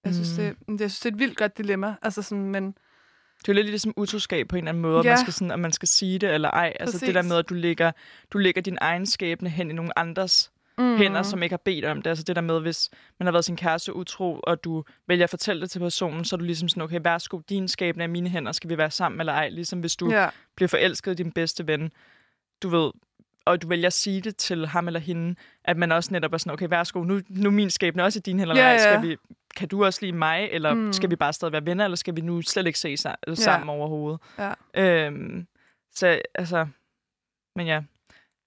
Jeg 0.05 0.15
synes, 0.15 0.39
Mm. 0.39 0.45
det, 0.45 0.57
det, 0.69 0.81
jeg 0.81 0.91
synes, 0.91 1.01
det 1.01 1.09
er 1.11 1.15
et 1.15 1.19
vildt 1.19 1.37
godt 1.37 1.59
dilemma, 1.59 1.95
altså 2.03 2.23
sådan, 2.23 2.45
men 2.45 2.67
Det 2.67 3.49
er 3.49 3.53
jo 3.53 3.55
lidt 3.55 3.67
ligesom 3.67 3.93
utroskab 3.97 4.49
på 4.49 4.57
en 4.57 4.59
eller 4.59 4.69
anden 4.69 4.83
måde, 4.83 5.03
Ja. 5.05 5.11
man 5.11 5.19
skal 5.19 5.33
sådan, 5.33 5.51
om 5.51 5.61
man 5.61 5.73
skal 5.73 5.89
sige 5.89 6.19
det 6.19 6.31
eller 6.35 6.51
ej. 6.51 6.73
Altså 6.81 6.99
det 6.99 7.15
der 7.15 7.21
Præcis. 7.21 7.29
med, 7.29 7.39
at 7.39 7.49
du 7.49 7.55
lægger, 7.55 7.93
du 8.33 8.39
lægger 8.39 8.63
din 8.63 8.79
egen 8.81 9.07
skæbne 9.07 9.49
hen 9.49 9.71
i 9.71 9.73
nogle 9.75 9.99
andres 9.99 10.53
mm, 10.79 10.85
mm. 10.85 10.97
hænder, 10.97 11.23
som 11.23 11.43
ikke 11.43 11.53
har 11.53 11.63
bedt 11.65 11.85
om 11.85 12.03
det. 12.03 12.11
Altså 12.11 12.25
det 12.25 12.37
der 12.37 12.43
med, 12.43 12.61
hvis 12.61 12.91
man 13.19 13.27
har 13.27 13.33
været 13.33 13.45
sin 13.45 13.57
kæreste 13.57 13.95
utro, 13.97 14.41
og 14.43 14.65
du 14.65 14.85
vælger 15.09 15.25
at 15.25 15.31
fortælle 15.31 15.63
det 15.63 15.71
til 15.71 15.79
personen, 15.79 16.25
så 16.25 16.37
er 16.37 16.39
du 16.39 16.45
ligesom 16.45 16.69
sådan, 16.69 16.83
okay, 16.83 17.01
værsgo, 17.05 17.41
din 17.49 17.69
skæbne 17.69 18.03
er 18.05 18.09
mine 18.09 18.29
hænder, 18.29 18.53
skal 18.53 18.71
vi 18.71 18.79
være 18.79 18.91
sammen 18.91 19.21
eller 19.21 19.33
ej? 19.33 19.49
Ligesom 19.49 19.81
hvis 19.81 19.97
du. 19.97 20.11
Ja, 20.11 20.29
bliver 20.57 20.69
forelsket 20.69 21.13
i 21.13 21.15
din 21.23 21.33
bedste 21.33 21.67
ven, 21.67 21.93
du 22.63 22.69
ved, 22.69 22.91
og 23.45 23.63
du 23.63 23.69
vælger 23.69 23.87
at 23.87 23.93
sige 23.93 24.21
det 24.21 24.37
til 24.37 24.67
ham 24.67 24.87
eller 24.87 25.01
hende, 25.01 25.35
at 25.65 25.77
man 25.77 25.93
også 25.93 26.13
netop 26.13 26.33
er 26.33 26.39
sådan, 26.39 26.53
okay, 26.53 26.67
værsgo, 26.71 27.03
nu, 27.05 27.21
nu 27.29 27.49
er 27.49 27.53
min 27.53 27.71
skæbne 27.71 28.05
også 28.05 28.19
i 28.19 28.23
din 28.23 28.39
hænder, 28.39 28.57
Ja, 28.57 28.71
ja. 28.71 28.79
skal 28.79 29.03
vi, 29.09 29.17
kan 29.57 29.69
du 29.69 29.85
også 29.85 29.99
lide 30.03 30.13
mig, 30.17 30.49
eller 30.53 30.75
mm. 30.75 30.93
skal 30.93 31.11
vi 31.11 31.17
bare 31.17 31.33
stadig 31.33 31.53
være 31.53 31.67
venner, 31.67 31.85
eller 31.85 31.97
skal 31.97 32.17
vi 32.17 32.21
nu 32.21 32.43
slet 32.43 32.67
ikke 32.67 32.79
se 32.79 32.95
sa- 32.95 33.35
sammen 33.35 33.69
ja. 33.69 33.75
overhovedet? 33.75 34.21
ja. 34.39 34.53
Øhm, 34.75 35.47
så 35.93 36.23
altså, 36.35 36.67
men 37.57 37.67
ja, 37.67 37.83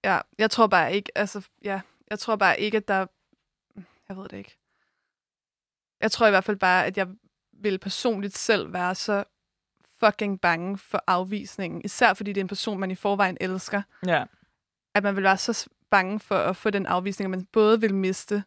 Ja, 0.06 0.20
jeg 0.38 0.52
tror 0.52 0.68
bare 0.68 0.94
ikke, 0.96 1.12
altså, 1.18 1.48
ja, 1.64 1.82
jeg 2.10 2.20
tror 2.20 2.36
bare 2.36 2.60
ikke, 2.60 2.78
at 2.78 2.88
der, 2.88 3.06
jeg 4.10 4.18
ved 4.18 4.24
det 4.30 4.38
ikke. 4.38 4.58
Jeg 6.02 6.12
tror 6.12 6.28
i 6.28 6.30
hvert 6.30 6.44
fald 6.44 6.58
bare, 6.58 6.86
at 6.86 6.98
jeg 6.98 7.08
vil 7.54 7.80
personligt 7.80 8.38
selv 8.38 8.74
være 8.74 8.96
så 8.96 9.24
fucking 10.00 10.42
bange 10.42 10.78
for 10.78 11.04
afvisningen. 11.08 11.82
Især 11.86 12.14
fordi 12.14 12.34
det 12.34 12.42
er 12.42 12.44
en 12.44 12.48
person, 12.48 12.80
man 12.80 12.92
i 12.92 12.96
forvejen 12.96 13.38
elsker. 13.42 13.82
ja, 14.08 14.24
At 14.96 15.04
man 15.04 15.16
vil 15.16 15.24
være 15.24 15.38
så 15.38 15.68
bange 15.90 16.20
for 16.20 16.36
at 16.36 16.56
få 16.56 16.70
den 16.70 16.86
afvisning, 16.86 17.26
at 17.26 17.30
man 17.40 17.46
både 17.46 17.82
vil 17.82 17.96
miste 17.96 18.44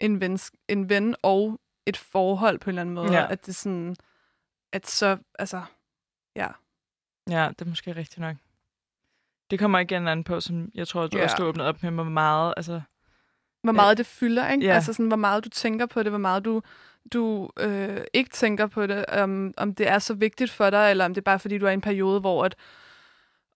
en 0.00 0.20
ven, 0.20 0.38
en 0.68 0.88
ven 0.88 1.16
og 1.22 1.60
et 1.86 1.96
forhold 1.96 2.58
på 2.58 2.64
en 2.64 2.72
eller 2.72 2.80
anden 2.80 2.94
måde. 2.94 3.12
Ja. 3.12 3.26
At 3.30 3.46
det 3.46 3.54
sådan, 3.56 3.96
at 4.72 4.86
så, 4.86 5.18
altså, 5.38 5.62
ja. 6.36 6.48
ja, 7.30 7.48
det 7.48 7.60
er 7.60 7.68
måske 7.68 7.96
rigtigt 7.96 8.18
nok. 8.18 8.36
Det 9.50 9.58
kommer 9.58 9.78
igen 9.78 10.08
an 10.08 10.24
på, 10.24 10.40
som 10.40 10.70
jeg 10.74 10.88
tror, 10.88 11.06
du 11.06 11.16
Ja. 11.18 11.22
også 11.24 11.36
du 11.36 11.44
åbnede 11.44 11.68
op 11.68 11.82
med, 11.82 11.90
hvor 11.90 12.04
meget, 12.04 12.54
altså, 12.56 12.80
hvor 13.62 13.72
meget 13.72 13.98
det 13.98 14.06
fylder, 14.06 14.50
ikke? 14.50 14.66
Ja. 14.66 14.74
Altså 14.74 14.92
sådan, 14.92 15.06
hvor 15.06 15.16
meget 15.16 15.44
du 15.44 15.48
tænker 15.48 15.86
på 15.86 16.02
det, 16.02 16.12
hvor 16.12 16.18
meget 16.18 16.44
du, 16.44 16.62
du 17.12 17.50
øh, 17.58 18.00
ikke 18.12 18.30
tænker 18.30 18.66
på 18.66 18.86
det, 18.86 19.06
om, 19.06 19.54
om 19.56 19.74
det 19.74 19.88
er 19.88 19.98
så 19.98 20.14
vigtigt 20.14 20.50
for 20.50 20.70
dig, 20.70 20.90
eller 20.90 21.04
om 21.04 21.14
det 21.14 21.20
er 21.20 21.24
bare 21.24 21.38
fordi, 21.38 21.58
du 21.58 21.66
er 21.66 21.70
i 21.70 21.74
en 21.74 21.80
periode, 21.80 22.20
hvor 22.20 22.44
at, 22.44 22.54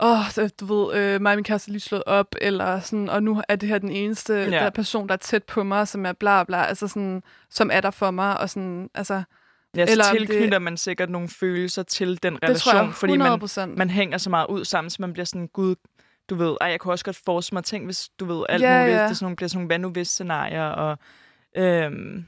åh, 0.02 0.30
så, 0.30 0.50
du 0.60 0.64
ved, 0.74 0.96
øh, 0.96 1.20
mig 1.20 1.30
og 1.32 1.36
min 1.36 1.44
kæreste 1.44 1.68
er 1.70 1.72
lige 1.72 1.80
slået 1.80 2.04
op, 2.06 2.34
eller 2.40 2.80
sådan, 2.80 3.08
og 3.08 3.22
nu 3.22 3.42
er 3.48 3.56
det 3.56 3.68
her 3.68 3.78
den 3.78 3.90
eneste 3.90 4.34
Ja. 4.34 4.50
der 4.50 4.70
person, 4.70 5.06
der 5.08 5.12
er 5.12 5.16
tæt 5.18 5.44
på 5.44 5.62
mig, 5.62 5.88
som 5.88 6.06
er 6.06 6.12
bla 6.12 6.44
bla, 6.44 6.64
altså 6.64 6.88
sådan, 6.88 7.22
som 7.50 7.70
er 7.72 7.80
der 7.80 7.90
for 7.90 8.10
mig, 8.10 8.40
og 8.40 8.50
sådan, 8.50 8.90
altså, 8.94 9.22
ja, 9.76 9.86
så 9.86 9.92
Eller 9.92 10.04
tilknytter 10.12 10.50
det- 10.50 10.62
man 10.62 10.76
sikkert 10.76 11.10
nogle 11.10 11.28
følelser 11.28 11.82
til 11.82 12.22
den 12.22 12.42
relation, 12.42 12.74
jeg 12.74 12.80
100 12.82 12.94
fordi 12.98 13.16
man, 13.70 13.78
man 13.78 13.90
hænger 13.90 14.18
så 14.18 14.30
meget 14.30 14.46
ud 14.46 14.64
sammen, 14.64 14.90
så 14.90 14.96
man 15.00 15.12
bliver 15.12 15.26
sådan, 15.26 15.48
gud, 15.48 15.74
du 16.30 16.34
ved, 16.34 16.56
ej, 16.60 16.68
jeg 16.68 16.80
kunne 16.80 16.94
også 16.94 17.04
godt 17.04 17.20
forestille 17.24 17.56
mig 17.56 17.64
ting, 17.64 17.84
hvis 17.84 18.08
du 18.20 18.24
ved, 18.24 18.44
alt 18.48 18.62
Ja, 18.62 18.78
muligt, 18.80 18.96
ja. 18.96 19.02
det 19.02 19.10
er 19.10 19.14
sådan 19.14 19.24
nogle, 19.24 19.36
bliver 19.36 19.48
sådan 19.48 19.58
nogle 19.58 19.66
hvad 19.66 19.78
nu 19.78 19.88
hvis 19.90 20.08
scenarier, 20.08 20.64
og, 20.66 20.98
øhm, 21.56 22.24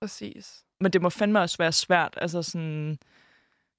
Præcis. 0.00 0.62
men 0.80 0.92
det 0.92 1.02
må 1.02 1.10
fandme 1.10 1.40
også 1.40 1.58
være 1.58 1.72
svært, 1.72 2.14
altså 2.16 2.42
sådan, 2.42 2.98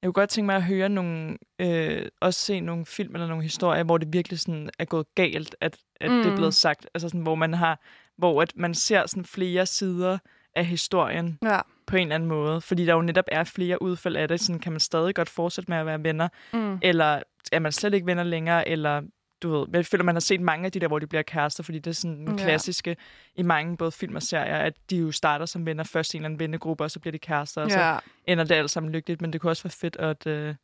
jeg 0.02 0.08
kunne 0.08 0.14
godt 0.14 0.30
tænke 0.30 0.46
mig 0.46 0.56
at 0.56 0.64
høre 0.64 0.90
nogle, 0.90 1.38
øh, 1.62 2.06
også 2.22 2.40
se 2.40 2.60
nogle 2.60 2.86
film 2.86 3.16
eller 3.16 3.28
nogle 3.28 3.44
historier, 3.44 3.84
hvor 3.84 3.98
det 3.98 4.14
virkelig 4.14 4.40
sådan 4.40 4.70
er 4.80 4.86
gået 4.86 5.06
galt, 5.16 5.56
at, 5.62 5.78
at 6.02 6.12
mm. 6.12 6.18
det 6.18 6.26
er 6.26 6.30
Mm. 6.30 6.36
blevet 6.36 6.54
sagt, 6.54 6.88
altså 6.94 7.10
sådan, 7.10 7.22
hvor 7.22 7.36
man 7.36 7.54
har, 7.54 7.80
hvor 8.18 8.42
at 8.42 8.54
man 8.56 8.74
ser 8.74 9.06
sådan 9.08 9.26
flere 9.26 9.66
sider 9.66 10.18
af 10.56 10.66
historien, 10.66 11.38
Ja. 11.44 11.60
på 11.88 11.96
en 11.96 12.02
eller 12.02 12.16
anden 12.16 12.30
måde. 12.30 12.62
Fordi 12.62 12.86
der 12.86 12.94
jo 12.94 13.02
netop 13.02 13.26
er 13.28 13.44
flere 13.44 13.82
udfald 13.82 14.16
af 14.16 14.28
det. 14.28 14.40
Sådan 14.40 14.60
kan 14.60 14.72
man 14.72 14.80
stadig 14.80 15.16
godt 15.16 15.30
fortsætte 15.30 15.72
med 15.72 15.78
at 15.78 15.86
være 15.86 16.04
venner, 16.04 16.28
Mm. 16.54 16.80
eller 16.82 17.22
er 17.52 17.60
man 17.60 17.72
slet 17.72 17.94
ikke 17.94 18.06
venner 18.06 18.24
længere, 18.24 18.68
eller 18.68 19.02
du 19.44 19.50
ved, 19.50 19.68
jeg 19.74 19.86
føler, 19.86 20.04
man 20.04 20.16
har 20.16 20.20
set 20.20 20.42
mange 20.42 20.66
af 20.66 20.72
de 20.72 20.80
der, 20.80 20.88
hvor 20.88 21.00
de 21.00 21.08
bliver 21.08 21.22
kærester, 21.22 21.64
fordi 21.64 21.80
det 21.80 21.90
er 21.92 21.96
sådan 21.96 22.18
en 22.18 22.28
Ja. 22.38 22.44
klassiske 22.44 22.98
i 23.36 23.42
mange 23.44 23.78
både 23.78 23.92
film 23.92 24.16
og 24.16 24.24
serier, 24.24 24.58
at 24.58 24.74
de 24.90 24.98
jo 24.98 25.12
starter 25.12 25.46
som 25.46 25.66
venner 25.66 25.84
først 25.84 26.14
i 26.14 26.18
en 26.18 26.22
eller 26.22 26.26
anden 26.28 26.40
vennegruppe, 26.40 26.84
og 26.84 26.92
så 26.92 27.00
bliver 27.00 27.12
de 27.12 27.20
kærester, 27.20 27.62
og 27.62 27.72
så 27.72 27.80
Ja. 27.80 27.98
ender 28.26 28.44
det 28.44 28.56
alt 28.56 28.72
sammen 28.72 28.92
lykkeligt, 28.92 29.22
men 29.22 29.34
det 29.34 29.42
kunne 29.42 29.52
også 29.52 29.64
være 29.64 29.72
fedt 29.72 29.96
at... 29.96 30.28
Øh, 30.28 30.56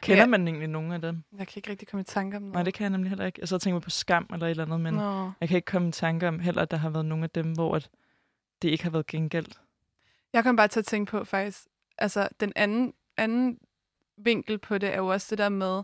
kender 0.00 0.22
Ja. 0.22 0.26
man 0.26 0.48
egentlig 0.48 0.68
nogen 0.68 0.92
af 0.92 1.00
dem? 1.00 1.22
Jeg 1.38 1.46
kan 1.46 1.58
ikke 1.58 1.70
rigtig 1.70 1.88
komme 1.88 2.00
i 2.00 2.04
tanke 2.04 2.36
om 2.36 2.42
noget. 2.42 2.54
Nej, 2.54 2.62
det 2.62 2.74
kan 2.74 2.82
jeg 2.84 2.90
nemlig 2.90 3.08
heller 3.10 3.26
ikke. 3.26 3.40
Jeg 3.40 3.48
så 3.48 3.58
tænker 3.58 3.80
på 3.80 3.90
skam 3.90 4.28
eller 4.32 4.46
et 4.46 4.50
eller 4.50 4.64
andet, 4.64 4.80
men 4.80 4.94
Nå. 4.94 5.30
jeg 5.40 5.48
kan 5.48 5.56
ikke 5.56 5.66
komme 5.66 5.88
i 5.88 5.92
tanke 5.92 6.28
om 6.28 6.38
heller, 6.38 6.62
at 6.62 6.70
der 6.70 6.76
har 6.76 6.90
været 6.90 7.04
nogle 7.06 7.24
af 7.24 7.30
dem, 7.30 7.52
hvor 7.52 7.76
at 7.76 7.90
det 8.62 8.68
ikke 8.68 8.84
har 8.84 8.90
været 8.90 9.06
gengældt. 9.06 9.60
Jeg 10.32 10.42
kom 10.42 10.56
bare 10.56 10.68
til 10.68 10.78
at 10.80 10.86
tænke 10.86 11.10
på 11.10 11.24
faktisk, 11.24 11.58
altså 11.98 12.28
den 12.40 12.52
anden, 12.56 12.92
anden 13.16 13.58
vinkel 14.18 14.58
på 14.58 14.78
det 14.78 14.88
er 14.94 14.96
jo 14.96 15.06
også 15.06 15.26
det 15.30 15.38
der 15.38 15.48
med, 15.48 15.82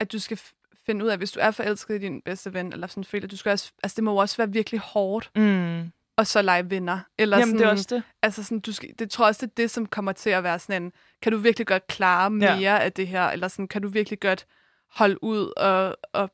at 0.00 0.12
du 0.12 0.18
skal 0.18 0.38
finde 0.86 1.04
ud 1.04 1.10
af, 1.10 1.18
hvis 1.18 1.32
du 1.32 1.40
er 1.42 1.50
forelsket 1.50 1.94
i 1.94 1.98
din 1.98 2.22
bedste 2.24 2.54
ven, 2.54 2.72
eller 2.72 2.86
sådan 2.86 3.04
føler, 3.04 3.28
du 3.28 3.36
skal 3.36 3.52
også, 3.52 3.72
altså 3.82 3.94
det 3.96 4.04
må 4.04 4.10
jo 4.10 4.16
også 4.16 4.36
være 4.36 4.52
virkelig 4.52 4.80
hårdt, 4.80 5.30
Mm. 5.36 5.80
at 6.18 6.26
så 6.26 6.42
lege 6.42 6.70
venner. 6.70 6.98
Eller 7.18 7.38
Jamen, 7.38 7.48
sådan, 7.48 7.58
det 7.60 7.66
er 7.66 7.70
også 7.70 7.86
det. 7.90 8.02
Altså 8.22 8.42
sådan, 8.42 8.60
du 8.60 8.72
skal, 8.72 8.90
det 8.98 9.10
tror 9.10 9.24
jeg 9.24 9.28
også, 9.28 9.46
det 9.46 9.50
er 9.50 9.54
det, 9.62 9.70
som 9.70 9.86
kommer 9.86 10.12
til 10.12 10.30
at 10.30 10.42
være 10.42 10.58
sådan 10.58 10.82
en, 10.82 10.92
kan 11.22 11.32
du 11.32 11.38
virkelig 11.38 11.66
godt 11.66 11.86
klare 11.86 12.30
mere 12.30 12.56
Ja. 12.58 12.78
af 12.78 12.92
det 12.92 13.08
her, 13.08 13.24
eller 13.28 13.48
sådan, 13.48 13.68
kan 13.68 13.82
du 13.82 13.88
virkelig 13.88 14.20
godt 14.20 14.46
holde 14.90 15.24
ud 15.24 15.52
og, 15.56 15.96
og 16.12 16.30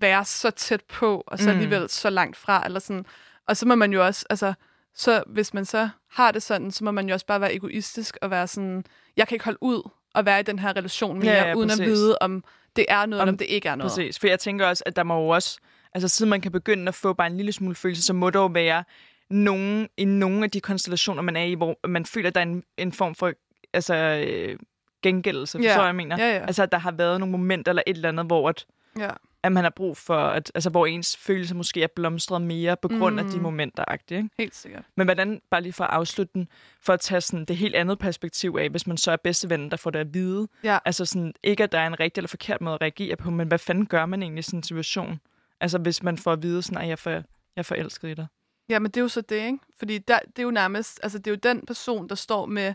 være 0.00 0.24
så 0.24 0.50
tæt 0.50 0.80
på, 0.88 1.24
og 1.26 1.38
så 1.38 1.44
Mm. 1.44 1.50
alligevel 1.50 1.88
så 1.90 2.10
langt 2.10 2.36
fra, 2.36 2.62
eller 2.66 2.80
sådan. 2.80 3.06
Og 3.48 3.56
så 3.56 3.66
må 3.66 3.74
man 3.74 3.92
jo 3.92 4.06
også, 4.06 4.26
altså, 4.30 4.54
så 4.94 5.22
hvis 5.26 5.54
man 5.54 5.64
så 5.64 5.88
har 6.10 6.30
det 6.30 6.42
sådan, 6.42 6.70
så 6.70 6.84
må 6.84 6.90
man 6.90 7.08
jo 7.08 7.12
også 7.12 7.26
bare 7.26 7.40
være 7.40 7.54
egoistisk 7.54 8.16
og 8.22 8.30
være 8.30 8.46
sådan, 8.46 8.84
jeg 9.16 9.28
kan 9.28 9.34
ikke 9.36 9.44
holde 9.44 9.62
ud 9.62 9.90
og 10.14 10.26
være 10.26 10.40
i 10.40 10.42
den 10.42 10.58
her 10.58 10.76
relation 10.76 11.18
mere, 11.18 11.32
Ja, 11.32 11.48
ja, 11.48 11.54
uden 11.54 11.68
præcis. 11.68 11.80
at 11.80 11.86
vide, 11.86 12.18
om 12.20 12.44
det 12.76 12.86
er 12.88 13.06
noget, 13.06 13.22
Om- 13.22 13.28
om 13.28 13.38
det 13.38 13.44
ikke 13.44 13.68
er 13.68 13.74
noget. 13.74 13.90
Præcis, 13.90 14.18
for 14.18 14.26
jeg 14.26 14.38
tænker 14.40 14.66
også, 14.66 14.82
at 14.86 14.96
der 14.96 15.02
må 15.02 15.20
jo 15.22 15.28
også, 15.28 15.58
altså 15.94 16.08
siden 16.08 16.30
man 16.30 16.40
kan 16.40 16.52
begynde 16.52 16.88
at 16.88 16.94
få 16.94 17.12
bare 17.12 17.26
en 17.26 17.36
lille 17.36 17.52
smule 17.52 17.74
følelse, 17.74 18.02
så 18.02 18.12
må 18.12 18.30
der 18.30 18.40
jo 18.40 18.46
være 18.46 18.84
nogen, 19.30 19.88
i 19.96 20.04
nogle 20.04 20.44
af 20.44 20.50
de 20.50 20.60
konstellationer, 20.60 21.22
man 21.22 21.36
er 21.36 21.42
i, 21.44 21.54
hvor 21.54 21.86
man 21.88 22.06
føler, 22.06 22.28
at 22.28 22.34
der 22.34 22.40
er 22.40 22.44
en, 22.46 22.62
en 22.78 22.92
form 22.92 23.14
for 23.14 23.32
altså, 23.72 23.94
øh, 23.94 24.58
gengældelse, 25.02 25.58
forstår 25.58 25.68
jeg, 25.70 25.76
hvad 25.76 25.84
jeg 25.86 25.94
mener? 25.94 26.16
Ja, 26.18 26.34
ja. 26.36 26.46
Altså, 26.46 26.62
at 26.62 26.72
der 26.72 26.78
har 26.78 26.92
været 26.92 27.20
nogle 27.20 27.30
momenter 27.32 27.72
eller 27.72 27.82
et 27.86 27.96
eller 27.96 28.08
andet, 28.08 28.26
hvor 28.26 28.48
at, 28.48 28.66
ja. 28.98 29.10
At 29.44 29.52
man 29.52 29.64
har 29.64 29.70
brug 29.70 29.96
for, 29.96 30.16
at, 30.16 30.52
altså, 30.54 30.70
hvor 30.70 30.86
ens 30.86 31.16
følelser 31.16 31.54
måske 31.54 31.82
er 31.82 31.86
blomstret 31.86 32.42
mere 32.42 32.76
på 32.76 32.88
grund 32.88 33.14
mm. 33.14 33.18
af 33.18 33.24
de 33.24 33.36
Mm. 33.36 33.42
momenter. 33.42 33.84
Ikke? 33.92 34.28
Helt 34.38 34.54
sikkert. 34.54 34.84
Men 34.96 35.06
hvordan, 35.06 35.40
bare 35.50 35.62
lige 35.62 35.72
for 35.72 35.84
at 35.84 35.90
afslutte 35.90 36.32
den, 36.34 36.48
for 36.80 36.92
at 36.92 37.00
tage 37.00 37.20
sådan 37.20 37.44
det 37.44 37.56
helt 37.56 37.74
andet 37.74 37.98
perspektiv 37.98 38.56
af, 38.60 38.70
hvis 38.70 38.86
man 38.86 38.96
så 38.96 39.10
er 39.12 39.16
bedste 39.16 39.50
ven, 39.50 39.70
der 39.70 39.76
får 39.76 39.90
det 39.90 39.98
at 39.98 40.14
vide. 40.14 40.48
Ja. 40.64 40.78
Altså 40.84 41.04
sådan, 41.04 41.34
ikke 41.42 41.62
at 41.64 41.72
der 41.72 41.78
er 41.78 41.86
en 41.86 42.00
rigtig 42.00 42.20
eller 42.20 42.28
forkert 42.28 42.60
måde 42.60 42.74
at 42.74 42.80
reagere 42.80 43.16
på, 43.16 43.30
men 43.30 43.48
hvad 43.48 43.58
fanden 43.58 43.86
gør 43.86 44.06
man 44.06 44.22
egentlig 44.22 44.38
i 44.38 44.42
sådan 44.42 44.58
en 44.58 44.62
situation? 44.62 45.20
Altså 45.60 45.78
hvis 45.78 46.02
man 46.02 46.18
får 46.18 46.32
at 46.32 46.42
vide 46.42 46.62
sådan, 46.62 46.78
at 46.82 46.88
jeg 46.88 46.98
for, 46.98 47.10
jeg 47.10 47.22
er 47.56 47.62
forelsket 47.62 48.08
i 48.08 48.14
dig. 48.14 48.26
Ja, 48.68 48.78
men 48.78 48.90
det 48.90 48.96
er 48.96 49.02
jo 49.02 49.08
så 49.08 49.20
det, 49.20 49.36
ikke? 49.36 49.58
Fordi 49.78 49.98
der, 49.98 50.18
det 50.18 50.38
er 50.38 50.42
jo 50.42 50.50
nærmest, 50.50 51.00
altså 51.02 51.18
det 51.18 51.26
er 51.26 51.30
jo 51.30 51.38
den 51.42 51.66
person, 51.66 52.08
der 52.08 52.14
står 52.14 52.46
med, 52.46 52.74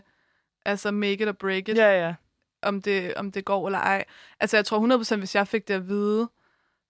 altså 0.64 0.90
make 0.90 1.12
it 1.22 1.28
or 1.28 1.32
break 1.32 1.68
it, 1.68 1.76
Ja, 1.76 2.06
ja. 2.06 2.14
om, 2.62 2.82
det, 2.82 3.14
om 3.14 3.32
det 3.32 3.44
går 3.44 3.66
eller 3.66 3.78
ej. 3.78 4.04
Altså 4.40 4.56
jeg 4.56 4.64
tror 4.64 5.14
100%, 5.14 5.16
hvis 5.16 5.34
jeg 5.34 5.48
fik 5.48 5.68
det 5.68 5.74
at 5.74 5.88
vide, 5.88 6.28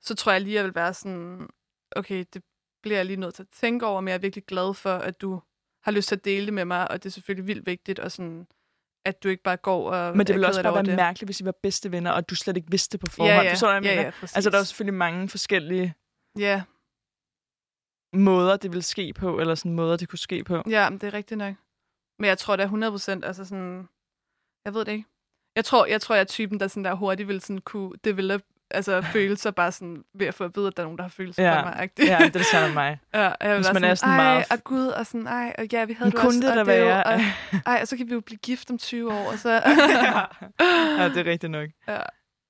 så 0.02 0.14
tror 0.14 0.32
jeg 0.32 0.40
lige, 0.40 0.54
jeg 0.54 0.64
vil 0.64 0.74
være 0.74 0.94
sådan, 0.94 1.48
okay, 1.96 2.24
det 2.34 2.42
bliver 2.82 2.96
jeg 2.98 3.06
lige 3.06 3.16
nødt 3.16 3.34
til 3.34 3.42
at 3.42 3.48
tænke 3.48 3.86
over, 3.86 4.00
men 4.00 4.08
jeg 4.08 4.14
er 4.14 4.18
virkelig 4.18 4.44
glad 4.44 4.74
for, 4.74 4.90
at 4.94 5.20
du 5.20 5.40
har 5.84 5.92
lyst 5.92 6.08
til 6.08 6.16
at 6.16 6.24
dele 6.24 6.46
det 6.46 6.54
med 6.54 6.64
mig, 6.64 6.90
og 6.90 7.02
det 7.02 7.08
er 7.08 7.12
selvfølgelig 7.12 7.46
vildt 7.46 7.66
vigtigt, 7.66 7.98
og 7.98 8.12
sådan, 8.12 8.46
at 9.04 9.22
du 9.22 9.28
ikke 9.28 9.42
bare 9.42 9.56
går 9.56 9.92
og 9.92 10.16
Men 10.16 10.26
det 10.26 10.34
ville 10.34 10.46
også 10.46 10.62
bare 10.62 10.74
være 10.74 10.82
det. 10.82 10.96
mærkeligt, 10.96 11.26
hvis 11.28 11.40
I 11.40 11.44
var 11.44 11.54
bedste 11.62 11.92
venner, 11.92 12.10
og 12.10 12.30
du 12.30 12.34
slet 12.34 12.56
ikke 12.56 12.70
vidste 12.70 12.92
det 12.92 13.00
på 13.00 13.06
forhånd. 13.10 13.32
Ja, 13.32 13.42
ja, 13.42 13.54
du, 13.54 13.66
hvad 13.66 13.74
jeg 13.74 13.82
ja, 13.84 13.90
mener? 13.90 14.02
ja, 14.02 14.10
præcis. 14.10 14.36
Altså, 14.36 14.50
der 14.50 14.58
er 14.58 14.62
selvfølgelig 14.64 14.94
mange 14.94 15.28
forskellige 15.28 15.94
Ja, 16.38 16.62
måder, 18.12 18.56
det 18.56 18.72
vil 18.72 18.82
ske 18.82 19.12
på, 19.12 19.38
eller 19.40 19.54
sådan 19.54 19.74
måder, 19.74 19.96
det 19.96 20.08
kunne 20.08 20.18
ske 20.18 20.44
på. 20.44 20.62
ja, 20.68 20.90
men 20.90 20.98
det 20.98 21.06
er 21.06 21.14
rigtigt 21.14 21.38
nok. 21.38 21.54
Men 22.18 22.28
jeg 22.28 22.38
tror, 22.38 22.56
det 22.56 22.64
er 22.64 23.18
100%, 23.20 23.26
altså 23.26 23.44
sådan, 23.44 23.88
jeg 24.64 24.74
ved 24.74 24.84
det 24.84 24.92
ikke. 24.92 25.04
Jeg 25.56 25.64
tror, 25.64 25.86
jeg 25.86 26.00
tror, 26.00 26.14
jeg 26.14 26.20
er 26.20 26.24
typen, 26.24 26.60
der 26.60 26.68
sådan 26.68 26.84
der 26.84 26.94
hurtigt 26.94 27.28
vil 27.28 27.40
sådan 27.40 27.60
kunne 27.60 27.96
develop, 28.04 28.40
altså 28.70 29.00
følelser 29.02 29.50
bare 29.50 29.72
sådan 29.72 30.04
ved 30.14 30.26
at 30.26 30.34
få 30.34 30.44
at 30.44 30.56
vide, 30.56 30.66
at 30.66 30.76
der 30.76 30.82
er 30.82 30.86
nogen, 30.86 30.98
der 30.98 31.04
har 31.04 31.08
følelser 31.08 31.42
Ja. 31.44 31.60
for 31.60 31.64
mig. 31.64 31.74
-agtigt. 31.82 32.06
Ja, 32.06 32.18
det 32.18 32.26
er 32.26 32.30
det 32.30 32.46
samme 32.46 32.66
med 32.68 32.74
mig. 32.74 32.98
Ja, 33.14 33.32
jeg 33.40 33.56
Hvis 33.56 33.72
man 33.72 33.84
er 33.84 33.94
sådan 33.94 34.16
meget- 34.16 34.44
og 34.50 34.64
gud, 34.64 34.86
og 34.86 35.06
sådan, 35.06 35.26
ej, 35.26 35.54
og 35.58 35.64
ja, 35.72 35.84
vi 35.84 35.92
havde 35.92 36.10
Men 36.10 36.18
kunne 36.20 36.28
også, 36.28 36.40
det 36.66 36.68
og 36.68 36.78
jo-? 36.78 36.90
Og, 36.90 37.20
ej, 37.72 37.78
og 37.82 37.88
så 37.88 37.96
kan 37.96 38.08
vi 38.08 38.14
jo 38.14 38.20
blive 38.20 38.38
gift 38.38 38.70
om 38.70 38.78
20 38.78 39.12
år, 39.12 39.32
og 39.32 39.38
så... 39.38 39.50
ja. 39.50 40.20
ja, 41.02 41.08
det 41.08 41.16
er 41.16 41.24
rigtigt 41.30 41.50
nok. 41.50 41.68
ja, 41.88 41.96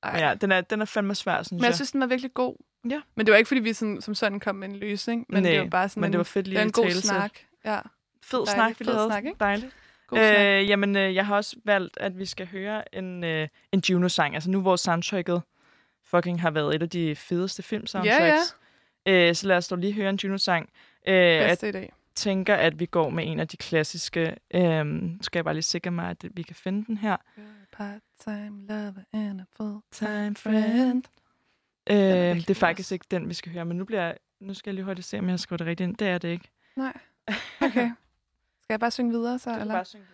ej. 0.03 0.19
Ja, 0.21 0.35
den 0.35 0.53
er, 0.53 0.61
den 0.61 0.81
er 0.81 0.85
fandme 0.85 1.15
svær, 1.15 1.43
synes 1.43 1.51
Men 1.61 1.65
jeg 1.65 1.75
synes, 1.75 1.93
den 1.93 2.01
var 2.01 2.07
virkelig 2.07 2.35
god. 2.35 2.55
Ja. 2.91 3.01
Men 3.17 3.27
det 3.27 3.33
var 3.33 3.39
ikke, 3.39 3.49
fordi 3.49 3.61
vi 3.61 3.73
sådan, 3.73 4.01
som 4.01 4.15
sådan 4.15 4.41
kom 4.41 4.55
med 4.57 4.69
en 4.69 4.77
løsning, 4.77 5.27
men 5.29 5.43
Nej, 5.43 5.53
det 5.53 5.61
var 5.61 5.67
bare 5.67 5.89
sådan 5.89 6.01
men 6.01 6.09
en, 6.09 6.13
det 6.13 6.19
var 6.19 6.25
fedt 6.25 6.45
det 6.45 6.49
lige 6.49 6.59
var 6.59 6.65
en 6.65 6.73
god 6.73 6.91
snak. 6.91 7.31
Ja, 7.65 7.79
Fed 8.23 8.39
Dejligt, 8.47 8.51
snak, 8.55 8.81
vi 8.81 8.85
fed 8.85 9.09
snak, 9.11 9.25
ikke? 9.25 9.37
Dejligt. 9.41 9.73
god 10.09 10.19
snak. 10.19 10.37
Øh, 10.39 10.69
jamen, 10.69 10.97
øh, 10.97 11.15
jeg 11.15 11.27
har 11.27 11.37
også 11.37 11.57
valgt, 11.65 11.99
at 12.01 12.19
vi 12.19 12.27
skal 12.27 12.47
høre 12.47 12.95
en, 12.95 13.25
øh, 13.25 13.49
en 13.73 13.83
Juno-sang. 13.91 14.35
Altså 14.35 14.51
nu, 14.51 14.61
hvor 14.61 14.77
soundtracket 14.77 15.43
fucking 16.11 16.41
har 16.41 16.51
været 16.51 16.75
et 16.75 16.83
af 16.83 16.91
de 16.91 17.17
fedeste 17.17 17.63
filmsoundtracks. 17.63 18.57
Øh, 19.07 19.35
så 19.35 19.47
lad 19.47 19.57
os 19.57 19.69
dog 19.69 19.79
lige 19.79 19.93
høre 19.93 20.11
en 20.11 20.17
Juno-sang. 20.25 20.69
Øh, 21.09 21.15
jeg 21.15 21.49
Bedste 21.49 21.69
i 21.69 21.73
dag. 21.73 21.93
tænker, 22.15 22.55
at 22.55 22.81
vi 22.81 22.87
går 22.87 23.11
med 23.11 23.25
en 23.27 23.41
af 23.41 23.49
de 23.49 23.57
klassiske. 23.57 24.37
Øh, 24.55 25.11
skal 25.21 25.39
jeg 25.39 25.45
bare 25.45 25.55
lige 25.55 25.63
sikre 25.63 25.91
mig, 25.91 26.11
at 26.11 26.25
vi 26.35 26.43
kan 26.43 26.57
finde 26.57 26.85
den 26.87 26.97
her. 26.97 27.17
Part-time 27.73 28.67
lover 28.69 28.93
and 29.13 29.41
a 29.41 29.45
full-time 29.57 30.35
Time 30.35 30.37
friend. 30.37 31.03
Øh, 31.91 31.97
det 32.37 32.51
er 32.51 32.55
faktisk 32.55 32.93
ikke 32.93 33.07
den, 33.11 33.29
vi 33.29 33.35
skal 33.35 33.53
høre, 33.53 33.65
men 33.65 33.77
nu, 33.77 33.85
bliver 33.85 34.03
jeg, 34.03 34.17
nu 34.41 34.55
skal 34.55 34.71
jeg 34.71 34.75
lige 34.75 34.85
hurtigt 34.85 35.07
se, 35.07 35.19
om 35.19 35.25
jeg 35.25 35.33
har 35.33 35.37
skrevet 35.37 35.59
det 35.59 35.67
rigtigt 35.67 35.89
ind. 35.89 35.97
Det 35.97 36.09
er 36.09 36.19
det 36.19 36.29
ikke. 36.29 36.51
Nej. 36.77 36.93
Okay. 37.61 37.91
Skal 38.63 38.75
jeg 38.75 38.81
bare 38.81 38.91
synge 38.91 39.11
videre 39.13 39.39
så, 39.39 39.51
eller? 39.61 39.75
bare 39.75 39.85
synge 39.85 40.05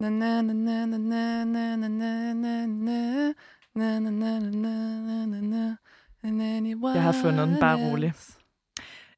Na 0.00 0.08
na 0.08 0.42
na 0.42 0.52
na 0.52 0.86
na 0.86 1.44
na 1.44 1.76
na 1.76 1.76
na 1.76 2.32
na 2.34 2.66
na 2.66 3.32
Na, 3.78 3.98
na, 3.98 4.10
na, 4.10 4.38
na, 4.38 5.26
na, 5.26 5.40
na, 5.40 5.76
jeg 6.94 7.02
har 7.02 7.14
fundet 7.22 7.48
den, 7.48 7.60
bare 7.60 7.90
rolig. 7.90 8.12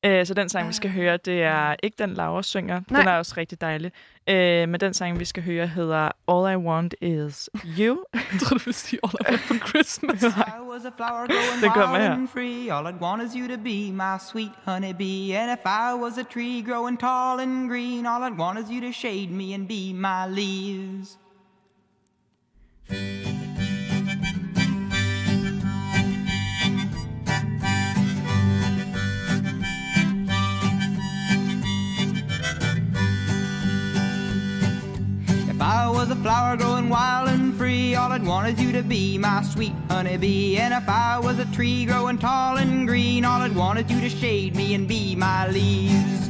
Øh, 0.05 0.27
så 0.27 0.35
den 0.35 0.49
sang, 0.49 0.69
vi 0.69 0.73
skal 0.73 0.91
høre, 0.91 1.17
det 1.17 1.43
er 1.43 1.77
ikke 1.83 1.97
den, 1.99 2.15
Laura 2.15 2.43
synger. 2.43 2.81
Nej. 2.91 3.01
Den 3.01 3.09
er 3.09 3.19
også 3.19 3.35
rigtig 3.37 3.61
dejlig. 3.61 3.93
Øh, 4.29 4.69
men 4.69 4.81
den 4.81 4.95
sang, 4.95 5.21
vi 5.21 5.25
skal 5.25 5.43
høre, 5.43 5.67
hedder 5.67 6.11
All 6.29 6.53
I 6.53 6.57
Want 6.67 6.95
Is 7.01 7.51
You. 7.79 8.05
jeg 8.33 8.41
troede, 8.41 8.61
du 8.61 8.65
ville 8.65 8.73
sige 8.73 9.01
All 9.03 9.15
I 9.21 9.31
Want 9.31 9.41
For 9.41 9.69
Christmas. 9.69 10.21
det 11.63 11.73
kommer 11.75 11.99
her. 11.99 12.75
All 12.75 12.95
I 12.95 12.97
want 13.01 13.23
is 13.23 13.33
you 13.33 13.57
to 13.57 13.63
be 13.63 13.93
my 13.93 14.19
sweet 14.31 14.53
honeybee. 14.65 15.33
And 15.33 15.51
if 15.51 15.65
I 15.67 15.95
was 16.05 16.19
a 16.19 16.25
tree 16.33 16.63
growing 16.63 16.99
tall 17.01 17.41
and 17.41 17.69
green, 17.71 18.07
all 18.07 18.23
I 18.23 18.31
want 18.39 18.59
is 18.59 18.71
you 18.71 18.81
to 18.81 18.93
shade 18.93 19.31
me 19.31 19.55
and 19.55 19.69
be 19.69 19.93
my 19.95 20.27
leaves. 20.41 21.19
I 35.73 35.89
was 35.89 36.11
a 36.11 36.17
flower 36.17 36.57
growing 36.57 36.89
wild 36.89 37.29
and 37.29 37.57
free, 37.57 37.95
all 37.95 38.11
I'd 38.11 38.27
want 38.27 38.49
is 38.49 38.61
you 38.61 38.73
to 38.73 38.83
be 38.83 39.17
my 39.19 39.41
sweet 39.43 39.73
honeybee. 39.89 40.57
And 40.57 40.75
if 40.75 40.89
I 40.89 41.21
was 41.21 41.39
a 41.39 41.45
tree 41.53 41.85
growing 41.85 42.19
tall 42.19 42.57
and 42.57 42.89
green, 42.89 43.25
all 43.25 43.41
I'd 43.41 43.55
want 43.55 43.79
is 43.79 43.89
you 43.89 44.01
to 44.01 44.09
shade 44.09 44.57
me 44.57 44.75
and 44.75 44.89
be 44.89 45.15
my 45.15 45.47
leaves. 45.47 46.29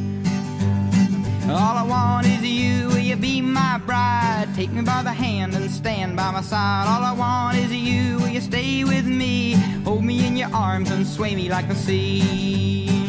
All 1.49 1.75
I 1.75 1.87
want 1.89 2.27
is 2.27 2.43
you, 2.43 2.89
will 2.89 2.99
you 2.99 3.17
be 3.17 3.41
my 3.41 3.79
bride? 3.79 4.49
Take 4.55 4.73
me 4.73 4.83
by 4.83 5.03
the 5.03 5.13
hand 5.13 5.55
and 5.55 5.71
stand 5.71 6.17
by 6.17 6.31
my 6.33 6.43
side. 6.43 6.85
All 6.87 7.03
I 7.03 7.13
want 7.13 7.57
is 7.57 7.73
you, 7.73 8.19
will 8.19 8.29
you 8.29 8.43
stay 8.43 8.85
with 8.85 9.07
me? 9.07 9.53
Hold 9.87 10.05
me 10.05 10.27
in 10.27 10.37
your 10.37 10.55
arms 10.55 10.91
and 10.91 11.07
sway 11.07 11.35
me 11.35 11.49
like 11.49 11.67
the 11.67 11.75
sea. 11.75 13.00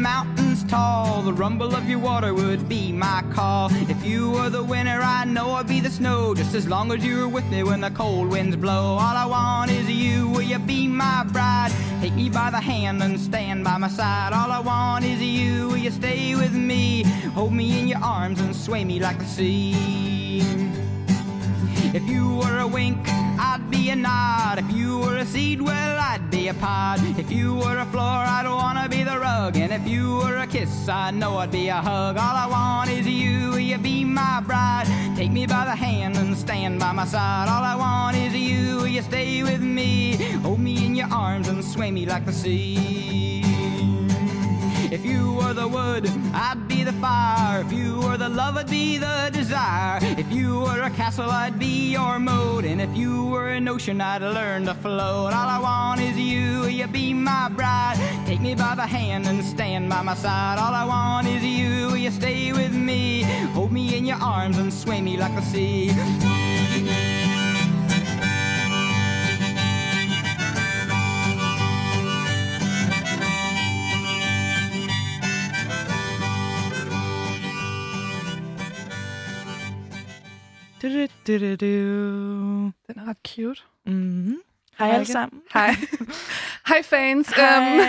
Mountains 0.00 0.64
tall, 0.64 1.22
the 1.22 1.32
rumble 1.32 1.74
of 1.76 1.88
your 1.88 1.98
water 1.98 2.32
would 2.32 2.68
be 2.68 2.90
my 2.90 3.22
call. 3.32 3.68
If 3.88 4.04
you 4.04 4.30
were 4.30 4.48
the 4.48 4.64
winter, 4.64 5.00
I 5.02 5.24
know 5.24 5.50
I'd 5.52 5.68
be 5.68 5.80
the 5.80 5.90
snow, 5.90 6.34
just 6.34 6.54
as 6.54 6.66
long 6.66 6.90
as 6.90 7.04
you 7.04 7.18
were 7.18 7.28
with 7.28 7.44
me 7.50 7.62
when 7.62 7.82
the 7.82 7.90
cold 7.90 8.28
winds 8.28 8.56
blow. 8.56 8.96
All 8.98 9.16
I 9.16 9.26
want 9.26 9.70
is 9.70 9.90
you, 9.90 10.28
will 10.28 10.42
you 10.42 10.58
be 10.58 10.88
my 10.88 11.24
bride? 11.24 11.72
Take 12.00 12.14
me 12.14 12.30
by 12.30 12.50
the 12.50 12.60
hand 12.60 13.02
and 13.02 13.20
stand 13.20 13.62
by 13.62 13.76
my 13.76 13.88
side. 13.88 14.32
All 14.32 14.50
I 14.50 14.60
want 14.60 15.04
is 15.04 15.20
you, 15.20 15.68
will 15.68 15.76
you 15.76 15.90
stay 15.90 16.34
with 16.34 16.54
me? 16.54 17.02
Hold 17.34 17.52
me 17.52 17.78
in 17.78 17.88
your 17.88 18.02
arms 18.02 18.40
and 18.40 18.56
sway 18.56 18.84
me 18.84 19.00
like 19.00 19.18
the 19.18 19.26
sea. 19.26 20.89
If 21.92 22.08
you 22.08 22.36
were 22.36 22.58
a 22.58 22.68
wink, 22.68 22.98
I'd 23.08 23.68
be 23.68 23.90
a 23.90 23.96
nod. 23.96 24.60
If 24.60 24.70
you 24.70 25.00
were 25.00 25.16
a 25.16 25.26
seed, 25.26 25.60
well, 25.60 25.98
I'd 25.98 26.30
be 26.30 26.46
a 26.46 26.54
pod. 26.54 27.00
If 27.18 27.32
you 27.32 27.54
were 27.54 27.78
a 27.78 27.86
floor, 27.86 28.04
I'd 28.04 28.46
wanna 28.46 28.88
be 28.88 29.02
the 29.02 29.18
rug. 29.18 29.56
And 29.56 29.72
if 29.72 29.88
you 29.88 30.18
were 30.18 30.36
a 30.36 30.46
kiss, 30.46 30.88
I 30.88 31.10
know 31.10 31.38
I'd 31.38 31.50
be 31.50 31.66
a 31.66 31.74
hug. 31.74 32.16
All 32.16 32.36
I 32.36 32.46
want 32.46 32.90
is 32.90 33.08
you, 33.08 33.50
will 33.50 33.58
you 33.58 33.78
be 33.78 34.04
my 34.04 34.40
bride? 34.40 34.86
Take 35.16 35.32
me 35.32 35.46
by 35.46 35.64
the 35.64 35.74
hand 35.74 36.16
and 36.16 36.36
stand 36.36 36.78
by 36.78 36.92
my 36.92 37.06
side. 37.06 37.48
All 37.48 37.64
I 37.64 37.74
want 37.74 38.16
is 38.16 38.36
you, 38.36 38.76
will 38.76 38.86
you 38.86 39.02
stay 39.02 39.42
with 39.42 39.60
me? 39.60 40.14
Hold 40.44 40.60
me 40.60 40.86
in 40.86 40.94
your 40.94 41.08
arms 41.12 41.48
and 41.48 41.64
sway 41.64 41.90
me 41.90 42.06
like 42.06 42.24
the 42.24 42.32
sea. 42.32 43.69
If 44.90 45.06
you 45.06 45.34
were 45.34 45.54
the 45.54 45.68
wood, 45.68 46.10
I'd 46.34 46.66
be 46.66 46.82
the 46.82 46.92
fire. 46.94 47.60
If 47.60 47.72
you 47.72 48.00
were 48.00 48.16
the 48.16 48.28
love, 48.28 48.56
I'd 48.56 48.68
be 48.68 48.98
the 48.98 49.30
desire. 49.32 50.00
If 50.02 50.32
you 50.32 50.60
were 50.62 50.82
a 50.82 50.90
castle, 50.90 51.30
I'd 51.30 51.60
be 51.60 51.92
your 51.92 52.18
moat. 52.18 52.64
And 52.64 52.80
if 52.80 52.96
you 52.96 53.26
were 53.26 53.50
an 53.50 53.68
ocean, 53.68 54.00
I'd 54.00 54.20
learn 54.20 54.64
to 54.66 54.74
float. 54.74 55.32
All 55.32 55.48
I 55.48 55.60
want 55.60 56.00
is 56.00 56.18
you, 56.18 56.66
you 56.66 56.88
be 56.88 57.14
my 57.14 57.48
bride? 57.50 57.98
Take 58.26 58.40
me 58.40 58.56
by 58.56 58.74
the 58.74 58.86
hand 58.86 59.28
and 59.28 59.44
stand 59.44 59.88
by 59.88 60.02
my 60.02 60.14
side. 60.14 60.58
All 60.58 60.74
I 60.74 60.84
want 60.84 61.28
is 61.28 61.44
you, 61.44 61.94
you 61.94 62.10
stay 62.10 62.52
with 62.52 62.74
me? 62.74 63.22
Hold 63.54 63.70
me 63.70 63.96
in 63.96 64.04
your 64.04 64.18
arms 64.20 64.58
and 64.58 64.72
sway 64.72 65.00
me 65.00 65.16
like 65.16 65.36
the 65.36 65.42
sea. 65.42 66.39
Du, 80.82 80.88
du, 80.88 81.06
du, 81.26 81.38
du, 81.38 81.54
du. 81.54 81.66
Den 82.86 82.98
er 82.98 83.08
ret 83.08 83.16
cute. 83.28 83.60
Mm-hmm. 83.86 84.36
Hej 84.78 84.86
Hej 84.86 84.94
alle 84.94 85.02
igen. 85.02 85.12
sammen. 85.12 85.42
Hej. 85.52 85.70
Hej 86.68 86.82
fans. 86.82 87.28
Hej. 87.36 87.72
Um, 87.72 87.80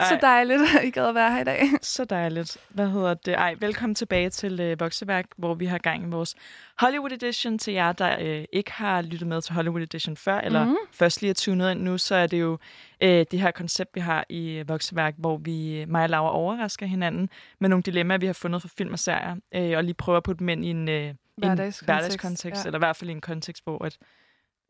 så 0.00 0.14
Ej, 0.14 0.18
dejligt, 0.20 0.60
at 0.78 0.84
I 0.84 0.90
gad 0.90 1.06
at 1.08 1.14
være 1.14 1.32
her 1.32 1.40
i 1.40 1.44
dag. 1.44 1.60
så 1.82 2.04
dejligt. 2.04 2.56
Hvad 2.68 2.88
hedder 2.88 3.14
det? 3.14 3.34
Ej, 3.34 3.54
velkommen 3.60 3.94
tilbage 3.94 4.30
til 4.30 4.60
øh, 4.60 4.80
Vokseværk, 4.80 5.24
hvor 5.36 5.54
vi 5.54 5.66
har 5.66 5.78
gang 5.78 6.06
i 6.06 6.10
vores 6.10 6.34
Hollywood 6.78 7.12
Edition. 7.12 7.58
Til 7.58 7.72
jer, 7.72 7.92
der 7.92 8.16
øh, 8.20 8.44
ikke 8.52 8.72
har 8.72 9.02
lyttet 9.02 9.28
med 9.28 9.42
til 9.42 9.54
Hollywood 9.54 9.82
Edition 9.82 10.16
før, 10.16 10.38
eller 10.40 10.64
Mhm. 10.64 10.76
først 10.92 11.20
lige 11.22 11.30
er 11.30 11.34
tunet 11.34 11.70
ind 11.70 11.80
nu, 11.80 11.98
så 11.98 12.14
er 12.14 12.26
det 12.26 12.40
jo 12.40 12.58
øh, 13.00 13.26
det 13.30 13.40
her 13.40 13.50
koncept, 13.50 13.90
vi 13.94 14.00
har 14.00 14.24
i 14.28 14.50
øh, 14.50 14.68
Vokseværk, 14.68 15.14
hvor 15.18 15.36
vi, 15.36 15.80
øh, 15.80 15.88
mig 15.88 16.02
og 16.02 16.08
Laura, 16.10 16.34
overrasker 16.34 16.86
hinanden 16.86 17.28
med 17.60 17.68
nogle 17.68 17.82
dilemmaer, 17.82 18.18
vi 18.18 18.26
har 18.26 18.32
fundet 18.32 18.62
for 18.62 18.68
film 18.78 18.92
og 18.92 18.98
serier, 18.98 19.36
øh, 19.54 19.76
og 19.76 19.84
lige 19.84 19.94
prøver 19.94 20.16
at 20.16 20.22
putte 20.22 20.38
dem 20.38 20.48
ind 20.48 20.64
i 20.64 20.68
en, 20.70 20.88
øh, 20.88 21.14
en 21.44 21.48
Hverdagskontekst, 21.48 21.84
hverdagskontekst, 21.84 22.64
ja. 22.64 22.68
eller 22.68 22.78
i 22.78 22.84
hvert 22.86 22.96
fald 22.96 23.10
i 23.10 23.12
en 23.12 23.20
kontekst, 23.20 23.64
hvor 23.64 23.84
at, 23.84 23.98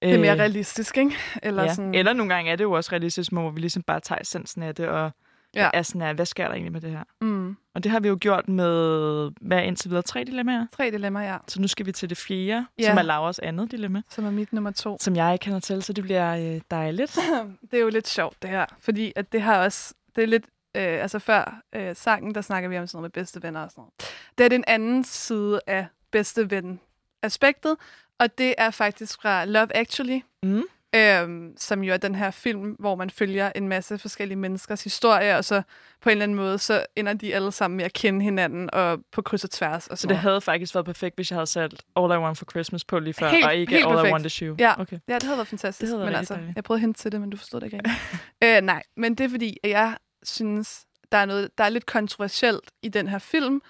Det 0.02 0.14
er 0.14 0.18
mere 0.18 0.32
øh, 0.32 0.38
realistisk, 0.38 0.96
ikke? 0.98 1.16
Eller 1.42 1.62
ja. 1.62 1.74
sådan, 1.74 1.94
Eller 1.94 2.12
nogle 2.12 2.34
gange 2.34 2.50
er 2.52 2.56
det 2.56 2.64
jo 2.64 2.72
også 2.72 2.92
realistisk, 2.92 3.32
hvor 3.32 3.50
vi 3.50 3.60
ligesom 3.60 3.82
bare 3.82 4.00
tager 4.00 4.20
essensen 4.20 4.62
af 4.62 4.74
det, 4.74 4.88
og 4.88 5.10
Ja. 5.54 5.70
er 5.74 5.82
sådan, 5.82 6.02
at, 6.02 6.14
hvad 6.14 6.26
sker 6.26 6.44
der 6.44 6.52
egentlig 6.52 6.72
med 6.72 6.80
det 6.80 6.90
her? 6.90 7.02
mm, 7.20 7.56
Og 7.74 7.84
det 7.84 7.92
har 7.92 8.00
vi 8.00 8.08
jo 8.08 8.18
gjort 8.20 8.48
med, 8.48 9.30
hvad 9.40 9.62
indtil 9.64 9.90
videre, 9.90 10.02
tre 10.02 10.24
dilemmaer. 10.24 10.66
tre 10.76 10.90
dilemmaer, 10.90 11.32
ja. 11.32 11.38
Så 11.48 11.60
nu 11.60 11.68
skal 11.68 11.86
vi 11.86 11.92
til 11.92 12.10
det 12.10 12.18
fjerde, 12.18 12.66
ja. 12.78 12.86
som 12.86 12.98
er 12.98 13.02
Lauras 13.02 13.38
andet 13.38 13.70
dilemma, 13.70 14.02
Som 14.10 14.24
er 14.24 14.30
mit 14.30 14.52
nummer 14.52 14.70
to. 14.70 14.96
som 15.00 15.16
jeg 15.16 15.32
ikke 15.32 15.42
kender 15.42 15.60
til, 15.60 15.82
så 15.82 15.92
det 15.92 16.04
bliver 16.04 16.54
øh, 16.54 16.60
dejligt. 16.70 17.18
det 17.70 17.74
er 17.78 17.82
jo 17.82 17.88
lidt 17.88 18.08
sjovt, 18.08 18.42
det 18.42 18.50
her. 18.50 18.66
Fordi 18.80 19.12
at 19.16 19.32
det 19.32 19.42
har 19.42 19.58
også... 19.64 19.94
Det 20.16 20.22
er 20.22 20.28
lidt... 20.28 20.44
Øh, 20.76 20.82
altså 21.02 21.18
før 21.18 21.60
øh, 21.74 21.96
sangen, 21.96 22.34
der 22.34 22.40
snakker 22.40 22.68
vi 22.68 22.78
om 22.78 22.86
sådan 22.86 22.96
noget 22.98 23.04
med 23.16 23.22
bedste 23.22 23.42
venner 23.42 23.60
og 23.60 23.70
sådan 23.70 23.80
noget. 23.82 23.92
Det 24.38 24.44
er 24.44 24.48
den 24.48 24.64
anden 24.66 25.04
side 25.04 25.60
af 25.66 25.86
bedste 26.12 26.50
ven 26.50 26.80
aspektet, 27.22 27.76
og 28.18 28.38
det 28.38 28.54
er 28.59 28.70
faktisk 28.70 29.22
fra 29.22 29.44
Love 29.44 29.76
Actually, 29.76 30.20
Mm. 30.42 30.62
øhm, 30.94 31.54
som 31.56 31.84
jo 31.84 31.92
er 31.92 31.96
den 31.96 32.14
her 32.14 32.30
film, 32.30 32.76
hvor 32.78 32.94
man 32.94 33.11
følger 33.11 33.52
en 33.54 33.68
masse 33.68 33.98
forskellige 33.98 34.36
menneskers 34.38 34.84
historie, 34.84 35.36
og 35.36 35.44
så 35.44 35.62
på 36.00 36.09
en 36.09 36.11
eller 36.12 36.22
anden 36.22 36.36
måde, 36.36 36.59
så 36.59 36.86
ender 36.96 37.12
de 37.12 37.34
alle 37.34 37.52
sammen 37.52 37.76
med 37.76 37.84
at 37.84 37.92
kende 37.92 38.22
hinanden 38.24 38.70
og 38.74 38.98
på 39.12 39.22
kryds 39.22 39.44
og 39.44 39.50
tværs. 39.50 39.86
Og 39.86 39.98
Så 39.98 40.06
det 40.06 40.16
havde 40.16 40.40
faktisk 40.40 40.74
været 40.74 40.84
perfekt, 40.84 41.16
hvis 41.16 41.30
jeg 41.30 41.36
havde 41.36 41.46
sat 41.46 41.72
All 41.96 42.12
I 42.12 42.16
Want 42.16 42.38
for 42.38 42.44
Christmas 42.50 42.84
på 42.84 42.98
lige 42.98 43.14
før, 43.14 43.28
Helt- 43.28 43.44
og 43.44 43.54
ikke 43.56 43.72
helt 43.72 43.86
All 43.86 43.94
perfekt. 43.94 44.11
I 44.11 44.12
Want 44.12 44.26
is 44.26 44.36
You. 44.36 44.56
Ja. 44.59 44.80
Okay. 44.80 44.98
Ja, 45.09 45.14
det 45.14 45.22
havde 45.22 45.36
været 45.36 45.48
fantastisk. 45.48 45.80
Det 45.80 45.88
havde 45.88 46.00
været 46.00 46.11
men 46.12 46.18
altså, 46.18 46.34
dejligt. 46.34 46.56
jeg 46.56 46.64
prøvede 46.64 46.78
at 46.78 46.80
hente 46.80 47.00
til 47.00 47.12
det, 47.12 47.20
men 47.20 47.30
du 47.30 47.36
forstod 47.36 47.61
det 47.61 47.66
ikke 47.72 47.90
øh, 48.44 48.61
nej, 48.62 48.82
men 48.96 49.14
det 49.14 49.24
er 49.24 49.28
fordi, 49.28 49.56
at 49.62 49.70
jeg 49.70 49.96
synes, 50.22 50.84
der 51.12 51.18
er 51.18 51.24
noget, 51.24 51.59
der 51.59 51.64
er 51.64 51.68
lidt 51.68 51.86
kontroversielt 51.86 52.70
i 52.82 52.88
den 52.88 53.09
her 53.09 53.18
film, 53.18 53.62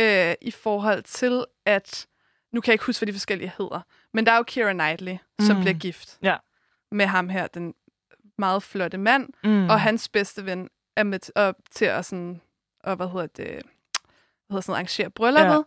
øh, 0.00 0.34
i 0.40 0.50
forhold 0.50 1.02
til, 1.02 1.44
at, 1.66 2.06
nu 2.52 2.60
kan 2.60 2.68
jeg 2.70 2.74
ikke 2.74 2.84
huske, 2.86 3.00
hvad 3.00 3.06
de 3.06 3.12
forskellige 3.12 3.52
hedder, 3.58 3.80
men 4.14 4.26
der 4.26 4.32
er 4.32 4.36
jo 4.36 4.42
Keira 4.42 4.72
Knightley, 4.72 5.16
som 5.40 5.56
Mm. 5.56 5.62
bliver 5.62 5.78
gift 5.78 6.18
Ja. 6.22 6.36
med 6.92 7.06
ham 7.06 7.28
her, 7.28 7.46
den 7.46 7.74
meget 8.38 8.62
flotte 8.62 8.98
mand, 8.98 9.28
Mm. 9.44 9.68
og 9.68 9.80
hans 9.80 10.08
bedste 10.08 10.46
ven 10.46 10.68
er 10.96 11.02
med 11.02 11.18
t- 11.26 11.30
op 11.34 11.54
til 11.70 11.84
at 11.84 12.04
sådan, 12.04 12.40
og 12.84 12.96
hvad 12.96 13.06
hedder 13.08 13.26
det, 13.26 13.46
hvad 13.46 13.62
hedder 14.50 14.60
sådan, 14.60 14.74
arrangere 14.74 15.10
brylluppet, 15.10 15.54
Ja. 15.54 15.62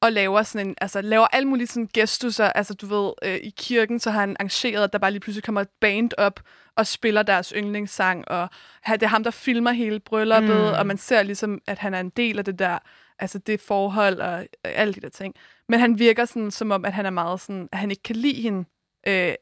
og 0.00 0.12
laver 0.12 0.42
sådan 0.42 0.66
en, 0.68 0.74
altså 0.80 1.00
laver 1.00 1.26
alle 1.32 1.48
mulige 1.48 1.66
sådan 1.66 1.88
gestusser, 1.94 2.46
altså 2.52 2.74
du 2.74 2.86
ved, 2.86 3.12
øh, 3.22 3.34
i 3.36 3.50
kirken, 3.56 4.00
så 4.00 4.10
har 4.10 4.20
han 4.20 4.36
arrangeret, 4.40 4.84
at 4.84 4.92
der 4.92 4.98
bare 4.98 5.10
lige 5.10 5.20
pludselig 5.20 5.44
kommer 5.44 5.60
et 5.60 5.68
band 5.80 6.10
op 6.18 6.40
og 6.76 6.86
spiller 6.86 7.22
deres 7.22 7.52
yndlingssang, 7.56 8.28
og 8.28 8.48
det 8.86 9.02
er 9.02 9.06
ham, 9.06 9.24
der 9.24 9.30
filmer 9.30 9.70
hele 9.72 10.00
brylluppet, 10.00 10.56
mm. 10.56 10.78
og 10.78 10.86
man 10.86 10.98
ser 10.98 11.22
ligesom, 11.22 11.60
at 11.66 11.78
han 11.78 11.94
er 11.94 12.00
en 12.00 12.10
del 12.10 12.38
af 12.38 12.44
det 12.44 12.58
der, 12.58 12.78
altså 13.18 13.38
det 13.38 13.60
forhold 13.60 14.20
og 14.20 14.40
øh, 14.40 14.46
alle 14.64 14.94
de 14.94 15.00
der 15.00 15.08
ting. 15.08 15.34
Men 15.68 15.80
han 15.80 15.98
virker 15.98 16.24
sådan, 16.24 16.50
som 16.50 16.70
om, 16.70 16.84
at 16.84 16.92
han 16.92 17.06
er 17.06 17.10
meget 17.10 17.40
sådan, 17.40 17.68
at 17.72 17.78
han 17.78 17.90
ikke 17.90 18.02
kan 18.02 18.16
lide 18.16 18.42
hende, 18.42 18.64
øh, 19.06 19.34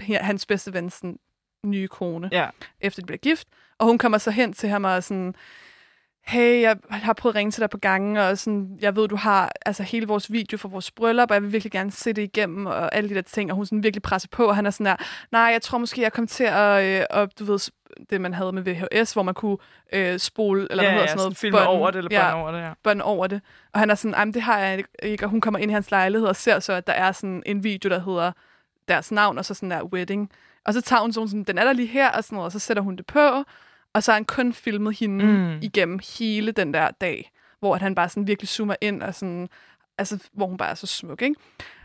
hans 0.00 0.46
bedste 0.46 0.72
ven, 0.72 0.90
sådan, 0.90 1.18
nye 1.66 1.88
kone 1.88 2.28
Ja. 2.32 2.48
efter 2.80 3.02
de 3.02 3.06
bliver 3.06 3.18
gift. 3.18 3.48
Og 3.78 3.86
hun 3.86 3.98
kommer 3.98 4.18
så 4.18 4.30
hen 4.30 4.52
til 4.52 4.68
ham 4.68 4.84
og 4.84 5.04
sådan, 5.04 5.34
hey, 6.26 6.62
jeg 6.62 6.76
har 6.90 7.12
prøvet 7.12 7.34
at 7.34 7.38
ringe 7.38 7.50
til 7.50 7.60
dig 7.60 7.70
på 7.70 7.78
gangen, 7.78 8.16
og 8.16 8.38
sådan, 8.38 8.78
jeg 8.80 8.96
ved, 8.96 9.08
du 9.08 9.16
har 9.16 9.52
altså, 9.66 9.82
hele 9.82 10.06
vores 10.06 10.32
video 10.32 10.58
fra 10.58 10.68
vores 10.68 10.90
bryllup, 10.90 11.30
og 11.30 11.34
jeg 11.34 11.42
vil 11.42 11.52
virkelig 11.52 11.72
gerne 11.72 11.90
se 11.90 12.12
det 12.12 12.22
igennem, 12.22 12.66
og 12.66 12.94
alle 12.94 13.10
de 13.10 13.14
der 13.14 13.22
ting, 13.22 13.50
og 13.50 13.56
hun 13.56 13.66
sådan 13.66 13.82
virkelig 13.82 14.02
presser 14.02 14.28
på, 14.32 14.44
og 14.46 14.56
han 14.56 14.66
er 14.66 14.70
sådan 14.70 14.86
der, 14.86 14.96
nej, 15.32 15.40
jeg 15.42 15.62
tror 15.62 15.78
måske, 15.78 16.00
jeg 16.02 16.12
kom 16.12 16.26
til 16.26 16.44
at, 16.44 16.84
øh, 17.00 17.04
og 17.10 17.38
du 17.38 17.44
ved, 17.44 17.58
det 18.10 18.20
man 18.20 18.34
havde 18.34 18.52
med 18.52 18.62
VHS, 18.62 19.12
hvor 19.12 19.22
man 19.22 19.34
kunne 19.34 19.56
øh, 19.92 20.18
spole, 20.18 20.66
eller 20.70 20.84
ja, 20.84 20.88
hvad 20.90 20.92
hedder 20.92 21.02
ja, 21.02 21.08
sådan 21.08 21.16
noget, 21.24 21.36
filme 21.36 21.58
bånd- 21.58 21.66
over 21.66 21.90
det, 21.90 21.98
eller 21.98 22.10
ja, 22.18 22.40
over 22.42 22.50
det, 22.52 22.58
ja. 22.58 22.70
bånd 22.82 23.00
over 23.00 23.26
det. 23.26 23.40
Og 23.72 23.80
han 23.80 23.90
er 23.90 23.94
sådan, 23.94 24.14
"Ej, 24.14 24.24
men 24.24 24.34
det 24.34 24.42
har 24.42 24.58
jeg 24.58 24.84
ikke, 25.02 25.24
og 25.24 25.30
hun 25.30 25.40
kommer 25.40 25.58
ind 25.60 25.70
i 25.70 25.74
hans 25.74 25.90
lejlighed 25.90 26.28
og 26.28 26.36
ser 26.36 26.58
så, 26.58 26.72
at 26.72 26.86
der 26.86 26.92
er 26.92 27.12
sådan 27.12 27.42
en 27.46 27.64
video, 27.64 27.88
der 27.90 27.98
hedder 28.00 28.32
deres 28.88 29.12
navn, 29.12 29.38
og 29.38 29.44
så 29.44 29.54
sådan 29.54 29.70
der 29.70 29.82
wedding. 29.84 30.30
Og 30.64 30.74
så 30.74 30.80
tager 30.80 31.00
hun 31.00 31.12
sådan, 31.12 31.28
sådan 31.28 31.44
den 31.44 31.58
er 31.58 31.64
der 31.64 31.72
lige 31.72 31.88
her, 31.88 32.10
og 32.10 32.24
sådan 32.24 32.36
noget, 32.36 32.46
og 32.46 32.52
så 32.52 32.58
sætter 32.58 32.82
hun 32.82 32.96
det 32.96 33.06
på, 33.06 33.44
og 33.94 34.02
så 34.02 34.12
har 34.12 34.16
han 34.16 34.24
kun 34.24 34.52
filmet 34.52 34.98
hende 34.98 35.24
Mm. 35.24 35.58
igennem 35.62 35.98
hele 36.18 36.52
den 36.52 36.74
der 36.74 36.90
dag, 36.90 37.30
hvor 37.60 37.74
at 37.74 37.82
han 37.82 37.94
bare 37.94 38.08
sådan 38.08 38.26
virkelig 38.26 38.48
zoomer 38.48 38.74
ind, 38.80 39.02
og 39.02 39.14
sådan, 39.14 39.48
altså, 39.98 40.18
hvor 40.32 40.46
hun 40.46 40.56
bare 40.56 40.70
er 40.70 40.74
så 40.74 40.86
smuk, 40.86 41.22
ikke? 41.22 41.34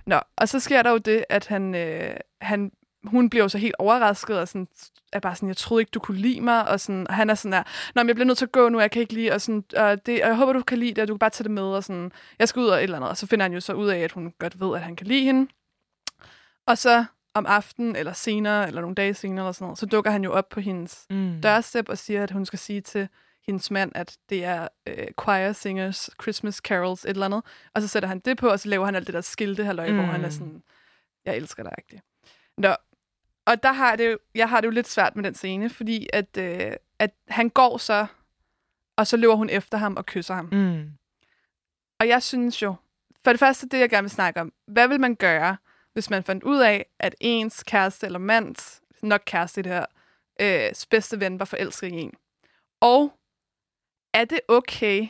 Nå, 0.06 0.20
og 0.38 0.50
så 0.50 0.60
sker 0.60 0.82
der 0.82 0.92
jo 0.92 0.98
det, 0.98 1.26
at 1.30 1.48
han, 1.48 1.76
øh, 1.76 2.16
han 2.42 2.72
hun 3.04 3.30
bliver 3.30 3.44
jo 3.44 3.50
så 3.50 3.58
helt 3.58 3.76
overrasket, 3.80 4.40
og 4.40 4.48
sådan, 4.48 4.68
er 5.14 5.20
bare 5.20 5.36
sådan, 5.36 5.50
jeg 5.50 5.58
troede 5.58 5.82
ikke, 5.82 5.90
du 5.90 6.00
kunne 6.00 6.18
lide 6.18 6.42
mig, 6.42 6.68
og, 6.68 6.80
sådan, 6.80 7.08
og 7.08 7.14
han 7.16 7.30
er 7.30 7.36
sådan 7.36 7.52
der, 7.52 7.64
Nå, 7.96 8.04
men 8.04 8.08
jeg 8.08 8.16
bliver 8.16 8.26
nødt 8.26 8.38
til 8.38 8.46
at 8.46 8.52
gå 8.52 8.70
nu, 8.70 8.80
jeg 8.80 8.92
kan 8.92 9.02
ikke 9.02 9.14
lide, 9.14 9.32
og, 9.32 9.42
sådan, 9.42 9.64
og, 9.78 10.06
det, 10.06 10.22
og 10.24 10.28
jeg 10.30 10.36
håber, 10.36 10.54
du 10.54 10.62
kan 10.62 10.78
lide 10.78 10.94
det, 10.94 11.02
og 11.02 11.08
du 11.08 11.14
kan 11.14 11.20
bare 11.20 11.30
tage 11.30 11.44
det 11.44 11.52
med, 11.52 11.64
og 11.64 11.84
sådan, 11.84 12.12
jeg 12.40 12.48
skal 12.48 12.60
ud 12.60 12.68
og 12.68 12.78
et 12.78 12.84
eller 12.84 12.98
andet, 12.98 13.10
og 13.10 13.18
så 13.18 13.28
finder 13.28 13.44
han 13.44 13.54
jo 13.54 13.60
så 13.60 13.74
ud 13.74 13.88
af, 13.88 13.98
at 14.00 14.12
hun 14.12 14.34
godt 14.40 14.60
ved, 14.60 14.76
at 14.76 14.82
han 14.82 14.96
kan 14.96 15.08
lide 15.08 15.24
hende. 15.24 15.52
Og 16.68 16.78
så 16.78 17.06
om 17.38 17.46
aftenen, 17.46 17.96
eller 17.96 18.14
senere, 18.14 18.68
eller 18.68 18.82
nogle 18.82 18.96
dage 18.96 19.14
senere, 19.14 19.44
eller 19.46 19.52
sådan 19.52 19.66
noget, 19.66 19.80
så 19.80 19.86
dukker 19.86 20.12
han 20.12 20.24
jo 20.24 20.34
op 20.34 20.50
på 20.50 20.60
hendes 20.60 21.06
Mm. 21.10 21.42
dørstep 21.42 21.90
og 21.90 21.98
siger, 21.98 22.24
at 22.24 22.32
hun 22.32 22.46
skal 22.46 22.60
sige 22.60 22.82
til 22.82 23.08
hendes 23.48 23.72
mand, 23.72 23.92
at 23.96 24.18
det 24.30 24.44
er 24.46 24.68
øh, 24.88 25.08
choir 25.22 25.52
singers, 25.52 26.10
Christmas 26.22 26.56
carols, 26.56 27.04
et 27.06 27.10
eller 27.10 27.26
andet. 27.26 27.44
Og 27.74 27.82
så 27.82 27.88
sætter 27.88 28.10
han 28.10 28.20
det 28.20 28.38
på, 28.38 28.50
og 28.50 28.60
så 28.60 28.70
laver 28.70 28.86
han 28.86 28.96
alt 28.96 29.08
det 29.08 29.14
der 29.14 29.22
skilte 29.22 29.64
halløj, 29.66 29.90
mm. 29.90 29.96
hvor 29.96 30.06
han 30.06 30.22
er 30.22 30.28
Mm. 30.28 30.32
sådan, 30.32 30.64
jeg 31.26 31.36
elsker 31.38 31.64
dig, 31.64 31.72
agtig. 31.78 32.02
Nå, 32.58 32.76
og 33.46 33.64
der 33.64 33.72
har 33.72 33.96
det 33.96 34.12
jo, 34.12 34.18
jeg 34.36 34.50
har 34.50 34.62
det 34.62 34.66
jo 34.66 34.72
lidt 34.72 34.88
svært 34.88 35.16
med 35.16 35.24
den 35.24 35.34
scene, 35.36 35.70
fordi 35.70 36.08
at, 36.14 36.38
øh, 36.38 36.72
at 37.00 37.12
han 37.28 37.50
går 37.50 37.78
så, 37.78 38.06
og 38.98 39.08
så 39.08 39.18
løber 39.18 39.36
hun 39.36 39.50
efter 39.50 39.78
ham 39.78 39.96
og 39.98 40.06
kysser 40.06 40.34
ham. 40.36 40.50
Mm. 40.52 40.92
Og 42.00 42.08
jeg 42.08 42.24
synes 42.24 42.62
jo, 42.62 42.76
for 43.24 43.32
det 43.32 43.40
første, 43.40 43.68
det 43.68 43.80
jeg 43.80 43.90
gerne 43.90 44.04
vil 44.04 44.10
snakke 44.12 44.42
om, 44.42 44.54
hvad 44.68 44.88
vil 44.88 45.00
man 45.00 45.16
gøre, 45.16 45.58
hvis 45.98 46.10
man 46.10 46.24
fandt 46.24 46.44
ud 46.44 46.60
af, 46.60 46.86
at 47.00 47.16
ens 47.20 47.64
kæreste 47.64 48.06
eller 48.06 48.20
mands, 48.20 48.82
nok 49.02 49.22
kæreste 49.26 49.60
i 49.60 49.64
det 49.64 49.72
her, 49.72 49.86
øh, 50.42 50.72
bedste 50.90 51.20
ven 51.20 51.40
var 51.40 51.46
forelsket 51.46 51.88
i 51.88 51.92
en? 51.92 52.14
Og 52.82 53.14
er 54.14 54.26
det 54.26 54.40
okay 54.48 55.08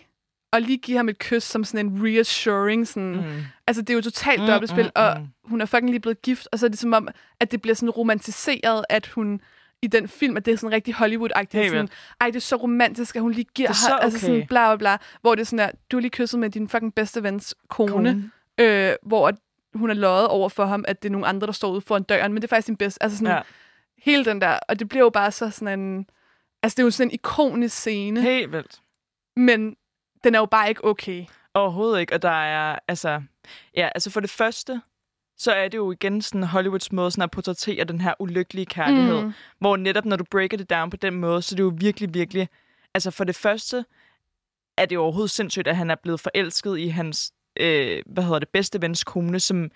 at 0.53 0.63
lige 0.63 0.77
give 0.77 0.97
ham 0.97 1.09
et 1.09 1.19
kys 1.19 1.43
som 1.43 1.63
sådan 1.63 1.85
en 1.85 2.03
reassuring, 2.05 2.88
sådan, 2.88 3.15
mm. 3.15 3.43
Altså 3.67 3.81
det 3.81 3.89
er 3.89 3.93
jo 3.93 4.01
totalt 4.01 4.41
Mm, 4.41 4.47
dobbeltspil, 4.47 4.85
mm, 4.85 4.91
og 4.95 5.19
mm. 5.19 5.27
hun 5.43 5.61
er 5.61 5.65
fucking 5.65 5.89
lige 5.89 5.99
blevet 5.99 6.21
gift, 6.21 6.47
og 6.51 6.59
så 6.59 6.65
er 6.65 6.69
det 6.69 6.79
som 6.79 6.93
om, 6.93 7.07
at 7.39 7.51
det 7.51 7.61
bliver 7.61 7.75
sådan 7.75 7.89
romantiseret, 7.89 8.85
at 8.89 9.07
hun 9.07 9.41
i 9.81 9.88
den 9.88 10.07
film, 10.07 10.38
at 10.38 10.45
det 10.45 10.53
er 10.53 10.57
sådan 10.57 10.73
rigtig 10.73 10.93
Hollywood-agtigt. 10.93 11.61
Helt 11.61 11.71
Sådan. 11.71 11.89
Ej, 12.21 12.27
det 12.27 12.35
er 12.35 12.39
så 12.39 12.55
romantisk, 12.55 13.15
at 13.15 13.21
hun 13.21 13.31
lige 13.31 13.47
giver 13.55 13.69
er 13.69 13.89
ham, 13.89 13.99
altså 14.01 14.19
sådan 14.19 14.35
okay. 14.35 14.47
bla 14.47 14.75
bla 14.75 14.77
bla, 14.77 14.97
hvor 15.21 15.35
det 15.35 15.41
er 15.41 15.45
sådan 15.45 15.59
der, 15.59 15.71
du 15.91 15.97
har 15.97 16.01
lige 16.01 16.11
kysset 16.11 16.39
med 16.39 16.49
din 16.49 16.69
fucking 16.69 16.95
bedste 16.95 17.23
vens 17.23 17.55
kone, 17.67 17.91
kone. 17.91 18.31
Øh, 18.57 18.95
hvor 19.01 19.31
hun 19.78 19.89
er 19.89 19.93
løjet 19.93 20.28
over 20.28 20.49
for 20.49 20.65
ham, 20.65 20.86
at 20.88 21.03
det 21.03 21.09
er 21.09 21.11
nogle 21.11 21.28
andre, 21.28 21.47
der 21.47 21.53
står 21.53 21.71
ude 21.71 21.82
foran 21.82 22.03
døren, 22.03 22.34
men 22.34 22.41
det 22.41 22.47
er 22.47 22.55
faktisk 22.55 22.67
din 22.67 22.78
bedste. 22.78 23.03
Altså 23.03 23.17
sådan, 23.17 23.34
Ja. 23.34 23.41
hele 23.97 24.25
den 24.25 24.41
der, 24.41 24.59
og 24.69 24.80
det 24.80 24.89
bliver 24.89 25.03
jo 25.03 25.09
bare 25.09 25.32
så 25.32 25.49
sådan 25.49 25.80
en, 25.80 26.05
altså 26.63 26.75
det 26.75 26.79
er 26.79 26.86
jo 26.86 26.91
sådan 26.91 27.08
en 27.08 27.13
ikonisk 27.13 27.78
scene. 27.78 28.21
Helt 28.21 28.51
vildt. 28.51 28.82
men 29.36 29.75
den 30.24 30.36
er 30.36 30.39
jo 30.39 30.45
bare 30.45 30.70
ikke 30.70 30.86
okay. 30.86 31.25
Overhovedet 31.54 31.99
ikke, 31.99 32.13
og 32.13 32.21
der 32.21 32.29
er, 32.29 32.79
altså, 32.87 33.21
ja, 33.75 33.89
altså 33.95 34.09
for 34.09 34.20
det 34.20 34.29
første, 34.29 34.82
så 35.37 35.51
er 35.51 35.67
det 35.67 35.78
jo 35.78 35.91
igen 35.91 36.21
sådan 36.21 36.43
Hollywoods 36.43 36.91
måde 36.91 37.12
sådan 37.12 37.21
at 37.24 37.32
portrættere 37.32 37.83
den 37.83 38.01
her 38.01 38.13
ulykkelige 38.20 38.66
kærlighed, 38.66 39.21
Mm. 39.21 39.33
hvor 39.59 39.78
netop 39.78 40.05
når 40.05 40.16
du 40.16 40.24
breaker 40.32 40.58
det 40.58 40.70
down 40.70 40.89
på 40.89 40.97
den 40.97 41.13
måde, 41.16 41.41
så 41.41 41.55
er 41.55 41.58
det 41.58 41.63
jo 41.63 41.74
virkelig, 41.78 42.13
virkelig, 42.13 42.49
altså 42.93 43.12
for 43.12 43.24
det 43.24 43.36
første 43.36 43.86
er 44.78 44.86
det 44.86 44.97
overhovedet 44.97 45.32
sindssygt, 45.32 45.67
at 45.67 45.75
han 45.75 45.91
er 45.91 45.95
blevet 45.95 46.20
forelsket 46.20 46.78
i 46.79 46.87
hans, 46.87 47.33
øh, 47.59 48.01
hvad 48.05 48.24
hedder 48.24 48.39
det, 48.39 48.50
bedste 48.50 48.82
vens 48.82 49.04
kone, 49.04 49.39
som, 49.39 49.70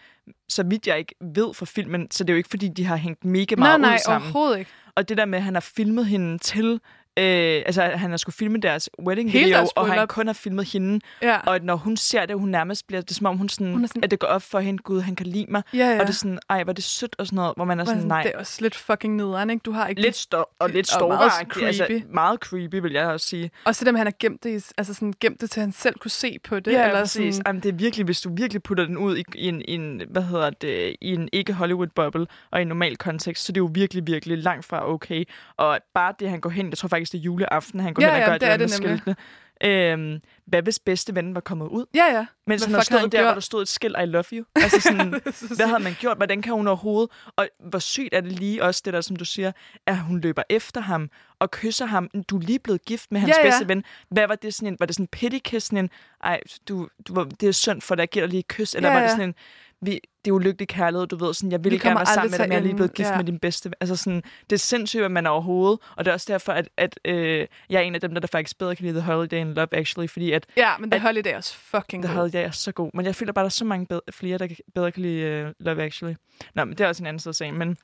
så 0.49 0.64
vidt 0.64 0.88
jeg 0.88 0.99
ikke 0.99 1.16
ved 1.36 1.53
fra 1.53 1.66
filmen, 1.66 2.12
så 2.12 2.24
det 2.24 2.30
er 2.30 2.34
jo 2.34 2.38
ikke, 2.38 2.49
fordi 2.49 2.68
de 2.68 2.86
har 2.86 2.95
hængt 2.95 3.26
mega 3.26 3.56
Nej, 3.56 3.68
meget 3.68 3.82
nej, 3.82 3.94
ud 3.94 3.99
sammen. 4.06 4.22
overhovedet 4.28 4.60
ikke. 4.60 4.72
Og 4.95 5.10
det 5.10 5.18
der 5.18 5.26
med, 5.26 5.38
at 5.38 5.44
han 5.44 5.53
har 5.53 5.62
filmet 5.62 6.06
hende 6.06 6.38
til 6.38 6.80
Øh, 7.20 7.26
altså, 7.66 7.82
at 7.84 8.00
han 8.00 8.10
har 8.10 8.18
skulle 8.18 8.36
filme 8.36 8.58
deres 8.58 8.90
wedding 9.00 9.32
Hele 9.32 9.46
video, 9.46 9.58
deres 9.58 9.70
og 9.76 9.94
han 9.94 10.08
kun 10.08 10.28
har 10.28 10.34
filmet 10.34 10.66
hende. 10.74 11.00
Ja. 11.22 11.38
Og 11.40 11.60
når 11.64 11.76
hun 11.76 11.98
ser 11.98 12.26
det, 12.26 12.40
hun 12.40 12.50
nærmest 12.50 12.88
bliver 12.88 13.02
det 13.02 13.12
er 13.12 13.16
som 13.16 13.26
om, 13.26 13.38
hun 13.38 13.50
sådan, 13.50 13.74
Hun 13.74 13.88
sådan- 13.88 14.04
at 14.04 14.12
det 14.12 14.20
går 14.20 14.28
op 14.28 14.42
for 14.42 14.60
hende, 14.60 14.84
gud, 14.84 15.02
han 15.02 15.16
kan 15.16 15.26
lide 15.26 15.46
mig. 15.50 15.64
Ja, 15.74 15.78
ja. 15.78 15.94
Og 15.94 16.00
det 16.08 16.10
er 16.10 16.14
sådan, 16.18 16.40
ej, 16.50 16.64
hvor 16.64 16.74
det 16.74 16.84
sødt 16.84 17.16
og 17.18 17.26
sådan 17.28 17.36
noget, 17.36 17.54
hvor 17.56 17.66
man 17.66 17.80
er 17.80 17.84
Hvor 17.84 17.94
sådan, 17.94 18.08
nej. 18.08 18.24
Det 18.24 18.32
er 18.36 18.40
også 18.40 18.62
lidt 18.62 18.76
fucking 18.76 19.16
nederen, 19.16 19.50
ikke? 19.50 19.62
Du 19.64 19.72
har 19.72 19.88
ikke... 19.88 20.02
Lidt 20.02 20.16
stor 20.16 20.50
og 20.60 20.70
lidt 20.70 20.96
og 21.02 21.08
meget 21.10 21.32
stor 21.32 21.66
altså, 21.66 21.86
creepy. 21.88 22.04
meget 22.14 22.40
creepy, 22.40 22.76
vil 22.76 22.92
jeg 22.92 23.08
også 23.08 23.28
sige. 23.28 23.52
Og 23.66 23.76
så 23.76 23.86
dem, 23.86 23.96
han 23.96 24.06
har 24.08 24.14
gemt 24.20 24.44
det, 24.44 24.72
altså 24.78 24.94
sådan 24.94 25.14
gemt 25.20 25.42
det 25.42 25.50
til, 25.52 25.60
han 25.62 25.72
selv 25.72 25.96
kunne 26.00 26.12
se 26.12 26.38
på 26.44 26.60
det. 26.60 26.72
Ja, 26.72 26.86
eller 26.88 27.00
præcis. 27.00 27.36
Sådan, 27.36 27.48
Jamen, 27.48 27.62
det 27.64 27.70
er 27.70 27.74
virkelig, 27.74 28.06
hvis 28.06 28.22
du 28.22 28.36
virkelig 28.36 28.64
putter 28.64 28.86
den 28.86 28.98
ud 28.98 29.18
i, 29.18 29.24
i, 29.36 29.48
en, 29.48 29.62
i 29.68 29.74
en, 29.76 30.02
hvad 30.10 30.22
hedder 30.24 30.50
det, 30.50 30.96
i 31.02 31.14
en 31.14 31.30
ikke-Hollywood-bubble 31.34 32.26
og 32.52 32.60
i 32.60 32.62
en 32.62 32.68
normal 32.68 32.98
kontekst, 32.98 33.46
så 33.46 33.52
det 33.52 33.58
er 33.58 33.62
jo 33.64 33.70
virkelig, 33.74 34.08
virkelig 34.08 34.38
langt 34.38 34.66
fra 34.66 34.90
okay. 34.90 35.24
Og 35.58 35.80
bare 35.94 36.14
det, 36.20 36.30
han 36.30 36.40
går 36.40 36.50
hen, 36.50 36.70
jeg 36.70 36.78
tror 36.78 36.88
faktisk, 36.88 37.01
det 37.10 37.18
er 37.18 37.22
juleaften, 37.22 37.80
han 37.80 37.94
går 37.94 38.02
Ja, 38.03 38.07
hen 38.07 38.15
og 38.15 38.19
ja, 38.19 38.26
gør 38.26 38.38
det 38.38 38.60
det, 38.60 38.60
det 38.60 38.72
skiltene. 38.72 39.15
Øhm, 39.64 40.19
hvad 40.48 40.61
hvis 40.61 40.80
bedste 40.80 41.15
ven 41.15 41.36
var 41.36 41.41
kommet 41.41 41.68
ud? 41.68 41.86
ja, 41.95 42.03
ja. 42.14 42.26
Mens 42.48 42.64
Hvad 42.65 42.76
han 42.76 42.84
stået 42.84 43.11
der, 43.11 43.23
hvor 43.23 43.34
der 43.34 43.40
stod 43.40 43.61
et 43.61 43.68
skilt, 43.68 43.95
I 44.02 44.06
love 44.06 44.23
you. 44.34 44.45
Altså 44.56 44.82
sådan, 44.82 45.10
hvad 45.57 45.68
havde 45.68 45.84
man 45.84 45.94
gjort? 45.99 46.18
Hvordan 46.18 46.41
kan 46.41 46.53
hun 46.53 46.68
overhovedet? 46.68 47.10
Og 47.36 47.48
hvor 47.69 47.80
sygt 47.80 48.14
er 48.14 48.22
det 48.22 48.32
lige 48.32 48.64
også 48.64 48.82
det 48.86 48.94
der, 48.94 49.02
som 49.02 49.15
du 49.15 49.26
siger, 49.26 49.52
at 49.88 49.98
hun 49.98 50.19
løber 50.22 50.44
efter 50.49 50.82
ham 50.82 51.10
og 51.40 51.52
kysser 51.52 51.86
ham. 51.86 52.10
Du 52.30 52.38
er 52.38 52.41
lige 52.41 52.60
blevet 52.60 52.86
gift 52.86 53.11
med 53.11 53.19
hans 53.19 53.30
Ja, 53.38 53.45
ja. 53.45 53.49
bedste 53.49 53.68
ven. 53.68 53.84
Hvad 54.10 54.28
var 54.28 54.36
det 54.36 54.53
sådan 54.53 54.68
en? 54.68 54.78
Var 54.80 54.86
det 54.86 54.95
sådan 54.95 55.03
en 55.03 55.07
pity 55.07 55.38
kiss? 55.44 55.65
Sådan 55.65 55.78
en, 55.80 55.90
ej, 56.23 56.40
du, 56.69 56.88
du, 57.07 57.14
var- 57.14 57.23
det 57.23 57.49
er 57.49 57.53
synd 57.53 57.82
for 57.82 57.95
dig, 57.95 58.02
jeg 58.02 58.10
giver 58.10 58.26
dig 58.26 58.30
lige 58.32 58.40
et 58.40 58.48
kys. 58.48 58.76
Eller 58.76 58.90
Ja, 58.90 58.94
var 58.95 59.02
det 59.02 59.07
ja. 59.07 59.11
sådan 59.15 59.30
en, 59.30 59.36
vi, 59.82 59.99
det 60.26 60.32
er 60.32 60.36
ulykkelig 60.36 60.68
kærlighed, 60.68 61.08
du 61.08 61.16
ved, 61.26 61.34
sådan, 61.34 61.52
jeg 61.52 61.64
Vi 61.64 61.70
vil 61.70 61.80
gerne 61.80 61.82
kommer 61.82 61.99
være 61.99 62.14
sammen 62.14 62.32
med 62.32 62.38
dig, 62.40 62.45
men 62.48 62.52
jeg 62.52 62.58
er 62.60 62.64
lige 62.64 62.76
blevet 62.76 62.94
gift 62.94 63.10
Ja. 63.10 63.18
med 63.18 63.26
din 63.26 63.40
bedste. 63.40 63.72
Altså 63.82 63.95
sådan, 63.95 64.22
det 64.49 64.52
er 64.56 64.58
sindssygt, 64.58 65.03
at 65.03 65.12
man 65.12 65.28
overhovedet, 65.28 65.80
og 65.98 66.06
det 66.06 66.12
er 66.12 66.14
også 66.14 66.34
derfor, 66.34 66.52
at, 66.53 66.70
at 66.78 66.99
øh, 67.06 67.48
jeg 67.70 67.78
er 67.78 67.82
en 67.82 67.95
af 67.95 68.02
dem, 68.02 68.14
der, 68.14 68.20
der 68.22 68.28
faktisk 68.28 68.58
bedre 68.58 68.76
kan 68.76 68.86
lide 68.86 68.99
The 68.99 69.14
Holiday 69.14 69.38
in 69.38 69.53
Love, 69.53 69.68
actually, 69.72 70.08
fordi 70.10 70.32
at 70.32 70.45
Ja, 70.58 70.78
men 70.78 70.90
det 70.90 70.95
At- 70.95 71.02
Holiday 71.02 71.32
er 71.32 71.38
også 71.38 71.56
fucking 71.58 72.03
The 72.03 72.14
god. 72.14 72.20
Holiday 72.20 72.44
er 72.45 72.52
så 72.52 72.72
god. 72.72 72.91
Men 72.94 73.06
jeg 73.06 73.16
føler 73.16 73.34
bare, 73.34 73.44
der 73.44 73.48
er 73.48 73.49
så 73.49 73.66
mange 73.66 73.86
bedre, 73.86 74.02
flere, 74.12 74.38
der 74.38 74.48
bedre 74.76 74.91
kan 74.91 75.02
lide 75.02 75.45
uh, 75.60 75.66
Love 75.66 75.84
Actually. 75.84 76.16
Nå, 76.56 76.66
men 76.66 76.78
det 76.78 76.84
er 76.84 76.88
også 76.88 77.03
en 77.03 77.08
anden 77.08 77.20
side 77.20 77.32
af 77.32 77.36
sagen. 77.36 77.58
Men, 77.58 77.78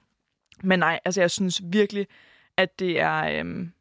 men 0.63 0.79
nej, 0.79 0.99
altså 1.05 1.21
jeg 1.21 1.31
synes 1.31 1.61
virkelig, 1.65 2.07
at 2.57 2.79
det 2.79 2.99
er... 2.99 3.39
Øhm, 3.39 3.71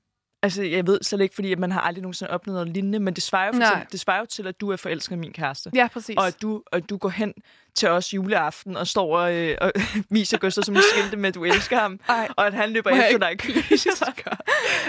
altså 0.43 0.63
jeg 0.63 0.87
ved 0.87 0.99
slet 1.03 1.21
ikke, 1.21 1.35
fordi 1.35 1.53
at 1.53 1.59
man 1.59 1.73
har 1.73 1.81
aldrig 1.81 2.03
nogensinde 2.03 2.31
opnået 2.31 2.55
noget 2.55 2.69
lignende, 2.69 2.99
men 3.01 3.15
det 3.15 3.23
svarer 3.23 3.47
jo, 3.47 3.53
for 3.53 3.61
eksempel, 3.61 3.93
det 3.93 4.01
svarer 4.01 4.19
jo 4.19 4.27
til, 4.27 4.47
at 4.47 4.61
du 4.61 4.71
er 4.71 4.77
forelsket 4.77 5.17
i 5.17 5.19
min 5.19 5.33
kæreste. 5.33 5.71
Ja, 5.75 5.89
præcis. 5.93 6.17
Og 6.17 6.27
at 6.27 6.43
du, 6.43 6.63
og 6.73 6.91
du 6.91 6.97
går 6.97 7.09
hen 7.09 7.35
til 7.75 7.89
os 7.89 8.15
juleaften 8.15 8.77
og 8.77 8.87
står 8.87 9.19
og, 9.19 9.35
øh, 9.35 9.57
og 9.61 9.73
viser 10.11 10.39
Gustav 10.39 10.63
som 10.65 10.77
en 10.77 10.83
skilte 10.93 11.17
med, 11.17 11.29
at 11.29 11.35
du 11.35 11.45
elsker 11.45 11.79
ham. 11.79 12.01
Ej. 12.09 12.29
Og 12.37 12.47
at 12.47 12.55
han 12.55 12.71
løber 12.71 12.91
efter 12.91 13.19
dig. 13.27 13.37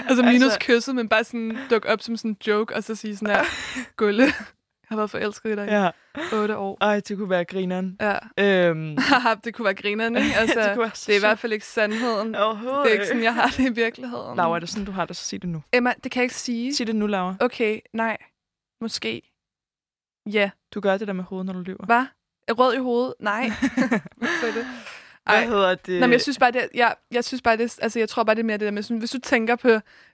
Altså 0.08 0.22
minus 0.22 0.42
Altså- 0.42 0.58
kysset, 0.60 0.94
men 0.94 1.08
bare 1.08 1.24
sådan 1.24 1.58
dukke 1.70 1.88
op 1.88 2.02
som 2.02 2.16
sådan 2.16 2.30
en 2.30 2.36
joke, 2.46 2.74
og 2.76 2.84
så 2.84 2.94
sige 2.94 3.16
sådan 3.16 3.34
her, 3.34 3.44
Gulle, 3.96 4.32
har 4.88 4.96
været 4.96 5.10
forelsket 5.10 5.50
i 5.50 5.56
dig 5.56 5.66
ja. 5.68 5.90
i 6.20 6.34
otte 6.34 6.56
år. 6.56 6.78
Ej, 6.80 7.00
det 7.00 7.16
kunne 7.18 7.30
være 7.30 7.44
grineren. 7.44 7.96
Ja. 8.00 8.68
Øhm, 8.68 8.98
det 9.44 9.54
kunne 9.54 9.64
være 9.64 9.74
grineren, 9.74 10.16
ikke? 10.16 10.30
Altså, 10.40 10.60
det 10.60 10.68
kunne 10.74 10.82
være 10.82 10.90
det 11.06 11.08
er 11.08 11.16
i 11.16 11.20
hvert 11.20 11.38
fald 11.38 11.52
ikke 11.52 11.66
sandheden. 11.66 12.34
Overhovedet 12.34 12.84
Det 12.84 12.88
er 12.88 12.92
ikke 12.92 13.06
sådan, 13.06 13.22
jeg 13.22 13.34
har 13.34 13.46
det 13.56 13.58
i 13.58 13.72
virkeligheden. 13.72 14.36
Laura, 14.36 14.56
er 14.56 14.60
det 14.60 14.68
sådan, 14.68 14.84
du 14.84 14.92
har 14.92 15.04
det, 15.04 15.16
så 15.16 15.24
sig 15.24 15.42
det 15.42 15.50
nu. 15.50 15.62
Emma, 15.72 15.94
det 16.04 16.12
kan 16.12 16.20
jeg 16.20 16.24
ikke 16.24 16.34
sige. 16.34 16.74
Sig 16.74 16.86
det 16.86 16.96
nu, 16.96 17.06
Laura. 17.06 17.34
Okay, 17.40 17.80
nej. 17.92 18.16
Måske. 18.80 19.32
Ja. 20.32 20.50
Du 20.74 20.80
gør 20.80 20.98
det 20.98 21.06
der 21.06 21.12
med 21.14 21.24
hovedet, 21.24 21.46
når 21.46 21.52
du 21.52 21.60
lyver. 21.60 21.86
Hvad? 21.86 22.04
Er 22.48 22.52
Rød 22.52 22.74
i 22.74 22.78
hovedet? 22.78 23.14
Nej. 23.20 23.44
Er 24.44 24.52
det? 24.54 24.66
Hvad 25.28 25.36
Ej. 25.36 25.46
hedder 25.46 25.74
det? 25.74 26.00
Nå, 26.00 26.06
men 26.06 26.12
jeg 26.12 26.20
synes 26.20 26.38
bare, 26.38 26.50
det, 26.50 26.68
jeg, 26.74 26.94
jeg 27.10 27.24
synes 27.24 27.42
bare, 27.42 27.56
det, 27.56 27.78
altså 27.82 27.98
jeg 27.98 28.08
tror 28.08 28.24
bare, 28.24 28.34
det 28.34 28.40
er 28.40 28.46
mere 28.46 28.56
det 28.58 28.64
der 28.64 28.70
med, 28.70 28.82
sådan, 28.82 28.98
hvis 28.98 29.10
du 29.10 29.18
tænker 29.18 29.56
på 29.56 29.68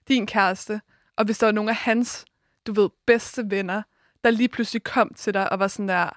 din 0.09 0.27
kæreste, 0.27 0.81
og 1.17 1.25
hvis 1.25 1.39
der 1.39 1.47
var 1.47 1.53
nogle 1.53 1.71
af 1.71 1.77
hans, 1.77 2.25
du 2.67 2.73
ved, 2.73 2.89
bedste 3.07 3.51
venner, 3.51 3.83
der 4.25 4.31
lige 4.31 4.49
pludselig 4.49 4.83
kom 4.85 5.15
til 5.17 5.35
dig 5.35 5.53
og 5.53 5.59
var 5.59 5.69
sådan 5.69 5.89
der, 5.89 6.09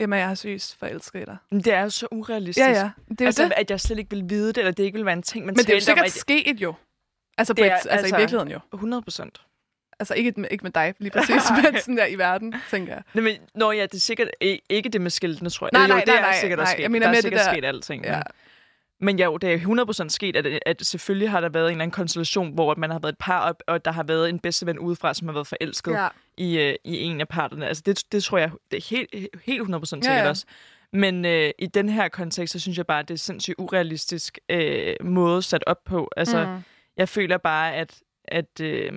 Emma, 0.00 0.16
jeg 0.16 0.28
har 0.28 0.34
seriøst 0.34 0.78
forelsket 0.78 1.26
dig. 1.26 1.36
Men 1.50 1.60
det 1.60 1.72
er 1.72 1.82
jo 1.82 1.90
så 1.90 2.06
urealistisk. 2.10 2.66
Ja, 2.66 2.70
ja. 2.72 2.90
Det 3.08 3.20
er 3.20 3.26
altså, 3.26 3.44
det. 3.44 3.52
at 3.56 3.70
jeg 3.70 3.80
slet 3.80 3.98
ikke 3.98 4.10
vil 4.10 4.24
vide 4.30 4.48
det, 4.48 4.58
eller 4.58 4.72
det 4.72 4.84
ikke 4.84 4.96
vil 4.98 5.04
være 5.06 5.12
en 5.16 5.22
ting, 5.22 5.44
man 5.46 5.52
Men 5.52 5.64
det 5.64 5.70
er 5.70 5.74
jo 5.74 5.80
talte 5.80 5.90
om, 5.90 5.96
sikkert 5.96 6.06
at- 6.06 6.12
sket 6.46 6.60
jo. 6.60 6.74
Altså, 7.38 7.54
på 7.54 7.56
Det 7.56 7.64
et, 7.66 7.70
er- 7.70 7.74
altså, 7.74 7.88
altså- 7.88 8.16
i 8.16 8.18
virkeligheden 8.18 8.52
jo. 8.52 8.58
100 8.74 9.02
procent. 9.02 9.40
Altså 10.00 10.14
ikke, 10.14 10.32
med- 10.36 10.48
ikke 10.50 10.62
med 10.62 10.70
dig 10.70 10.94
lige 10.98 11.10
præcis, 11.10 11.42
men 11.62 11.80
sådan 11.80 11.96
der 11.96 12.06
i 12.06 12.18
verden, 12.18 12.54
tænker 12.70 12.92
jeg. 12.94 13.02
Nej, 13.14 13.24
men, 13.24 13.36
nå 13.54 13.70
ja, 13.72 13.82
det 13.82 13.94
er 13.94 14.00
sikkert 14.00 14.28
ikke 14.70 14.88
det 14.88 15.00
med 15.00 15.10
skiltene, 15.10 15.50
tror 15.50 15.66
jeg. 15.66 15.70
Nej, 15.72 15.82
Eller 15.82 15.94
jo, 15.94 15.98
nej, 15.98 16.04
det 16.04 16.12
nej, 16.14 16.16
er 16.16 16.20
nej, 16.22 16.40
sikkert 16.40 16.56
nej. 16.58 16.62
også 16.62 16.72
sket. 16.72 16.82
Jeg 16.82 16.90
mener 16.90 17.06
der 17.06 17.10
er 17.10 17.14
det 17.14 17.22
sikkert 17.22 17.44
der- 17.46 17.52
sket 17.52 17.64
alting. 17.64 18.04
Ja. 18.04 18.12
Men, 18.14 18.22
men 19.00 19.18
jo, 19.18 19.36
det 19.36 19.50
er 19.50 19.54
100 19.54 19.86
procent 19.86 20.12
sket, 20.12 20.36
at, 20.36 20.58
at 20.66 20.86
selvfølgelig 20.86 21.30
har 21.30 21.40
der 21.40 21.48
været 21.48 21.66
en 21.66 21.70
eller 21.70 21.82
anden 21.82 21.90
konstellation, 21.94 22.54
hvor 22.54 22.74
man 22.74 22.90
har 22.90 22.98
været 22.98 23.12
et 23.12 23.18
par 23.18 23.40
op, 23.48 23.62
og 23.66 23.84
der 23.84 23.92
har 23.92 24.02
været 24.02 24.28
en 24.28 24.38
bedste 24.38 24.66
ven 24.66 24.78
udefra, 24.78 25.14
som 25.14 25.28
har 25.28 25.32
været 25.32 25.46
forelsket 25.46 25.92
Ja. 25.92 26.08
i, 26.38 26.58
øh, 26.58 26.74
i 26.84 27.02
en 27.02 27.20
af 27.20 27.28
parterne. 27.28 27.66
Altså, 27.68 27.82
det, 27.86 28.04
det 28.12 28.24
tror 28.24 28.38
jeg, 28.38 28.50
det 28.70 28.76
er 28.76 28.86
helt, 28.90 29.14
helt 29.44 29.60
100 29.60 29.80
procent 29.80 30.04
Ja, 30.04 30.08
sikkert 30.10 30.24
ja. 30.24 30.28
også. 30.28 30.46
Men 30.92 31.24
øh, 31.24 31.50
i 31.58 31.66
den 31.66 31.88
her 31.88 32.08
kontekst, 32.08 32.52
så 32.52 32.58
synes 32.60 32.78
jeg 32.78 32.86
bare, 32.86 32.98
at 33.00 33.08
det 33.08 33.14
er 33.14 33.18
sindssygt 33.18 33.54
urealistisk 33.58 34.38
øh, 34.48 34.94
måde 35.04 35.42
sat 35.42 35.64
op 35.66 35.84
på. 35.84 36.10
Altså, 36.16 36.44
Mm. 36.46 36.62
jeg 36.96 37.08
føler 37.08 37.36
bare, 37.38 37.74
at, 37.74 38.00
at 38.24 38.60
øh, 38.60 38.92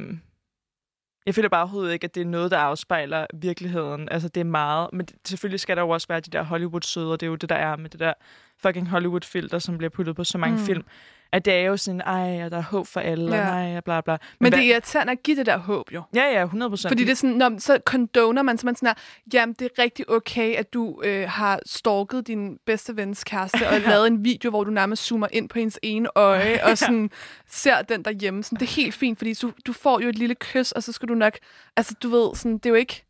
jeg 1.27 1.35
føler 1.35 1.49
bare 1.49 1.61
overhovedet 1.61 1.93
ikke, 1.93 2.03
at 2.03 2.15
det 2.15 2.21
er 2.21 2.25
noget, 2.25 2.51
der 2.51 2.57
afspejler 2.57 3.25
virkeligheden. 3.33 4.09
Altså, 4.09 4.29
det 4.29 4.41
er 4.41 4.45
meget. 4.45 4.89
Men 4.93 5.05
det, 5.05 5.15
selvfølgelig 5.25 5.59
skal 5.59 5.75
der 5.75 5.81
jo 5.81 5.89
også 5.89 6.07
være 6.07 6.19
de 6.19 6.29
der 6.29 6.43
Hollywood-søder. 6.43 7.11
Det 7.11 7.23
er 7.23 7.27
jo 7.27 7.35
det, 7.35 7.49
der 7.49 7.55
er 7.55 7.75
med 7.75 7.89
det 7.89 7.99
der 7.99 8.13
fucking 8.57 8.89
Hollywood-filter, 8.89 9.59
som 9.59 9.77
bliver 9.77 9.89
puttet 9.89 10.15
på 10.15 10.23
så 10.23 10.37
mange 10.37 10.57
mm. 10.57 10.63
film. 10.63 10.83
At 11.31 11.45
det 11.45 11.53
er 11.53 11.61
jo 11.61 11.77
sådan, 11.77 12.01
ej, 12.01 12.45
og 12.45 12.51
der 12.51 12.57
er 12.57 12.61
håb 12.61 12.87
for 12.87 12.99
alle, 12.99 13.35
Ja. 13.35 13.41
og 13.41 13.45
nej, 13.55 13.77
og 13.77 13.83
bla 13.83 14.01
bla. 14.01 14.17
Men 14.39 14.51
hvad- 14.51 14.59
det 14.59 14.67
er 14.67 14.71
irriterende 14.73 15.11
at 15.11 15.23
give 15.23 15.37
det 15.37 15.45
der 15.45 15.57
håb, 15.57 15.91
jo. 15.93 16.01
Ja, 16.15 16.23
ja, 16.39 16.43
100 16.43 16.69
procent. 16.69 16.89
Fordi 16.89 17.03
det 17.03 17.11
er 17.11 17.15
sådan, 17.15 17.35
når, 17.35 17.51
så 17.59 17.79
condoner 17.85 18.41
man, 18.41 18.57
så 18.57 18.65
man 18.65 18.75
sådan 18.75 18.87
her, 18.87 18.93
jamen 19.33 19.55
det 19.59 19.65
er 19.77 19.83
rigtig 19.83 20.09
okay, 20.09 20.55
at 20.55 20.73
du 20.73 21.01
øh, 21.03 21.29
har 21.29 21.59
stalket 21.65 22.27
din 22.27 22.57
bedste 22.65 22.95
vens 22.97 23.23
kæreste 23.23 23.69
og 23.69 23.79
lavet 23.91 24.07
en 24.07 24.23
video, 24.23 24.49
hvor 24.49 24.63
du 24.63 24.71
nærmest 24.71 25.03
zoomer 25.05 25.27
ind 25.31 25.49
på 25.49 25.59
hendes 25.59 25.79
ene 25.83 26.09
øje 26.15 26.59
og 26.71 26.77
sådan 26.77 27.09
ser 27.49 27.81
den 27.81 28.05
derhjemme. 28.05 28.43
Sådan, 28.43 28.59
det 28.59 28.65
er 28.65 28.71
helt 28.75 28.93
fint, 28.95 29.17
fordi 29.17 29.33
du, 29.33 29.51
du 29.67 29.73
får 29.73 29.99
jo 29.99 30.09
et 30.09 30.15
lille 30.17 30.35
kys, 30.35 30.71
og 30.71 30.83
så 30.83 30.91
skal 30.91 31.09
du 31.09 31.13
nok, 31.13 31.33
altså 31.77 31.93
du 32.03 32.09
ved, 32.09 32.35
sådan, 32.35 32.57
det 32.57 32.65
er 32.65 32.69
jo 32.69 32.75
ikke, 32.75 33.03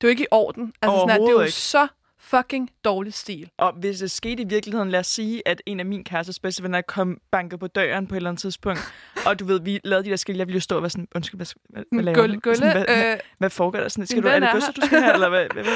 det 0.00 0.06
er 0.06 0.08
jo 0.08 0.10
ikke 0.10 0.22
i 0.24 0.26
orden. 0.30 0.72
Altså, 0.82 0.96
sådan, 0.98 1.10
her, 1.10 1.18
det 1.18 1.28
er 1.28 1.32
jo 1.32 1.40
ikke. 1.40 1.52
så 1.52 1.86
fucking 2.20 2.70
dårlig 2.84 3.14
stil. 3.14 3.50
Og 3.58 3.72
hvis 3.72 3.98
det 3.98 4.10
skete 4.10 4.42
i 4.42 4.46
virkeligheden, 4.48 4.90
lad 4.90 5.00
os 5.00 5.06
sige, 5.06 5.42
at 5.48 5.62
en 5.66 5.80
af 5.80 5.86
min 5.86 6.04
kærestes 6.04 6.38
bedste 6.38 6.62
venner 6.62 6.80
kom 6.80 7.18
banket 7.30 7.60
på 7.60 7.66
døren 7.66 8.06
på 8.06 8.14
et 8.14 8.16
eller 8.16 8.30
andet 8.30 8.40
tidspunkt, 8.40 8.92
og 9.26 9.38
du 9.38 9.44
ved, 9.44 9.60
vi 9.60 9.80
lavede 9.84 10.04
de 10.04 10.10
der 10.10 10.16
skilte, 10.16 10.38
jeg 10.38 10.46
ville 10.46 10.56
jo 10.56 10.60
stå 10.60 10.76
og 10.76 10.82
være 10.82 10.90
sådan, 10.90 11.08
undskyld, 11.14 11.38
hvad, 11.38 11.46
hvad, 11.68 11.82
hvad 11.92 12.04
laver 12.04 12.18
Gulle, 12.18 12.34
du? 12.34 12.40
gulle, 12.40 12.56
Sådan, 12.56 12.84
hvad, 12.88 13.12
øh, 13.12 13.18
hvad 13.38 13.50
foregår 13.50 13.78
der? 13.80 13.88
Sådan, 13.88 14.06
skal 14.06 14.22
du, 14.22 14.28
er 14.28 14.38
det 14.38 14.48
er 14.48 14.52
her. 14.52 14.72
du 14.72 14.86
skal 14.86 15.00
have, 15.00 15.14
eller 15.14 15.28
hvad? 15.28 15.46
hvad, 15.54 15.64
hvad? 15.64 15.74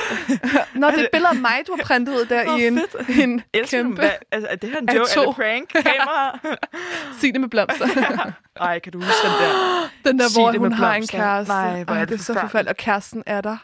Nå, 0.81 0.87
det 0.87 0.99
er 0.99 1.03
et 1.03 1.09
billede 1.13 1.29
af 1.31 1.37
mig, 1.37 1.63
du 1.67 1.77
har 1.77 1.85
printet 1.85 2.13
ud 2.15 2.25
der 2.25 2.53
Åh, 2.53 2.61
i 2.61 2.67
en, 2.67 2.79
fedt. 2.79 3.19
en 3.19 3.43
Elsker 3.55 3.79
kæmpe... 3.79 4.01
hvad, 4.01 4.11
altså, 4.33 4.49
er 4.51 4.57
det 4.57 4.71
her 4.71 4.79
en 4.79 4.89
joke? 4.97 5.11
Er 5.21 5.27
det 5.27 5.35
prank? 5.37 5.69
Kamera? 5.69 6.39
Sig 7.21 7.33
det 7.33 7.41
med 7.41 7.49
blomster. 7.49 7.87
Ej, 8.61 8.79
kan 8.79 8.93
du 8.93 8.99
huske 8.99 9.13
den 9.25 9.33
der? 9.43 9.53
Den 10.11 10.19
der, 10.19 10.29
Sig 10.29 10.43
hvor 10.43 10.59
hun 10.59 10.73
har 10.73 10.95
en 10.95 11.07
kæreste. 11.07 11.53
Nej, 11.53 11.85
hvor 11.85 11.95
er 11.95 12.01
det 12.01 12.09
det 12.09 12.21
så 12.21 12.35
forfærdeligt. 12.35 12.69
Og 12.69 12.77
kæresten 12.77 13.23
er 13.27 13.41
der. 13.41 13.57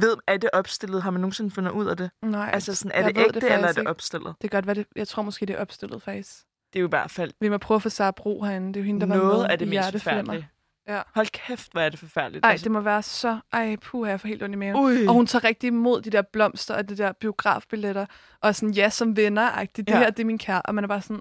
Ved, 0.00 0.16
er 0.26 0.36
det 0.36 0.50
opstillet? 0.52 1.02
Har 1.02 1.10
man 1.10 1.20
nogensinde 1.20 1.50
fundet 1.50 1.70
ud 1.70 1.86
af 1.86 1.96
det? 1.96 2.10
Nej, 2.22 2.50
Altså, 2.52 2.74
sådan, 2.74 2.92
er 2.94 3.08
det 3.08 3.18
ægte, 3.18 3.38
eller 3.46 3.68
er 3.68 3.72
det 3.72 3.78
ikke. 3.78 3.90
opstillet? 3.90 4.34
Det 4.42 4.50
kan 4.50 4.56
godt 4.58 4.66
være, 4.66 4.74
det, 4.74 4.86
jeg 4.96 5.08
tror 5.08 5.22
måske, 5.22 5.46
det 5.46 5.56
er 5.56 5.60
opstillet 5.60 6.02
faktisk. 6.02 6.36
Det 6.72 6.78
er 6.78 6.80
jo 6.80 6.86
i 6.86 6.88
hvert 6.88 7.10
fald 7.10 7.32
Vi 7.40 7.48
må 7.48 7.58
prøve 7.58 7.76
at 7.76 7.82
få 7.82 7.88
Sara 7.88 8.10
Bro 8.10 8.42
herinde. 8.42 8.68
Det 8.68 8.76
er 8.76 8.80
jo 8.80 8.86
hende, 8.86 9.00
der 9.00 9.06
var 9.06 9.16
noget 9.16 9.38
med 9.42 9.50
af 9.50 9.58
det 9.58 9.68
mest 9.68 9.92
forfærdelige. 9.92 10.48
Ja. 10.88 11.02
Hold 11.14 11.26
kæft, 11.26 11.72
hvor 11.72 11.80
er 11.80 11.88
det 11.88 11.98
forfærdeligt. 11.98 12.44
Ej, 12.44 12.56
det 12.62 12.70
må 12.70 12.80
være 12.80 13.02
så... 13.02 13.38
Ej, 13.52 13.76
puh, 13.76 14.08
jeg 14.08 14.20
får 14.20 14.28
helt 14.28 14.42
ondt 14.42 14.54
i 14.54 14.56
maven. 14.58 14.76
Ui. 14.76 15.06
Og 15.06 15.14
hun 15.14 15.26
tager 15.26 15.44
rigtig 15.44 15.66
imod 15.68 16.02
de 16.02 16.10
der 16.10 16.22
blomster 16.22 16.74
og 16.74 16.88
de 16.88 16.96
der 16.96 17.12
biografbilletter. 17.12 18.06
Og 18.40 18.54
sådan, 18.54 18.74
ja, 18.74 18.90
som 18.90 19.16
venner-agtigt. 19.16 19.86
Det 19.88 19.94
Ja. 19.94 19.98
her, 19.98 20.10
det 20.10 20.20
er 20.20 20.24
min 20.26 20.38
kære. 20.38 20.62
Og 20.62 20.74
man 20.74 20.84
er 20.84 20.88
bare 20.88 21.02
sådan... 21.02 21.20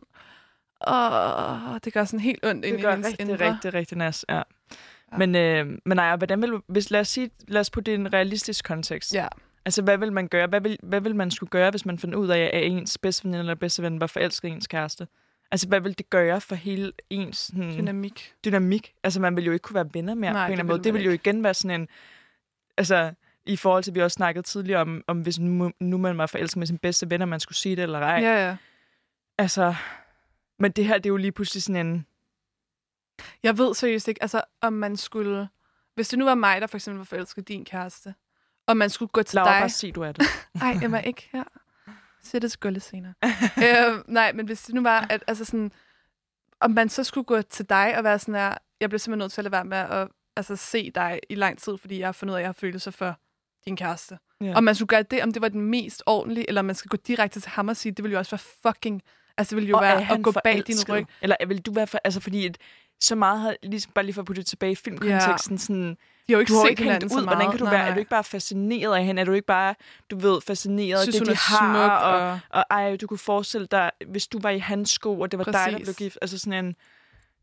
Åh, 0.88 1.78
det 1.84 1.94
gør 1.94 2.06
sådan 2.06 2.20
helt 2.20 2.46
ondt 2.46 2.66
ind 2.66 2.74
det 2.74 2.80
i 2.80 2.84
gør 2.84 2.92
hendes 2.92 3.08
rigtig, 3.08 3.30
indre. 3.30 3.54
rigtig, 3.54 3.74
rigtig 3.74 3.98
nas. 3.98 4.26
Ja. 4.30 4.42
Ja. 5.12 5.18
Men, 5.18 5.36
øh, 5.36 5.80
men 5.86 5.96
nej, 5.96 6.16
hvordan 6.16 6.42
vil 6.42 6.52
hvis, 6.68 6.92
lad 6.92 7.00
os 7.00 7.08
sige, 7.08 7.30
lad 7.48 7.62
os 7.62 7.70
putte 7.70 7.92
det 7.92 7.98
i 7.98 8.02
en 8.02 8.14
realistisk 8.14 8.66
kontekst. 8.66 9.14
Ja. 9.14 9.28
Altså, 9.66 9.82
hvad 9.82 9.98
vil 9.98 10.14
man 10.14 10.28
gøre? 10.28 10.48
Hvad 10.48 10.62
vil, 10.62 10.78
hvad 10.84 11.02
vil 11.02 11.16
man 11.16 11.32
skulle 11.32 11.50
gøre, 11.50 11.70
hvis 11.70 11.86
man 11.86 12.00
fandt 12.00 12.16
ud 12.16 12.28
af, 12.28 12.50
at 12.54 12.64
ens 12.64 12.98
bedste 12.98 13.24
veninde 13.24 13.40
eller 13.40 13.56
bedste 13.56 13.84
ven 13.84 14.00
var 14.00 14.08
forelsket 14.08 14.50
i 14.50 14.52
ens 14.52 14.68
kæreste? 14.68 15.08
Altså, 15.52 15.68
hvad 15.68 15.82
vil 15.82 15.98
det 15.98 16.10
gøre 16.10 16.42
for 16.42 16.56
hele 16.56 16.92
ens 17.10 17.38
sådan, 17.38 17.78
Dynamik. 17.78 18.34
dynamik? 18.46 18.94
Altså, 19.04 19.22
man 19.22 19.36
vil 19.36 19.46
jo 19.46 19.52
ikke 19.52 19.64
kunne 19.64 19.76
være 19.76 19.90
venner 19.94 20.14
mere 20.14 20.34
Nej, 20.34 20.42
på 20.42 20.46
en 20.46 20.52
eller 20.52 20.64
anden 20.64 20.68
måde. 20.74 20.84
Det 20.84 20.94
vil 20.94 21.04
jo 21.04 21.12
igen 21.12 21.44
være 21.44 21.54
sådan 21.54 21.82
en... 21.82 21.88
Altså, 22.78 23.14
i 23.46 23.56
forhold 23.56 23.84
til, 23.84 23.92
at 23.92 23.96
vi 23.96 24.02
også 24.02 24.16
snakkede 24.16 24.44
tidligere 24.44 24.82
om, 24.82 25.04
om 25.08 25.22
hvis 25.22 25.40
nu, 25.40 25.72
nu 25.80 25.98
man 25.98 26.18
var 26.18 26.26
forelsket 26.26 26.58
med 26.58 26.68
sin 26.68 26.78
bedste 26.78 27.10
ven, 27.10 27.22
og 27.22 27.28
man 27.28 27.40
skulle 27.40 27.58
sige 27.58 27.76
det 27.76 27.84
eller 27.84 28.00
ej. 28.00 28.20
Ja, 28.22 28.48
ja. 28.48 28.56
Altså, 29.38 29.76
men 30.60 30.72
det 30.72 30.86
her, 30.86 30.94
det 30.94 31.06
er 31.06 31.10
jo 31.10 31.18
lige 31.18 31.32
pludselig 31.32 31.64
sådan 31.64 31.88
en... 31.88 32.06
Jeg 33.44 33.58
ved 33.58 33.74
seriøst 33.74 34.08
ikke, 34.08 34.24
altså, 34.24 34.42
om 34.62 34.74
man 34.74 34.98
skulle... 34.98 35.50
Hvis 35.96 36.10
det 36.10 36.20
nu 36.20 36.26
var 36.26 36.36
mig, 36.36 36.62
der 36.62 36.68
for 36.68 36.78
eksempel 36.78 36.98
var 36.98 37.06
forelsket 37.06 37.48
din 37.48 37.66
kæreste, 37.66 38.14
og 38.68 38.78
man 38.78 38.90
skulle 38.90 39.10
gå 39.10 39.24
til 39.24 39.36
Laura, 39.36 39.54
dig... 39.54 39.62
bare 39.62 39.70
sig, 39.70 39.96
du 39.96 40.02
er 40.02 40.12
det. 40.12 40.26
Ej, 40.62 40.78
jeg 40.82 40.92
var 40.92 41.00
ikke 41.00 41.30
her. 41.32 41.44
Sæt 42.24 42.42
det 42.42 42.52
skulde 42.52 42.80
senere. 42.80 43.14
øh, 43.66 44.04
nej, 44.08 44.32
men 44.34 44.46
hvis 44.46 44.62
det 44.62 44.76
nu 44.76 44.82
var, 44.82 45.08
at 45.10 45.24
altså 45.28 45.46
sådan, 45.46 45.72
om 46.60 46.72
man 46.72 46.90
så 46.90 47.04
skulle 47.04 47.26
gå 47.26 47.42
til 47.42 47.70
dig 47.70 47.98
og 47.98 48.04
være 48.04 48.20
sådan 48.20 48.34
her, 48.34 48.58
jeg 48.80 48.90
bliver 48.90 49.00
simpelthen 49.00 49.20
nødt 49.20 49.32
til 49.32 49.42
at 49.42 49.44
lade 49.44 49.52
være 49.52 49.66
med 49.66 49.78
at 49.78 50.08
altså, 50.36 50.56
se 50.56 50.92
dig 50.96 51.20
i 51.30 51.36
lang 51.36 51.60
tid, 51.60 51.78
fordi 51.78 52.00
jeg 52.00 52.08
har 52.08 52.12
fundet 52.12 52.34
ud 52.34 52.36
af, 52.36 52.40
at 52.40 52.42
jeg 52.42 52.48
har 52.48 52.54
følelser 52.54 52.92
for 52.92 53.20
din 53.66 53.76
kæreste. 53.76 54.18
Ja. 54.42 54.54
Om 54.56 54.64
man 54.64 54.76
skulle 54.76 54.88
gøre 54.88 55.04
det, 55.04 55.24
om 55.24 55.34
det 55.34 55.42
var 55.42 55.50
den 55.50 55.62
mest 55.62 56.04
ordentlige, 56.06 56.48
eller 56.48 56.62
om 56.62 56.66
man 56.66 56.76
skal 56.76 56.90
gå 56.90 56.98
direkte 56.98 57.40
til 57.40 57.50
ham 57.50 57.68
og 57.68 57.78
sige, 57.78 57.92
det 57.92 58.04
ville 58.04 58.14
jo 58.14 58.20
også 58.20 58.32
være 58.32 58.74
fucking... 58.74 59.02
Altså, 59.38 59.50
det 59.52 59.56
ville 59.56 59.70
jo 59.70 59.76
Og 59.76 59.82
være 59.82 60.12
at 60.12 60.24
gå 60.24 60.32
bag 60.44 60.64
din 60.68 60.76
ryg. 60.90 61.06
Eller 61.22 61.36
vil 61.48 61.62
du 61.62 61.72
være 61.72 61.88
for... 61.88 62.00
Altså, 62.04 62.20
fordi 62.20 62.46
at 62.46 62.58
så 63.02 63.16
meget 63.16 63.40
har... 63.40 63.56
Ligesom, 63.64 63.92
bare 63.96 64.06
lige 64.06 64.14
for 64.14 64.22
at 64.22 64.26
putte 64.26 64.42
det 64.42 64.48
tilbage 64.48 64.72
i 64.72 64.76
filmkonteksten, 64.76 65.58
sådan... 65.58 65.90
De 66.28 66.34
har 66.34 66.38
jo 66.38 66.40
ikke 66.40 66.54
Du 66.54 66.60
har 66.60 66.68
ikke 66.68 66.84
hængt 66.84 67.04
ud. 67.04 67.24
Hvordan 67.24 67.50
kan 67.50 67.60
du 67.60 67.64
Nej, 67.64 67.74
være? 67.74 67.82
nej. 67.82 67.90
Er 67.90 67.94
du 67.94 68.00
ikke 68.00 68.10
bare 68.10 68.24
fascineret 68.24 68.96
af 68.96 69.06
hende? 69.06 69.22
Er 69.22 69.26
du 69.26 69.32
ikke 69.34 69.46
bare, 69.48 69.76
du 70.12 70.20
ved, 70.20 70.42
fascineret 70.42 71.00
af 71.00 71.06
det, 71.14 71.28
de 71.28 71.36
har? 71.36 71.74
smuk, 71.74 71.92
og, 71.92 72.32
og- 72.32 72.40
og 72.50 72.66
ej, 72.70 72.96
du 72.96 73.08
kunne 73.08 73.18
forestille 73.18 73.68
dig, 73.72 73.92
hvis 74.08 74.28
du 74.28 74.40
var 74.40 74.50
i 74.50 74.60
hans 74.60 74.90
sko, 74.90 75.20
og 75.20 75.32
det 75.32 75.38
var 75.38 75.44
dig, 75.44 75.54
der 75.54 75.64
Præcis. 75.72 75.86
blev 75.86 75.94
gift. 75.96 76.18
Altså 76.22 76.40
sådan 76.40 76.66
en... 76.66 76.76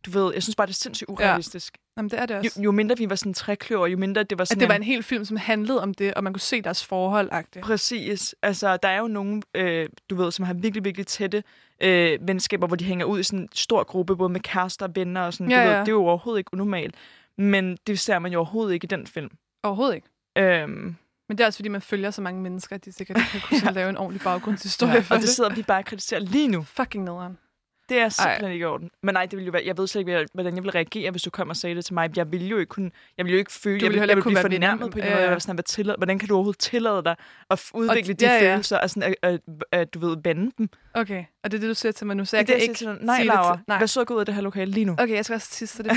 Du 0.07 0.11
ved, 0.11 0.35
jeg 0.35 0.43
synes 0.43 0.57
bare, 0.57 0.67
det 0.67 0.73
er 0.73 0.77
sindssygt 0.77 1.11
urealistisk. 1.11 1.79
Jamen, 1.97 2.11
det 2.11 2.19
er 2.21 2.27
det 2.27 2.35
Jo, 2.35 2.39
også. 2.39 2.63
jo 2.63 2.73
mindre 2.73 2.97
vi 2.99 3.11
var 3.11 3.17
sådan 3.17 3.35
trækløver, 3.35 3.87
jo 3.87 3.97
mindre 3.97 4.23
det 4.23 4.39
var 4.39 4.45
sådan 4.45 4.57
At 4.57 4.61
det 4.61 4.69
var 4.69 4.75
en- 4.75 4.81
en 4.83 4.87
hel 4.87 5.03
film, 5.03 5.25
som 5.25 5.37
handlede 5.37 5.83
om 5.83 5.95
det, 5.95 6.15
og 6.15 6.25
man 6.25 6.33
kunne 6.33 6.41
se 6.41 6.63
deres 6.63 6.85
forhold 6.85 7.33
-agtigt. 7.33 7.61
Præcis. 7.61 8.35
Altså, 8.43 8.77
der 8.77 8.89
er 8.89 8.99
jo 8.99 9.09
nogen, 9.09 9.43
øh, 9.55 9.89
du 10.11 10.15
ved, 10.17 10.33
som 10.33 10.45
har 10.45 10.55
virkelig, 10.55 10.85
virkelig 10.85 11.07
tætte 11.07 11.43
øh, 11.83 12.19
venskaber, 12.29 12.67
hvor 12.67 12.77
de 12.77 12.85
hænger 12.85 13.05
ud 13.07 13.21
i 13.21 13.23
sådan 13.23 13.39
en 13.39 13.49
stor 13.55 13.85
gruppe, 13.85 14.17
både 14.17 14.29
med 14.33 14.41
kærester 14.41 14.87
og 14.87 14.97
venner 14.97 15.21
og 15.21 15.35
sådan. 15.35 15.51
Ja, 15.51 15.57
du 15.57 15.63
ved, 15.65 15.73
ja. 15.75 15.81
det 15.81 15.89
er 15.89 15.93
jo 15.93 16.05
overhovedet 16.07 16.39
ikke 16.39 16.51
unormalt. 16.55 16.95
Men 17.39 17.79
det 17.87 17.99
ser 18.01 18.19
man 18.19 18.33
jo 18.33 18.39
overhovedet 18.39 18.75
ikke 18.75 18.85
i 18.85 18.89
den 18.89 19.07
film. 19.07 19.31
Overhovedet 19.63 19.95
ikke. 19.95 20.09
Øhm, 20.39 20.97
Men 21.29 21.39
det 21.39 21.41
er 21.41 21.47
også, 21.47 21.57
fordi 21.57 21.69
man 21.69 21.81
følger 21.83 22.11
så 22.11 22.23
mange 22.23 22.41
mennesker, 22.43 22.77
at 22.77 22.85
de 22.85 22.93
sikkert 22.93 23.17
ikke 23.17 23.29
har 23.33 23.49
kunnet 23.49 23.61
sådan 23.61 23.75
lave 23.75 23.89
en 23.91 23.97
ordentlig 23.97 24.23
baggrundshistorie 24.23 24.93
ja, 24.93 25.01
for 25.01 25.15
og 25.15 25.21
det 25.21 25.27
det. 25.27 25.35
sidder 25.37 25.55
vi 25.55 25.63
bare 25.63 25.79
og 25.79 25.85
kritiserer 25.85 26.21
lige 26.21 26.49
nu. 26.49 26.63
Fucking 26.63 27.05
nederen. 27.05 27.39
Det 27.89 27.98
er 27.98 28.09
simpelthen 28.09 28.52
ikke 28.52 28.62
i 28.62 28.66
orden. 28.66 28.90
Men 29.02 29.12
nej, 29.12 29.23
det 29.23 29.32
ville 29.32 29.47
jo 29.47 29.52
være, 29.52 29.62
jeg 29.66 29.78
ved 29.78 29.86
slet 29.86 30.01
ikke, 30.01 30.27
hvordan 30.35 30.55
jeg 30.55 30.62
ville 30.62 30.74
reagere, 30.74 31.11
hvis 31.11 31.23
du 31.23 31.31
kom 31.31 31.51
og 31.51 31.56
sagde 31.56 31.77
det 31.77 31.85
til 31.85 31.94
mig. 31.94 32.16
Jeg 32.16 32.32
ville 32.32 32.47
jo 32.47 32.59
ikke 32.59 32.70
kunne, 32.70 32.90
jeg 33.19 33.24
ville 33.24 33.35
jo 33.35 33.39
ikke 33.39 33.52
føle, 33.52 33.81
Du 33.81 33.85
jeg 33.85 33.90
ville 33.90 34.01
ville, 34.01 34.01
heller 34.01 34.12
jeg 34.12 34.19
ikke 34.19 34.28
ville 34.28 34.48
blive 34.48 34.61
fornærmet 34.61 34.90
på 34.90 34.98
en 34.98 35.05
måde. 35.05 35.12
Ja, 35.12 35.19
Jeg 35.19 35.27
ja. 35.27 35.32
var 35.32 35.39
sådan, 35.39 35.55
hvad 35.55 35.65
tillade, 35.65 35.97
hvordan 35.97 36.19
kan 36.19 36.28
du 36.28 36.35
overhovedet 36.35 36.61
tillade 36.61 37.05
dig 37.05 37.16
at 37.51 37.70
udvikle 37.74 38.15
de 38.15 38.27
ja, 38.27 38.44
ja. 38.44 38.52
følelser, 38.52 38.78
og 38.78 38.90
sådan, 38.90 39.02
at, 39.23 39.31
at, 39.31 39.40
at, 39.73 39.94
du 39.94 39.98
ved, 39.98 40.16
vande 40.24 40.52
dem? 40.59 40.69
Okay, 40.94 41.24
og 41.44 41.51
det 41.51 41.59
er 41.59 41.61
det, 41.61 41.69
du 41.69 41.74
siger 41.74 41.93
til 41.93 42.06
mig 42.06 42.16
nu, 42.16 42.24
så 42.24 42.36
jeg 42.36 42.40
jeg 42.40 42.47
det, 42.47 42.52
kan 42.55 42.61
jeg 42.61 42.69
ikke 42.69 42.78
til 42.78 42.86
dig, 42.86 42.97
nej, 43.01 43.16
sige 43.16 43.28
det 43.28 43.35
Laura, 43.35 43.56
til... 43.56 43.65
Nej. 43.69 43.78
vær 43.78 43.86
så 43.86 44.05
god 44.05 44.16
ud 44.16 44.20
af 44.20 44.27
det 44.27 44.35
her 44.35 44.43
lokale 44.43 44.70
lige 44.70 44.85
nu. 44.85 44.93
Okay, 44.98 45.15
jeg 45.15 45.24
skal 45.24 45.35
også 45.35 45.51
tisse, 45.51 45.77
så 45.77 45.82
det. 45.82 45.93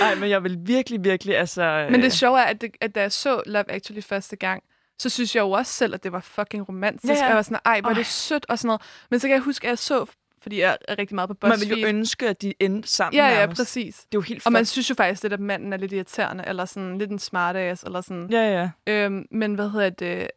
Nej, 0.00 0.14
men 0.20 0.30
jeg 0.30 0.42
vil 0.44 0.58
virkelig, 0.60 1.04
virkelig, 1.04 1.36
altså... 1.36 1.88
Men 1.90 2.02
det 2.02 2.12
sjove 2.12 2.38
er, 2.38 2.44
at, 2.44 2.60
det, 2.60 2.70
at 2.80 2.94
da 2.94 3.00
jeg 3.00 3.12
så 3.12 3.42
Love 3.46 3.70
Actually 3.70 4.02
første 4.02 4.36
gang, 4.36 4.62
så 4.98 5.08
synes 5.08 5.36
jeg 5.36 5.42
jo 5.42 5.50
også 5.50 5.72
selv, 5.72 5.94
at 5.94 6.04
det 6.04 6.12
var 6.12 6.20
fucking 6.20 6.68
romantisk. 6.68 7.12
Ja, 7.12 7.18
ja. 7.18 7.26
Jeg 7.26 7.36
var 7.36 7.42
sådan, 7.42 7.58
ej, 7.64 7.80
hvor 7.80 7.90
er 7.90 7.94
det 7.94 8.06
sødt 8.06 8.46
og 8.48 8.58
sådan 8.58 8.66
noget. 8.66 8.82
Men 9.10 9.20
så 9.20 9.26
kan 9.26 9.34
jeg 9.34 9.42
huske, 9.42 9.66
at 9.66 9.68
jeg 9.70 9.78
så, 9.78 10.06
fordi 10.42 10.60
jeg 10.60 10.78
er 10.88 10.98
rigtig 10.98 11.14
meget 11.14 11.28
på 11.30 11.36
man 11.42 11.50
BuzzFeed. 11.50 11.74
vil 11.74 11.80
jo 11.82 11.88
ønske, 11.88 12.28
at 12.28 12.42
de 12.42 12.54
endte 12.60 12.88
sammen 12.88 13.16
Ja, 13.16 13.28
ja, 13.28 13.34
nærmest. 13.34 13.58
præcis. 13.60 13.96
Det 13.96 14.02
er 14.02 14.08
jo 14.14 14.20
helt 14.20 14.46
Og 14.46 14.52
man 14.52 14.64
synes 14.66 14.90
jo 14.90 14.94
faktisk 14.94 15.22
lidt, 15.22 15.32
at 15.32 15.40
manden 15.40 15.72
er 15.72 15.76
lidt 15.76 15.92
irriterende, 15.92 16.44
eller 16.46 16.64
sådan 16.64 16.98
lidt 16.98 17.10
en 17.10 17.18
smartass, 17.18 17.82
eller 17.82 18.00
sådan. 18.00 18.28
Ja, 18.30 18.70
ja. 18.86 18.92
Øhm, 18.92 19.26
men 19.30 19.54
hvad 19.54 19.70
hedder 19.70 19.90
det? 19.90 20.28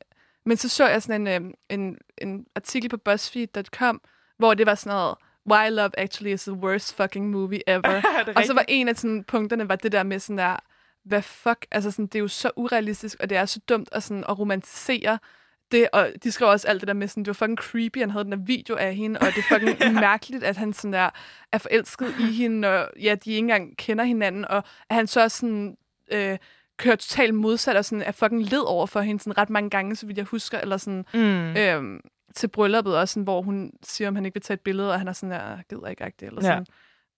Men 0.45 0.57
så 0.57 0.69
så 0.69 0.88
jeg 0.88 1.01
sådan 1.01 1.27
en, 1.27 1.27
øhm, 1.27 1.53
en, 1.69 1.97
en 2.17 2.45
artikel 2.55 2.89
på 2.89 2.97
BuzzFeed.com, 2.97 4.01
hvor 4.38 4.53
det 4.53 4.65
var 4.65 4.75
sådan 4.75 4.97
noget, 4.97 5.15
Why 5.51 5.69
Love 5.71 5.99
Actually 5.99 6.34
is 6.34 6.41
the 6.43 6.53
worst 6.53 6.95
fucking 6.95 7.29
movie 7.29 7.69
ever. 7.69 7.81
Er 8.27 8.34
og 8.35 8.43
så 8.45 8.53
var 8.53 8.65
en 8.67 8.88
af 8.88 8.95
sådan, 8.95 9.23
punkterne 9.23 9.69
var 9.69 9.75
det 9.75 9.91
der 9.91 10.03
med 10.03 10.19
sådan 10.19 10.38
der, 10.38 10.55
hvad 11.07 11.21
fuck, 11.21 11.65
altså 11.71 11.91
sådan, 11.91 12.05
det 12.07 12.15
er 12.15 12.19
jo 12.19 12.27
så 12.27 12.51
urealistisk, 12.55 13.17
og 13.19 13.29
det 13.29 13.38
er 13.38 13.45
så 13.45 13.59
dumt 13.69 13.89
at, 13.91 14.03
sådan, 14.03 14.23
at 14.29 14.39
romantisere 14.39 15.19
det, 15.71 15.88
og 15.93 16.09
de 16.23 16.31
skrev 16.31 16.49
også 16.49 16.67
alt 16.67 16.81
det 16.81 16.88
der 16.88 16.93
med 16.93 17.07
sådan, 17.07 17.23
det 17.23 17.27
var 17.27 17.34
fucking 17.34 17.57
creepy, 17.57 17.99
han 17.99 18.09
havde 18.11 18.23
den 18.23 18.31
der 18.31 18.38
video 18.38 18.75
af 18.75 18.95
hende, 18.95 19.19
og 19.19 19.25
det 19.25 19.38
er 19.38 19.41
fucking 19.59 19.93
mærkeligt, 19.93 20.43
at 20.43 20.57
han 20.57 20.73
sådan 20.73 20.93
der 20.93 21.09
er 21.51 21.57
forelsket 21.57 22.15
i 22.19 22.23
hende, 22.34 22.67
og 22.67 22.89
ja, 23.01 23.15
de 23.15 23.29
ikke 23.29 23.38
engang 23.38 23.77
kender 23.77 24.03
hinanden, 24.03 24.45
og 24.45 24.57
at 24.89 24.95
han 24.95 25.07
så 25.07 25.23
også 25.23 25.38
sådan, 25.38 25.77
øh, 26.11 26.38
kører 26.77 26.95
totalt 26.95 27.35
modsat, 27.35 27.75
og 27.75 27.85
sådan 27.85 28.01
er 28.01 28.11
fucking 28.11 28.43
led 28.43 28.61
over 28.67 28.85
for 28.85 29.01
hende 29.01 29.23
sådan 29.23 29.38
ret 29.38 29.49
mange 29.49 29.69
gange, 29.69 29.95
så 29.95 30.05
vidt 30.05 30.17
jeg 30.17 30.25
husker, 30.25 30.59
eller 30.59 30.77
sådan, 30.77 31.05
Mm. 31.13 31.57
øhm, 31.57 31.99
til 32.35 32.47
brylluppet 32.47 32.97
også, 32.97 33.13
sådan, 33.13 33.23
hvor 33.23 33.41
hun 33.41 33.71
siger, 33.84 34.07
om 34.07 34.15
han 34.15 34.25
ikke 34.25 34.35
vil 34.35 34.41
tage 34.41 34.55
et 34.55 34.61
billede, 34.61 34.91
og 34.91 34.99
han 34.99 35.07
er 35.07 35.13
sådan 35.13 35.31
der, 35.31 35.57
gider 35.69 35.88
ikke 35.88 36.05
rigtigt, 36.05 36.29
eller 36.29 36.41
Ja. 36.49 36.63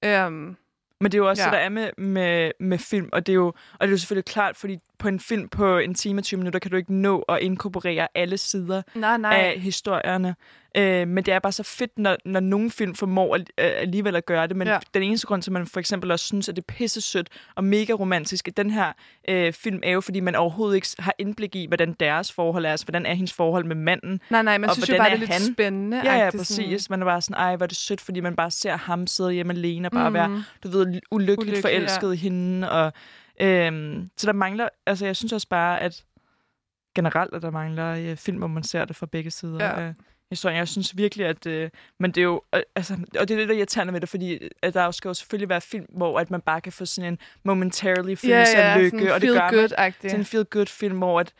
sådan. 0.03 0.57
Men 1.01 1.11
det 1.11 1.17
er 1.17 1.21
jo 1.21 1.29
også 1.29 1.43
ja. 1.43 1.47
det, 1.47 1.53
der 1.53 1.59
er 1.59 1.69
med, 1.69 1.91
med, 1.97 2.51
med 2.59 2.77
film, 2.77 3.09
og 3.13 3.27
det, 3.27 3.33
er 3.33 3.35
jo, 3.35 3.47
og 3.47 3.79
det 3.81 3.87
er 3.87 3.91
jo 3.91 3.97
selvfølgelig 3.97 4.25
klart, 4.25 4.57
fordi 4.57 4.79
på 4.99 5.07
en 5.07 5.19
film 5.19 5.47
på 5.49 5.77
en 5.77 5.93
time 5.93 6.19
og 6.19 6.23
20 6.23 6.37
minutter 6.37 6.59
kan 6.59 6.71
du 6.71 6.77
ikke 6.77 6.93
nå 6.93 7.19
at 7.29 7.39
inkorporere 7.41 8.07
alle 8.15 8.37
sider 8.37 8.81
nej, 8.95 9.17
nej. 9.17 9.31
af 9.33 9.59
historierne. 9.59 10.35
Øh, 10.77 11.07
men 11.07 11.23
det 11.25 11.33
er 11.33 11.39
bare 11.39 11.51
så 11.51 11.63
fedt, 11.63 11.91
når, 11.97 12.17
når 12.25 12.39
nogle 12.39 12.71
film 12.71 12.95
formår 12.95 13.35
al- 13.35 13.41
øh, 13.57 13.71
alligevel 13.75 14.15
at 14.15 14.25
gøre 14.25 14.47
det. 14.47 14.55
Men 14.55 14.67
Ja. 14.67 14.73
ja. 14.73 14.79
den 14.93 15.03
eneste 15.03 15.27
grund 15.27 15.41
til, 15.41 15.49
at 15.49 15.53
man 15.53 15.67
for 15.67 15.79
eksempel 15.79 16.11
også 16.11 16.25
synes, 16.25 16.49
at 16.49 16.55
det 16.55 16.61
er 16.61 16.73
pisse 16.73 17.01
sødt 17.01 17.29
og 17.55 17.63
mega 17.63 17.93
romantisk 17.93 18.47
i 18.47 18.51
den 18.51 18.69
her 18.71 18.91
øh, 19.29 19.53
film, 19.53 19.79
er 19.83 19.91
jo, 19.91 20.01
fordi 20.01 20.19
man 20.19 20.35
overhovedet 20.35 20.75
ikke 20.75 20.87
har 20.99 21.13
indblik 21.17 21.55
i, 21.55 21.65
hvordan 21.67 21.93
deres 21.99 22.31
forhold 22.31 22.65
er. 22.65 22.71
Altså, 22.71 22.85
hvordan 22.85 23.05
er 23.05 23.13
hendes 23.13 23.33
forhold 23.33 23.65
med 23.65 23.75
manden. 23.75 24.19
Nej, 24.29 24.41
nej, 24.41 24.57
man 24.57 24.69
Og 24.69 24.75
synes 24.75 24.89
jo 24.89 24.97
bare, 24.97 25.07
er 25.09 25.15
det 25.15 25.15
er 25.15 25.19
lidt 25.19 25.31
han? 25.43 25.53
spændende. 25.53 26.01
Ja, 26.03 26.15
ja, 26.25 26.29
præcis. 26.37 26.89
Man 26.89 27.01
er 27.01 27.05
bare 27.05 27.21
sådan, 27.21 27.35
ej, 27.35 27.55
hvor 27.55 27.63
er 27.65 27.67
det 27.67 27.77
sødt, 27.77 28.01
fordi 28.01 28.19
man 28.19 28.35
bare 28.35 28.51
ser 28.51 28.77
ham 28.77 29.07
sidde 29.07 29.31
hjemme 29.33 29.53
alene 29.53 29.87
og 29.87 29.91
bare 29.91 30.09
Mhm. 30.09 30.13
være, 30.13 30.43
du 30.63 30.69
ved, 30.69 30.79
ulykkeligt 30.85 31.05
Ulykkelig, 31.11 31.39
Ulykkelig, 31.47 31.61
forelsket 31.61 32.13
i 32.13 32.17
hende. 32.17 32.71
Og, 32.71 32.93
øhm, 33.41 34.09
så 34.17 34.27
der 34.27 34.33
mangler, 34.33 34.69
altså 34.85 35.05
jeg 35.05 35.15
synes 35.15 35.33
også 35.33 35.47
bare, 35.47 35.79
at 35.81 36.03
generelt, 36.95 37.33
at 37.33 37.41
der 37.41 37.51
mangler 37.51 37.95
øh, 38.11 38.15
film, 38.17 38.37
hvor 38.37 38.47
man 38.47 38.63
ser 38.63 38.85
det 38.85 38.95
fra 38.95 39.05
begge 39.05 39.31
sider 39.31 39.65
Ja. 39.65 39.81
af 39.81 39.93
historien. 40.31 40.57
Jeg 40.57 40.67
synes 40.67 40.97
virkelig, 40.97 41.25
at, 41.25 41.45
øh, 41.45 41.69
men 41.99 42.11
det 42.11 42.21
er 42.21 42.25
jo, 42.25 42.41
øh, 42.55 42.61
altså, 42.75 42.93
og 43.19 43.27
det 43.27 43.33
er 43.33 43.37
det, 43.37 43.47
der 43.49 43.53
er 43.53 43.57
irriterende 43.57 43.91
med 43.93 44.01
det, 44.01 44.09
fordi 44.09 44.33
øh, 44.33 44.49
at 44.61 44.73
der 44.73 44.91
skal 44.91 45.09
jo 45.09 45.13
selvfølgelig 45.13 45.49
være 45.49 45.61
film, 45.61 45.85
hvor 45.89 46.19
at 46.19 46.31
man 46.31 46.41
bare 46.41 46.61
kan 46.61 46.71
få 46.71 46.85
sådan 46.85 47.13
en 47.13 47.19
momentarily 47.43 48.15
følelse 48.15 48.27
Ja, 48.57 48.67
ja, 48.67 48.73
af 48.73 48.83
lykke, 48.83 49.13
og 49.13 49.21
det 49.21 49.27
feel 49.29 49.33
gør 49.39 49.51
man, 49.51 49.65
good-agtigt. 49.65 50.09
sådan 50.09 50.19
en 50.19 50.25
feel-good-film, 50.25 50.97
hvor 50.97 51.19
at, 51.19 51.33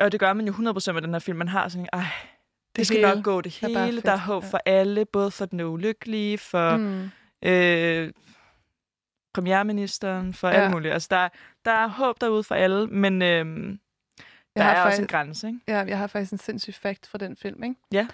og 0.00 0.12
det 0.12 0.20
gør 0.20 0.32
man 0.32 0.46
jo 0.46 0.52
100% 0.52 0.92
med 0.92 1.02
den 1.02 1.12
her 1.12 1.18
film. 1.18 1.38
Man 1.38 1.48
har 1.48 1.68
sådan, 1.68 1.86
ej, 1.92 2.00
det, 2.00 2.76
Det 2.76 2.86
skal 2.86 2.98
hele 2.98 3.14
nok 3.14 3.24
gå 3.24 3.40
det 3.40 3.58
er 3.62 3.66
hele. 3.68 3.92
fedt, 3.92 4.06
Der 4.06 4.12
er 4.12 4.16
håb 4.18 4.42
ja. 4.44 4.48
for 4.48 4.60
alle, 4.66 5.04
både 5.04 5.30
for 5.30 5.44
den 5.44 5.60
ulykkelige, 5.60 6.38
for 6.38 6.76
Mm. 6.76 7.10
øh, 7.42 8.12
premierministeren, 9.34 10.34
for 10.34 10.48
Ja. 10.48 10.54
alle 10.54 10.70
mulige. 10.70 10.92
Altså, 10.92 11.08
der, 11.10 11.16
er- 11.16 11.28
der 11.64 11.70
er 11.70 11.86
håb 11.86 12.20
derude 12.20 12.44
for 12.44 12.54
alle, 12.54 12.86
men 12.86 13.22
øhm, 13.22 13.78
der 14.56 14.62
har 14.62 14.70
er 14.70 14.74
også 14.74 14.82
faktisk- 14.82 15.00
en 15.00 15.06
grænse, 15.06 15.46
ikke? 15.46 15.58
Ja, 15.68 15.78
jeg 15.78 15.98
har 15.98 16.06
faktisk 16.06 16.32
en 16.32 16.38
sindssyg 16.38 16.74
fact 16.74 17.06
fra 17.06 17.18
den 17.18 17.36
film, 17.42 17.62
ikke? 17.62 17.74
Ja. 17.92 18.06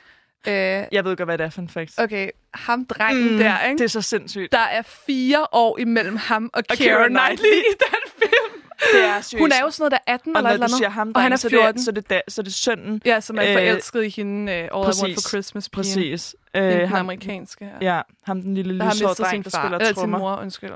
Øh, 0.49 0.87
Jeg 0.93 1.05
ved 1.05 1.17
godt, 1.17 1.27
hvad 1.27 1.39
det 1.39 1.45
er 1.45 1.51
for 1.51 1.61
en 1.63 1.69
fact. 1.69 1.99
okay, 2.01 2.31
ham 2.55 2.85
drengen 2.87 3.33
mm, 3.33 3.39
der, 3.39 3.65
ikke? 3.65 3.79
Det 3.79 3.85
er 3.85 3.89
så 3.89 4.03
sindssygt. 4.03 4.53
Der 4.53 4.59
er 4.59 4.83
fire 4.83 5.47
år 5.53 5.79
imellem 5.79 6.17
ham 6.17 6.51
og, 6.53 6.63
Og 6.71 6.77
Keira 6.77 7.09
Knightley 7.09 7.49
i 7.53 7.75
den 7.81 8.11
film. 8.19 8.63
Det 8.93 9.05
er 9.05 9.21
seriøst. 9.21 9.35
Hun 9.39 9.53
er 9.53 9.61
jo 9.65 9.71
sådan 9.71 9.83
noget, 9.83 9.91
der 9.93 9.99
er 10.07 10.15
18 10.15 10.37
og 10.37 10.41
eller 10.41 10.51
et 10.51 10.55
eller 10.55 10.67
andet. 10.67 10.77
siger 10.77 10.89
ham, 10.91 11.13
og 11.15 11.23
han 11.23 11.33
er 11.33 11.37
så, 11.37 11.49
14. 11.49 11.75
det, 11.75 11.85
så, 11.85 11.91
det 11.93 12.11
da, 12.11 12.21
så 12.29 12.43
det 12.43 12.55
sønnen. 12.55 13.03
Ja, 13.05 13.21
som 13.21 13.39
er 13.39 13.47
Øh, 13.49 13.53
forelsket 13.55 14.05
i 14.05 14.09
hende 14.09 14.53
uh, 14.53 14.59
All 14.59 14.65
I 14.67 14.75
Want 14.75 14.87
præcis. 14.87 15.15
for 15.25 15.29
Christmas. 15.29 15.69
pigen. 15.69 15.83
Præcis. 15.83 16.37
Øh, 16.55 16.63
den 16.63 16.89
ham, 16.89 16.99
amerikanske. 16.99 17.71
Ja. 17.81 17.95
ja, 17.97 18.03
ham 18.23 18.43
den 18.43 18.55
lille 18.55 18.73
lyshårede 18.75 19.15
sin 19.15 19.25
dreng, 19.25 19.45
der 19.45 19.51
spiller 19.51 19.79
Eller 19.79 19.87
sin 19.87 19.95
trommer. 19.95 20.19
mor, 20.19 20.37
undskyld. 20.37 20.71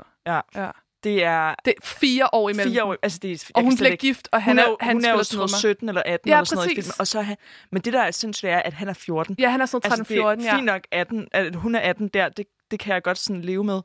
Det 1.03 1.23
er 1.23 1.55
Det 1.65 1.73
er 1.77 1.85
fire 1.85 2.29
år 2.33 2.49
imellem. 2.49 2.73
fire 2.73 2.83
år. 2.83 2.95
Altså, 3.03 3.19
det 3.21 3.31
er, 3.31 3.51
Og 3.55 3.63
hun 3.63 3.75
bliver 3.77 3.91
ikke- 3.91 4.01
gift, 4.01 4.27
og 4.31 4.43
han, 4.43 4.51
hun 4.51 4.59
er, 4.59 4.75
han 4.81 4.95
hun 4.95 5.05
er 5.05 5.11
jo 5.11 5.23
sådan 5.23 5.37
noget 5.37 5.49
trommer. 5.51 5.57
17 5.59 5.89
eller 5.89 6.03
18 6.05 6.29
Ja, 6.29 6.35
eller 6.35 6.45
sådan 6.45 6.55
noget 6.57 6.71
i 6.71 6.75
præcis. 6.75 6.85
filmen. 6.85 6.95
Og 7.01 7.07
så 7.07 7.19
er 7.19 7.23
han, 7.23 7.37
men 7.71 7.81
det, 7.81 7.93
der 7.93 8.01
er 8.01 8.11
sindssygt, 8.11 8.49
er, 8.51 8.57
at 8.59 8.73
han 8.73 8.87
er 8.89 8.93
14. 8.93 9.35
Ja, 9.39 9.49
han 9.49 9.61
er 9.61 9.65
sådan 9.65 9.89
noget 9.89 9.99
13-14, 9.99 10.27
altså, 10.31 10.47
ja. 10.47 10.55
fint 10.55 10.65
nok, 10.65 10.81
18, 10.91 11.27
at 11.31 11.55
hun 11.55 11.75
er 11.75 11.79
18 11.79 12.07
der, 12.07 12.29
det, 12.29 12.45
det 12.71 12.79
kan 12.79 12.93
jeg 12.93 13.03
godt 13.03 13.17
sådan 13.17 13.41
leve 13.41 13.63
med. 13.63 13.81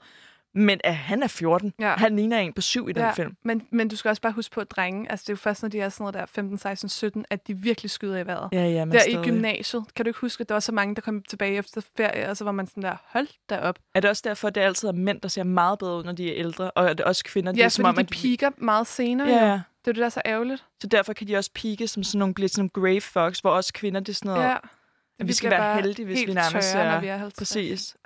Men 0.57 0.81
at 0.85 0.97
han 0.97 1.23
er 1.23 1.27
14, 1.27 1.73
Ja. 1.81 1.95
han 1.97 2.17
ligner 2.17 2.39
en 2.39 2.53
på 2.53 2.61
syv 2.61 2.89
i 2.89 2.93
den 2.93 3.03
Ja, 3.03 3.11
film. 3.11 3.37
Men, 3.45 3.67
men 3.71 3.89
du 3.89 3.97
skal 3.97 4.09
også 4.09 4.23
bare 4.23 4.33
huske 4.33 4.55
på, 4.55 4.61
at 4.61 4.71
drenge, 4.71 5.11
altså 5.11 5.23
det 5.25 5.29
er 5.29 5.33
jo 5.33 5.37
først, 5.37 5.63
når 5.63 5.69
de 5.69 5.81
er 5.81 5.89
sådan 5.89 6.03
noget 6.03 6.15
der 6.15 6.27
15, 6.27 6.59
16, 6.59 6.89
17, 6.89 7.25
at 7.31 7.47
de 7.47 7.55
virkelig 7.55 7.91
skyder 7.91 8.19
i 8.19 8.27
vejret. 8.27 8.49
Ja, 8.53 8.67
ja, 8.69 8.85
men 8.85 8.95
der 8.95 9.01
stadig. 9.01 9.21
i 9.21 9.25
gymnasiet, 9.25 9.85
kan 9.97 10.05
du 10.05 10.09
ikke 10.09 10.21
huske, 10.21 10.41
at 10.41 10.49
der 10.49 10.55
var 10.55 10.61
så 10.61 10.73
mange, 10.73 10.95
der 10.95 11.01
kom 11.01 11.23
tilbage 11.23 11.59
efter 11.59 11.81
ferie, 11.97 12.29
og 12.31 12.37
så 12.37 12.45
var 12.45 12.53
man 12.53 12.67
sådan 12.67 12.83
der, 12.83 12.97
hold 13.05 13.29
da 13.51 13.59
op. 13.59 13.79
Er 13.95 14.01
det 14.01 14.11
også 14.11 14.23
derfor, 14.25 14.49
at 14.49 14.55
det 14.55 14.61
altid 14.61 14.89
er 14.89 14.93
mænd, 14.93 15.21
der 15.21 15.29
ser 15.29 15.43
meget 15.43 15.79
bedre 15.79 15.99
ud, 15.99 16.05
når 16.05 16.13
de 16.13 16.29
er 16.29 16.35
ældre? 16.37 16.71
Og 16.71 16.85
er 16.85 16.93
det 16.93 17.07
også 17.07 17.25
kvinder? 17.25 17.53
Ja, 17.53 17.57
det 17.57 17.65
er, 17.65 17.69
som 17.69 17.85
om, 17.85 17.95
de 17.95 18.01
at 18.01 18.09
piker 18.09 18.51
meget 18.59 18.87
senere. 18.87 19.29
Ja, 19.29 19.47
ja. 19.47 19.53
Det 19.53 19.91
er 19.91 19.93
det, 19.93 19.97
der 19.97 20.05
er 20.05 20.09
så 20.09 20.23
ærgerligt. 20.27 20.65
Så 20.81 20.87
derfor 20.87 21.13
kan 21.13 21.29
de 21.29 21.37
også 21.37 21.51
pike 21.55 21.89
som 21.89 22.03
sådan 22.03 22.19
nogle, 22.19 22.35
bliver 22.35 22.49
sådan 22.49 22.71
nogle 22.75 22.93
grey 22.95 23.03
fox, 23.03 23.39
hvor 23.39 23.51
også 23.51 23.73
kvinder, 23.73 24.01
det 24.01 24.09
er 24.09 24.15
sådan 24.15 24.29
noget... 24.29 24.45
Ja. 24.45 24.57
at 25.19 25.29
vi 25.29 25.33
skal 25.33 25.51
være 25.51 25.75
heldige, 25.75 26.07
hvis 26.07 26.27
vi 26.27 26.33
nærmest 26.35 26.73
tørre, 26.73 26.85
er... 26.85 26.93
når 26.93 27.01
vi 27.01 27.07
er 27.07 27.17
50. 27.17 27.39
Præcis. 27.39 27.97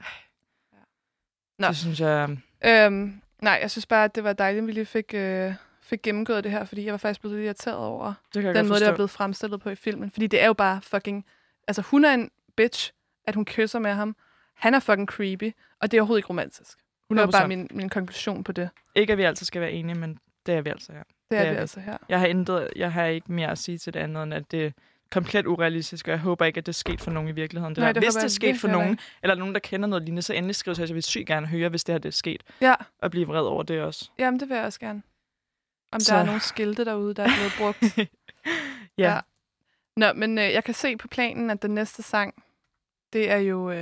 Nå. 1.60 1.68
Det 1.68 1.76
synes 1.76 2.00
jeg... 2.00 2.36
Øhm, 2.64 3.20
nej, 3.42 3.58
jeg 3.62 3.70
synes 3.70 3.86
bare, 3.86 4.04
at 4.04 4.14
det 4.14 4.24
var 4.24 4.32
dejligt, 4.32 4.62
at 4.62 4.66
vi 4.66 4.72
lige 4.72 4.86
fik, 4.86 5.14
øh, 5.14 5.54
fik 5.82 6.02
gennemgået 6.02 6.44
det 6.44 6.52
her, 6.52 6.64
fordi 6.64 6.84
jeg 6.84 6.92
var 6.92 6.98
faktisk 6.98 7.20
blevet 7.20 7.36
lidt 7.36 7.44
irriteret 7.44 7.76
over 7.76 8.14
den 8.34 8.68
måde, 8.68 8.80
det 8.80 8.88
er 8.88 8.94
blevet 8.94 9.10
fremstillet 9.10 9.60
på 9.60 9.70
i 9.70 9.74
filmen. 9.74 10.10
Fordi 10.10 10.26
det 10.26 10.42
er 10.42 10.46
jo 10.46 10.52
bare 10.52 10.80
fucking... 10.82 11.26
Altså, 11.68 11.82
hun 11.82 12.04
er 12.04 12.14
en 12.14 12.30
bitch, 12.56 12.92
at 13.26 13.34
hun 13.34 13.44
kysser 13.44 13.78
med 13.78 13.92
ham. 13.92 14.16
Han 14.54 14.74
er 14.74 14.80
fucking 14.80 15.08
creepy, 15.08 15.52
og 15.80 15.90
det 15.90 15.96
er 15.96 16.00
overhovedet 16.02 16.18
ikke 16.18 16.28
romantisk. 16.28 16.78
Det 17.10 17.16
var 17.16 17.26
100%. 17.26 17.30
bare 17.30 17.48
min, 17.48 17.68
min 17.70 17.88
konklusion 17.88 18.44
på 18.44 18.52
det. 18.52 18.70
Ikke, 18.94 19.12
at 19.12 19.18
vi 19.18 19.22
altid 19.22 19.46
skal 19.46 19.60
være 19.60 19.72
enige, 19.72 19.98
men 19.98 20.18
det 20.46 20.54
er 20.54 20.60
vi 20.60 20.70
altså 20.70 20.92
her. 20.92 21.02
Det 21.30 21.38
er 21.38 21.42
Det 21.42 21.46
er 21.46 21.50
vi 21.50 21.56
vi. 21.56 21.60
altså 21.60 21.80
her. 21.80 21.96
Jeg 22.08 22.20
har, 22.20 22.26
intet, 22.26 22.70
jeg 22.76 22.92
har 22.92 23.04
ikke 23.04 23.32
mere 23.32 23.50
at 23.50 23.58
sige 23.58 23.78
til 23.78 23.94
det 23.94 24.00
andet, 24.00 24.22
end 24.22 24.34
at 24.34 24.50
det, 24.50 24.74
komplet 25.10 25.46
urealistisk, 25.46 26.08
og 26.08 26.12
jeg 26.12 26.20
håber 26.20 26.44
ikke, 26.44 26.58
at 26.58 26.66
det 26.66 26.72
er 26.72 26.74
sket 26.74 27.00
for 27.00 27.10
nogen 27.10 27.28
i 27.28 27.32
virkeligheden. 27.32 27.74
Det 27.74 27.80
Nej, 27.82 27.92
det 27.92 28.02
Hvis 28.02 28.14
det 28.14 28.24
er 28.24 28.28
sket 28.28 28.60
for 28.60 28.68
nogen, 28.68 28.88
heller 28.88 28.98
eller 29.22 29.34
nogen, 29.34 29.54
der 29.54 29.60
kender 29.60 29.86
noget 29.88 30.02
lignende, 30.02 30.22
så 30.22 30.34
endelig 30.34 30.56
skriv 30.56 30.74
til 30.74 30.84
os. 30.84 30.90
Jeg 30.90 30.94
vil 30.94 31.02
sygt 31.02 31.26
gerne 31.26 31.46
høre, 31.46 31.68
hvis 31.68 31.84
det 31.84 31.92
her 31.92 31.98
det 31.98 32.08
er 32.08 32.12
sket, 32.12 32.42
Ja, 32.60 32.74
og 32.98 33.10
blive 33.10 33.26
vred 33.26 33.42
over 33.42 33.62
det 33.62 33.80
også. 33.82 34.10
jamen 34.18 34.40
det 34.40 34.48
vil 34.48 34.54
jeg 34.56 34.64
også 34.64 34.80
gerne. 34.80 35.02
Om 35.92 36.00
Så- 36.00 36.14
der 36.14 36.20
er 36.20 36.24
nogle 36.26 36.40
skilte 36.40 36.84
derude, 36.84 37.14
der 37.14 37.22
er 37.22 37.28
blevet 37.36 37.52
brugt. 37.58 37.98
ja. 38.98 39.12
Ja. 39.14 39.20
Nå, 39.96 40.12
men 40.12 40.38
øh, 40.38 40.44
jeg 40.44 40.64
kan 40.64 40.74
se 40.74 40.96
på 40.96 41.08
planen, 41.08 41.50
at 41.50 41.62
den 41.62 41.70
næste 41.74 42.02
sang, 42.02 42.44
det 43.12 43.30
er 43.30 43.36
jo, 43.36 43.70
øh, 43.70 43.76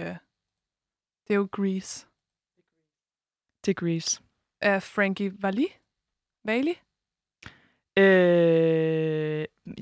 det 1.27 1.31
er 1.31 1.35
jo 1.35 1.49
Grease 1.53 2.07
Degrees. 3.67 4.23
af 4.61 4.83
Frankie 4.83 5.33
Valli. 5.43 5.67
Valli? 6.45 6.79
Øh, 7.99 8.05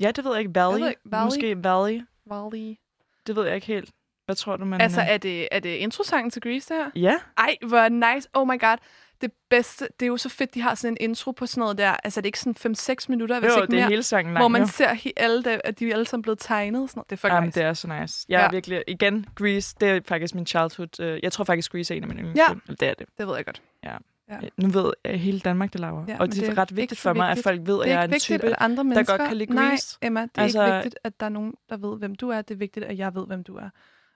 ja, 0.01 0.11
det 0.11 0.23
ved 0.25 0.31
jeg 0.31 0.39
ikke. 0.39 0.55
Valley. 0.55 0.73
Jeg 0.77 0.81
ved 0.81 0.89
ikke, 0.89 1.01
Valley? 1.05 1.25
Måske 1.25 1.63
Valley. 1.63 2.01
Valli. 2.25 2.79
Det 3.27 3.35
ved 3.35 3.45
jeg 3.45 3.55
ikke 3.55 3.67
helt. 3.67 3.89
Hvad 4.25 4.35
tror 4.35 4.57
du, 4.57 4.65
man... 4.65 4.81
Altså, 4.81 5.01
er 5.01 5.17
det, 5.17 5.47
er 5.51 5.59
det 5.59 5.69
introsangen 5.75 6.31
til 6.31 6.41
Grease, 6.41 6.73
det 6.73 6.83
her? 6.83 6.91
Ja, 6.95 7.15
Ej, 7.37 7.55
hvor 7.67 7.89
nice. 8.15 8.29
Oh 8.33 8.47
my 8.47 8.59
god. 8.59 8.77
Det 9.21 9.31
bedste, 9.49 9.87
det 9.99 10.05
er 10.05 10.07
jo 10.07 10.17
så 10.17 10.29
fedt, 10.29 10.53
de 10.53 10.61
har 10.61 10.75
sådan 10.75 10.93
en 10.93 11.09
intro 11.09 11.31
på 11.31 11.45
sådan 11.45 11.61
noget 11.61 11.77
der. 11.77 11.91
Altså, 12.03 12.21
det 12.21 12.25
er 12.25 12.27
ikke 12.27 12.39
sådan 12.39 12.95
5-6 12.99 13.05
minutter, 13.09 13.39
hvis 13.39 13.49
jo, 13.49 13.61
ikke 13.61 13.71
det 13.71 13.77
er 13.77 13.81
mere. 13.81 13.89
hele 13.89 14.03
sangen 14.03 14.33
lang. 14.33 14.41
hvor 14.41 14.47
man 14.47 14.61
jo. 14.61 14.67
ser 14.67 14.87
he- 14.93 15.11
alle, 15.17 15.43
der, 15.43 15.59
at 15.63 15.79
de 15.79 15.89
er 15.89 15.93
alle 15.93 16.05
sammen 16.05 16.21
blevet 16.21 16.39
tegnet. 16.39 16.81
og 16.81 16.89
Sådan 16.89 16.97
noget. 16.99 17.09
Det 17.09 17.15
er 17.15 17.17
fucking 17.17 17.33
Jamen, 17.35 17.47
nice. 17.47 17.59
det 17.59 17.65
er 17.67 17.73
så 17.73 17.87
nice. 18.01 18.25
Jeg 18.29 18.39
er 18.39 18.43
Ja. 18.43 18.49
virkelig... 18.51 18.83
Igen, 18.87 19.25
Grease, 19.35 19.75
det 19.79 19.89
er 19.89 19.99
faktisk 20.07 20.35
min 20.35 20.45
childhood... 20.45 20.99
Øh, 21.01 21.19
jeg 21.23 21.31
tror 21.31 21.43
faktisk, 21.43 21.71
Grease 21.71 21.93
er 21.93 21.97
en 21.97 22.03
af 22.03 22.07
mine 22.09 22.21
Ja. 22.21 22.25
yndlingsfilm. 22.27 22.61
Eller 22.67 22.75
det 22.79 22.87
er 22.87 22.93
det. 22.93 23.07
Det 23.17 23.27
ved 23.27 23.35
jeg 23.35 23.45
godt. 23.45 23.61
Ja. 23.83 23.95
Ja. 24.29 24.37
Nu 24.57 24.67
ved 24.69 24.93
jeg 25.05 25.19
hele 25.19 25.39
Danmark, 25.39 25.73
det 25.73 25.81
laver. 25.81 26.05
Ja, 26.07 26.17
og 26.19 26.27
det 26.27 26.37
er, 26.37 26.41
det 26.41 26.57
er 26.57 26.61
ret 26.61 26.75
vigtigt 26.75 27.01
for 27.01 27.13
mig, 27.13 27.29
at 27.31 27.37
folk 27.43 27.61
ved, 27.67 27.83
at 27.83 27.89
jeg 27.89 27.99
er 27.99 28.03
en 28.03 28.11
vigtigt, 28.11 28.41
type... 28.41 28.47
at 28.49 28.55
andre 28.59 28.83
der 28.83 29.03
godt 29.17 29.21
kan 29.27 29.37
lide 29.37 29.53
Nej, 29.53 29.69
Grease. 29.69 29.97
Emma, 30.01 30.21
det 30.21 30.29
er 30.35 30.41
Altså- 30.41 30.65
ikke 30.65 30.75
vigtigt, 30.75 30.99
at 31.03 31.19
der 31.19 31.25
er 31.25 31.29
nogen, 31.29 31.53
der 31.69 31.77
ved, 31.77 31.97
hvem 31.97 32.15
du 32.15 32.29
er. 32.29 32.41
Det 32.41 32.53
er 32.53 32.57
vigtigt, 32.57 32.85
at 32.85 32.97
jeg 32.97 33.15
ved, 33.15 33.27
hvem 33.27 33.43
du 33.43 33.55
er. 33.55 33.69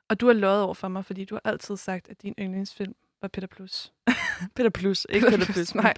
Og 0.09 0.21
du 0.21 0.27
har 0.27 0.33
løjet 0.33 0.63
over 0.63 0.73
for 0.73 0.88
mig, 0.88 1.05
fordi 1.05 1.25
du 1.25 1.35
har 1.35 1.41
altid 1.51 1.77
sagt, 1.77 2.09
at 2.09 2.21
din 2.21 2.33
yndlingsfilm 2.39 2.93
var 3.21 3.27
Peter 3.27 3.47
Plus. 3.47 3.91
Peter 4.55 4.69
Plus, 4.69 5.07
ikke 5.09 5.25
Peter 5.25 5.38
Peter 5.38 5.45
Plys, 5.53 5.55
Plus. 5.71 5.75
nej. 5.75 5.93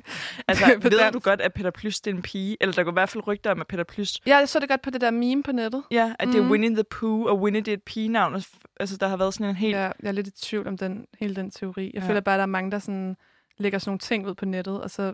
Altså, 0.47 0.65
ved 0.83 1.11
du 1.11 1.19
godt, 1.19 1.41
at 1.41 1.53
Peter 1.53 1.71
Plus 1.71 2.01
det 2.01 2.11
er 2.11 2.15
en 2.15 2.21
pige? 2.21 2.57
Eller 2.61 2.73
der 2.73 2.83
går 2.83 2.91
i 2.91 2.93
hvert 2.93 3.09
fald 3.09 3.27
rygter 3.27 3.51
om, 3.51 3.61
at 3.61 3.67
Peter 3.67 3.83
Plus... 3.83 4.19
Ja, 4.25 4.37
jeg 4.37 4.49
så 4.49 4.59
det 4.59 4.69
godt 4.69 4.81
på 4.81 4.89
det 4.89 5.01
der 5.01 5.11
meme 5.11 5.43
på 5.43 5.51
nettet. 5.51 5.83
Ja, 5.91 6.13
at 6.19 6.27
det 6.27 6.35
er 6.35 6.41
Mhm. 6.41 6.51
Winnie 6.51 6.69
the 6.75 6.83
Pooh, 6.83 7.21
og 7.25 7.41
Winnie 7.41 7.61
det 7.61 7.71
er 7.71 7.73
et 7.77 7.83
pigenavn. 7.83 8.41
Altså, 8.79 8.97
der 8.97 9.07
har 9.07 9.17
været 9.17 9.33
sådan 9.33 9.47
en 9.49 9.55
helt... 9.55 9.75
Ja, 9.75 9.81
jeg 9.81 9.93
er 10.03 10.11
lidt 10.11 10.27
i 10.27 10.31
tvivl 10.31 10.67
om 10.67 10.77
den, 10.77 11.05
hele 11.19 11.35
den 11.35 11.51
teori. 11.51 11.91
Jeg 11.93 12.01
ja. 12.03 12.09
føler 12.09 12.21
bare, 12.21 12.35
at 12.35 12.39
der 12.39 12.43
er 12.43 12.45
mange, 12.47 12.71
der 12.71 12.79
sådan, 12.79 13.17
lægger 13.57 13.79
sådan 13.79 13.89
nogle 13.89 13.99
ting 13.99 14.27
ud 14.27 14.35
på 14.35 14.45
nettet, 14.45 14.81
og 14.81 14.91
så 14.91 15.13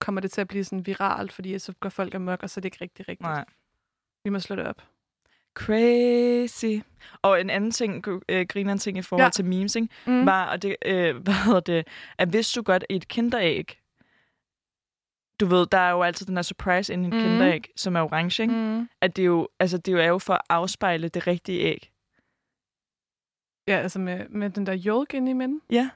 kommer 0.00 0.20
det 0.20 0.30
til 0.30 0.40
at 0.40 0.48
blive 0.48 0.64
sådan 0.64 0.86
viralt, 0.86 1.32
fordi 1.32 1.58
så 1.58 1.72
går 1.80 1.88
folk 1.88 2.14
amok, 2.14 2.42
og 2.42 2.50
så 2.50 2.60
er 2.60 2.62
det 2.62 2.66
ikke 2.66 2.78
rigtig 2.80 3.08
rigtigt. 3.08 3.28
Nej. 3.28 3.44
Vi 4.24 4.30
må 4.30 4.40
slå 4.40 4.56
det 4.56 4.66
op. 4.66 4.82
Crazy. 5.54 6.82
Og 7.22 7.40
en 7.40 7.50
anden 7.50 7.70
ting, 7.70 8.04
øh, 8.28 8.46
griner 8.48 8.72
en 8.72 8.78
ting 8.78 8.98
i 8.98 9.02
forhold 9.02 9.24
ja. 9.24 9.30
Til 9.30 9.44
memes, 9.44 9.76
ikke? 9.76 9.88
Mm. 10.06 10.26
var, 10.26 10.46
og 10.46 10.62
det, 10.62 10.76
øh, 10.84 11.16
hvad 11.24 11.44
hedder 11.44 11.60
det, 11.60 11.88
at 12.18 12.28
hvis 12.28 12.52
du 12.52 12.62
godt 12.62 12.84
et 12.90 13.08
kinderæg, 13.08 13.80
du 15.40 15.46
ved, 15.46 15.66
der 15.66 15.78
er 15.78 15.90
jo 15.90 16.02
altid 16.02 16.26
den 16.26 16.36
her 16.36 16.42
surprise 16.42 16.92
inde 16.92 17.04
i 17.04 17.08
et 17.08 17.14
mm. 17.14 17.20
kinderæg, 17.20 17.64
som 17.76 17.96
er 17.96 18.00
orange, 18.00 18.42
ikke? 18.42 18.54
Mm. 18.54 18.88
At 19.00 19.16
det 19.16 19.22
er 19.22 19.26
jo, 19.26 19.48
altså 19.60 19.78
det 19.78 19.94
er 19.94 20.08
jo 20.08 20.18
for 20.18 20.34
at 20.34 20.40
afspejle 20.48 21.08
det 21.08 21.26
rigtige 21.26 21.60
æg. 21.60 21.90
Ja, 23.68 23.76
altså 23.76 23.98
med, 23.98 24.28
med 24.28 24.50
den 24.50 24.66
der 24.66 24.82
yolk 24.86 25.14
inde 25.14 25.30
i 25.30 25.34
midten. 25.34 25.60
Ja. 25.70 25.90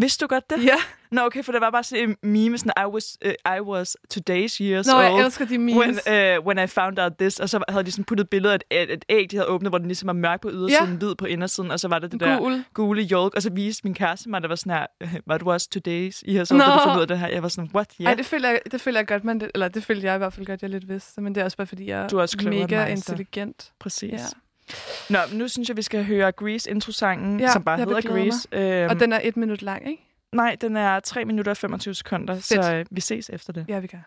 Vidste 0.00 0.24
du 0.24 0.28
godt 0.28 0.50
det? 0.50 0.64
Ja. 0.64 0.76
Nå, 1.12 1.20
okay, 1.22 1.44
for 1.44 1.52
det 1.52 1.60
var 1.60 1.70
bare 1.70 1.84
sådan 1.84 2.16
en 2.22 2.30
meme, 2.30 2.58
sådan, 2.58 2.72
I 2.78 2.86
was, 2.86 3.18
uh, 3.26 3.30
I 3.56 3.60
was 3.60 3.96
today's 4.14 4.56
years 4.60 4.86
Nå, 4.86 4.92
old. 4.94 5.04
jeg 5.04 5.24
elsker 5.24 5.44
de 5.44 5.58
memes. 5.58 5.76
When, 6.06 6.38
uh, 6.38 6.46
when 6.46 6.64
I 6.64 6.66
found 6.66 6.98
out 6.98 7.12
this, 7.20 7.40
og 7.40 7.48
så 7.48 7.64
havde 7.68 7.84
de 7.84 7.90
sådan 7.92 8.04
puttet 8.04 8.28
billeder 8.30 8.54
af 8.70 8.82
et, 8.82 8.92
et 8.92 9.04
æg, 9.08 9.30
de 9.30 9.36
havde 9.36 9.48
åbnet, 9.48 9.70
hvor 9.70 9.78
den 9.78 9.86
ligesom 9.86 10.06
var 10.06 10.12
mørk 10.12 10.40
på 10.40 10.50
ydersiden, 10.52 10.90
ja. 10.92 10.96
hvid 10.98 11.14
på 11.14 11.24
indersiden, 11.26 11.70
og 11.70 11.80
så 11.80 11.88
var 11.88 11.98
det 11.98 12.12
det 12.12 12.20
der 12.20 12.38
Gul. 12.38 12.64
gule 12.74 13.02
jolk, 13.02 13.34
og 13.34 13.42
så 13.42 13.50
viste 13.52 13.80
min 13.84 13.94
kæreste 13.94 14.30
mig, 14.30 14.42
der 14.42 14.48
var 14.48 14.54
sådan 14.54 14.72
her, 14.72 14.86
"Øh, 15.00 15.14
var 15.26 15.38
du 15.38 15.50
også 15.50 15.68
today's 15.76 16.32
her 16.32 16.44
så, 16.44 16.54
da 16.54 16.58
Nå. 16.58 16.64
du 16.74 16.78
fandt 16.84 16.96
ud 16.96 17.02
af 17.02 17.08
det 17.08 17.18
her? 17.18 17.28
Jeg 17.28 17.42
var 17.42 17.48
sådan, 17.48 17.70
what? 17.74 17.86
Ja, 18.00 18.04
Ej, 18.04 18.14
det 18.14 18.26
føler, 18.26 18.48
jeg, 18.48 18.60
det 18.72 18.80
føler 18.80 18.98
jeg 19.00 19.06
godt, 19.06 19.24
man, 19.24 19.50
eller 19.54 19.68
det 19.68 19.84
føler 19.84 20.02
jeg 20.02 20.14
i 20.14 20.18
hvert 20.18 20.32
fald 20.32 20.46
godt, 20.46 20.62
jeg 20.62 20.70
lidt 20.70 20.88
vidste. 20.88 21.20
Men 21.20 21.34
det 21.34 21.40
er 21.40 21.44
også 21.44 21.56
bare, 21.56 21.66
fordi 21.66 21.86
jeg 21.86 22.10
Du 22.10 22.16
er 22.18 22.22
også 22.22 22.36
mega 22.44 22.86
intelligent. 22.86 23.72
præcis. 23.80 24.12
Ja. 24.12 24.18
Nå, 25.10 25.18
men 25.28 25.38
nu 25.38 25.48
synes 25.48 25.68
jeg, 25.68 25.76
vi 25.76 25.82
skal 25.82 26.04
høre 26.04 26.32
Grease 26.32 26.70
introsangen, 26.70 27.40
Ja, 27.40 27.52
som 27.52 27.64
bare 27.64 27.78
hedder 27.78 28.00
Grease. 28.00 28.48
Øhm, 28.52 28.90
Og 28.90 29.00
den 29.00 29.12
er 29.12 29.20
et 29.22 29.36
minut 29.36 29.62
lang, 29.62 29.88
ikke? 29.90 30.02
Nej, 30.32 30.56
den 30.60 30.76
er 30.76 31.00
3 31.00 31.24
minutter 31.24 31.50
og 31.50 31.56
25 31.56 31.94
sekunder, 31.94 32.34
Fedt. 32.34 32.44
så 32.44 32.74
øh, 32.74 32.86
vi 32.90 33.00
ses 33.00 33.30
efter 33.30 33.52
det. 33.52 33.64
Ja, 33.68 33.78
vi 33.78 33.86
kan. 33.86 33.98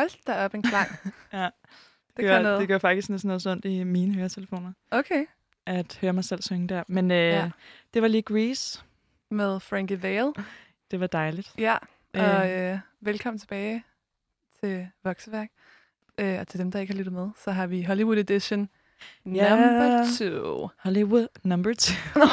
Hold 0.00 0.24
da 0.26 0.44
op 0.44 0.54
en 0.54 0.62
klang. 0.62 0.88
Ja. 1.32 1.48
Det 2.16 2.24
gør, 2.24 2.42
noget. 2.42 2.60
det 2.60 2.68
gør 2.68 2.78
faktisk 2.78 3.06
sådan 3.06 3.20
noget 3.24 3.42
sundt 3.42 3.64
i 3.64 3.84
mine 3.84 4.14
høretelefoner, 4.14 4.72
Okay. 4.90 5.24
at 5.66 5.98
høre 6.00 6.12
mig 6.12 6.24
selv 6.24 6.42
synge 6.42 6.68
der. 6.68 6.82
Men 6.88 7.10
øh, 7.10 7.16
Ja. 7.16 7.50
det 7.94 8.02
var 8.02 8.08
lige 8.08 8.22
Grease. 8.22 8.82
Med 9.30 9.60
Frankie 9.60 10.02
Vale. 10.02 10.32
Det 10.90 11.00
var 11.00 11.06
dejligt. 11.06 11.52
Ja, 11.58 11.76
og 12.14 12.50
Øh. 12.50 12.72
øh, 12.72 12.78
velkommen 13.00 13.38
tilbage 13.38 13.84
til 14.60 14.88
Vokseværk. 15.04 15.48
Øh, 16.18 16.38
og 16.40 16.48
til 16.48 16.60
dem, 16.60 16.70
der 16.70 16.78
ikke 16.80 16.92
har 16.92 16.98
lyttet 16.98 17.12
med, 17.14 17.28
så 17.44 17.50
har 17.50 17.66
vi 17.66 17.82
Hollywood 17.82 18.16
Edition 18.18 18.68
number 19.24 20.04
two. 20.18 20.68
Hollywood 20.78 21.26
number 21.44 21.74
two. 21.74 21.96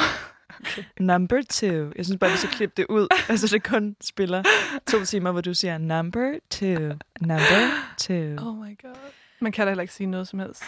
Number 1.00 1.42
two. 1.50 1.92
Jeg 1.96 2.04
synes 2.04 2.18
bare, 2.20 2.30
vi 2.30 2.36
skal 2.36 2.50
klippe 2.50 2.74
det 2.76 2.86
ud. 2.88 3.08
Altså, 3.28 3.46
det 3.46 3.64
kun 3.64 3.96
spiller 4.00 4.42
to 4.90 5.04
timer, 5.04 5.32
hvor 5.32 5.40
du 5.40 5.54
siger 5.54 5.78
number 5.78 6.38
two, 6.50 6.68
number 7.20 7.70
two. 7.98 8.16
Oh 8.48 8.56
my 8.68 8.78
god. 8.82 8.96
Man 9.40 9.52
kan 9.52 9.66
da 9.66 9.70
heller 9.70 9.82
ikke 9.82 9.94
sige 9.94 10.06
noget 10.06 10.28
som 10.28 10.38
helst. 10.38 10.62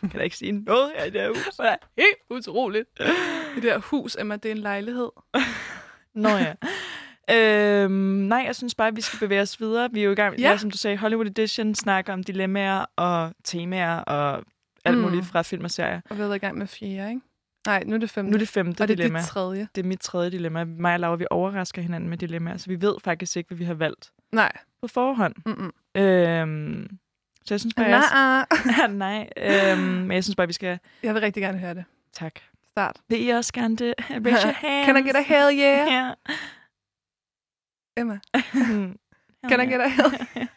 Kan 0.00 0.10
da 0.14 0.18
ikke 0.18 0.36
sige 0.36 0.52
noget 0.52 0.90
af 0.90 1.12
det 1.12 1.20
her 1.20 1.28
hus? 1.28 1.56
Det 1.56 1.66
er 1.66 1.76
helt 1.98 2.16
utroligt. 2.30 2.88
Det 3.54 3.62
der 3.62 3.78
hus, 3.78 4.16
Emma, 4.20 4.36
det 4.36 4.46
er 4.46 4.52
en 4.52 4.58
lejlighed. 4.58 5.08
Nå 6.14 6.28
ja. 6.28 6.54
Øhm, 7.32 7.92
nej, 7.92 8.42
jeg 8.46 8.56
synes 8.56 8.74
bare, 8.74 8.88
at 8.88 8.96
vi 8.96 9.00
skal 9.00 9.18
bevæge 9.18 9.40
os 9.42 9.60
videre. 9.60 9.88
Vi 9.92 10.00
er 10.00 10.04
jo 10.04 10.10
i 10.10 10.14
gang, 10.14 10.38
Ja. 10.38 10.50
ja. 10.50 10.56
som 10.56 10.70
du 10.70 10.78
sagde, 10.78 10.96
Hollywood 10.96 11.26
Edition 11.26 11.74
snakker 11.74 12.12
om 12.12 12.24
dilemmaer 12.24 12.84
og 12.96 13.32
temaer 13.44 13.98
og 13.98 14.42
alt 14.84 14.96
Mm. 14.96 15.02
muligt 15.02 15.26
fra 15.26 15.42
film 15.42 15.64
og 15.64 15.70
serier. 15.70 16.00
Og 16.10 16.16
vi 16.16 16.20
har 16.20 16.28
været 16.28 16.36
i 16.36 16.40
gang 16.46 16.58
med 16.58 16.66
fjerde, 16.66 17.08
ikke? 17.10 17.20
Nej, 17.66 17.82
nu 17.86 17.94
er 17.94 17.98
det 17.98 18.10
femte. 18.10 18.30
Nu 18.30 18.34
er 18.34 18.38
det 18.38 18.48
femte 18.48 18.82
og 18.82 18.88
det 18.88 18.94
er 18.94 18.96
dilemma. 18.96 19.18
dit 19.18 19.28
tredje. 19.28 19.68
Det 19.74 19.84
er 19.84 19.88
mit 19.88 20.00
tredje 20.00 20.30
dilemma. 20.30 20.64
Mig 20.64 20.94
og 20.94 21.00
Laura, 21.00 21.16
vi 21.16 21.26
overrasker 21.30 21.82
hinanden 21.82 22.10
med 22.10 22.18
dilemmaer, 22.18 22.56
så 22.56 22.66
vi 22.66 22.80
ved 22.80 22.94
faktisk 23.04 23.36
ikke, 23.36 23.48
hvad 23.48 23.58
vi 23.58 23.64
har 23.64 23.74
valgt 23.74 24.12
Nej. 24.32 24.52
på 24.82 24.88
forhånd. 24.88 25.34
Mm-mm. 25.46 25.72
Øhm, 26.02 26.98
så 27.44 27.54
jeg 27.54 27.60
synes 27.60 27.74
bare, 27.74 27.86
jeg... 27.86 28.46
Nej. 28.64 28.86
nej. 29.36 29.72
Øhm, 29.72 29.82
men 29.82 30.12
jeg 30.12 30.24
synes 30.24 30.36
bare, 30.36 30.46
vi 30.46 30.52
skal... 30.52 30.78
Jeg 31.02 31.14
vil 31.14 31.20
rigtig 31.20 31.42
gerne 31.42 31.58
høre 31.58 31.74
det. 31.74 31.84
Tak. 32.12 32.40
Start. 32.70 32.96
Vil 33.08 33.26
I 33.26 33.28
også 33.28 33.52
gerne 33.52 33.76
det? 33.76 33.94
Raise 34.26 34.46
your 34.46 34.52
hands. 34.52 34.86
Can 34.86 34.96
I 34.96 35.00
get 35.08 35.16
a 35.16 35.20
hell 35.22 35.58
yeah? 35.58 35.92
Ja. 35.92 36.12
Emma, 37.96 38.18
Hell 38.52 38.94
can 39.48 39.60
I 39.60 39.64
yeah. 39.64 39.70
get 39.70 39.80
a 39.80 39.88
hell 39.88 40.48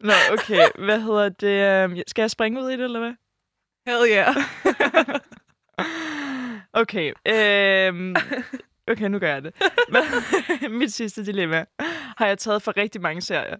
Nå, 0.00 0.12
okay. 0.32 0.84
Hvad 0.84 1.00
hedder 1.00 1.28
det? 1.28 1.84
Øhm, 1.84 2.02
Skal 2.06 2.22
jeg 2.22 2.30
springe 2.30 2.62
ud 2.62 2.68
i 2.70 2.72
det, 2.72 2.84
eller 2.84 2.98
hvad? 3.00 3.14
Hell 3.86 4.10
yeah. 4.10 5.20
Okay. 6.76 7.12
Øhm, 7.28 8.14
okay, 8.90 9.06
nu 9.08 9.18
gør 9.18 9.32
jeg 9.34 9.42
det. 9.42 9.52
Mit 10.80 10.92
sidste 10.92 11.26
dilemma 11.26 11.64
har 12.16 12.26
jeg 12.26 12.38
taget 12.38 12.62
for 12.62 12.76
rigtig 12.76 13.00
mange 13.00 13.20
serier. 13.22 13.56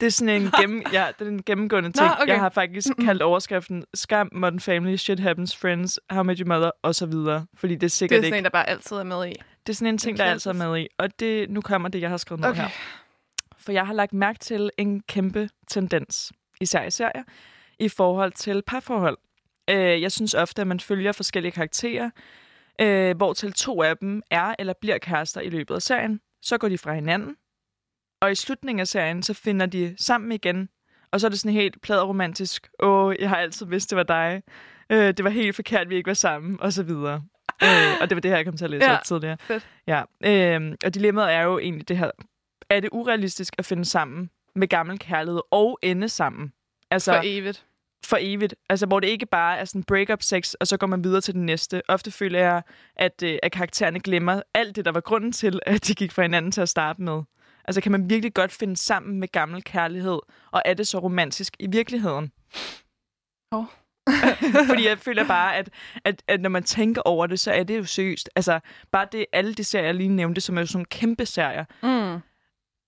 Det 0.00 0.06
er 0.06 0.10
sådan 0.10 0.42
en, 0.42 0.50
gennem, 0.60 0.82
ja, 0.92 1.06
det 1.18 1.26
er 1.26 1.30
en 1.30 1.42
gennemgående 1.42 1.92
ting. 1.92 2.10
okay. 2.10 2.26
Jeg 2.26 2.40
har 2.40 2.48
faktisk 2.48 2.88
kaldt 3.04 3.22
overskriften 3.22 3.84
Skam, 3.94 4.28
Modern 4.32 4.60
Family, 4.60 4.96
Shit 4.96 5.20
Happens, 5.20 5.56
Friends, 5.56 5.98
How 6.10 6.22
I 6.22 6.26
Met 6.26 6.38
Your 6.38 6.48
Mother, 6.48 6.70
og 6.82 6.94
så 6.94 7.06
videre. 7.06 7.46
Fordi 7.54 7.74
det 7.74 7.78
er 7.78 7.80
Det 7.80 7.92
sikkert 7.92 8.16
er 8.18 8.20
sådan 8.22 8.26
ikke... 8.26 8.38
en, 8.38 8.44
der 8.44 8.50
bare 8.50 8.68
altid 8.68 8.96
er 8.96 9.02
med 9.04 9.26
i. 9.28 9.32
Det 9.66 9.72
er 9.72 9.76
sådan 9.76 9.88
en 9.94 9.98
ting, 9.98 10.18
der 10.18 10.24
altid 10.24 10.50
er 10.50 10.54
med 10.54 10.80
i. 10.80 10.86
Og 10.98 11.20
det, 11.20 11.50
nu 11.50 11.60
kommer 11.60 11.88
det, 11.88 12.00
jeg 12.00 12.10
har 12.10 12.16
skrevet 12.16 12.40
ned 12.40 12.48
Okay. 12.50 12.60
her. 12.62 12.68
For 13.58 13.72
jeg 13.72 13.86
har 13.86 13.94
lagt 13.94 14.12
mærke 14.12 14.38
til 14.38 14.70
en 14.78 15.00
kæmpe 15.08 15.48
tendens, 15.68 16.32
især 16.60 16.82
i 16.84 16.90
serier, 16.90 17.22
i 17.78 17.88
forhold 17.88 18.32
til 18.32 18.62
parforhold. 18.66 19.18
Øh, 19.70 20.02
jeg 20.02 20.12
synes 20.12 20.34
ofte, 20.34 20.60
at 20.62 20.66
man 20.68 20.80
følger 20.80 21.12
forskellige 21.12 21.52
karakterer, 21.52 22.10
øh, 22.80 23.16
hvor 23.16 23.32
til 23.32 23.52
to 23.52 23.82
af 23.82 23.96
dem 23.96 24.22
er 24.30 24.54
eller 24.58 24.72
bliver 24.80 24.98
kærester 24.98 25.40
i 25.40 25.50
løbet 25.50 25.74
af 25.74 25.82
serien. 25.82 26.20
Så 26.42 26.58
går 26.58 26.68
de 26.68 26.78
fra 26.78 26.94
hinanden, 26.94 27.36
og 28.22 28.32
i 28.32 28.34
slutningen 28.34 28.80
af 28.80 28.88
serien, 28.88 29.22
så 29.22 29.34
finder 29.34 29.66
de 29.66 29.94
sammen 29.98 30.32
igen. 30.32 30.68
Og 31.12 31.20
så 31.20 31.26
er 31.26 31.28
det 31.28 31.38
sådan 31.40 31.52
helt 31.52 31.82
pladeromantisk. 31.82 32.68
Åh, 32.82 33.14
jeg 33.20 33.28
har 33.28 33.36
altid 33.36 33.66
vidst, 33.66 33.90
det 33.90 33.96
var 33.96 34.02
dig. 34.02 34.42
Øh, 34.90 34.98
det 35.16 35.24
var 35.24 35.30
helt 35.30 35.56
forkert, 35.56 35.88
vi 35.90 35.96
ikke 35.96 36.08
var 36.08 36.14
sammen, 36.14 36.60
og 36.60 36.72
så 36.72 36.82
videre. 36.82 37.22
øh, 37.62 37.68
og 38.00 38.10
det 38.10 38.16
var 38.16 38.20
det 38.20 38.30
her, 38.30 38.36
jeg 38.38 38.44
kom 38.44 38.56
til 38.56 38.64
at 38.64 38.70
læse 38.70 38.84
Ja, 38.90 38.96
op 38.96 39.04
tidligere. 39.04 39.36
fedt. 39.40 39.66
Ja, 39.86 40.02
øh, 40.24 40.72
og 40.84 40.94
dilemmaet 40.94 41.32
er 41.32 41.40
jo 41.42 41.58
egentlig 41.58 41.88
det 41.88 41.98
her. 41.98 42.10
Er 42.70 42.80
det 42.80 42.88
urealistisk 42.92 43.54
at 43.58 43.64
finde 43.64 43.84
sammen 43.84 44.30
med 44.54 44.68
gammel 44.68 44.98
kærlighed 44.98 45.40
og 45.50 45.78
ende 45.82 46.08
sammen? 46.08 46.52
Altså, 46.90 47.12
For 47.12 47.20
evigt. 47.24 47.66
For 48.04 48.16
evigt. 48.20 48.54
Altså, 48.70 48.86
hvor 48.86 49.00
det 49.00 49.08
ikke 49.08 49.26
bare 49.26 49.58
er 49.58 49.64
sådan 49.64 49.82
break-up 49.82 50.22
sex, 50.22 50.52
og 50.60 50.66
så 50.66 50.76
går 50.76 50.86
man 50.86 51.04
videre 51.04 51.20
til 51.20 51.34
den 51.34 51.46
næste. 51.46 51.82
Ofte 51.88 52.10
føler 52.10 52.38
jeg, 52.38 52.62
at, 52.96 53.22
øh, 53.22 53.38
at 53.42 53.52
karaktererne 53.52 54.00
glemmer 54.00 54.42
alt 54.54 54.76
det, 54.76 54.84
der 54.84 54.92
var 54.92 55.00
grunden 55.00 55.32
til, 55.32 55.60
at 55.66 55.86
de 55.86 55.94
gik 55.94 56.12
fra 56.12 56.22
hinanden 56.22 56.52
til 56.52 56.60
at 56.60 56.68
starte 56.68 57.02
med. 57.02 57.22
Altså, 57.64 57.80
kan 57.80 57.92
man 57.92 58.10
virkelig 58.10 58.34
godt 58.34 58.52
finde 58.52 58.76
sammen 58.76 59.20
med 59.20 59.28
gammel 59.28 59.62
kærlighed, 59.64 60.18
og 60.50 60.62
er 60.64 60.74
det 60.74 60.88
så 60.88 60.98
romantisk 60.98 61.56
i 61.58 61.66
virkeligheden? 61.66 62.32
Åh. 63.52 63.64
Fordi 64.68 64.88
jeg 64.88 64.98
føler 64.98 65.26
bare, 65.26 65.56
at, 65.56 65.68
at, 66.04 66.22
at 66.28 66.40
når 66.40 66.50
man 66.50 66.62
tænker 66.62 67.02
over 67.02 67.26
det, 67.26 67.40
så 67.40 67.52
er 67.52 67.62
det 67.62 67.78
jo 67.78 67.84
seriøst. 67.84 68.30
Altså, 68.36 68.60
bare 68.92 69.06
det, 69.12 69.26
alle 69.32 69.54
de 69.54 69.64
serier, 69.64 69.86
jeg 69.86 69.94
lige 69.94 70.08
nævnte, 70.08 70.40
som 70.40 70.56
er 70.56 70.60
jo 70.60 70.66
sådan 70.66 70.84
kæmpe 70.84 71.26
serier, 71.26 71.64
Mm. 71.82 72.20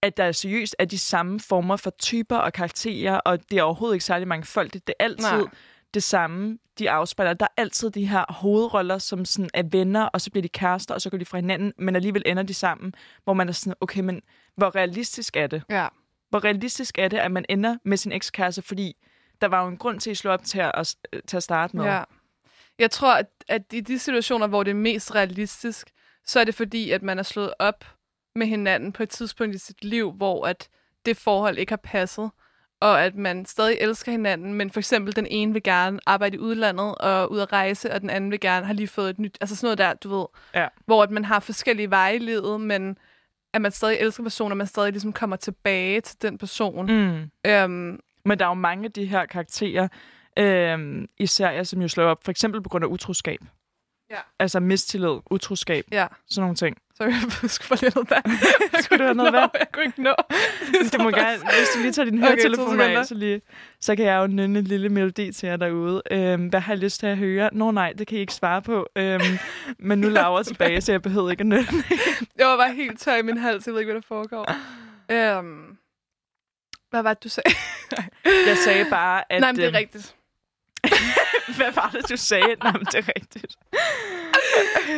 At 0.02 0.16
der 0.16 0.32
seriøst 0.32 0.76
er 0.78 0.84
de 0.84 0.98
samme 0.98 1.40
former 1.40 1.76
for 1.76 1.90
typer 1.90 2.36
og 2.36 2.52
karakterer, 2.52 3.18
og 3.18 3.50
det 3.50 3.58
er 3.58 3.62
overhovedet 3.62 3.94
ikke 3.94 4.04
særlig 4.04 4.28
mange 4.28 4.46
folk. 4.46 4.72
Det, 4.72 4.86
det 4.86 4.94
er 4.98 5.04
altid 5.04 5.38
Nej. 5.38 5.50
Det 5.94 6.02
samme, 6.02 6.58
de 6.78 6.90
afspejler. 6.90 7.34
Der 7.34 7.46
er 7.46 7.62
altid 7.62 7.90
de 7.90 8.06
her 8.06 8.24
hovedroller, 8.28 8.98
som 8.98 9.24
sådan 9.24 9.50
er 9.54 9.62
venner, 9.62 10.04
og 10.04 10.20
så 10.20 10.30
bliver 10.30 10.42
de 10.42 10.48
kærester, 10.48 10.94
og 10.94 11.00
så 11.00 11.10
går 11.10 11.18
de 11.18 11.24
fra 11.24 11.38
hinanden, 11.38 11.72
men 11.78 11.96
alligevel 11.96 12.22
ender 12.26 12.42
de 12.42 12.54
sammen, 12.54 12.94
hvor 13.24 13.32
man 13.32 13.48
er 13.48 13.52
sådan, 13.52 13.74
okay, 13.80 14.00
men 14.00 14.22
hvor 14.56 14.76
realistisk 14.76 15.36
er 15.36 15.46
det? 15.46 15.62
Ja. 15.70 15.88
Hvor 16.30 16.44
realistisk 16.44 16.98
er 16.98 17.08
det, 17.08 17.18
at 17.18 17.30
man 17.30 17.44
ender 17.48 17.76
med 17.84 17.96
sin 17.96 18.12
ekskæreste, 18.12 18.62
fordi 18.62 18.96
der 19.40 19.48
var 19.48 19.62
jo 19.62 19.68
en 19.68 19.76
grund 19.76 20.00
til 20.00 20.10
at 20.10 20.16
slå 20.16 20.30
op 20.30 20.44
til 20.44 20.58
at, 20.58 20.96
til 21.26 21.36
at 21.36 21.42
starte 21.42 21.76
med. 21.76 21.84
Ja. 21.84 22.02
Jeg 22.78 22.90
tror, 22.90 23.14
at, 23.14 23.26
at 23.48 23.62
i 23.72 23.80
de 23.80 23.98
situationer, 23.98 24.46
hvor 24.46 24.62
det 24.62 24.70
er 24.70 24.74
mest 24.74 25.14
realistisk, 25.14 25.90
så 26.26 26.40
er 26.40 26.44
det 26.44 26.54
fordi, 26.54 26.90
at 26.90 27.02
man 27.02 27.18
er 27.18 27.22
slået 27.22 27.54
op 27.58 27.84
med 28.36 28.46
hinanden 28.46 28.92
på 28.92 29.02
et 29.02 29.08
tidspunkt 29.08 29.54
i 29.54 29.58
sit 29.58 29.84
liv, 29.84 30.12
hvor 30.12 30.46
at 30.46 30.68
det 31.06 31.16
forhold 31.16 31.58
ikke 31.58 31.72
har 31.72 31.80
passet, 31.84 32.30
og 32.80 33.04
at 33.04 33.14
man 33.14 33.46
stadig 33.46 33.76
elsker 33.80 34.12
hinanden, 34.12 34.54
men 34.54 34.70
for 34.70 34.80
eksempel 34.80 35.16
den 35.16 35.26
ene 35.30 35.52
vil 35.52 35.62
gerne 35.62 35.98
arbejde 36.06 36.36
i 36.36 36.38
udlandet 36.38 36.94
og 36.94 37.32
ud 37.32 37.40
at 37.40 37.52
rejse, 37.52 37.92
og 37.92 38.00
den 38.00 38.10
anden 38.10 38.30
vil 38.30 38.40
gerne 38.40 38.66
have 38.66 38.76
lige 38.76 38.88
fået 38.88 39.10
et 39.10 39.18
nyt, 39.18 39.38
altså 39.40 39.56
sådan 39.56 39.66
noget 39.66 39.78
der, 39.78 39.94
du 39.94 40.16
ved, 40.18 40.26
Ja. 40.54 40.68
hvor 40.86 41.02
at 41.02 41.10
man 41.10 41.24
har 41.24 41.40
forskellige 41.40 41.90
veje 41.90 42.14
i 42.14 42.18
livet, 42.18 42.60
men 42.60 42.98
at 43.54 43.60
man 43.60 43.72
stadig 43.72 43.96
elsker 44.00 44.22
personen, 44.22 44.52
og 44.52 44.56
man 44.56 44.66
stadig 44.66 44.92
ligesom 44.92 45.12
kommer 45.12 45.36
tilbage 45.36 46.00
til 46.00 46.22
den 46.22 46.38
person. 46.38 46.86
Mm. 46.86 47.30
Øhm, 47.50 48.00
Men 48.24 48.38
der 48.38 48.44
er 48.44 48.48
jo 48.48 48.54
mange 48.54 48.84
af 48.84 48.92
de 48.92 49.04
her 49.04 49.26
karakterer, 49.26 49.88
øhm, 50.38 51.08
i 51.18 51.26
serier, 51.26 51.62
som 51.62 51.82
jo 51.82 51.88
slår 51.88 52.04
op, 52.04 52.24
for 52.24 52.30
eksempel 52.30 52.62
på 52.62 52.68
grund 52.68 52.84
af 52.84 52.88
utroskab. 52.88 53.40
Ja. 54.12 54.18
Altså 54.38 54.60
mistillid, 54.60 55.18
utroskab, 55.30 55.84
ja, 55.92 56.06
sådan 56.30 56.42
nogle 56.42 56.56
ting. 56.56 56.76
sorry, 56.96 57.08
jeg 57.42 57.50
skulle 57.50 57.68
få 57.78 57.84
lidt 57.84 57.94
noget 57.94 58.10
vand. 58.10 58.24
Jeg 58.72 58.84
Skulle 58.84 58.98
du 58.98 59.04
have 59.04 59.14
noget 59.14 59.32
vand? 59.32 59.50
Jeg 59.58 59.66
kunne 59.72 59.84
ikke 59.84 60.02
nå. 60.02 60.14
Du 60.92 61.02
må 61.02 61.10
gerne, 61.10 61.38
hvis 61.38 61.68
du 61.74 61.78
lige 61.80 61.92
tager 61.92 62.10
din 62.10 62.18
høretelefon 62.18 62.80
okay, 62.80 62.96
af, 62.96 63.06
så, 63.06 63.14
lige, 63.14 63.40
så 63.80 63.96
kan 63.96 64.04
jeg 64.04 64.16
jo 64.16 64.26
nynne 64.26 64.58
en 64.58 64.64
lille 64.64 64.88
melodi 64.88 65.32
til 65.32 65.46
jer 65.46 65.56
derude. 65.56 66.02
Øhm, 66.10 66.46
hvad 66.46 66.60
har 66.60 66.72
jeg 66.72 66.78
lyst 66.78 67.00
til 67.00 67.06
at 67.06 67.16
høre? 67.16 67.50
Nå 67.52 67.70
nej, 67.70 67.92
det 67.98 68.06
kan 68.06 68.18
I 68.18 68.20
ikke 68.20 68.34
svare 68.34 68.62
på. 68.62 68.86
Øhm, 68.96 69.38
men 69.78 69.98
nu 69.98 70.08
laver 70.08 70.38
jeg 70.38 70.46
tilbage, 70.46 70.80
så 70.80 70.92
jeg 70.92 71.02
behøver 71.02 71.30
ikke 71.30 71.40
at 71.40 71.46
nynne. 71.46 71.66
Jeg 72.38 72.46
var 72.46 72.56
bare 72.56 72.74
helt 72.74 73.00
tør 73.00 73.16
i 73.16 73.22
min 73.22 73.36
hals. 73.36 73.66
Jeg 73.66 73.74
ved 73.74 73.80
ikke, 73.80 73.92
hvad 73.92 74.02
der 74.02 74.06
foregår. 74.08 74.52
Øhm, 75.10 75.76
hvad 76.90 77.02
var 77.02 77.14
det, 77.14 77.24
du 77.24 77.28
sagde? 77.28 77.50
Jeg 78.24 78.56
sagde 78.64 78.86
bare, 78.90 79.32
at... 79.32 79.40
Nej, 79.40 79.52
men 79.52 79.56
det 79.56 79.64
er 79.64 79.68
øhm, 79.68 79.76
rigtigt. 79.76 80.14
Hvad 81.60 81.72
var 81.72 81.90
det, 81.92 82.08
du 82.08 82.16
sagde? 82.16 82.54
Nej, 82.62 82.72
men 82.72 82.84
det 82.84 82.94
er 82.94 83.08
rigtigt. 83.16 83.56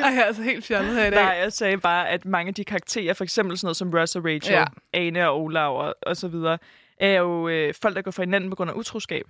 Ej, 0.03 0.11
jeg 0.11 0.17
er 0.19 0.25
altså 0.25 0.43
helt 0.43 0.65
fjollet 0.65 0.95
her 0.95 1.07
i 1.07 1.11
dag. 1.11 1.23
Nej, 1.25 1.33
jeg 1.35 1.53
sagde 1.53 1.79
bare, 1.79 2.09
at 2.09 2.25
mange 2.25 2.49
af 2.49 2.55
de 2.55 2.65
karakterer, 2.65 3.15
for 3.15 3.25
eksempel 3.25 3.59
sådan 3.59 3.67
noget 3.67 3.77
som 3.77 3.91
Ross 3.95 4.17
og 4.17 4.25
Rachel, 4.25 4.53
Ja. 4.55 4.65
Ane 4.93 5.29
og 5.29 5.43
Olav 5.43 5.79
og, 5.81 5.95
og 6.03 6.17
så 6.17 6.29
videre, 6.29 6.59
er 6.97 7.13
jo 7.13 7.49
øh, 7.49 7.75
folk, 7.83 7.97
der 7.97 8.03
går 8.03 8.11
fra 8.11 8.23
hinanden 8.23 8.51
på 8.51 8.57
grund 8.57 8.71
af 8.71 8.75
utroskab. 8.75 9.27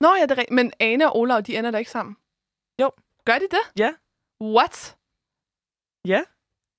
Nå, 0.00 0.08
ja, 0.14 0.22
det 0.22 0.30
er 0.30 0.38
rigtigt. 0.38 0.50
Men 0.54 0.72
Ane 0.80 1.06
og 1.12 1.16
Olav, 1.18 1.40
de 1.42 1.56
ender 1.58 1.70
da 1.70 1.78
ikke 1.78 1.90
sammen? 1.90 2.16
Jo. 2.80 2.90
Gør 3.24 3.38
de 3.38 3.48
det? 3.50 3.78
Ja. 3.78 3.92
What? 4.42 4.96
Ja. 6.06 6.22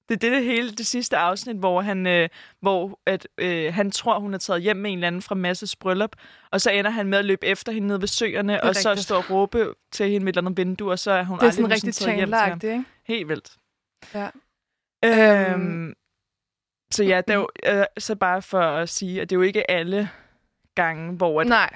Det 0.09 0.15
er 0.15 0.19
det, 0.19 0.31
det 0.31 0.43
hele 0.43 0.71
det 0.71 0.87
sidste 0.87 1.17
afsnit, 1.17 1.55
hvor 1.55 1.81
han, 1.81 2.07
øh, 2.07 2.29
hvor 2.61 2.99
at, 3.05 3.27
øh, 3.37 3.73
han 3.73 3.91
tror, 3.91 4.19
hun 4.19 4.33
er 4.33 4.37
taget 4.37 4.61
hjem 4.61 4.77
med 4.77 4.91
en 4.91 4.97
eller 4.97 5.07
anden 5.07 5.21
fra 5.21 5.35
Masses 5.35 5.75
bryllup, 5.75 6.15
og 6.51 6.61
så 6.61 6.71
ender 6.71 6.91
han 6.91 7.07
med 7.07 7.17
at 7.17 7.25
løbe 7.25 7.45
efter 7.45 7.71
hende 7.71 7.87
nede 7.87 8.01
ved 8.01 8.07
søerne, 8.07 8.63
og 8.63 8.75
så 8.75 8.89
rigtigt. 8.89 9.03
stå 9.03 9.15
og 9.15 9.31
råbe 9.31 9.73
til 9.91 10.09
hende 10.09 10.25
med 10.25 10.33
et 10.33 10.37
eller 10.37 10.49
andet 10.49 10.57
vindue, 10.57 10.91
og 10.91 10.99
så 10.99 11.11
er 11.11 11.23
hun 11.23 11.37
Det 11.37 11.41
er 11.41 11.45
aldrig 11.45 11.53
sådan 11.53 11.71
rigtig 11.71 11.93
taget 11.93 12.17
hjem 12.17 12.29
til 12.29 12.37
ham. 12.37 12.59
Ikke? 12.63 12.83
Helt 13.07 13.29
vildt. 13.29 13.57
Ja. 14.13 14.29
Øhm, 15.05 15.93
så 16.91 17.03
ja, 17.03 17.21
det 17.27 17.33
er 17.33 17.37
jo, 17.37 17.47
øh, 17.65 17.85
så 17.97 18.15
bare 18.15 18.41
for 18.41 18.61
at 18.61 18.89
sige, 18.89 19.21
at 19.21 19.29
det 19.29 19.35
er 19.35 19.39
jo 19.39 19.43
ikke 19.43 19.71
alle 19.71 20.09
gange, 20.75 21.13
hvor 21.13 21.41
at, 21.41 21.47
Nej. 21.47 21.75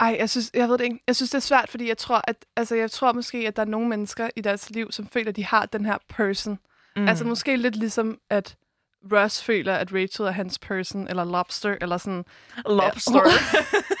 Ej, 0.00 0.16
jeg 0.18 0.30
synes, 0.30 0.50
jeg 0.54 0.68
ved 0.68 0.78
det 0.78 0.84
ikke. 0.84 1.02
Jeg 1.06 1.16
synes, 1.16 1.30
det 1.30 1.36
er 1.36 1.40
svært, 1.40 1.68
fordi 1.68 1.88
jeg 1.88 1.98
tror, 1.98 2.22
at, 2.28 2.36
altså, 2.56 2.74
jeg 2.74 2.90
tror 2.90 3.12
måske, 3.12 3.38
at 3.38 3.56
der 3.56 3.62
er 3.62 3.66
nogle 3.66 3.88
mennesker 3.88 4.30
i 4.36 4.40
deres 4.40 4.70
liv, 4.70 4.92
som 4.92 5.06
føler, 5.06 5.28
at 5.28 5.36
de 5.36 5.44
har 5.44 5.66
den 5.66 5.84
her 5.84 5.98
person. 6.08 6.58
Mm. 6.96 7.08
Altså 7.08 7.24
måske 7.24 7.56
lidt 7.56 7.76
ligesom, 7.76 8.18
at 8.30 8.56
Ross 9.12 9.42
føler, 9.42 9.74
at 9.74 9.92
Rachel 9.94 10.26
er 10.26 10.30
hans 10.30 10.58
person, 10.58 11.08
eller 11.08 11.24
lobster, 11.24 11.76
eller 11.80 11.96
sådan. 11.96 12.24
Lobster. 12.66 13.22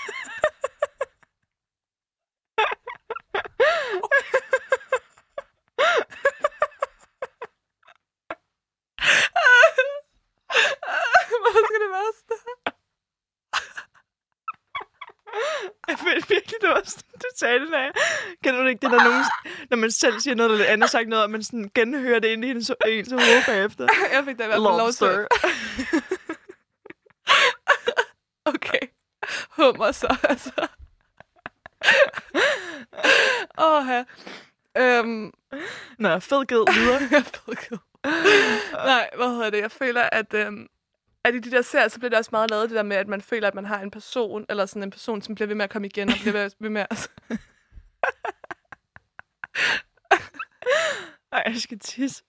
Hvorfor 11.42 11.62
skal 11.68 11.80
det 11.84 11.90
være 11.96 12.12
sådan? 12.18 12.51
Jeg 15.88 15.98
følte 15.98 16.28
virkelig, 16.28 16.56
det 16.60 16.68
var 16.68 16.82
sådan, 16.84 17.02
du 17.14 17.26
sagde 17.36 17.60
det. 17.60 17.68
Kender 18.44 18.62
du 18.62 18.66
ikke 18.68 18.80
det, 18.80 18.90
når, 18.90 19.04
nogen, 19.04 19.24
når 19.70 19.76
man 19.76 19.90
selv 19.90 20.20
siger 20.20 20.34
noget, 20.34 20.52
eller 20.52 20.66
andet 20.66 20.90
sagt 20.90 21.08
noget, 21.08 21.24
og 21.24 21.30
man 21.30 21.42
sådan 21.42 21.70
genhører 21.74 22.18
det 22.18 22.28
ind 22.28 22.44
i 22.44 22.50
ens, 22.50 22.70
ens 22.88 23.10
hoved 23.10 23.44
bagefter? 23.46 23.88
Jeg 24.12 24.24
fik 24.24 24.38
da 24.38 24.44
i 24.44 24.46
hvert 24.46 24.56
fald 24.56 24.78
lov 24.78 24.92
til. 24.92 25.26
Okay. 28.44 28.78
Hummer 29.50 29.92
så, 29.92 30.16
altså. 30.22 30.66
Åh, 33.64 33.86
her. 33.86 34.04
Øhm, 34.78 35.32
Nå, 35.98 36.18
fed 36.18 36.46
ged 36.46 36.74
videre. 36.74 37.00
ved 37.10 37.24
ikke. 37.48 37.78
Nej, 38.72 39.10
hvad 39.16 39.28
hedder 39.28 39.50
det? 39.50 39.60
Jeg 39.60 39.70
føler, 39.70 40.02
at, 40.12 40.34
øhm, 40.34 40.66
at 41.24 41.34
i 41.34 41.38
de 41.38 41.50
der 41.50 41.62
serier, 41.62 41.88
så 41.88 41.98
bliver 41.98 42.08
det 42.10 42.18
også 42.18 42.28
meget 42.32 42.50
lavet 42.50 42.70
det 42.70 42.76
der 42.76 42.82
med, 42.82 42.96
at 42.96 43.08
man 43.08 43.20
føler, 43.20 43.48
at 43.48 43.54
man 43.54 43.64
har 43.64 43.80
en 43.80 43.90
person, 43.90 44.46
eller 44.48 44.66
sådan 44.66 44.82
en 44.82 44.90
person, 44.90 45.22
som 45.22 45.34
bliver 45.34 45.46
ved 45.48 45.54
med 45.54 45.64
at 45.64 45.70
komme 45.70 45.86
igen, 45.86 46.08
og 46.08 46.14
bliver 46.22 46.50
ved, 46.60 46.70
med 46.70 46.86
at... 46.90 47.10
Ej, 51.32 51.42
jeg 51.46 51.56
skal 51.56 51.78
tisse. 51.78 52.22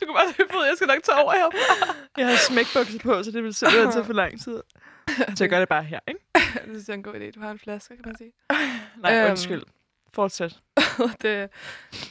Du 0.00 0.06
kan 0.06 0.14
bare 0.14 0.34
løbe 0.38 0.54
ud, 0.56 0.64
jeg 0.64 0.72
skal 0.76 0.86
nok 0.86 1.02
tage 1.02 1.18
over 1.18 1.32
herfra. 1.32 1.94
Jeg 2.16 2.26
har 2.28 2.36
smækbukser 2.36 2.98
på, 2.98 3.22
så 3.22 3.30
det 3.30 3.42
vil 3.44 3.54
simpelthen 3.54 3.92
tage 3.92 4.04
for 4.04 4.12
lang 4.12 4.40
tid. 4.40 4.62
Så 5.08 5.36
jeg 5.44 5.48
gør 5.48 5.58
det 5.58 5.68
bare 5.68 5.82
her, 5.84 6.00
ikke? 6.08 6.20
det 6.34 6.62
synes 6.64 6.88
jeg 6.88 6.94
er 6.94 6.96
en 6.96 7.02
god 7.02 7.14
idé. 7.14 7.30
Du 7.30 7.40
har 7.40 7.50
en 7.50 7.58
flaske, 7.58 7.96
kan 7.96 8.02
man 8.06 8.16
sige. 8.16 8.32
Nej, 9.02 9.18
Øhm. 9.20 9.30
undskyld. 9.30 9.62
Fortsæt. 10.12 10.58
det, 11.22 11.50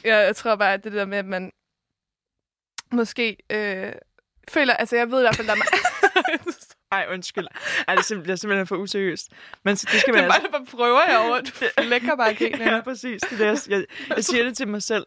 ja, 0.04 0.16
jeg 0.16 0.36
tror 0.36 0.56
bare, 0.56 0.72
at 0.74 0.84
det 0.84 0.92
der 0.92 1.04
med, 1.04 1.18
at 1.18 1.24
man 1.26 1.52
måske 2.92 3.36
øh, 3.50 3.92
føler... 4.50 4.74
Altså, 4.74 4.96
jeg 4.96 5.10
ved 5.10 5.18
i 5.18 5.22
hvert 5.22 5.36
fald, 5.36 5.46
der 5.46 5.52
er 5.54 5.58
Ej, 6.92 7.06
undskyld. 7.12 7.46
Ej, 7.88 7.94
det 7.94 8.00
er 8.00 8.02
simpelthen, 8.36 8.50
er 8.58 8.64
for 8.64 8.76
useriøst. 8.76 9.28
Men 9.64 9.76
så- 9.76 9.88
det 9.92 10.00
skal 10.00 10.14
Det 10.14 10.22
man 10.22 10.30
er 10.30 10.34
altså... 10.34 10.50
bare, 10.50 10.60
bare 10.60 10.76
prøver 10.78 11.00
herovre. 11.06 11.40
Du 11.84 11.88
lægger 11.88 12.16
bare 12.16 12.34
grinen. 12.34 12.60
Ja, 12.60 12.80
præcis. 12.80 13.22
Det 13.22 13.40
er 13.40 13.50
det, 13.52 13.68
jeg, 13.68 13.78
jeg, 13.78 13.84
jeg 14.16 14.24
siger 14.24 14.44
det 14.44 14.56
til 14.56 14.68
mig 14.68 14.82
selv. 14.82 15.06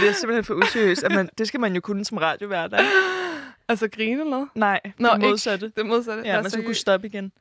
Det 0.00 0.08
er 0.08 0.12
simpelthen 0.12 0.44
for 0.44 0.54
useriøst. 0.54 1.04
At 1.04 1.12
man, 1.12 1.30
det 1.38 1.48
skal 1.48 1.60
man 1.60 1.74
jo 1.74 1.80
kunne 1.80 2.04
som 2.04 2.18
radiovært. 2.18 2.74
Altså, 3.68 3.88
grine 3.88 4.12
eller 4.20 4.30
noget? 4.30 4.48
Nej, 4.54 4.80
Nå, 4.98 5.08
det 5.08 5.14
ikke. 5.58 5.72
Det 5.76 5.86
modsatte. 5.86 6.22
Ja, 6.24 6.42
man 6.42 6.50
skal 6.50 6.64
kunne 6.64 6.74
stoppe 6.74 7.06
igen. 7.06 7.32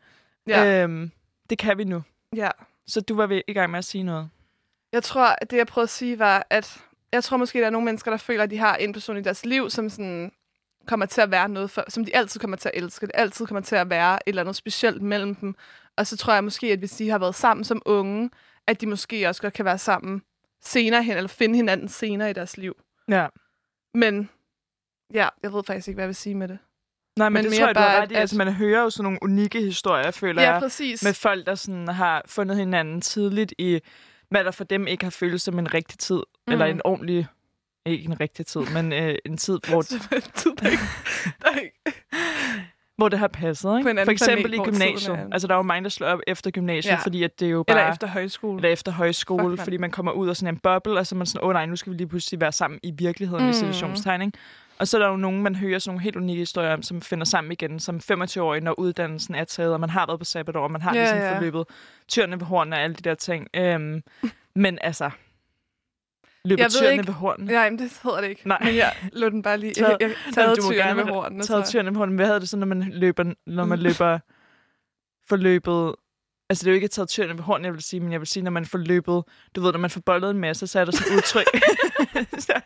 Ja. 0.47 0.83
Øhm, 0.83 1.11
det 1.49 1.57
kan 1.57 1.77
vi 1.77 1.83
nu. 1.83 2.03
ja. 2.35 2.49
Så 2.87 3.01
du 3.01 3.15
var 3.15 3.27
ved, 3.27 3.41
i 3.47 3.53
gang 3.53 3.71
med 3.71 3.77
at 3.79 3.85
sige 3.85 4.03
noget. 4.03 4.29
Jeg 4.93 5.03
tror, 5.03 5.25
at 5.41 5.51
det, 5.51 5.57
jeg 5.57 5.67
prøvede 5.67 5.85
at 5.85 5.89
sige, 5.89 6.19
var, 6.19 6.47
at 6.49 6.77
jeg 7.11 7.23
tror 7.23 7.37
måske, 7.37 7.59
der 7.59 7.65
er 7.65 7.69
nogle 7.69 7.85
mennesker, 7.85 8.11
der 8.11 8.17
føler, 8.17 8.43
at 8.43 8.49
de 8.51 8.57
har 8.57 8.75
en 8.75 8.93
person 8.93 9.17
i 9.17 9.21
deres 9.21 9.45
liv, 9.45 9.69
som 9.69 9.89
sådan 9.89 10.31
kommer 10.87 11.05
til 11.05 11.21
at 11.21 11.31
være 11.31 11.49
noget 11.49 11.71
for, 11.71 11.83
som 11.89 12.05
de 12.05 12.15
altid 12.15 12.39
kommer 12.39 12.57
til 12.57 12.71
at 12.73 12.83
elske. 12.83 13.05
Det 13.05 13.11
altid 13.15 13.45
kommer 13.45 13.61
til 13.61 13.75
at 13.75 13.89
være 13.89 14.13
et 14.15 14.19
eller 14.25 14.41
andet 14.41 14.55
specielt 14.55 15.01
mellem 15.01 15.35
dem. 15.35 15.55
Og 15.97 16.07
så 16.07 16.17
tror 16.17 16.33
jeg 16.33 16.43
måske, 16.43 16.67
at 16.71 16.79
hvis 16.79 16.91
de 16.91 17.09
har 17.09 17.17
været 17.19 17.35
sammen 17.35 17.63
som 17.63 17.81
unge, 17.85 18.29
at 18.67 18.81
de 18.81 18.87
måske 18.87 19.27
også 19.29 19.41
godt 19.41 19.53
kan 19.53 19.65
være 19.65 19.77
sammen 19.77 20.21
senere 20.61 21.03
hen, 21.03 21.17
eller 21.17 21.27
finde 21.27 21.55
hinanden 21.55 21.87
senere 21.89 22.29
i 22.29 22.33
deres 22.33 22.57
liv. 22.57 22.75
Ja. 23.09 23.27
Men 23.93 24.29
ja, 25.13 25.27
jeg 25.43 25.53
ved 25.53 25.63
faktisk 25.63 25.87
ikke, 25.87 25.95
hvad 25.95 26.03
jeg 26.03 26.07
vil 26.09 26.15
sige 26.15 26.35
med 26.35 26.47
det. 26.47 26.57
Nej, 27.17 27.29
men, 27.29 27.33
Men 27.33 27.43
det 27.43 27.51
mere 27.51 27.59
tror 27.59 27.67
jeg, 27.67 27.75
du 27.75 27.79
bare, 27.79 28.01
ret 28.01 28.11
i. 28.11 28.13
at- 28.13 28.19
Altså, 28.21 28.37
man 28.37 28.53
hører 28.53 28.81
jo 28.81 28.89
sådan 28.89 29.03
nogle 29.03 29.19
unikke 29.21 29.61
historier, 29.61 30.11
føler 30.11 30.41
Ja, 30.41 30.51
jeg. 30.51 30.61
præcis. 30.61 31.03
Med 31.03 31.13
folk, 31.13 31.45
der 31.45 31.55
sådan 31.55 31.87
har 31.87 32.21
fundet 32.25 32.57
hinanden 32.57 33.01
tidligt 33.01 33.53
i, 33.57 33.79
hvad 34.29 34.43
der 34.43 34.51
for 34.51 34.63
dem 34.63 34.87
ikke 34.87 35.03
har 35.03 35.11
følt 35.11 35.41
som 35.41 35.59
en 35.59 35.73
rigtig 35.73 35.99
tid. 35.99 36.21
Mm. 36.47 36.53
Eller 36.53 36.65
en 36.65 36.81
ordentlig, 36.85 37.27
ikke 37.87 38.05
en 38.05 38.19
rigtig 38.19 38.45
tid, 38.45 38.61
men 38.73 38.93
øh, 38.93 39.15
en 39.25 39.37
tid, 39.37 39.59
hvor, 39.69 39.81
det 39.81 39.89
tid, 40.35 40.51
der 40.61 40.69
ikke, 40.69 40.83
der 41.41 41.59
ikke 41.59 41.73
hvor 42.97 43.09
det 43.09 43.19
har 43.19 43.27
passet. 43.27 43.63
På 43.83 43.89
en 43.89 43.97
Ikke? 43.97 44.05
For 44.05 44.11
eksempel 44.11 44.51
planet, 44.51 44.67
i 44.67 44.71
gymnasiet. 44.71 45.15
er- 45.15 45.27
Altså, 45.31 45.47
der 45.47 45.53
er 45.53 45.57
jo 45.57 45.63
mange, 45.63 45.83
der 45.83 45.89
slår 45.89 46.07
op 46.07 46.19
efter 46.27 46.51
gymnasiet, 46.51 46.91
Ja. 46.91 46.97
fordi 46.97 47.23
at 47.23 47.39
det 47.39 47.45
er 47.45 47.49
jo 47.49 47.63
bare... 47.63 47.77
Eller 47.79 47.91
efter 47.91 48.07
højskole. 48.07 48.57
eller 48.57 48.69
efter 48.69 48.91
højskole, 48.91 49.57
Fuck, 49.57 49.63
fordi 49.63 49.77
man 49.77 49.91
kommer 49.91 50.11
ud 50.11 50.27
af 50.29 50.35
sådan 50.37 50.53
en 50.55 50.59
boble, 50.59 50.99
og 50.99 51.07
så 51.07 51.15
er 51.15 51.17
man 51.17 51.25
sådan, 51.27 51.43
åh 51.43 51.47
oh, 51.49 51.53
nej, 51.53 51.65
nu 51.65 51.75
skal 51.75 51.91
vi 51.91 51.97
lige 51.97 52.07
pludselig 52.07 52.41
være 52.41 52.51
sammen 52.51 52.79
i 52.83 52.91
virkeligheden, 52.97 53.43
mm. 53.43 53.49
i 53.49 53.53
situationstegn, 53.53 54.21
ikke? 54.21 54.37
Og 54.79 54.87
så 54.87 54.97
er 54.97 55.01
der 55.01 55.09
jo 55.09 55.15
nogen, 55.17 55.41
man 55.43 55.55
hører 55.55 55.79
sådan 55.79 55.89
nogle 55.91 56.03
helt 56.03 56.15
unikke 56.15 56.39
historier 56.39 56.73
om, 56.73 56.81
som 56.83 57.01
finder 57.01 57.25
sammen 57.25 57.51
igen 57.51 57.79
som 57.79 57.99
25-årige, 58.11 58.63
når 58.63 58.79
uddannelsen 58.79 59.35
er 59.35 59.43
taget, 59.43 59.73
og 59.73 59.79
man 59.79 59.89
har 59.89 60.05
været 60.07 60.19
på 60.19 60.25
sabbatår, 60.25 60.63
og 60.63 60.71
man 60.71 60.81
har 60.81 60.93
ja, 60.95 60.99
ligesom 61.01 61.17
ja. 61.17 61.35
forløbet 61.37 61.63
tyrene 62.07 62.39
ved 62.39 62.45
hornene 62.45 62.75
og 62.75 62.81
alle 62.81 62.95
de 62.95 63.09
der 63.09 63.15
ting. 63.15 63.47
Øhm, 63.53 64.01
men 64.55 64.77
altså, 64.81 65.09
løber 66.47 66.61
Jeg 66.63 66.65
ved 66.65 66.71
tyrene 66.79 66.91
ikke- 66.93 67.07
ved 67.07 67.13
hornene? 67.13 67.51
Nej, 67.51 67.69
men 67.69 67.79
det 67.79 67.99
hedder 68.03 68.21
det 68.21 68.29
ikke. 68.29 68.47
Nej. 68.47 68.57
Men 68.63 68.75
jeg 68.75 68.93
lå 69.13 69.29
den 69.29 69.41
bare 69.41 69.57
lige... 69.57 69.73
Taget- 69.73 69.97
jeg, 69.99 70.09
jeg 70.27 70.33
taget 70.33 70.57
tyrene 70.59 70.97
ved 70.97 71.03
hornene. 71.13 71.43
Taget 71.43 71.65
tyrene 71.65 71.89
ved 71.89 71.97
hornene. 71.97 72.15
Hvad 72.15 72.25
hedder 72.25 72.39
det 72.39 72.49
så, 72.49 72.57
når 72.57 72.67
man 72.67 72.89
løber, 72.93 73.33
når 73.47 73.65
man 73.65 73.79
løber 73.79 74.19
forløbet... 75.29 75.95
Altså, 76.49 76.63
det 76.63 76.69
er 76.69 76.71
jo 76.71 76.75
ikke 76.75 76.87
taget 76.87 77.09
tyrene 77.09 77.33
ved 77.33 77.43
hornene, 77.43 77.65
jeg 77.65 77.73
vil 77.73 77.81
sige, 77.83 77.99
men 77.99 78.11
jeg 78.11 78.19
vil 78.19 78.27
sige, 78.27 78.43
når 78.43 78.51
man 78.51 78.65
får 78.65 78.77
løbet... 78.77 79.23
Du 79.55 79.61
ved, 79.61 79.71
når 79.71 79.79
man 79.79 79.89
får 79.89 80.01
bollet 80.05 80.29
en 80.31 80.37
masse, 80.39 80.67
så 80.67 80.79
er 80.79 80.85
der 80.85 80.91
sådan 80.91 81.13
et 81.13 81.17
udtryk. 81.17 81.45
så, 82.39 82.61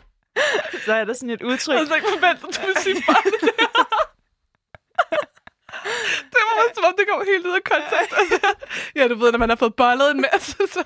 så 0.86 0.92
er 0.94 1.04
der 1.04 1.12
sådan 1.12 1.30
et 1.30 1.42
udtryk. 1.42 1.74
Jeg 1.74 1.86
havde 1.86 1.96
ikke 1.96 2.08
forventet, 2.20 2.48
at 2.48 2.56
du 2.56 2.66
ville 2.66 2.80
sige 2.82 3.02
bare 3.06 3.22
det 3.24 3.50
der. 3.58 3.84
Det 6.32 6.40
var 6.48 6.74
som 6.74 6.84
om 6.84 6.94
det 6.98 7.04
kom 7.10 7.22
helt 7.26 7.46
ud 7.46 7.52
af 7.60 7.64
kontekst. 7.64 8.12
Altså, 8.20 8.54
ja, 8.96 9.08
du 9.08 9.14
ved, 9.14 9.32
når 9.32 9.38
man 9.38 9.48
har 9.48 9.56
fået 9.56 9.74
bollet 9.74 10.10
en 10.10 10.24
masse, 10.32 10.56
så... 10.56 10.84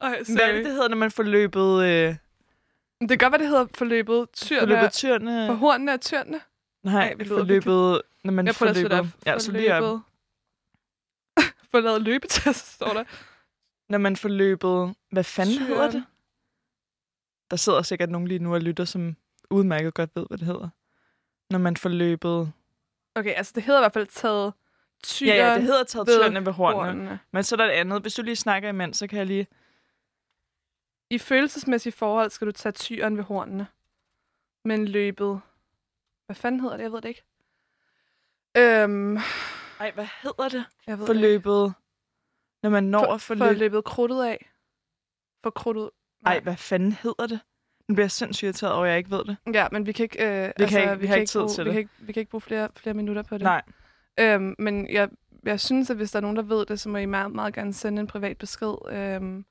Ej, 0.00 0.08
Hvad 0.08 0.18
er 0.18 0.24
sorry. 0.24 0.54
det, 0.56 0.64
det 0.64 0.72
hedder, 0.72 0.88
når 0.88 0.96
man 0.96 1.10
får 1.10 1.22
løbet... 1.22 1.84
Øh, 1.84 2.14
Det 3.00 3.08
kan 3.08 3.18
godt 3.18 3.32
være, 3.32 3.38
det 3.40 3.48
hedder 3.48 3.66
forløbet 3.74 4.28
tyrene. 4.36 4.60
forløbet 4.66 4.92
tyrene? 4.92 5.46
For 5.46 5.54
hornene 5.54 5.92
af 5.92 6.00
tyrene. 6.00 6.40
Nej, 6.82 7.02
Ej, 7.06 7.14
vi 7.14 7.24
lyder 7.24 7.38
forløbet... 7.38 8.02
Når 8.24 8.32
man 8.32 8.46
Jeg 8.46 8.54
prøver 8.54 8.70
at 8.70 8.76
slutte 8.76 8.96
løbet... 8.96 9.12
op. 9.14 9.26
Ja, 9.26 9.38
så 9.38 9.52
lige 9.52 9.74
op. 9.74 9.82
Forløbet. 9.82 10.02
Lavet 11.84 12.02
løbetest, 12.02 12.74
står 12.74 12.92
der. 12.92 13.04
Når 13.88 13.98
man 13.98 14.16
får 14.16 14.28
løbet... 14.28 14.94
Hvad 15.10 15.24
fanden 15.24 15.54
Tyren. 15.54 15.66
hedder 15.68 15.90
det? 15.90 16.04
Der 17.50 17.56
sidder 17.56 17.82
sikkert 17.82 18.10
nogen 18.10 18.28
lige 18.28 18.38
nu 18.38 18.54
og 18.54 18.60
lytter, 18.60 18.84
som 18.84 19.16
udmærket 19.50 19.94
godt 19.94 20.10
ved, 20.16 20.24
hvad 20.28 20.38
det 20.38 20.46
hedder. 20.46 20.68
Når 21.50 21.58
man 21.58 21.76
får 21.76 21.88
løbet... 21.88 22.52
Okay, 23.14 23.34
altså 23.34 23.52
det 23.54 23.62
hedder 23.62 23.80
i 23.80 23.82
hvert 23.82 23.92
fald 23.92 24.06
taget 24.06 24.52
tyren 25.04 25.36
Ja, 25.36 25.48
ja, 25.48 25.54
det 25.54 25.62
hedder 25.62 25.84
taget 25.84 26.06
ved 26.06 26.20
tyrene 26.20 26.46
ved 26.46 26.52
hornene. 26.52 26.84
hornene. 26.84 27.20
Men 27.32 27.42
så 27.42 27.54
er 27.54 27.56
der 27.56 27.64
et 27.64 27.70
andet. 27.70 28.02
Hvis 28.02 28.14
du 28.14 28.22
lige 28.22 28.36
snakker 28.36 28.68
imens, 28.68 28.96
så 28.98 29.06
kan 29.06 29.18
jeg 29.18 29.26
lige... 29.26 29.46
I 31.10 31.18
følelsesmæssige 31.18 31.92
forhold 31.92 32.30
skal 32.30 32.46
du 32.46 32.52
tage 32.52 32.72
tyren 32.72 33.16
ved 33.16 33.24
hornene. 33.24 33.66
Men 34.64 34.88
løbet... 34.88 35.40
Hvad 36.26 36.36
fanden 36.36 36.60
hedder 36.60 36.76
det? 36.76 36.82
Jeg 36.82 36.92
ved 36.92 37.00
det 37.00 37.08
ikke. 37.08 37.22
Øhm, 38.56 39.16
Ej, 39.80 39.90
hvad 39.94 40.06
hedder 40.22 40.48
det? 40.48 40.64
jeg 40.86 40.98
ved 40.98 41.06
det 41.06 41.14
ikke. 41.14 41.42
Forløbet... 41.42 41.74
Når 42.62 42.70
man 42.70 42.84
når 42.84 43.00
at 43.00 43.08
for, 43.08 43.18
forløbe... 43.18 43.46
for 43.46 43.52
løbet 43.58 43.84
krudtet 43.84 44.24
af. 44.24 44.50
For 45.42 45.50
krudtet. 45.50 45.90
Ej, 46.26 46.40
hvad 46.40 46.56
fanden 46.56 46.92
hedder 46.92 47.26
det? 47.26 47.40
Nu 47.88 47.94
bliver 47.94 48.04
jeg 48.04 48.10
sindssygt 48.10 48.44
irriteret 48.46 48.72
over, 48.72 48.84
at 48.84 48.90
jeg 48.90 48.98
ikke 48.98 49.10
ved 49.10 49.24
det. 49.24 49.36
Ja, 49.54 49.66
men 49.72 49.86
vi 49.86 49.92
kan 49.92 50.02
ikke... 50.04 50.44
Øh, 50.46 50.52
Vi 50.58 50.66
kan 50.66 50.80
ikke- 50.80 51.00
vi 51.00 51.06
har 51.06 51.14
ikke 51.16 51.28
tid 51.30 51.40
bruge, 51.40 51.50
til 51.50 51.64
vi 51.64 51.68
det. 51.68 51.72
Kan 51.74 51.78
ikke, 51.78 51.90
vi 51.98 52.12
kan 52.12 52.20
ikke 52.20 52.30
bruge 52.30 52.40
flere, 52.40 52.68
flere 52.76 52.94
minutter 52.94 53.22
på 53.22 53.34
det. 53.34 53.42
Nej. 53.42 53.62
Øhm, 54.20 54.54
men 54.58 54.88
jeg, 54.92 55.08
jeg 55.44 55.60
synes, 55.60 55.90
at 55.90 55.96
hvis 55.96 56.10
der 56.10 56.16
er 56.16 56.20
nogen, 56.20 56.36
der 56.36 56.42
ved 56.42 56.66
det, 56.66 56.80
så 56.80 56.88
må 56.88 56.98
I 56.98 57.06
meget, 57.06 57.32
meget 57.32 57.54
gerne 57.54 57.72
sende 57.72 58.00
en 58.00 58.06
privat 58.06 58.38
besked 58.38 58.74
øhm, 58.90 59.44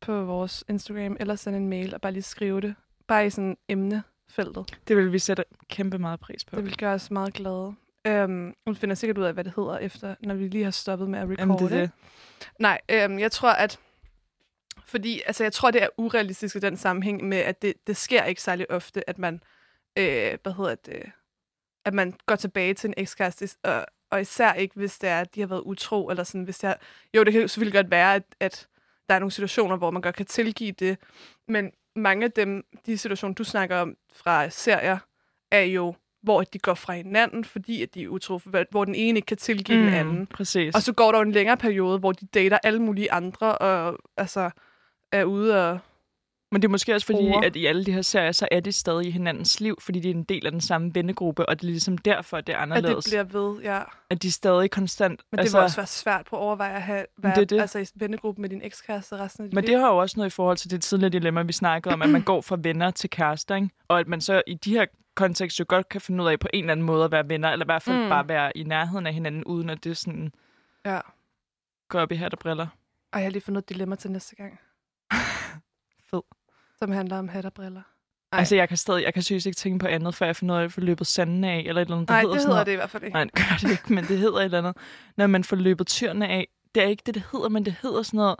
på 0.00 0.24
vores 0.24 0.64
Instagram, 0.68 1.16
eller 1.20 1.34
sende 1.34 1.58
en 1.58 1.68
mail 1.68 1.94
og 1.94 2.00
bare 2.00 2.12
lige 2.12 2.22
skrive 2.22 2.60
det. 2.60 2.74
Bare 3.08 3.26
i 3.26 3.30
sådan 3.30 3.56
emnefeltet. 3.68 4.78
Det 4.88 4.96
vil 4.96 5.12
vi 5.12 5.18
sætte 5.18 5.44
kæmpe 5.68 5.98
meget 5.98 6.20
pris 6.20 6.44
på. 6.44 6.56
Det 6.56 6.64
vil 6.64 6.76
gøre 6.76 6.94
os 6.94 7.10
meget 7.10 7.32
glade. 7.34 7.74
Øhm, 8.06 8.54
hun 8.64 8.76
finder 8.76 8.94
sikkert 8.94 9.18
ud 9.18 9.24
af, 9.24 9.34
hvad 9.34 9.44
det 9.44 9.52
hedder, 9.56 9.78
efter, 9.78 10.14
når 10.20 10.34
vi 10.34 10.48
lige 10.48 10.64
har 10.64 10.70
stoppet 10.70 11.08
med 11.10 11.18
at 11.18 11.22
recorde 11.28 11.40
Jamen, 11.40 11.58
det 11.58 11.72
er 11.72 11.80
det. 11.80 11.90
Nej, 12.58 12.80
øhm, 12.88 13.18
jeg 13.18 13.32
tror, 13.32 13.50
at... 13.50 13.78
Fordi, 14.90 15.22
altså, 15.26 15.42
jeg 15.42 15.52
tror, 15.52 15.70
det 15.70 15.82
er 15.82 15.88
urealistisk 15.96 16.56
i 16.56 16.58
den 16.58 16.76
sammenhæng 16.76 17.28
med, 17.28 17.38
at 17.38 17.62
det, 17.62 17.74
det 17.86 17.96
sker 17.96 18.24
ikke 18.24 18.42
særlig 18.42 18.70
ofte, 18.70 19.10
at 19.10 19.18
man, 19.18 19.42
øh, 19.98 20.38
hvad 20.42 20.52
hedder 20.56 20.74
det, 20.74 21.02
at 21.84 21.94
man 21.94 22.14
går 22.26 22.36
tilbage 22.36 22.74
til 22.74 22.88
en 22.88 22.94
ekskæreste, 22.96 23.48
og, 23.64 23.86
og 24.10 24.20
især 24.20 24.52
ikke, 24.52 24.74
hvis 24.76 24.98
det 24.98 25.10
er, 25.10 25.20
at 25.20 25.34
de 25.34 25.40
har 25.40 25.46
været 25.46 25.60
utro, 25.60 26.08
eller 26.08 26.24
sådan, 26.24 26.44
hvis 26.44 26.58
det 26.58 26.70
er, 26.70 26.74
jo, 27.14 27.24
det 27.24 27.32
kan 27.32 27.48
selvfølgelig 27.48 27.74
godt 27.74 27.90
være, 27.90 28.14
at, 28.14 28.22
at 28.40 28.68
der 29.08 29.14
er 29.14 29.18
nogle 29.18 29.32
situationer, 29.32 29.76
hvor 29.76 29.90
man 29.90 30.02
godt 30.02 30.16
kan 30.16 30.26
tilgive 30.26 30.72
det, 30.72 30.98
men 31.48 31.70
mange 31.96 32.24
af 32.24 32.32
dem, 32.32 32.64
de 32.86 32.98
situationer, 32.98 33.34
du 33.34 33.44
snakker 33.44 33.76
om 33.76 33.96
fra 34.14 34.50
serier, 34.50 34.98
er 35.50 35.62
jo, 35.62 35.94
hvor 36.22 36.42
de 36.42 36.58
går 36.58 36.74
fra 36.74 36.92
hinanden, 36.92 37.44
fordi 37.44 37.82
at 37.82 37.94
de 37.94 38.02
er 38.02 38.08
utro, 38.08 38.40
hvor 38.70 38.84
den 38.84 38.94
ene 38.94 39.18
ikke 39.18 39.26
kan 39.26 39.36
tilgive 39.36 39.78
mm. 39.78 39.84
den 39.84 39.94
anden. 39.94 40.26
Præcis. 40.26 40.74
Og 40.74 40.82
så 40.82 40.92
går 40.92 41.12
der 41.12 41.18
jo 41.18 41.22
en 41.22 41.32
længere 41.32 41.56
periode, 41.56 41.98
hvor 41.98 42.12
de 42.12 42.26
dater 42.26 42.58
alle 42.62 42.82
mulige 42.82 43.12
andre, 43.12 43.58
og 43.58 43.98
altså 44.16 44.50
er 45.12 45.24
ude 45.24 45.70
og 45.70 45.78
Men 46.52 46.62
det 46.62 46.68
er 46.68 46.70
måske 46.70 46.94
også 46.94 47.06
fordi, 47.06 47.18
Bruger. 47.18 47.40
at 47.40 47.56
i 47.56 47.66
alle 47.66 47.84
de 47.86 47.92
her 47.92 48.02
serier, 48.02 48.32
så 48.32 48.48
er 48.50 48.60
de 48.60 48.72
stadig 48.72 49.06
i 49.06 49.10
hinandens 49.10 49.60
liv, 49.60 49.76
fordi 49.80 50.00
de 50.00 50.10
er 50.10 50.14
en 50.14 50.24
del 50.24 50.46
af 50.46 50.52
den 50.52 50.60
samme 50.60 50.94
vennegruppe, 50.94 51.48
og 51.48 51.60
det 51.60 51.66
er 51.66 51.70
ligesom 51.70 51.98
derfor, 51.98 52.40
det 52.40 52.52
er 52.52 52.56
At 52.56 52.62
anderledes. 52.62 53.04
det 53.04 53.10
bliver 53.10 53.42
ved, 53.50 53.62
ja. 53.62 53.82
at 54.10 54.22
de 54.22 54.26
er 54.26 54.32
stadig 54.32 54.70
konstant... 54.70 55.20
Men 55.32 55.38
det 55.38 55.42
altså, 55.42 55.56
vil 55.56 55.64
også 55.64 55.76
være 55.76 55.86
svært 55.86 56.26
på 56.26 56.36
at 56.36 56.40
overveje 56.40 56.74
at 56.74 56.82
have, 56.82 57.04
være, 57.16 57.34
det 57.34 57.50
det. 57.50 57.60
altså 57.60 57.78
i 57.78 57.86
vennegruppe 57.94 58.40
med 58.40 58.48
din 58.48 58.60
ekskæreste 58.62 59.16
resten 59.16 59.44
af 59.44 59.48
dit 59.50 59.54
Men 59.54 59.64
liv. 59.64 59.72
det 59.74 59.80
har 59.80 59.88
jo 59.88 59.96
også 59.96 60.16
noget 60.16 60.30
i 60.30 60.34
forhold 60.34 60.56
til 60.56 60.70
det 60.70 60.82
tidligere 60.82 61.10
dilemma, 61.10 61.42
vi 61.42 61.52
snakkede 61.52 61.92
om, 61.94 62.02
at 62.02 62.10
man 62.10 62.22
går 62.22 62.40
fra 62.40 62.56
venner 62.62 62.90
til 62.90 63.10
kærester, 63.10 63.54
ikke? 63.56 63.70
og 63.88 64.00
at 64.00 64.08
man 64.08 64.20
så 64.20 64.42
i 64.46 64.54
de 64.54 64.72
her 64.72 64.86
kontekst 65.14 65.60
jo 65.60 65.64
godt 65.68 65.88
kan 65.88 66.00
finde 66.00 66.24
ud 66.24 66.28
af 66.28 66.40
på 66.40 66.48
en 66.52 66.64
eller 66.64 66.72
anden 66.72 66.86
måde 66.86 67.04
at 67.04 67.10
være 67.12 67.28
venner, 67.28 67.48
eller 67.50 67.64
i 67.64 67.68
hvert 67.68 67.82
fald 67.82 68.02
mm. 68.02 68.08
bare 68.08 68.28
være 68.28 68.56
i 68.56 68.62
nærheden 68.62 69.06
af 69.06 69.14
hinanden, 69.14 69.44
uden 69.44 69.70
at 69.70 69.84
det 69.84 69.96
sådan 69.96 70.32
Ja. 70.84 71.00
går 71.88 72.00
op 72.00 72.12
i 72.12 72.14
hat 72.14 72.32
og 72.32 72.38
briller. 72.38 72.66
Og 73.12 73.18
jeg 73.20 73.26
har 73.26 73.30
lige 73.30 73.42
fundet 73.42 73.62
et 73.62 73.68
dilemma 73.68 73.96
til 73.96 74.10
næste 74.10 74.36
gang. 74.36 74.60
Fed. 76.10 76.22
Som 76.78 76.90
handler 76.92 77.18
om 77.18 77.28
hat 77.28 77.44
og 77.44 77.52
briller. 77.52 77.82
Ej. 78.32 78.38
Altså, 78.38 78.56
jeg 78.56 78.68
kan 78.68 78.76
stadig, 78.76 79.04
jeg 79.04 79.14
kan 79.14 79.22
seriøst 79.22 79.46
ikke 79.46 79.56
tænke 79.56 79.78
på 79.78 79.86
andet, 79.86 80.14
før 80.14 80.26
jeg 80.26 80.36
finder 80.36 80.54
ud 80.54 80.60
af, 80.60 80.64
at 80.64 80.72
får 80.72 80.80
løbet 80.80 81.06
sanden 81.06 81.44
af, 81.44 81.58
eller 81.66 81.82
et 81.82 81.86
eller 81.86 81.96
andet, 81.96 82.08
Nej, 82.08 82.20
det 82.22 82.30
hedder 82.34 82.48
noget. 82.48 82.66
det 82.66 82.72
i 82.72 82.74
hvert 82.76 82.90
fald 82.90 83.02
ikke. 83.02 83.14
Nej, 83.14 83.24
det 83.24 83.32
gør 83.34 83.56
det 83.60 83.70
ikke, 83.70 83.92
men 83.92 84.04
det 84.04 84.18
hedder 84.18 84.38
et 84.38 84.44
eller 84.44 84.58
andet. 84.58 84.76
Når 85.16 85.26
man 85.26 85.44
får 85.44 85.56
løbet 85.56 85.86
tyrene 85.86 86.28
af, 86.28 86.48
det 86.74 86.82
er 86.82 86.86
ikke 86.86 87.02
det, 87.06 87.14
det 87.14 87.24
hedder, 87.32 87.48
men 87.48 87.64
det 87.64 87.74
hedder 87.82 88.02
sådan 88.02 88.18
noget. 88.18 88.36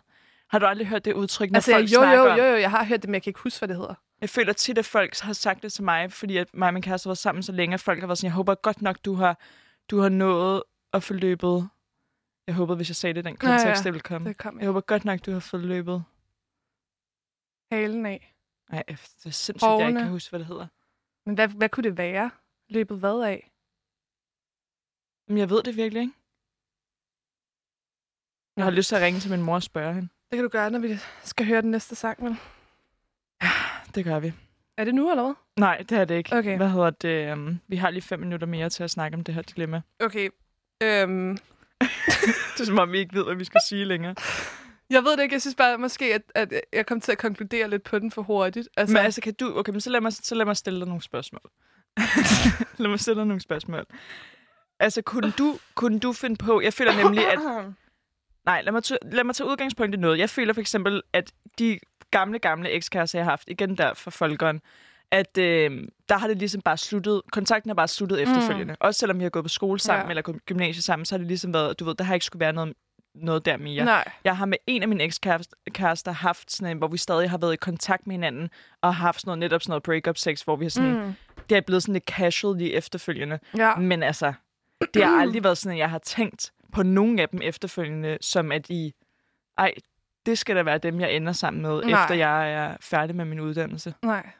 Har 0.50 0.58
du 0.58 0.66
aldrig 0.66 0.86
hørt 0.88 1.04
det 1.04 1.12
udtryk, 1.14 1.50
når 1.50 1.56
Altså, 1.56 1.72
folk 1.72 1.84
jo, 1.92 1.98
snakker 2.00 2.34
jo, 2.36 2.44
jo, 2.44 2.50
jo, 2.50 2.56
jeg 2.56 2.70
har 2.70 2.84
hørt 2.84 3.02
det, 3.02 3.08
men 3.08 3.14
jeg 3.14 3.22
kan 3.22 3.30
ikke 3.30 3.40
huske, 3.40 3.58
hvad 3.60 3.68
det 3.68 3.76
hedder. 3.76 3.94
Jeg 4.20 4.28
føler 4.30 4.52
tit, 4.52 4.78
at 4.78 4.84
folk 4.84 5.20
har 5.20 5.32
sagt 5.32 5.62
det 5.62 5.72
til 5.72 5.84
mig, 5.84 6.12
fordi 6.12 6.36
at 6.36 6.48
mig 6.54 6.66
og 6.66 6.74
min 6.74 6.82
kæreste 6.82 7.06
har 7.06 7.10
været 7.10 7.18
sammen 7.18 7.42
så 7.42 7.52
længe, 7.52 7.74
at 7.74 7.80
folk 7.80 8.00
har 8.00 8.06
været 8.06 8.18
sådan, 8.18 8.26
jeg 8.26 8.32
håber 8.34 8.54
godt 8.54 8.82
nok, 8.82 8.96
du 9.04 9.14
har, 9.14 9.38
du 9.90 10.00
har 10.00 10.08
nået 10.08 10.62
at 10.92 11.02
få 11.02 11.14
løbet. 11.14 11.68
Jeg 12.46 12.54
håber, 12.54 12.74
hvis 12.74 12.88
jeg 12.90 12.96
sagde 12.96 13.14
det 13.14 13.20
i 13.20 13.24
den 13.24 13.36
Ja, 13.42 13.50
ja. 13.50 13.56
kontekst, 13.58 13.84
det 13.84 13.92
ville 13.92 14.02
komme. 14.02 14.28
Det 14.28 14.36
kom 14.38 14.54
Jeg 14.54 14.60
jeg. 14.60 14.66
håber 14.68 14.80
godt 14.80 15.04
nok, 15.04 15.26
du 15.26 15.32
har 15.32 15.40
fået 15.40 15.64
løbet. 15.64 16.04
Halen 17.70 18.06
af. 18.06 18.34
Nej, 18.70 18.82
det 18.88 18.94
er 19.26 19.30
sindssygt, 19.30 19.62
jeg 19.62 19.88
ikke 19.88 20.00
kan 20.00 20.08
huske, 20.08 20.30
hvad 20.30 20.40
det 20.40 20.46
hedder. 20.46 20.66
Men 21.26 21.34
hvad, 21.34 21.48
hvad 21.48 21.68
kunne 21.68 21.84
det 21.84 21.96
være? 21.96 22.30
Løbet 22.68 22.98
hvad 22.98 23.20
af? 23.22 23.50
Men 25.28 25.38
jeg 25.38 25.50
ved 25.50 25.62
det 25.62 25.76
virkelig 25.76 26.00
ikke. 26.00 26.14
Jeg 28.56 28.64
har 28.64 28.70
lyst 28.70 28.88
til 28.88 28.96
at 28.96 29.02
ringe 29.02 29.20
til 29.20 29.30
min 29.30 29.42
mor 29.42 29.54
og 29.54 29.62
spørge 29.62 29.94
hende. 29.94 30.08
Det 30.30 30.36
kan 30.36 30.42
du 30.42 30.48
gøre, 30.48 30.70
når 30.70 30.78
vi 30.78 30.96
skal 31.24 31.46
høre 31.46 31.62
den 31.62 31.70
næste 31.70 31.94
sang, 31.94 32.24
vel? 32.24 32.36
Det 33.94 34.04
gør 34.04 34.20
vi. 34.20 34.32
Er 34.76 34.84
det 34.84 34.94
nu, 34.94 35.10
eller 35.10 35.22
hvad? 35.22 35.34
Nej, 35.56 35.78
det 35.88 35.98
er 35.98 36.04
det 36.04 36.14
ikke. 36.14 36.36
Okay. 36.36 36.56
Hvad 36.56 36.70
hedder 36.70 36.90
det? 36.90 37.32
Um, 37.32 37.60
vi 37.68 37.76
har 37.76 37.90
lige 37.90 38.02
fem 38.02 38.20
minutter 38.20 38.46
mere 38.46 38.68
til 38.70 38.84
at 38.84 38.90
snakke 38.90 39.16
om 39.16 39.24
det 39.24 39.34
her 39.34 39.42
dilemma. 39.42 39.82
Okay. 40.00 40.30
Øhm, 40.82 41.38
Det 42.54 42.60
er 42.60 42.64
som 42.64 42.78
om, 42.78 42.92
vi 42.92 42.98
ikke 42.98 43.14
ved, 43.14 43.24
hvad 43.24 43.34
vi 43.34 43.44
skal 43.44 43.60
sige 43.68 43.84
længere. 43.84 44.14
Jeg 44.90 45.04
ved 45.04 45.16
det 45.16 45.22
ikke. 45.22 45.32
Jeg 45.32 45.40
synes 45.40 45.54
bare 45.54 45.78
måske, 45.78 46.14
at, 46.14 46.22
at 46.34 46.52
jeg 46.72 46.86
kom 46.86 47.00
til 47.00 47.12
at 47.12 47.18
konkludere 47.18 47.70
lidt 47.70 47.82
på 47.82 47.98
den 47.98 48.10
for 48.10 48.22
hurtigt. 48.22 48.68
Altså, 48.76 48.92
Men 48.96 49.04
altså, 49.04 49.20
kan 49.20 49.34
du... 49.34 49.58
Okay, 49.58 49.70
men 49.72 49.80
så 49.80 49.90
lad 49.90 50.00
mig, 50.00 50.12
så 50.12 50.34
lad 50.34 50.44
mig 50.46 50.56
stille 50.56 50.80
dig 50.80 50.88
nogle 50.88 51.02
spørgsmål. 51.02 51.50
lad 52.78 52.88
mig 52.88 53.00
stille 53.00 53.18
dig 53.18 53.26
nogle 53.26 53.40
spørgsmål. 53.40 53.84
Altså, 54.80 55.02
kunne 55.02 55.30
du, 55.38 55.58
kunne 55.74 55.98
du 56.00 56.12
finde 56.12 56.36
på... 56.36 56.60
Jeg 56.60 56.72
føler 56.72 56.96
nemlig, 56.96 57.32
at... 57.32 57.38
Nej, 58.46 58.62
lad 58.62 58.72
mig, 58.72 58.82
lad 59.02 59.24
mig 59.24 59.34
tage 59.34 59.48
udgangspunkt 59.48 59.94
i 59.94 59.98
noget. 59.98 60.18
Jeg 60.18 60.30
føler 60.30 60.52
for 60.52 60.60
eksempel, 60.60 61.02
at 61.12 61.32
de 61.58 61.78
gamle, 62.10 62.38
gamle 62.38 62.70
ekskærester, 62.70 63.18
jeg 63.18 63.24
har 63.26 63.32
haft, 63.32 63.44
igen 63.48 63.76
der 63.76 63.94
fra 63.94 64.10
Folkeren, 64.10 64.60
at 65.10 65.38
øh, 65.38 65.88
der 66.08 66.18
har 66.18 66.26
det 66.28 66.36
ligesom 66.36 66.60
bare 66.60 66.76
sluttet, 66.76 67.22
kontakten 67.32 67.70
er 67.70 67.74
bare 67.74 67.88
sluttet 67.88 68.22
efterfølgende. 68.22 68.76
Også 68.80 68.98
selvom 68.98 69.18
vi 69.18 69.22
har 69.22 69.30
gået 69.30 69.44
på 69.44 69.48
skole 69.48 69.80
sammen, 69.80 70.06
Ja. 70.06 70.10
eller 70.10 70.22
gået 70.22 70.36
på 70.36 70.42
gymnasiet 70.46 70.84
sammen, 70.84 71.06
så 71.06 71.14
har 71.14 71.18
det 71.18 71.26
ligesom 71.26 71.54
været, 71.54 71.80
du 71.80 71.84
ved, 71.84 71.94
der 71.94 72.04
har 72.04 72.14
ikke 72.14 72.26
skulle 72.26 72.40
være 72.40 72.52
noget, 72.52 72.74
noget 73.14 73.44
der 73.44 73.56
mere. 73.56 73.84
Nej. 73.84 74.12
Jeg 74.24 74.36
har 74.36 74.46
med 74.46 74.58
en 74.66 74.82
af 74.82 74.88
mine 74.88 75.02
ekskærester 75.02 76.12
haft 76.12 76.52
sådan 76.52 76.70
en, 76.70 76.78
hvor 76.78 76.88
vi 76.88 76.98
stadig 76.98 77.30
har 77.30 77.38
været 77.38 77.52
i 77.52 77.56
kontakt 77.56 78.06
med 78.06 78.14
hinanden, 78.14 78.50
og 78.82 78.94
har 78.94 79.02
haft 79.04 79.20
sådan 79.20 79.28
noget, 79.28 79.38
netop 79.38 79.62
sådan 79.62 79.70
noget 79.70 79.82
break-up 79.82 80.16
sex, 80.16 80.42
hvor 80.42 80.56
vi 80.56 80.64
har 80.64 80.70
sådan, 80.70 81.04
mm. 81.04 81.12
det 81.48 81.56
er 81.56 81.60
blevet 81.60 81.82
sådan 81.82 81.92
lidt 81.92 82.04
casual 82.04 82.58
lige 82.58 82.72
efterfølgende. 82.72 83.38
Ja. 83.56 83.76
Men 83.76 84.02
altså, 84.02 84.32
det 84.94 85.04
har 85.04 85.20
aldrig 85.20 85.44
været 85.44 85.58
sådan, 85.58 85.72
at 85.72 85.78
jeg 85.78 85.90
har 85.90 85.98
tænkt 85.98 86.52
på 86.72 86.82
nogen 86.82 87.18
af 87.18 87.28
dem 87.28 87.40
efterfølgende, 87.42 88.18
som 88.20 88.52
at 88.52 88.70
I, 88.70 88.94
ej, 89.58 89.74
det 90.26 90.38
skal 90.38 90.56
da 90.56 90.62
være 90.62 90.78
dem, 90.78 91.00
jeg 91.00 91.12
ender 91.12 91.32
sammen 91.32 91.62
med, 91.62 91.82
Nej. 91.84 92.02
efter 92.02 92.14
jeg 92.14 92.52
er 92.52 92.76
færdig 92.80 93.16
med 93.16 93.24
min 93.24 93.40
uddannelse. 93.40 93.94
Nej. 94.02 94.30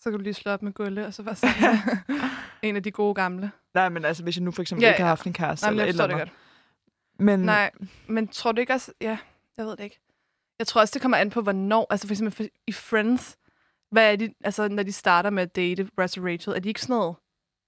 Så 0.00 0.10
kan 0.10 0.18
du 0.18 0.22
lige 0.22 0.34
slå 0.34 0.52
op 0.52 0.62
med 0.62 0.72
Gulle, 0.72 1.06
og 1.06 1.14
så 1.14 1.22
være 1.22 1.34
sammen 1.34 1.80
en 2.62 2.76
af 2.76 2.82
de 2.82 2.90
gode 2.90 3.14
gamle. 3.14 3.50
Nej, 3.74 3.88
men 3.88 4.04
altså, 4.04 4.22
hvis 4.22 4.36
jeg 4.36 4.44
nu 4.44 4.50
for 4.50 4.62
eksempel 4.62 4.82
Ja, 4.82 4.90
ikke 4.90 5.00
har 5.00 5.08
haft 5.08 5.26
en 5.26 5.32
kæreste 5.32 5.66
Nej, 5.66 5.70
eller 5.70 5.84
eller 5.84 6.06
det 6.06 6.16
godt. 6.16 6.28
Men 7.18 7.40
Nej, 7.40 7.70
men 8.08 8.28
tror 8.28 8.52
du 8.52 8.60
ikke 8.60 8.72
også... 8.72 8.92
Ja, 9.00 9.18
jeg 9.56 9.66
ved 9.66 9.76
det 9.76 9.84
ikke. 9.84 10.00
Jeg 10.58 10.66
tror 10.66 10.80
også, 10.80 10.92
det 10.92 11.02
kommer 11.02 11.18
an 11.18 11.30
på, 11.30 11.40
hvornår... 11.40 11.86
Altså 11.90 12.06
for 12.06 12.12
eksempel 12.14 12.50
i 12.66 12.72
Friends, 12.72 13.36
hvad 13.90 14.12
er 14.12 14.16
de, 14.16 14.34
altså, 14.44 14.68
når 14.68 14.82
de 14.82 14.92
starter 14.92 15.30
med 15.30 15.42
at 15.42 15.56
date 15.56 15.88
Ross 16.00 16.16
og 16.16 16.24
Rachel, 16.24 16.52
er 16.54 16.60
de 16.60 16.68
ikke 16.68 16.80
sådan 16.80 16.96
noget, 16.96 17.16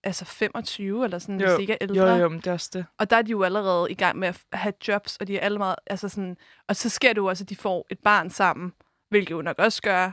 altså 0.04 0.24
25 0.24 1.04
eller 1.04 1.18
sådan, 1.18 1.40
Jo, 1.40 1.46
hvis 1.46 1.56
de 1.56 1.60
ikke 1.62 1.72
er 1.72 1.78
ældre? 1.80 2.06
jo, 2.08 2.16
jo, 2.22 2.28
men 2.28 2.38
det 2.38 2.46
er 2.46 2.52
også 2.52 2.70
det. 2.72 2.86
Og 2.98 3.10
der 3.10 3.16
er 3.16 3.22
de 3.22 3.30
jo 3.30 3.42
allerede 3.42 3.90
i 3.90 3.94
gang 3.94 4.18
med 4.18 4.28
at 4.28 4.44
have 4.52 4.72
jobs, 4.88 5.16
og 5.16 5.26
de 5.26 5.36
er 5.38 5.40
alle 5.40 5.58
meget, 5.58 5.76
altså 5.86 6.08
sådan, 6.08 6.36
og 6.68 6.76
så 6.76 6.88
sker 6.88 7.08
det 7.12 7.16
jo 7.16 7.26
også, 7.26 7.44
at 7.44 7.48
de 7.50 7.56
får 7.56 7.86
et 7.90 7.98
barn 7.98 8.30
sammen, 8.30 8.72
hvilket 9.08 9.30
jo 9.30 9.42
nok 9.42 9.58
også 9.58 9.82
gør, 9.82 10.12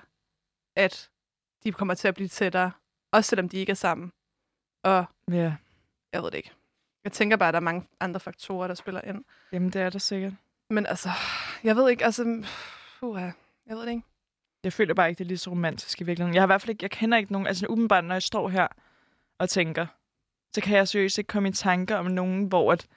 at 0.76 1.10
de 1.64 1.72
kommer 1.72 1.94
til 1.94 2.08
at 2.08 2.16
blive 2.16 2.28
tættere, 2.28 2.72
også 3.12 3.30
selvom 3.30 3.50
de 3.50 3.58
ikke 3.58 3.70
er 3.70 3.76
sammen. 3.76 4.12
Og 4.84 5.06
Ja, 5.32 5.54
jeg 6.14 6.24
ved 6.24 6.32
det 6.32 6.38
ikke. 6.38 6.52
Jeg 7.08 7.12
tænker 7.12 7.38
bare, 7.38 7.50
at 7.50 7.54
der 7.54 7.60
er 7.60 7.64
mange 7.64 7.84
andre 8.00 8.20
faktorer, 8.20 8.68
der 8.68 8.74
spiller 8.74 9.02
ind. 9.02 9.24
jamen 9.52 9.70
det 9.70 9.82
er 9.82 9.90
der 9.90 10.00
sikkert. 10.00 10.34
Men 10.70 10.86
altså, 10.86 11.10
jeg 11.64 11.76
ved 11.76 11.90
ikke, 11.90 12.06
altså, 12.06 12.24
uh, 13.02 13.22
jeg 13.68 13.76
ved 13.76 13.82
det 13.82 13.90
ikke. 13.90 14.04
Jeg 14.64 14.74
føler 14.74 14.94
bare 14.94 15.10
ikke, 15.10 15.20
det 15.20 15.24
er 15.24 15.28
lige 15.28 15.38
så 15.38 15.50
romantisk 15.50 16.02
i 16.02 16.04
virkeligheden. 16.04 16.36
Jeg 16.36 16.42
har 16.42 16.48
i 16.48 16.50
hvert 16.50 16.62
fald 16.62 16.70
ikke, 16.70 16.84
jeg 16.84 16.92
kender 16.92 17.18
ikke 17.18 17.32
nogen, 17.32 17.48
altså 17.48 17.66
umiddelbart, 17.70 18.06
når 18.06 18.16
jeg 18.16 18.24
står 18.24 18.50
her 18.50 18.68
og 19.40 19.50
tænker, 19.50 19.86
så 20.56 20.62
kan 20.62 20.78
jeg 20.78 20.88
seriøst 20.88 21.18
ikke 21.18 21.28
komme 21.28 21.50
i 21.50 21.52
tanker 21.52 21.96
om 21.96 22.06
nogen, 22.06 22.44
hvor 22.44 22.72
at, 22.72 22.88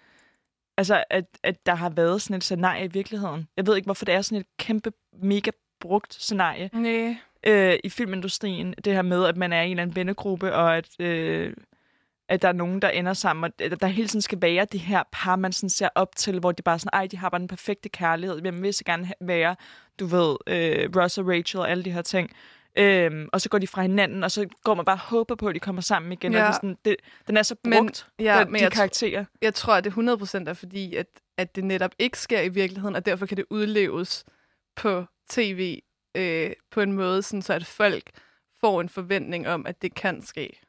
altså, 0.77 1.05
at, 1.11 1.25
at 1.43 1.67
der 1.67 1.75
har 1.75 1.91
været 1.91 2.23
sådan 2.23 2.37
et 2.37 2.45
scenarie 2.45 2.85
i 2.85 2.93
virkeligheden. 2.93 3.49
Jeg 3.57 3.67
ved 3.67 3.77
ikke, 3.77 3.87
hvorfor 3.87 4.05
det 4.05 4.15
er 4.15 4.23
sådan 4.23 4.41
et 4.41 4.47
kæmpe, 4.59 4.93
mega 5.13 5.51
brugt 5.81 6.15
scenarie 6.15 6.71
Nej. 6.73 7.17
øh, 7.47 7.79
i 7.85 7.89
filmindustrien. 7.89 8.75
Det 8.85 8.95
her 8.95 9.03
med, 9.03 9.25
at 9.25 9.37
man 9.37 9.53
er 9.53 9.63
i 9.63 9.65
en 9.65 9.71
eller 9.71 9.83
anden 9.83 9.97
vennegruppe, 9.97 10.55
og 10.55 10.77
at, 10.77 11.01
øh, 11.01 11.55
at 12.31 12.43
der 12.43 12.49
er 12.49 12.53
nogen, 12.53 12.83
der 12.83 12.89
ender 12.89 13.13
sammen, 13.13 13.45
og 13.45 13.81
der 13.81 13.87
hele 13.87 14.09
tiden 14.09 14.23
skal 14.23 14.43
være 14.43 14.67
det 14.73 14.81
her 14.81 15.03
par, 15.13 15.37
man 15.37 15.53
sådan 15.53 15.71
ser 15.71 15.89
op 15.95 16.17
til, 16.17 16.39
hvor 16.41 16.53
det 16.53 16.65
bare 16.65 16.79
sådan, 16.79 16.91
ej, 17.01 17.07
de 17.07 17.17
har 17.17 17.29
bare 17.29 17.39
den 17.39 17.49
perfekte 17.49 17.89
kærlighed. 17.89 18.41
Hvem 18.41 18.63
vil 18.63 18.75
så 18.75 18.85
gerne 18.85 19.13
være, 19.21 19.57
du 20.01 20.07
ved, 20.07 20.37
øh, 20.47 20.91
Ross 20.97 21.19
og 21.19 21.29
Rachel 21.29 21.61
og 21.61 21.71
alle 21.71 21.85
de 21.85 21.91
her 21.93 22.03
ting. 22.03 22.31
Øhm, 22.79 23.29
og 23.33 23.41
så 23.41 23.49
går 23.49 23.59
de 23.59 23.67
fra 23.67 23.83
hinanden, 23.83 24.25
og 24.25 24.31
så 24.31 24.47
går 24.65 24.75
man 24.75 24.85
bare 24.85 24.95
og 24.97 25.01
håber 25.01 25.35
på, 25.35 25.47
at 25.47 25.55
de 25.55 25.61
kommer 25.61 25.83
sammen 25.83 26.13
igen. 26.13 26.33
Ja. 26.33 26.39
Og 26.39 26.43
det 26.47 26.49
er 26.49 26.53
sådan, 26.57 26.77
det, 26.85 26.97
den 27.27 27.37
er 27.37 27.43
så 27.43 27.55
Men- 27.65 27.73
brugt, 27.73 28.07
ja, 28.19 28.41
den, 28.41 28.53
men 28.53 28.59
de 28.59 28.65
jeg 28.65 28.73
tr- 28.73 28.77
karakterer. 28.77 29.25
Jeg 29.43 29.55
tror, 29.55 29.75
at 29.75 29.85
det 29.85 29.91
100% 29.93 30.49
er 30.49 30.55
fordi, 30.55 30.95
at, 30.97 31.07
at 31.39 31.57
det 31.57 31.65
netop 31.65 31.91
ikke 31.99 32.19
sker 32.19 32.41
i 32.41 32.49
virkeligheden, 32.49 32.97
og 32.97 33.07
derfor 33.07 33.27
kan 33.27 33.37
det 33.37 33.45
udleves 33.51 34.25
på 34.77 35.05
tv 35.31 35.79
øh, 36.17 36.51
på 36.71 36.81
en 36.81 36.93
måde, 36.93 37.23
sådan, 37.23 37.43
så 37.43 37.53
at 37.53 37.67
folk 37.67 38.11
får 38.61 38.81
en 38.81 38.89
forventning 38.89 39.49
om, 39.49 39.67
at 39.67 39.83
det 39.83 39.95
kan 39.95 40.23
ske. 40.23 40.61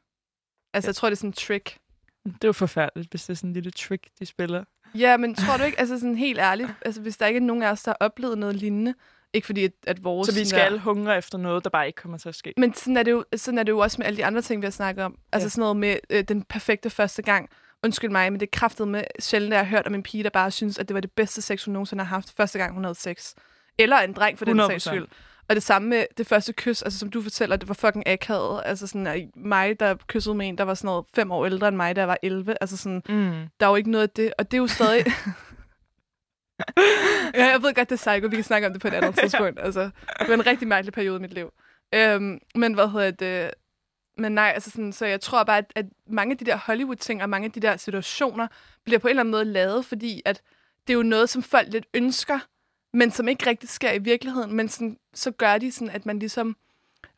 Altså, 0.74 0.88
jeg 0.88 0.94
tror, 0.96 1.08
det 1.08 1.16
er 1.16 1.18
sådan 1.18 1.28
en 1.30 1.32
trick. 1.34 1.76
Det 2.24 2.32
er 2.44 2.48
jo 2.48 2.52
forfærdeligt, 2.52 3.10
hvis 3.10 3.24
det 3.24 3.30
er 3.30 3.34
sådan 3.36 3.50
en 3.50 3.54
lille 3.54 3.70
trick, 3.70 4.06
de 4.20 4.26
spiller. 4.26 4.64
Ja, 4.94 5.16
men 5.16 5.34
tror 5.34 5.56
du 5.56 5.62
ikke, 5.64 5.80
altså 5.80 5.98
sådan 5.98 6.16
helt 6.16 6.38
ærligt, 6.38 6.70
altså 6.84 7.00
hvis 7.00 7.16
der 7.16 7.26
ikke 7.26 7.38
er 7.38 7.42
nogen 7.42 7.62
af 7.62 7.70
os, 7.70 7.82
der 7.82 7.90
har 7.90 7.96
oplevet 8.06 8.38
noget 8.38 8.56
lignende, 8.56 8.94
ikke 9.32 9.46
fordi, 9.46 9.64
at, 9.64 9.72
at 9.86 10.04
vores... 10.04 10.28
Så 10.28 10.34
vi 10.34 10.44
skal 10.44 10.58
der- 10.58 10.64
alle 10.66 10.78
hungre 10.78 11.18
efter 11.18 11.38
noget, 11.38 11.64
der 11.64 11.70
bare 11.70 11.86
ikke 11.86 11.96
kommer 11.96 12.18
til 12.18 12.28
at 12.28 12.34
ske. 12.34 12.54
Men 12.56 12.74
sådan 12.74 12.96
er, 12.96 13.02
det 13.02 13.10
jo, 13.10 13.24
sådan 13.36 13.58
er 13.58 13.62
det 13.62 13.72
jo 13.72 13.78
også 13.78 13.96
med 13.98 14.06
alle 14.06 14.16
de 14.16 14.24
andre 14.24 14.42
ting, 14.42 14.62
vi 14.62 14.66
har 14.66 14.70
snakket 14.70 15.04
om. 15.04 15.18
Altså 15.32 15.44
Ja. 15.46 15.48
sådan 15.48 15.60
noget 15.60 15.76
med 15.76 15.96
øh, 16.10 16.24
den 16.24 16.42
perfekte 16.42 16.90
første 16.90 17.22
gang. 17.22 17.48
Undskyld 17.84 18.10
mig, 18.10 18.32
men 18.32 18.40
det 18.40 18.50
kraftet 18.50 18.88
med 18.88 19.04
sjældent, 19.20 19.52
at 19.52 19.56
jeg 19.58 19.66
har 19.66 19.70
hørt 19.76 19.86
om 19.86 19.94
en 19.94 20.02
pige, 20.02 20.24
der 20.24 20.30
bare 20.30 20.50
synes, 20.50 20.78
at 20.78 20.88
det 20.88 20.94
var 20.94 21.00
det 21.00 21.12
bedste 21.12 21.42
sex, 21.42 21.64
hun 21.64 21.72
nogensinde 21.72 22.04
har 22.04 22.08
haft, 22.16 22.32
første 22.36 22.58
gang 22.58 22.74
hun 22.74 22.84
havde 22.84 22.94
sex. 22.94 23.32
Eller 23.78 23.96
en 23.98 24.12
dreng 24.12 24.38
for 24.38 24.44
den 24.44 24.60
100%. 24.60 24.66
sags 24.66 24.84
skyld. 24.84 25.06
Og 25.48 25.54
det 25.54 25.62
samme 25.62 25.88
med 25.88 26.04
det 26.18 26.26
første 26.26 26.52
kys, 26.52 26.82
altså 26.82 26.98
som 26.98 27.10
du 27.10 27.22
fortæller, 27.22 27.56
det 27.56 27.68
var 27.68 27.74
fucking 27.74 28.08
akavet. 28.08 28.62
Altså 28.64 28.86
sådan, 28.86 29.30
mig, 29.36 29.80
der 29.80 29.94
kyssede 30.06 30.34
med 30.34 30.48
en, 30.48 30.58
der 30.58 30.64
var 30.64 30.74
sådan 30.74 30.86
noget 30.86 31.04
fem 31.14 31.30
år 31.32 31.46
ældre 31.46 31.68
end 31.68 31.76
mig, 31.76 31.96
der 31.96 32.04
var 32.04 32.18
11. 32.22 32.56
Altså 32.60 32.76
sådan, 32.76 33.02
Mm. 33.08 33.48
der 33.60 33.66
er 33.66 33.70
jo 33.70 33.76
ikke 33.76 33.90
noget 33.90 34.02
af 34.02 34.10
det. 34.10 34.32
Og 34.38 34.50
det 34.50 34.56
er 34.56 34.60
jo 34.60 34.66
stadig... 34.66 35.04
ja, 37.34 37.46
jeg 37.50 37.62
ved 37.62 37.74
godt, 37.74 37.90
det 37.90 38.06
er 38.06 38.12
psycho. 38.12 38.28
Vi 38.28 38.36
kan 38.36 38.44
snakke 38.44 38.66
om 38.66 38.72
det 38.72 38.82
på 38.82 38.88
et 38.88 38.94
andet 38.94 39.18
tidspunkt. 39.22 39.60
Altså, 39.60 39.82
det 40.20 40.28
var 40.28 40.34
en 40.34 40.46
rigtig 40.46 40.68
mærkelig 40.68 40.92
periode 40.92 41.16
i 41.16 41.20
mit 41.20 41.34
liv. 41.34 41.50
Øhm, 41.94 42.38
men 42.54 42.74
hvad 42.74 42.88
hedder 42.88 43.10
det? 43.10 43.50
Men 44.18 44.32
nej, 44.32 44.50
altså 44.54 44.70
sådan, 44.70 44.92
så 44.92 45.06
jeg 45.06 45.20
tror 45.20 45.44
bare, 45.44 45.58
at, 45.58 45.72
at 45.76 45.86
mange 46.06 46.32
af 46.32 46.38
de 46.38 46.44
der 46.44 46.56
Hollywood-ting 46.56 47.22
og 47.22 47.28
mange 47.30 47.46
af 47.46 47.52
de 47.52 47.60
der 47.60 47.76
situationer 47.76 48.46
bliver 48.84 48.98
på 48.98 49.06
en 49.08 49.10
eller 49.10 49.20
anden 49.20 49.30
måde 49.30 49.44
lavet, 49.44 49.84
fordi 49.84 50.22
at 50.24 50.42
det 50.86 50.92
er 50.92 50.96
jo 50.96 51.02
noget, 51.02 51.28
som 51.30 51.42
folk 51.42 51.68
lidt 51.72 51.86
ønsker, 51.94 52.38
men 52.92 53.10
som 53.10 53.28
ikke 53.28 53.46
rigtig 53.46 53.68
sker 53.68 53.92
i 53.92 53.98
virkeligheden. 53.98 54.52
Men 54.54 54.68
sådan, 54.68 54.96
så 55.14 55.30
gør 55.30 55.58
de 55.58 55.72
sådan, 55.72 55.90
at 55.90 56.06
man 56.06 56.18
ligesom 56.18 56.56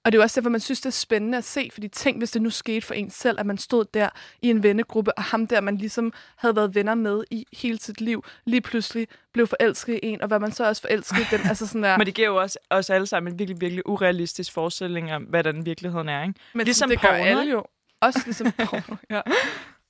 Og 0.05 0.12
det 0.12 0.18
er 0.18 0.20
jo 0.20 0.22
også 0.22 0.40
derfor, 0.40 0.51
man 0.51 0.60
synes, 0.60 0.80
det 0.80 0.86
er 0.86 0.90
spændende 0.90 1.38
at 1.38 1.44
se, 1.44 1.68
fordi 1.72 1.88
tænk, 1.88 2.18
hvis 2.18 2.30
det 2.30 2.42
nu 2.42 2.51
skete 2.51 2.80
for 2.80 2.94
en 2.94 3.10
selv, 3.10 3.40
at 3.40 3.46
man 3.46 3.59
stod 3.59 3.84
der 3.84 4.09
i 4.42 4.51
en 4.51 4.62
vennegruppe, 4.62 5.18
og 5.18 5.22
ham 5.22 5.46
der, 5.46 5.60
man 5.60 5.76
ligesom 5.76 6.12
havde 6.36 6.56
været 6.56 6.74
venner 6.74 6.94
med 6.94 7.24
i 7.30 7.46
hele 7.52 7.78
sit 7.78 8.01
liv, 8.01 8.24
lige 8.44 8.60
pludselig 8.60 9.09
blev 9.32 9.46
forelsket 9.46 9.94
i 10.02 10.06
en, 10.06 10.20
og 10.22 10.28
hvad 10.28 10.38
man 10.40 10.52
så 10.52 10.68
også 10.68 10.82
forelsket 10.82 11.18
i 11.18 11.24
den. 11.30 11.40
Altså 11.48 11.66
sådan 11.66 11.82
der, 11.82 11.98
Men 11.98 12.06
det 12.06 12.14
giver 12.14 12.28
jo 12.28 12.36
også 12.36 12.59
os 12.70 12.90
alle 12.90 13.06
sammen 13.06 13.32
en 13.32 13.38
virkelig, 13.38 13.60
virkelig 13.60 13.88
urealistisk 13.88 14.52
forestilling 14.52 15.12
om, 15.12 15.22
hvad 15.22 15.44
den 15.44 15.66
virkeligheden 15.66 16.09
er, 16.09 16.22
ikke? 16.22 16.34
men 16.55 16.64
ligesom 16.64 16.88
det 16.90 17.01
gør 17.01 17.09
porno, 17.09 17.24
alle 17.24 17.42
ikke? 17.42 17.52
jo. 17.52 17.64
Også 18.01 18.20
ligesom 18.24 18.52
porno, 18.59 18.96
ja. 19.10 19.20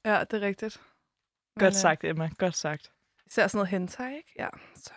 Ja, 0.05 0.24
det 0.31 0.43
er 0.43 0.47
rigtigt. 0.47 0.81
Men, 1.56 1.61
Godt 1.61 1.74
øh, 1.74 1.81
sagt, 1.81 2.05
Emma. 2.05 2.31
Godt 2.39 2.56
sagt. 2.56 2.90
Især 3.27 3.47
sådan 3.47 3.59
noget 3.59 3.69
hentai, 3.69 4.16
ikke? 4.16 4.35
Ja, 4.39 4.48
så 4.77 4.90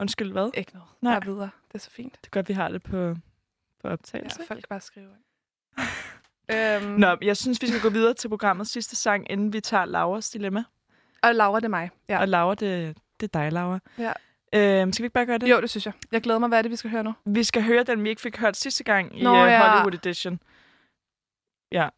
Undskyld, 0.00 0.32
hvad? 0.32 0.50
ikke 0.54 0.72
noget. 0.74 0.88
Nej. 1.00 1.14
Bare 1.20 1.24
videre. 1.32 1.50
Det 1.68 1.74
er 1.74 1.78
så 1.78 1.90
fint. 1.90 2.12
Det 2.20 2.26
er 2.26 2.30
godt, 2.30 2.48
vi 2.48 2.54
har 2.54 2.68
det 2.68 2.82
på, 2.82 2.90
på 3.80 3.88
Ja, 3.88 3.92
optagelse. 3.92 4.40
folk 4.46 4.60
kan 4.60 4.66
bare 4.68 4.80
skrive. 4.80 5.08
øhm, 6.82 7.00
Nå, 7.00 7.16
jeg 7.22 7.36
synes, 7.36 7.62
vi 7.62 7.66
skal 7.66 7.80
gå 7.80 7.88
videre 7.90 8.14
til 8.14 8.28
programmets 8.28 8.70
sidste 8.70 8.96
sang, 8.96 9.30
inden 9.30 9.52
vi 9.52 9.60
tager 9.60 9.84
Lauras 9.84 10.30
dilemma. 10.30 10.64
Og 11.22 11.34
Laura, 11.34 11.60
det 11.60 11.64
er 11.64 11.68
mig. 11.68 11.90
Ja. 12.08 12.20
Og 12.20 12.28
Laura, 12.28 12.54
det, 12.54 12.96
det 13.20 13.34
er 13.34 13.40
dig, 13.40 13.52
Laura. 13.52 13.78
Ja. 13.98 14.12
Øhm, 14.54 14.92
skal 14.92 15.02
vi 15.02 15.06
ikke 15.06 15.14
bare 15.14 15.26
gøre 15.26 15.38
det? 15.38 15.50
Jo, 15.50 15.60
det 15.60 15.70
synes 15.70 15.86
jeg. 15.86 15.92
Jeg 16.12 16.22
glæder 16.22 16.38
mig. 16.38 16.48
Hvad 16.48 16.58
er 16.58 16.62
det, 16.62 16.70
vi 16.70 16.76
skal 16.76 16.90
høre 16.90 17.04
nu? 17.04 17.14
Vi 17.24 17.44
skal 17.44 17.62
høre 17.62 17.82
den, 17.82 18.04
vi 18.04 18.08
ikke 18.08 18.20
fik 18.22 18.38
hørt 18.38 18.56
sidste 18.56 18.84
gang 18.84 19.18
i 19.20 19.22
Nå, 19.22 19.30
uh, 19.32 19.36
ja. 19.36 19.68
Hollywood 19.70 19.94
Edition. 19.94 20.40
Ja, 21.72 21.88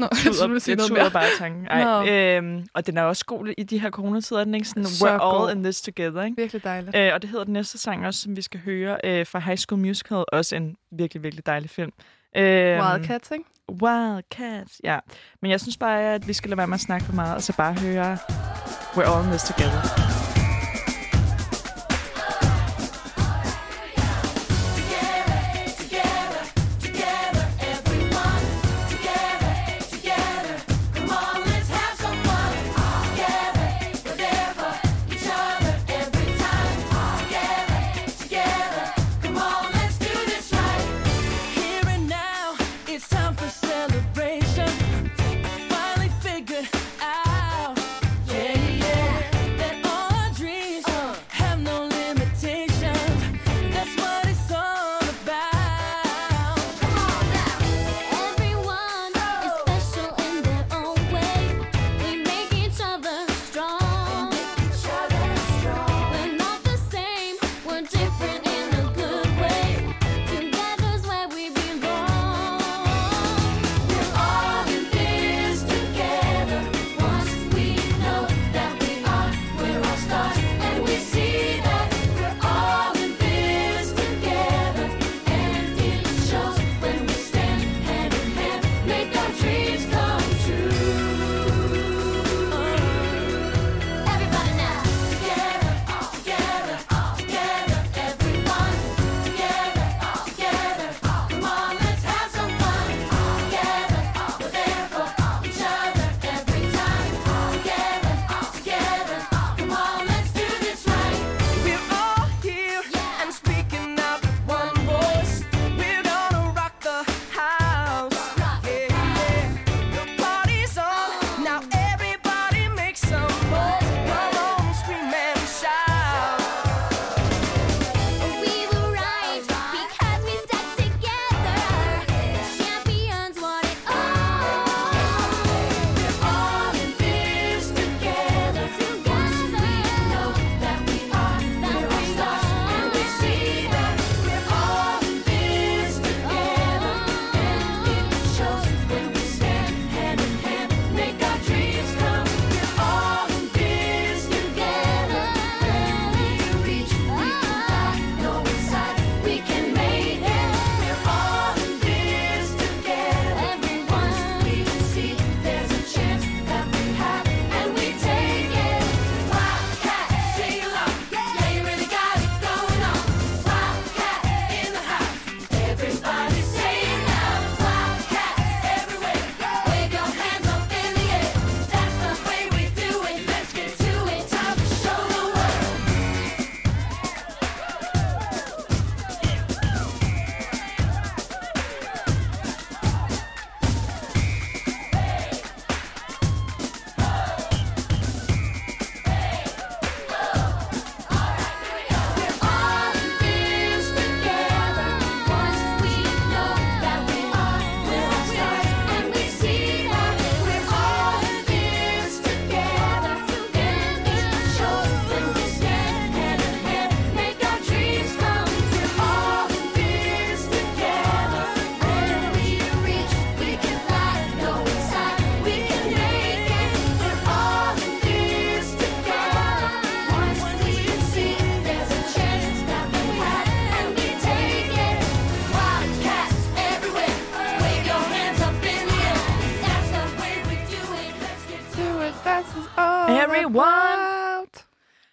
Nå, 0.00 0.06
tuder, 0.12 0.32
skulle 0.34 0.54
du 0.54 0.60
sige 0.60 0.72
jeg 0.72 0.76
noget 0.76 0.88
tuder 0.90 1.10
bare 1.10 1.26
tanken. 1.38 1.66
Ej, 1.66 1.84
Nå. 1.84 2.06
øhm, 2.10 2.66
og 2.74 2.86
den 2.86 2.96
er 2.96 3.02
også 3.02 3.24
god 3.24 3.48
i 3.58 3.62
de 3.62 3.80
her 3.80 3.90
coronatider. 3.90 4.44
Den 4.44 4.54
er 4.54 4.58
ikke 4.58 4.68
sådan, 4.68 4.84
Så 4.84 5.06
we're 5.06 5.10
all 5.10 5.38
god. 5.46 5.52
in 5.52 5.62
this 5.62 5.82
together. 5.82 6.22
Ikke? 6.22 6.36
Virkelig 6.36 6.64
dejligt. 6.64 6.96
Øh, 6.96 7.10
og 7.14 7.22
det 7.22 7.30
hedder 7.30 7.44
den 7.44 7.52
næste 7.52 7.78
sang 7.78 8.06
også, 8.06 8.20
som 8.20 8.36
vi 8.36 8.42
skal 8.42 8.60
høre 8.60 8.98
øh, 9.04 9.26
fra 9.26 9.38
High 9.38 9.58
School 9.58 9.80
Musical. 9.80 10.24
Også 10.32 10.56
en 10.56 10.76
virkelig, 10.92 11.22
virkelig 11.22 11.46
dejlig 11.46 11.70
film. 11.70 11.92
Øhm, 12.36 12.80
Wildcats, 12.80 13.30
ikke? 13.30 13.44
Wildcats, 13.82 14.80
ja. 14.84 14.98
Men 15.42 15.50
jeg 15.50 15.60
synes 15.60 15.76
bare, 15.76 16.14
at 16.14 16.28
vi 16.28 16.32
skal 16.32 16.50
lade 16.50 16.58
være 16.58 16.66
med 16.66 16.74
at 16.74 16.80
snakke 16.80 17.06
for 17.06 17.12
meget, 17.12 17.34
og 17.34 17.42
så 17.42 17.52
bare 17.56 17.74
høre 17.74 18.18
We're 18.96 19.16
all 19.16 19.24
in 19.24 19.30
this 19.30 19.42
together. 19.42 20.35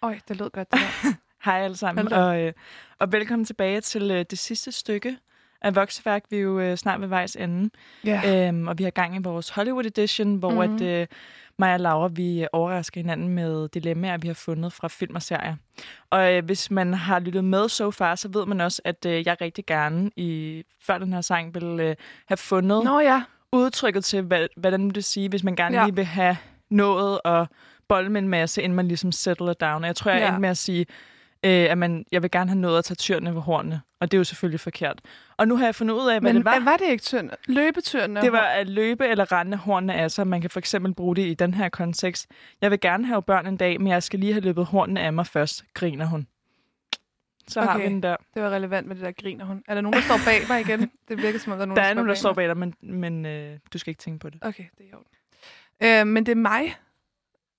Øj, 0.04 0.18
det 0.28 0.36
lød 0.36 0.50
godt, 0.50 0.72
det. 0.72 0.80
Hej 1.44 1.60
alle 1.60 1.76
sammen, 1.76 2.12
og, 2.12 2.40
øh, 2.40 2.52
og 2.98 3.12
velkommen 3.12 3.44
tilbage 3.44 3.80
til 3.80 4.10
øh, 4.10 4.24
det 4.30 4.38
sidste 4.38 4.72
stykke 4.72 5.16
af 5.62 5.76
Voxeværk. 5.76 6.24
Vi 6.30 6.36
er 6.36 6.40
jo 6.40 6.60
øh, 6.60 6.76
snart 6.76 7.00
ved 7.00 7.08
vejs 7.08 7.36
ende. 7.36 7.70
Ja. 8.04 8.48
Øhm, 8.48 8.68
og 8.68 8.78
vi 8.78 8.84
har 8.84 8.90
gang 8.90 9.16
i 9.16 9.18
vores 9.22 9.48
Hollywood 9.48 9.84
Edition, 9.86 10.36
hvor 10.36 10.50
mm. 10.50 10.70
Mhm. 10.70 10.74
at, 10.74 10.82
øh, 10.82 11.06
mig 11.58 11.74
og 11.74 11.80
Laura, 11.80 12.08
vi 12.08 12.46
overrasker 12.52 13.00
hinanden 13.00 13.28
med 13.28 13.68
dilemmaer, 13.68 14.16
vi 14.16 14.26
har 14.26 14.34
fundet 14.34 14.72
fra 14.72 14.88
film 14.88 15.14
og 15.14 15.22
serier. 15.22 15.56
Og 16.10 16.34
øh, 16.34 16.44
hvis 16.44 16.70
man 16.70 16.94
har 16.94 17.18
lyttet 17.18 17.44
med 17.44 17.68
so 17.68 17.90
far, 17.90 18.14
så 18.14 18.28
ved 18.28 18.46
man 18.46 18.60
også, 18.60 18.82
at 18.84 19.06
øh, 19.06 19.26
jeg 19.26 19.36
rigtig 19.40 19.66
gerne, 19.66 20.10
i, 20.16 20.62
før 20.82 20.98
den 20.98 21.12
her 21.12 21.20
sang, 21.20 21.54
vil 21.54 21.80
øh, 21.80 21.96
have 22.26 22.36
fundet 22.36 22.84
Nå 22.84 23.00
ja. 23.00 23.22
udtrykket 23.52 24.04
til, 24.04 24.22
hvad, 24.22 24.46
hvordan 24.56 24.90
det 24.90 25.04
sige, 25.04 25.28
hvis 25.28 25.44
man 25.44 25.56
gerne 25.56 25.76
Ja. 25.78 25.84
lige 25.84 25.96
vil 25.96 26.04
have 26.04 26.36
nået 26.70 27.20
at 27.24 27.46
bolle 27.94 28.10
med 28.12 28.22
en 28.22 28.28
masse, 28.28 28.62
inden 28.62 28.76
man 28.76 28.88
ligesom 28.88 29.12
settle 29.12 29.50
it 29.50 29.60
down. 29.60 29.82
Og 29.84 29.86
jeg 29.86 29.96
tror, 29.96 30.10
jeg 30.10 30.20
Ja. 30.20 30.26
endte 30.28 30.40
med 30.40 30.48
at 30.48 30.56
sige, 30.56 30.86
øh, 31.44 31.50
at 31.70 31.78
man, 31.78 32.04
jeg 32.12 32.22
vil 32.22 32.30
gerne 32.30 32.50
have 32.50 32.60
nået 32.60 32.78
at 32.78 32.84
tage 32.84 32.94
tyrene 32.96 33.34
ved 33.34 33.40
hornene. 33.40 33.80
Og 34.00 34.10
det 34.10 34.16
er 34.16 34.18
jo 34.20 34.24
selvfølgelig 34.24 34.60
forkert. 34.60 35.00
Og 35.36 35.48
nu 35.48 35.56
har 35.56 35.64
jeg 35.64 35.74
fundet 35.74 35.94
ud 35.94 36.08
af, 36.08 36.20
hvad 36.20 36.32
Men 36.32 36.36
det 36.36 36.44
var. 36.44 36.58
var. 36.58 36.64
var 36.64 36.76
det 36.76 36.86
ikke 36.90 37.02
tynd? 37.02 37.30
Løbetyrene? 37.46 38.20
Det 38.20 38.32
var 38.32 38.38
at 38.40 38.68
løbe 38.68 39.06
eller 39.06 39.32
rende 39.32 39.56
hornene 39.56 39.94
af 39.94 40.10
sig. 40.10 40.26
Man 40.26 40.40
kan 40.40 40.50
for 40.50 40.58
eksempel 40.58 40.94
bruge 40.94 41.16
det 41.16 41.26
i 41.26 41.34
den 41.34 41.54
her 41.54 41.68
kontekst. 41.68 42.26
Jeg 42.60 42.70
vil 42.70 42.80
gerne 42.80 43.06
have 43.06 43.22
børn 43.22 43.46
en 43.46 43.56
dag, 43.56 43.80
men 43.80 43.88
jeg 43.88 44.02
skal 44.02 44.18
lige 44.20 44.32
have 44.32 44.44
løbet 44.44 44.66
hornene 44.66 45.00
af 45.00 45.12
mig 45.12 45.26
først, 45.26 45.64
griner 45.74 46.06
hun. 46.06 46.26
Så 47.48 47.60
okay. 47.60 47.70
har 47.72 47.78
vi 47.78 47.84
den 47.84 48.02
der. 48.02 48.16
Det 48.34 48.42
var 48.42 48.50
relevant 48.50 48.86
med 48.86 48.96
det 48.96 49.04
der 49.04 49.12
griner 49.22 49.44
hun. 49.44 49.62
Er 49.68 49.74
der 49.74 49.80
nogen, 49.80 49.94
der 49.94 50.00
står 50.00 50.18
bag 50.26 50.40
mig 50.48 50.60
igen? 50.60 50.80
Det 51.08 51.22
virker 51.22 51.38
som 51.38 51.52
om, 51.52 51.58
der 51.58 51.62
er 51.62 51.66
nogen, 51.66 51.76
Der 51.76 51.82
er 51.82 51.94
nogen, 51.94 52.08
der 52.08 52.14
står 52.14 52.32
bag 52.32 52.48
dig, 52.48 52.56
men, 52.56 52.74
men 52.82 53.26
øh, 53.26 53.58
du 53.72 53.78
skal 53.78 53.90
ikke 53.90 53.98
tænke 54.02 54.18
på 54.18 54.30
det. 54.30 54.38
Okay, 54.42 54.64
det 54.78 54.86
er 54.92 54.96
orden. 54.96 55.06
Øh, 56.00 56.06
men 56.12 56.26
det 56.26 56.32
er 56.32 56.36
mig, 56.36 56.74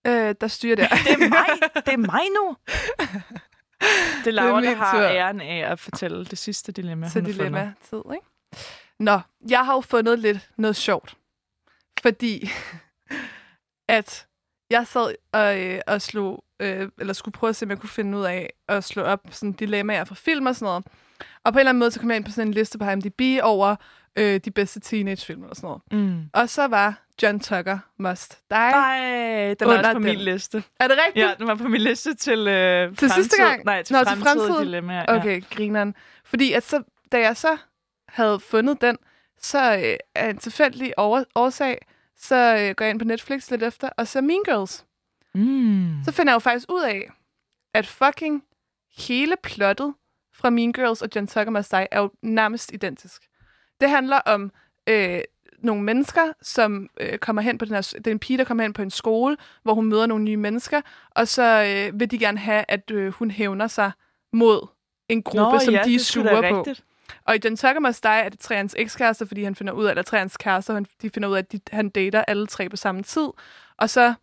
øh, 0.07 0.36
der 0.41 0.48
styrer 0.48 0.76
der. 0.76 0.88
Det 0.88 1.11
er 1.11 1.30
mig! 1.30 1.69
Det 1.86 1.94
er 1.94 1.98
mig 1.98 2.22
nu! 2.36 2.56
Det 4.23 4.27
er 4.27 4.32
Laura, 4.32 4.60
min 4.61 4.69
der 4.69 4.76
har 4.76 4.91
tur. 4.91 5.02
æren 5.02 5.41
af 5.41 5.72
at 5.72 5.80
fortælle 5.80 6.26
det 6.26 6.38
sidste 6.38 6.72
dilemma, 6.72 7.07
fundet. 7.07 7.36
dilemma-tid, 7.36 8.02
ikke? 8.14 8.26
Nå, 8.99 9.19
jeg 9.49 9.65
har 9.65 9.73
jo 9.73 9.82
fundet 9.82 10.19
lidt 10.19 10.49
noget 10.57 10.76
sjovt. 10.76 11.18
Fordi 12.02 12.49
at 13.98 14.27
jeg 14.69 14.88
sad 14.88 15.15
og, 15.32 15.60
øh, 15.61 15.82
og 15.88 16.02
slog, 16.02 16.44
øh, 16.60 16.90
eller 16.99 17.14
skulle 17.14 17.34
prøve 17.34 17.49
at 17.49 17.56
se, 17.56 17.65
om 17.65 17.69
jeg 17.69 17.80
kunne 17.80 17.90
finde 17.90 18.18
ud 18.18 18.23
af 18.23 18.53
at 18.68 18.84
slå 18.84 19.03
op 19.03 19.19
sådan 19.32 19.53
dilemmaer 19.53 20.03
fra 20.03 20.15
film 20.15 20.45
og 20.45 20.56
sådan 20.56 20.65
noget. 20.65 20.86
Og 21.44 21.53
på 21.53 21.57
en 21.57 21.60
eller 21.60 21.69
anden 21.69 21.80
måde, 21.80 21.91
så 21.91 21.99
kom 21.99 22.10
jeg 22.10 22.18
ind 22.18 22.26
på 22.26 22.32
sådan 22.32 22.48
en 22.48 22.53
liste 22.53 22.77
på 22.77 22.90
IMDb 22.90 23.22
over 23.44 23.76
øh, 24.15 24.39
de 24.45 24.51
bedste 24.51 24.79
teenagefilm 24.79 25.43
og 25.43 25.55
sådan 25.55 25.67
noget. 25.67 25.81
Mm. 26.11 26.29
Og 26.33 26.49
så 26.49 26.67
var 26.67 27.01
John 27.23 27.39
Tucker 27.39 27.77
Must 27.97 28.39
Die. 28.49 28.57
Nej, 28.57 29.53
den 29.59 29.67
Under 29.67 29.77
også 29.77 29.93
på 29.93 29.99
min 29.99 30.15
den. 30.15 30.19
liste. 30.23 30.63
Er 30.79 30.87
det 30.87 30.97
rigtigt? 31.07 31.25
Ja, 31.25 31.33
den 31.39 31.47
var 31.47 31.55
på 31.55 31.67
min 31.67 31.81
liste 31.81 32.13
til 32.15 32.47
øh, 32.47 32.95
Til 32.97 33.09
sidste 33.11 33.35
fremtid- 33.37 33.45
gang? 33.45 33.65
Nej, 33.65 33.83
til 33.83 33.93
Nå, 33.93 33.99
til 33.99 34.07
fremtidige 34.07 34.23
fremtiden. 34.47 34.65
dilemmaer. 34.65 35.05
Ja. 35.07 35.15
Okay, 35.19 35.41
grineren. 35.51 35.95
Fordi 36.25 36.51
at 36.53 36.63
så, 36.63 36.83
da 37.11 37.19
jeg 37.19 37.37
så 37.37 37.57
havde 38.07 38.39
fundet 38.39 38.81
den, 38.81 38.97
så 39.41 39.77
øh, 39.77 39.97
af 40.15 40.29
en 40.29 40.37
tilfældig 40.37 40.99
over, 40.99 41.23
årsag, 41.35 41.77
så 42.17 42.35
øh, 42.35 42.75
går 42.75 42.85
jeg 42.85 42.89
ind 42.89 42.99
på 42.99 43.05
Netflix 43.05 43.49
lidt 43.51 43.63
efter, 43.63 43.89
og 43.97 44.07
så 44.07 44.21
Mean 44.21 44.43
Girls. 44.45 44.85
Mm. 45.33 45.97
Så 46.05 46.11
finder 46.11 46.31
jeg 46.31 46.35
jo 46.35 46.39
faktisk 46.39 46.71
ud 46.71 46.83
af, 46.83 47.09
at 47.73 47.87
fucking 47.87 48.43
hele 48.97 49.35
plottet 49.43 49.93
fra 50.33 50.49
Mean 50.49 50.73
Girls 50.73 51.01
og 51.01 51.09
John 51.15 51.27
Tucker 51.27 51.49
Must 51.51 51.71
Die 51.71 51.87
er 51.91 51.99
jo 51.99 52.11
nærmest 52.21 52.71
identisk. 52.73 53.21
Det 53.81 53.89
handler 53.89 54.18
om 54.18 54.52
øh, 54.89 55.19
nogle 55.60 55.84
mennesker, 55.84 56.34
som 56.41 56.89
øh, 56.99 57.18
kommer 57.18 57.41
hen 57.41 57.57
på 57.57 57.65
den 57.65 57.73
her... 57.73 57.81
Det 57.97 58.07
er 58.07 58.11
en 58.11 58.19
pige, 58.19 58.38
der 58.38 58.43
kommer 58.43 58.64
hen 58.64 58.73
på 58.73 58.81
en 58.81 58.91
skole, 58.91 59.38
hvor 59.64 59.73
hun 59.73 59.85
møder 59.85 60.06
nogle 60.06 60.23
nye 60.23 60.38
mennesker, 60.38 60.81
og 61.11 61.27
så 61.27 61.43
øh, 61.43 61.99
vil 61.99 62.11
de 62.11 62.19
gerne 62.19 62.38
have, 62.38 62.65
at 62.68 62.91
øh, 62.91 63.14
hun 63.14 63.31
hævner 63.31 63.68
sig 63.68 63.91
mod 64.34 64.68
en 65.10 65.23
gruppe, 65.23 65.57
Nå, 65.57 65.60
som 65.60 65.73
ja, 65.73 65.84
de 65.85 65.95
er 65.95 65.99
sure 65.99 66.52
på. 66.52 66.57
rigtigt. 66.60 66.84
Og 67.26 67.35
i 67.35 67.39
John 67.43 67.56
Tucker 67.57 67.80
Must 67.80 68.03
Die 68.03 68.11
er 68.11 68.30
det 68.30 68.47
hans 68.49 68.76
ekskærester, 68.77 69.26
fordi 69.26 69.43
han 69.43 69.56
finder 69.56 69.73
ud 69.73 69.85
af, 69.85 69.89
eller 69.89 70.18
hans 70.18 70.38
kærester, 70.38 70.73
han, 70.73 70.85
de 71.02 71.10
finder 71.10 71.30
ud 71.30 71.34
af, 71.34 71.39
at 71.39 71.52
de, 71.52 71.60
han 71.72 71.89
dater 71.89 72.22
alle 72.27 72.47
tre 72.47 72.69
på 72.69 72.76
samme 72.76 73.03
tid. 73.03 73.27
Og 73.77 73.89
så 73.89 74.14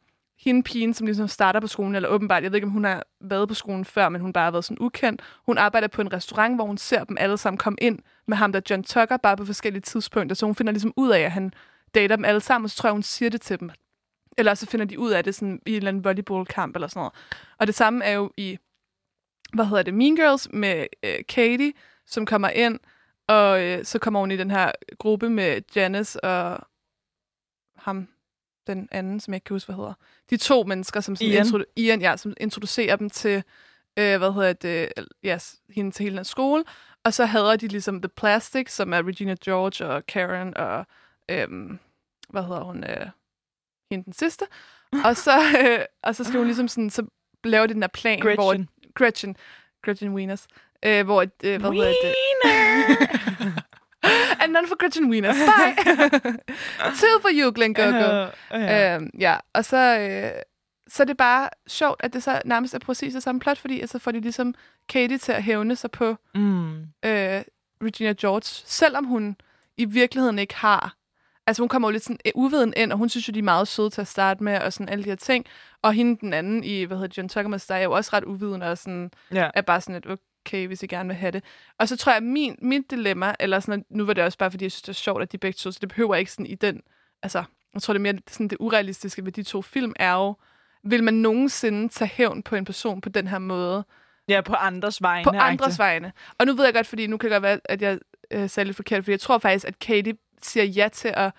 hende 0.45 0.63
pigen, 0.63 0.95
som 0.95 1.07
ligesom 1.07 1.29
starter 1.29 1.61
på 1.61 1.67
skolen, 1.67 1.95
eller 1.95 2.09
åbenbart, 2.09 2.43
jeg 2.43 2.53
ved 2.53 2.57
ikke, 2.57 2.67
om 2.67 2.73
hun 2.73 2.85
har 2.85 3.05
været 3.21 3.49
på 3.49 3.55
skolen 3.55 3.85
før, 3.85 4.09
men 4.09 4.21
hun 4.21 4.33
bare 4.33 4.45
har 4.45 4.51
været 4.51 4.65
sådan 4.65 4.81
ukendt. 4.81 5.23
Hun 5.47 5.59
arbejder 5.59 5.89
på 5.89 6.01
en 6.01 6.13
restaurant, 6.13 6.57
hvor 6.57 6.65
hun 6.65 6.79
ser 6.79 7.05
dem 7.05 7.17
alle 7.21 7.39
sammen 7.39 7.59
komme 7.59 7.77
ind 7.81 7.99
med 8.27 8.37
ham 8.37 8.53
der 8.53 8.61
John 8.71 8.83
Tucker, 8.83 9.17
bare 9.17 9.37
på 9.37 9.45
forskellige 9.45 9.83
tidspunkter. 9.83 10.37
Så 10.37 10.47
hun 10.47 10.55
finder 10.55 10.73
ligesom 10.73 10.93
ud 10.97 11.11
af, 11.11 11.21
at 11.21 11.33
han 11.33 11.53
dater 11.95 12.17
dem 12.17 12.25
alle 12.25 12.41
sammen, 12.41 12.65
og 12.65 12.71
så 12.71 12.77
tror 12.77 12.89
jeg, 12.89 12.93
hun 12.93 13.03
siger 13.03 13.31
det 13.31 13.41
til 13.41 13.61
dem. 13.61 13.71
Eller 14.39 14.55
så 14.55 14.67
finder 14.67 14.87
de 14.87 14.99
ud 14.99 15.11
af 15.11 15.25
det 15.25 15.35
sådan, 15.35 15.61
i 15.67 15.71
en 15.71 15.77
eller 15.77 15.89
anden 15.89 16.05
volleyballkamp 16.05 16.77
eller 16.77 16.89
sådan 16.89 17.01
noget. 17.01 17.13
Og 17.59 17.67
det 17.67 17.75
samme 17.75 18.05
er 18.05 18.13
jo 18.13 18.31
i, 18.37 18.59
hvad 19.53 19.65
hedder 19.65 19.83
det, 19.83 19.95
Mean 19.95 20.17
Girls 20.17 20.49
med 20.53 20.87
øh, 21.03 21.25
Katie, 21.29 21.73
som 22.07 22.27
kommer 22.27 22.49
ind, 22.49 22.79
og 23.27 23.63
øh, 23.63 23.85
så 23.85 23.99
kommer 23.99 24.21
hun 24.21 24.31
i 24.31 24.37
den 24.37 24.51
her 24.51 24.73
gruppe 24.99 25.31
med 25.31 25.61
Janice 25.77 26.25
og 26.25 26.67
ham, 27.77 28.09
den 28.67 28.89
anden, 28.91 29.21
som 29.21 29.33
jeg 29.33 29.37
ikke 29.37 29.45
kan 29.45 29.55
huske, 29.55 29.67
hvad 29.67 29.77
hedder. 29.77 29.95
De 30.31 30.37
to 30.37 30.63
mennesker, 30.63 31.01
som 31.01 31.17
sådan 31.17 31.33
Ian. 31.33 31.47
Introdu- 31.47 31.73
Ian, 31.77 32.01
ja, 32.01 32.17
som 32.17 32.35
introducerer 32.41 32.97
dem 32.97 33.11
til, 33.11 33.43
øh, 33.97 34.19
hvad 34.19 34.33
hedder 34.33 34.53
det, 34.53 34.93
ja, 35.23 35.35
yes, 35.35 35.57
hende 35.71 35.91
til 35.91 36.03
hele 36.05 36.17
den 36.17 36.25
skole. 36.25 36.65
Og 37.05 37.15
så 37.15 37.25
hader 37.25 37.57
de 37.57 37.69
ligesom 37.69 38.03
The 38.03 38.09
Plastic, 38.09 38.71
som 38.73 38.93
er 38.93 39.07
Regina 39.07 39.37
George 39.45 39.87
og 39.87 40.07
Karen 40.07 40.57
og, 40.57 40.87
øhm, 41.29 41.79
hvad 42.29 42.43
hedder 42.43 42.63
hun, 42.65 42.85
øh, 42.85 43.07
hende 43.91 44.05
den 44.05 44.13
sidste. 44.13 44.45
Og 45.05 45.17
så, 45.17 45.39
øh, 45.63 45.79
og 46.03 46.15
så 46.17 46.25
skal 46.25 46.37
hun 46.39 46.47
ligesom 46.47 46.69
sådan, 46.69 46.91
så 46.91 47.07
laver 47.45 47.67
de 47.67 47.75
den 47.75 47.83
her 47.83 47.89
plan, 47.89 48.23
hvor 48.23 48.37
Gretchen. 48.37 48.69
Gretchen, 48.95 49.37
Gretchen 49.85 50.15
Wieners, 50.15 50.47
øh, 50.83 51.05
hvor, 51.05 51.23
øh, 51.23 51.61
hvad 51.61 51.73
hedder 51.73 51.95
det? 52.05 52.15
And 54.41 54.53
none 54.53 54.67
for 54.69 54.77
Gretchen 54.77 55.11
Wieners. 55.11 55.37
Bye. 55.37 55.75
Two 57.01 57.21
for 57.21 57.31
you, 57.33 57.53
Glenn 57.55 57.75
Gogo. 57.75 57.89
Ja, 57.89 58.29
ja. 58.51 58.95
Øhm, 58.97 59.11
ja, 59.19 59.37
og 59.55 59.65
så, 59.65 59.77
øh, 59.99 60.43
så 60.89 61.03
er 61.03 61.05
det 61.05 61.17
bare 61.17 61.49
sjovt, 61.69 62.01
at 62.05 62.13
det 62.13 62.23
så 62.23 62.43
nærmest 62.45 62.75
er 62.75 62.79
præcis 62.79 63.13
det 63.13 63.23
samme 63.23 63.41
plot, 63.41 63.59
fordi 63.59 63.87
så 63.87 63.99
får 63.99 64.11
de 64.11 64.21
ligesom 64.21 64.55
Katie 64.89 65.19
til 65.19 65.33
at 65.33 65.43
hævne 65.43 65.77
sig 65.77 65.91
på 65.91 66.17
Mm. 66.35 66.73
øh, 66.81 67.43
Regina 67.85 68.15
George, 68.21 68.43
selvom 68.67 69.05
hun 69.05 69.37
i 69.77 69.85
virkeligheden 69.85 70.39
ikke 70.39 70.55
har... 70.57 70.95
Altså 71.47 71.63
hun 71.63 71.69
kommer 71.69 71.89
jo 71.89 71.93
lidt 71.93 72.03
sådan 72.05 72.19
øh, 72.27 72.33
uviden 72.35 72.73
ind, 72.77 72.93
og 72.93 72.99
hun 72.99 73.09
synes 73.09 73.29
jo, 73.29 73.33
de 73.33 73.39
er 73.39 73.43
meget 73.43 73.69
søde 73.69 73.91
til 73.91 74.01
at 74.01 74.07
starte 74.09 74.45
med, 74.45 74.59
og 74.61 74.73
sådan 74.73 74.89
alle 74.89 75.05
de 75.05 75.09
her 75.09 75.17
ting. 75.17 75.47
Og 75.83 75.93
hende 75.93 76.21
den 76.21 76.33
anden 76.33 76.65
i, 76.65 76.83
hvad 76.83 76.97
hedder 76.97 77.15
John 77.17 77.29
Tucker 77.29 77.49
Must 77.49 77.69
Die, 77.69 77.77
er 77.77 77.83
jo 77.83 77.93
også 77.93 78.11
ret 78.13 78.25
uviden, 78.25 78.63
og 78.63 78.79
sådan, 78.79 79.11
Ja. 79.35 79.51
er 79.55 79.61
bare 79.61 79.81
sådan 79.81 79.95
lidt, 79.95 80.07
okay, 80.47 80.67
hvis 80.67 80.83
I 80.83 80.87
gerne 80.87 81.09
vil 81.09 81.17
have 81.17 81.31
det. 81.31 81.45
Og 81.79 81.89
så 81.89 81.97
tror 81.97 82.13
jeg, 82.13 82.17
at 82.17 82.23
min, 82.23 82.57
mit 82.63 82.91
dilemma, 82.91 83.35
eller 83.41 83.61
sådan, 83.61 83.85
nu 83.91 84.05
var 84.05 84.13
det 84.13 84.25
også 84.25 84.39
bare, 84.39 84.51
fordi 84.51 84.65
jeg 84.65 84.73
synes, 84.73 84.83
det 84.83 84.89
er 84.89 84.93
sjovt, 84.93 85.23
at 85.23 85.33
de 85.33 85.39
begge 85.39 85.57
to, 85.57 85.71
så 85.71 85.79
det 85.81 85.89
behøver 85.89 86.15
ikke 86.15 86.33
sådan 86.33 86.47
i 86.47 86.55
den, 86.55 86.81
altså, 87.23 87.45
jeg 87.75 87.83
tror, 87.83 87.95
det 87.95 87.99
er 87.99 88.13
mere 88.13 88.23
sådan 88.29 88.49
det 88.49 88.57
urealistiske 88.61 89.25
ved 89.25 89.33
de 89.33 89.43
to 89.43 89.63
film 89.63 89.93
er 89.97 90.13
jo, 90.13 90.35
vil 90.85 91.05
man 91.05 91.15
nogensinde 91.15 91.89
tage 91.89 92.09
hævn 92.09 92.43
på 92.43 92.57
en 92.57 92.65
person 92.65 93.01
på 93.01 93.09
den 93.09 93.29
her 93.29 93.39
måde? 93.39 93.85
ja, 94.29 94.41
på 94.41 94.55
andres 94.55 95.03
vegne. 95.03 95.25
På 95.25 95.31
andres 95.31 95.79
vegne. 95.79 96.13
Og 96.39 96.47
nu 96.47 96.55
ved 96.55 96.65
jeg 96.65 96.75
godt, 96.75 96.87
fordi 96.87 97.07
nu 97.07 97.17
kan 97.17 97.31
det 97.31 97.35
godt 97.35 97.43
være, 97.43 97.61
at 97.65 97.83
jeg 97.83 97.99
øh, 98.31 98.51
sagde 98.51 98.65
lidt 98.65 98.77
forkert, 98.77 99.05
fordi 99.05 99.11
jeg 99.11 99.21
tror 99.21 99.39
faktisk, 99.39 99.69
at 99.69 99.79
Katie 99.79 100.15
siger 100.43 100.65
ja 100.65 100.89
til 100.93 101.13
at 101.17 101.33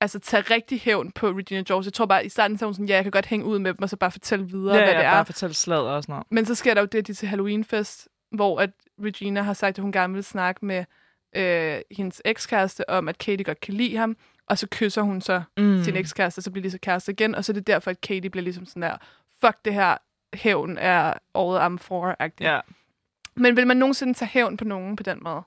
altså, 0.00 0.18
tage 0.18 0.40
rigtig 0.40 0.80
hævn 0.80 1.12
på 1.12 1.26
Regina 1.28 1.62
George. 1.62 1.84
Jeg 1.84 1.92
tror 1.92 2.06
bare, 2.06 2.26
i 2.26 2.28
starten 2.28 2.58
sagde 2.58 2.68
hun 2.68 2.74
sådan, 2.74 2.88
ja, 2.88 2.94
jeg 2.94 3.04
kan 3.04 3.12
godt 3.12 3.26
hænge 3.26 3.46
ud 3.46 3.58
med 3.58 3.74
dem, 3.74 3.82
og 3.82 3.90
så 3.90 3.96
bare 3.96 4.10
fortælle 4.10 4.46
videre, 4.46 4.76
Ja, 4.76 4.82
hvad 4.84 4.92
ja, 4.92 4.98
det 4.98 5.06
er. 5.06 5.12
bare 5.12 5.26
fortælle 5.26 5.54
sladder 5.54 5.90
og 5.90 6.02
sådan 6.02 6.12
noget. 6.12 6.26
Men 6.30 6.46
så 6.46 6.54
sker 6.54 6.74
der 6.74 6.80
jo 6.80 6.86
det, 6.86 6.98
at 6.98 7.06
de 7.06 7.14
til 7.14 7.28
Halloweenfest, 7.28 8.08
hvor 8.34 8.60
at 8.60 8.70
Regina 9.04 9.42
har 9.42 9.52
sagt, 9.52 9.78
at 9.78 9.82
hun 9.82 9.92
gerne 9.92 10.14
vil 10.14 10.24
snakke 10.24 10.66
med 10.66 10.84
øh, 11.36 11.80
hendes 11.90 12.22
ekskæreste 12.24 12.90
om, 12.90 13.08
at 13.08 13.18
Katie 13.18 13.44
godt 13.44 13.60
kan 13.60 13.74
lide 13.74 13.96
ham, 13.96 14.16
og 14.46 14.58
så 14.58 14.66
kysser 14.70 15.02
hun 15.02 15.20
så 15.20 15.42
mm. 15.56 15.82
sin 15.84 15.96
ekskæreste, 15.96 16.38
og 16.38 16.42
så 16.42 16.50
bliver 16.50 16.62
de 16.62 16.70
så 16.70 16.78
kæreste 16.78 17.12
igen, 17.12 17.34
og 17.34 17.44
så 17.44 17.52
er 17.52 17.54
det 17.54 17.66
derfor, 17.66 17.90
at 17.90 18.00
Katie 18.00 18.30
bliver 18.30 18.44
ligesom 18.44 18.66
sådan 18.66 18.82
der, 18.82 18.96
fuck 19.40 19.64
det 19.64 19.74
her, 19.74 19.96
hævn 20.34 20.78
er 20.78 21.14
året 21.34 21.60
I'm 21.60 21.78
for-agtigt. 21.78 22.48
Ja. 22.48 22.60
Men 23.36 23.56
vil 23.56 23.66
man 23.66 23.76
nogensinde 23.76 24.14
tage 24.14 24.28
hævn 24.28 24.56
på 24.56 24.64
nogen 24.64 24.96
på 24.96 25.02
den 25.02 25.18
måde? 25.22 25.42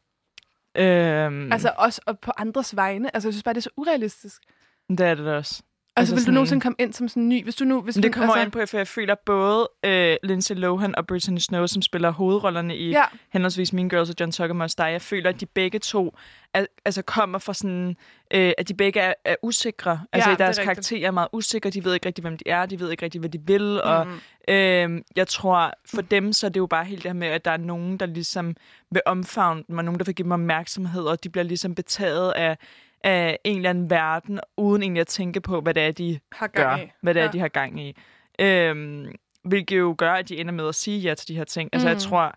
Øhm. 0.76 1.52
Altså 1.52 1.72
også 1.78 2.02
og 2.06 2.20
på 2.20 2.32
andres 2.38 2.76
vegne? 2.76 3.16
Altså 3.16 3.28
jeg 3.28 3.34
synes 3.34 3.44
bare, 3.44 3.54
det 3.54 3.60
er 3.60 3.62
så 3.62 3.70
urealistisk. 3.78 4.42
det 4.90 5.00
er 5.00 5.16
det 5.16 5.28
også. 5.28 5.64
Altså, 5.98 6.14
Altså 6.14 6.16
vil 6.16 6.22
sådan- 6.22 6.34
du 6.34 6.36
nogensinde 6.36 6.62
komme 6.62 6.76
ind 6.80 6.94
som 6.94 7.08
sådan 7.08 7.30
ny? 7.30 7.44
Hvis 7.44 7.56
du 7.56 7.66
nu... 7.66 7.82
Hvis 7.82 7.96
Men 7.96 8.04
det 8.04 8.14
du, 8.14 8.20
kommer 8.20 8.34
altså, 8.34 8.46
an 8.46 8.52
på, 8.52 8.66
for 8.66 8.78
jeg 8.78 8.88
føler 8.88 9.16
både 9.26 9.70
øh, 9.86 10.16
Lindsay 10.24 10.56
Lohan 10.56 10.96
og 10.98 11.08
Brittany 11.08 11.38
Snow, 11.38 11.66
som 11.66 11.82
spiller 11.82 12.10
hovedrollerne 12.12 12.78
i 12.78 12.90
Ja. 12.90 13.04
henholdsvis 13.34 13.74
Mean 13.74 13.90
Girls 13.90 14.10
og 14.10 14.16
John 14.20 14.32
Tucker 14.32 14.54
Must 14.54 14.78
Die, 14.78 14.86
jeg 14.86 15.02
føler, 15.02 15.30
at 15.30 15.40
de 15.40 15.46
begge 15.46 15.80
to 15.80 16.18
er, 16.54 16.66
altså 16.86 17.02
kommer 17.02 17.40
fra 17.40 17.54
sådan, 17.54 17.96
øh, 18.34 18.52
at 18.58 18.68
de 18.68 18.74
begge 18.74 19.00
er, 19.00 19.14
er 19.26 19.36
usikre. 19.44 20.02
Altså 20.14 20.30
Ja, 20.30 20.36
i 20.36 20.38
deres 20.38 20.58
er 20.58 20.64
karakterer 20.64 21.08
er 21.08 21.12
meget 21.12 21.30
usikre, 21.34 21.70
de 21.70 21.84
ved 21.86 21.94
ikke 21.94 22.06
rigtig, 22.08 22.22
hvem 22.22 22.38
de 22.38 22.44
er, 22.50 22.66
de 22.66 22.80
ved 22.80 22.92
ikke 22.92 23.06
rigtig, 23.06 23.20
hvad 23.20 23.30
de 23.30 23.40
vil, 23.46 23.62
mm. 23.84 23.90
og 23.90 24.08
øh, 24.48 25.02
jeg 25.16 25.28
tror, 25.28 25.74
for 25.86 26.02
dem, 26.02 26.34
så 26.34 26.46
er 26.46 26.50
det 26.50 26.60
jo 26.60 26.66
bare 26.68 26.86
helt 26.86 27.04
det 27.04 27.10
her 27.10 27.14
med, 27.14 27.28
at 27.28 27.46
der 27.46 27.52
er 27.52 27.58
nogen, 27.58 27.98
der 27.98 28.06
ligesom 28.06 28.56
vil 28.92 29.02
omfavne 29.06 29.64
dem, 29.68 29.78
og 29.78 29.84
nogen, 29.86 30.00
der 30.00 30.06
vil 30.06 30.16
give 30.16 30.24
dem 30.24 30.32
opmærksomhed, 30.32 31.04
og 31.04 31.24
de 31.24 31.30
bliver 31.30 31.44
ligesom 31.44 31.76
betaget 31.76 32.32
af, 32.32 32.58
af 33.04 33.40
en 33.44 33.56
eller 33.58 33.70
anden 33.70 33.90
verden, 33.90 34.40
uden 34.58 34.82
egentlig 34.84 35.02
at 35.02 35.08
tænke 35.08 35.42
på, 35.42 35.62
hvad 35.62 35.74
det 35.74 35.84
er, 35.84 35.92
de 35.92 36.20
Har 36.32 36.48
gang 36.48 36.80
gør, 36.80 36.86
i. 36.86 36.90
hvad 37.02 37.14
det 37.14 37.20
er, 37.20 37.26
Ja. 37.26 37.32
de 37.32 37.40
har 37.40 37.48
gang 37.48 37.80
i. 37.82 37.96
Øhm, 38.40 39.16
hvilket 39.44 39.78
jo 39.78 39.96
gør, 39.98 40.14
at 40.14 40.30
de 40.30 40.38
ender 40.38 40.54
med 40.54 40.68
at 40.68 40.76
sige 40.76 41.00
ja 41.00 41.14
til 41.16 41.28
de 41.28 41.36
her 41.36 41.44
ting. 41.44 41.70
Altså, 41.74 41.88
jeg 41.88 41.96
Mm. 41.96 42.00
tror, 42.00 42.34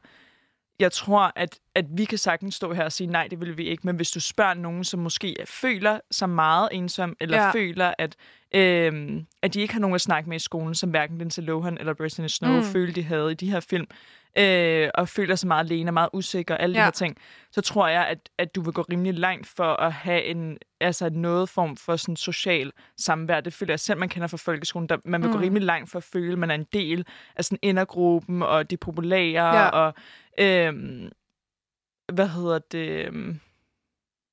jeg 0.80 0.92
tror, 0.92 1.32
at, 1.36 1.58
at 1.74 1.84
vi 1.90 2.04
kan 2.04 2.18
sagtens 2.18 2.54
stå 2.54 2.72
her 2.72 2.84
og 2.84 2.92
sige, 2.92 3.06
nej, 3.06 3.26
det 3.30 3.40
vil 3.40 3.56
vi 3.58 3.64
ikke. 3.64 3.82
Men 3.86 3.96
hvis 3.96 4.10
du 4.10 4.20
spørger 4.20 4.54
nogen, 4.54 4.84
som 4.84 5.00
måske 5.00 5.36
føler 5.44 6.00
sig 6.10 6.28
meget 6.28 6.68
ensom, 6.72 7.16
eller 7.20 7.42
Ja. 7.42 7.50
føler, 7.50 7.94
at, 7.98 8.16
øhm, 8.54 9.26
at 9.42 9.54
de 9.54 9.60
ikke 9.60 9.74
har 9.74 9.80
nogen 9.80 9.94
at 9.94 10.00
snakke 10.00 10.28
med 10.28 10.36
i 10.36 10.40
skolen, 10.40 10.74
som 10.74 10.90
hverken 10.90 11.18
Lindsay 11.18 11.42
Lohan 11.42 11.78
eller 11.78 11.94
Brittany 11.94 12.28
Snow 12.28 12.56
mm. 12.56 12.62
følte, 12.62 12.92
de 13.00 13.02
havde 13.06 13.30
i 13.30 13.34
de 13.34 13.50
her 13.50 13.60
film, 13.60 13.86
øh, 14.38 14.90
og 14.94 15.08
føler 15.08 15.34
sig 15.34 15.48
meget 15.48 15.64
alene 15.64 15.88
og 15.88 15.94
meget 15.94 16.08
usikker, 16.12 16.56
alle 16.56 16.74
ja. 16.74 16.80
De 16.80 16.84
her 16.84 16.90
ting, 16.90 17.16
så 17.50 17.60
tror 17.60 17.88
jeg, 17.88 18.06
at, 18.06 18.28
at 18.38 18.54
du 18.54 18.60
vil 18.62 18.72
gå 18.72 18.82
rimelig 18.82 19.14
langt 19.14 19.46
for 19.46 19.64
at 19.74 19.92
have 19.92 20.24
en, 20.24 20.58
altså 20.80 21.10
noget 21.10 21.48
form 21.48 21.76
for 21.76 21.96
sådan 21.96 22.16
social 22.16 22.72
samvær. 22.98 23.40
Det 23.40 23.52
føler 23.52 23.72
jeg 23.72 23.80
selv, 23.80 23.98
man 23.98 24.08
kender 24.08 24.28
fra 24.28 24.36
folkeskolen. 24.36 24.88
Der, 24.88 24.96
man 25.04 25.22
vil 25.22 25.30
mm. 25.30 25.36
gå 25.36 25.40
rimelig 25.42 25.62
langt 25.66 25.90
for 25.90 25.98
at 25.98 26.04
føle, 26.04 26.32
at 26.32 26.38
man 26.38 26.50
er 26.50 26.54
en 26.54 26.66
del 26.72 27.06
af 27.36 27.44
sådan 27.44 27.58
indergruppen, 27.62 28.42
og 28.42 28.70
de 28.70 28.76
populære, 28.76 29.56
Ja. 29.56 29.68
og 29.68 29.94
øhm, 30.40 31.10
hvad 32.12 32.28
hedder 32.28 32.58
det... 32.58 33.06
øhm, 33.06 33.40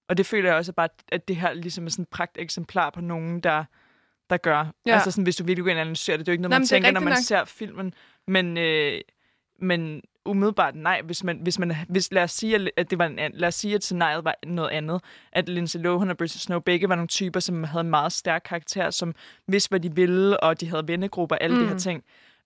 Og 0.10 0.18
det 0.18 0.26
føler 0.26 0.50
jeg 0.50 0.58
også 0.58 0.74
bare, 0.74 0.90
at 1.12 1.28
det 1.28 1.36
her 1.36 1.54
ligesom 1.54 1.86
er 1.86 1.90
sådan 1.90 2.04
et 2.04 2.10
pragt 2.10 2.38
eksemplar 2.40 2.90
på 2.90 3.02
nogen, 3.02 3.40
der, 3.40 3.64
der 4.30 4.38
gør. 4.38 4.74
Ja. 4.86 4.94
Altså 4.94 5.12
sådan, 5.12 5.24
hvis 5.24 5.36
du 5.36 5.44
virkelig 5.44 5.64
går 5.64 5.70
ind 5.72 5.78
og 5.78 5.82
analyserer 5.82 6.18
det, 6.18 6.26
det 6.26 6.32
er 6.32 6.34
jo 6.34 6.36
ikke 6.36 6.42
noget, 6.42 6.52
Nå, 6.52 6.56
man 6.56 6.62
er 6.64 6.68
tænker, 6.68 6.92
når 6.92 7.00
man 7.02 7.12
nok. 7.12 7.18
ser 7.24 7.46
filmen. 7.46 7.94
Men, 8.28 8.58
øh, 8.58 9.02
men 9.60 10.02
umiddelbart 10.26 10.76
nej, 10.76 11.02
hvis 11.02 11.24
man, 11.24 11.40
hvis 11.42 11.60
man 11.60 11.76
hvis, 11.90 12.12
lad 12.12 12.24
os 12.24 12.32
sige, 12.32 12.70
at- 12.78 12.90
det 12.90 13.00
var 13.00 13.06
en, 13.06 13.20
lad 13.34 13.48
os 13.48 13.56
sige, 13.56 13.76
at 13.76 13.84
scenariet 13.84 14.24
var 14.26 14.36
noget 14.48 14.70
andet. 14.70 15.02
At 15.32 15.50
Lindsay 15.50 15.80
Lohan 15.80 16.10
og 16.10 16.18
Bridget 16.18 16.42
Snow 16.42 16.60
begge 16.60 16.90
var 16.90 16.96
nogle 16.96 17.08
typer, 17.08 17.40
som 17.40 17.64
havde 17.64 17.82
en 17.82 17.90
meget 17.90 18.12
stærk 18.14 18.42
karakter, 18.46 18.90
som 18.90 19.16
vidste, 19.48 19.70
hvad 19.70 19.80
de 19.80 19.96
ville, 19.96 20.40
og 20.44 20.62
de 20.62 20.70
havde 20.70 20.88
vennegrupper, 20.88 21.36
alle 21.36 21.56
mm. 21.56 21.62
de 21.62 21.68
her 21.68 21.74
Mm. 21.74 21.80
ting. 21.80 22.04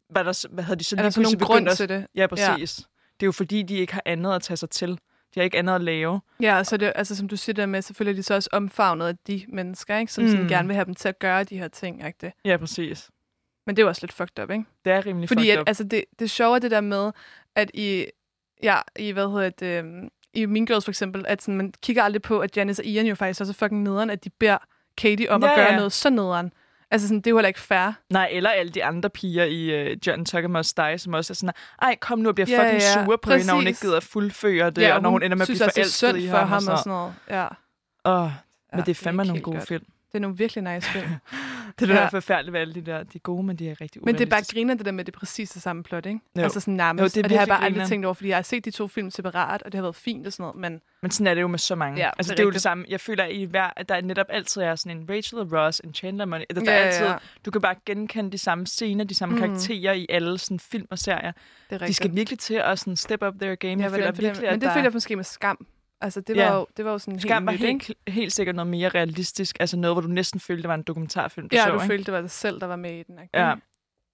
Hvad, 0.10 0.24
der, 0.26 0.48
hvad 0.52 0.64
havde 0.64 0.80
de 0.80 0.84
så 0.84 0.96
Er 0.96 1.02
lige 1.04 1.12
pludselig 1.14 1.42
grund 1.42 1.68
at... 1.70 1.78
til 1.78 1.90
det? 1.90 2.08
Ja, 2.16 2.28
præcis. 2.28 2.80
Ja. 2.80 2.84
Det 3.20 3.24
er 3.24 3.28
jo 3.28 3.32
fordi, 3.32 3.64
de 3.64 3.76
ikke 3.76 3.94
har 3.94 4.02
andet 4.06 4.34
at 4.34 4.42
tage 4.42 4.58
sig 4.58 4.70
til. 4.70 4.90
De 4.90 5.40
har 5.40 5.42
ikke 5.44 5.58
andet 5.58 5.76
at 5.76 5.82
lave. 5.82 6.22
Ja, 6.42 6.64
så 6.64 6.78
det, 6.78 6.92
altså, 6.96 7.16
som 7.16 7.28
du 7.28 7.38
siger 7.38 7.54
der 7.54 7.66
med, 7.66 7.82
så 7.82 7.94
føler 7.94 8.14
de 8.14 8.24
så 8.24 8.34
også 8.36 8.50
omfavnet 8.52 9.08
af 9.08 9.16
de 9.28 9.46
mennesker, 9.48 9.98
ikke? 9.98 10.14
som 10.14 10.24
mm. 10.24 10.30
sådan 10.30 10.48
gerne 10.48 10.68
vil 10.68 10.76
have 10.76 10.86
dem 10.86 10.96
til 10.96 11.08
at 11.10 11.20
gøre 11.20 11.44
de 11.44 11.58
her 11.58 11.68
ting. 11.68 12.06
Ikke? 12.08 12.18
Det. 12.22 12.32
Ja, 12.46 12.58
præcis. 12.58 13.10
Men 13.68 13.76
det 13.76 13.82
er 13.82 13.84
jo 13.84 13.90
også 13.90 14.02
lidt 14.04 14.14
fucked 14.14 14.44
up, 14.44 14.52
ikke? 14.52 14.64
Det 14.86 14.94
er 14.94 15.06
rimelig 15.06 15.30
Fordi 15.30 15.42
fucked 15.42 15.54
at, 15.54 15.60
up. 15.62 15.68
altså, 15.70 15.84
det, 15.84 16.04
det 16.20 16.30
sjove 16.32 16.56
er 16.56 16.60
det 16.60 16.72
der 16.72 16.82
med, 16.82 17.12
at 17.56 17.72
i, 17.74 18.06
ja, 18.64 18.78
i 19.00 19.12
hvad 19.12 19.28
hedder 19.32 19.50
det, 19.50 19.66
øhm, 19.86 20.10
i 20.34 20.46
Mean 20.46 20.66
Girls 20.66 20.86
for 20.86 20.92
eksempel, 20.92 21.26
at 21.28 21.42
sådan, 21.42 21.58
man 21.58 21.74
kigger 21.84 22.04
aldrig 22.04 22.22
på, 22.22 22.40
at 22.40 22.58
Janice 22.58 22.82
og 22.82 22.86
Ian 22.86 23.06
jo 23.06 23.16
faktisk 23.16 23.42
også 23.42 23.52
er 23.52 23.54
fucking 23.54 23.82
nederen, 23.84 24.10
at 24.10 24.24
de 24.24 24.30
beder 24.30 24.58
Katie 24.98 25.32
om 25.32 25.42
ja, 25.44 25.48
Ja, 25.48 25.54
at 25.54 25.58
gøre 25.58 25.70
ja. 25.72 25.76
noget 25.76 25.92
så 25.92 26.10
nederen. 26.10 26.54
Altså 26.92 27.08
sådan, 27.08 27.18
det 27.18 27.28
er 27.28 27.32
jo 27.32 27.38
heller 27.38 27.48
ikke 27.48 27.60
fair. 27.60 27.92
Nej, 28.10 28.30
eller 28.32 28.50
alle 28.50 28.72
de 28.72 28.84
andre 28.86 29.10
piger 29.10 29.44
i 29.44 29.92
uh, 29.92 29.98
John 30.08 30.26
Tucker 30.26 30.48
Must 30.48 30.78
Die, 30.78 30.98
som 30.98 31.14
også 31.14 31.34
er 31.34 31.36
sådan, 31.36 31.54
ej, 31.82 31.96
kom 32.02 32.20
nu 32.20 32.30
og 32.30 32.36
bliver 32.36 32.48
Ja, 32.50 32.60
fucking 32.64 32.82
ja, 32.82 33.06
sure 33.06 33.18
på 33.18 33.32
hende, 33.32 33.48
når 33.48 33.54
hun 33.56 33.68
ikke 33.68 33.80
gider 33.82 33.98
at 33.98 34.04
fuldføre 34.04 34.70
det, 34.70 34.94
og 34.94 35.02
når 35.02 35.10
hun 35.10 35.24
ender 35.24 35.38
med 35.38 35.42
at 35.42 35.48
blive 35.48 35.56
også, 35.56 35.66
det 35.66 35.70
er 35.70 35.84
forelsket 35.84 36.10
synd 36.10 36.18
i 36.18 36.30
for 36.30 36.38
ham. 36.38 36.48
ham 36.48 36.68
og 36.68 36.78
sådan 36.78 36.92
og 36.92 36.98
noget. 36.98 37.14
Ja. 37.30 37.48
Åh, 38.06 38.30
Ja, 38.74 38.78
men 38.78 38.78
det 38.78 38.80
er 38.82 38.84
det 38.86 38.92
er 38.92 38.96
fandme 39.04 39.24
ikke 39.24 39.28
nogle 39.28 39.38
helt 39.38 39.44
gode 39.44 39.58
godt. 39.58 39.68
film. 39.68 39.84
Det 40.12 40.18
er 40.18 40.22
nogle 40.22 40.38
virkelig 40.38 40.64
nice 40.74 40.88
film. 40.90 41.06
Det 41.80 41.90
er 41.90 41.94
Ja. 41.96 42.08
forfærdeligt 42.08 42.54
ved 42.54 42.60
alle 42.60 42.74
de 42.74 42.82
der. 42.82 43.04
De 43.04 43.10
er 43.16 43.20
gode, 43.20 43.44
men 43.44 43.56
de 43.56 43.70
er 43.70 43.82
rigtig 43.82 44.02
Men 44.06 44.16
det 44.16 44.22
er 44.22 44.26
bare 44.30 44.44
griner 44.54 44.74
det 44.74 44.86
der 44.86 44.92
med 44.92 45.06
det 45.06 45.14
præcis 45.14 45.50
det 45.50 45.62
samme 45.62 45.84
plot, 45.84 46.06
ikke? 46.06 46.20
Jo. 46.38 46.42
Altså 46.44 46.60
sådan 46.60 46.74
nærmest. 46.74 47.02
Jo, 47.02 47.06
det 47.20 47.24
og 47.26 47.30
det 47.30 47.38
har 47.38 47.42
jeg 47.42 47.48
bare 47.48 47.58
aldrig 47.58 47.72
grineren. 47.74 47.90
tænkt 47.90 48.06
over, 48.06 48.14
fordi 48.14 48.30
jeg 48.30 48.38
har 48.38 48.42
set 48.42 48.66
de 48.66 48.72
to 48.72 48.88
film 48.88 49.12
separat, 49.12 49.62
og 49.64 49.72
det 49.72 49.78
har 49.78 49.82
været 49.82 49.96
fint 49.96 50.28
og 50.28 50.34
sådan 50.34 50.44
noget, 50.44 50.56
men 50.56 50.82
Men 51.02 51.12
sådan 51.12 51.28
er 51.28 51.34
det 51.34 51.42
jo 51.42 51.48
med 51.48 51.60
så 51.60 51.76
mange. 51.76 52.00
Ja, 52.00 52.10
altså, 52.18 52.30
det 52.30 52.32
er 52.32 52.36
det, 52.36 52.40
er 52.40 52.46
jo 52.46 52.52
det 52.52 52.62
samme. 52.62 52.86
Jeg 52.90 53.00
føler, 53.00 53.24
at, 53.24 53.32
i 53.32 53.44
hver, 53.44 53.70
at 53.76 53.90
der 53.90 54.02
netop 54.02 54.26
altid 54.30 54.62
er 54.62 54.76
sådan 54.76 54.98
en 54.98 55.10
Rachel 55.10 55.40
og 55.40 55.48
Ross, 55.52 55.80
en 55.84 55.94
Chandler 55.94 56.26
Money. 56.26 56.46
Der, 56.56 56.62
der 56.62 56.72
Ja, 56.72 56.78
er 56.78 56.82
ja, 56.82 56.86
altid, 56.88 57.06
ja. 57.06 57.16
Du 57.46 57.52
kan 57.52 57.62
bare 57.62 57.76
genkende 57.86 58.32
de 58.32 58.38
samme 58.38 58.68
scener, 58.68 59.04
de 59.04 59.16
samme 59.16 59.36
Mm. 59.36 59.42
karakterer 59.42 59.94
i 59.94 60.06
alle 60.10 60.38
sådan, 60.38 60.60
film 60.60 60.88
og 60.90 61.00
serier. 61.00 61.32
det 61.32 61.36
er 61.70 61.78
De 61.78 61.82
rigtigt. 61.84 61.96
skal 61.96 62.16
virkelig 62.16 62.40
til 62.40 62.54
at 62.56 62.80
sådan, 62.80 62.96
step 62.96 63.24
up 63.24 63.34
their 63.42 63.56
game. 63.56 63.74
ja, 63.74 63.82
jeg 63.82 63.92
føler 63.92 64.06
virkelig, 64.12 64.36
det, 64.36 64.44
at 64.44 64.52
men 64.54 64.62
det 64.62 64.68
der... 64.68 64.74
føler 64.74 64.86
jeg 64.86 64.94
måske 64.94 65.16
med 65.16 65.24
skam. 65.24 65.66
Altså, 66.02 66.22
det 66.22 66.36
var, 66.38 66.42
Ja. 66.44 66.56
jo, 66.56 66.68
det 66.78 66.86
var 66.86 66.92
jo 66.92 66.98
sådan 67.00 67.20
Skam 67.20 67.48
helt 67.48 67.62
nyt, 67.62 67.68
ikke? 67.68 67.86
helt, 67.86 68.00
helt 68.08 68.34
sikkert 68.34 68.56
noget 68.56 68.70
mere 68.72 68.90
realistisk. 68.90 69.58
Altså 69.60 69.78
noget, 69.78 69.96
hvor 69.96 70.02
du 70.02 70.08
næsten 70.08 70.40
følte, 70.40 70.62
det 70.62 70.68
var 70.68 70.76
en 70.76 70.84
dokumentarfilm, 70.84 71.50
du 71.50 71.56
Ja, 71.56 71.64
så, 71.64 71.70
du 71.70 71.74
ikke? 71.76 71.86
følte, 71.88 72.04
det 72.06 72.14
var 72.14 72.22
dig 72.22 72.32
selv, 72.32 72.60
der 72.62 72.68
var 72.68 72.76
med 72.76 72.92
i 73.00 73.04
den. 73.04 73.20
Ikke? 73.24 73.40
Ja, 73.40 73.54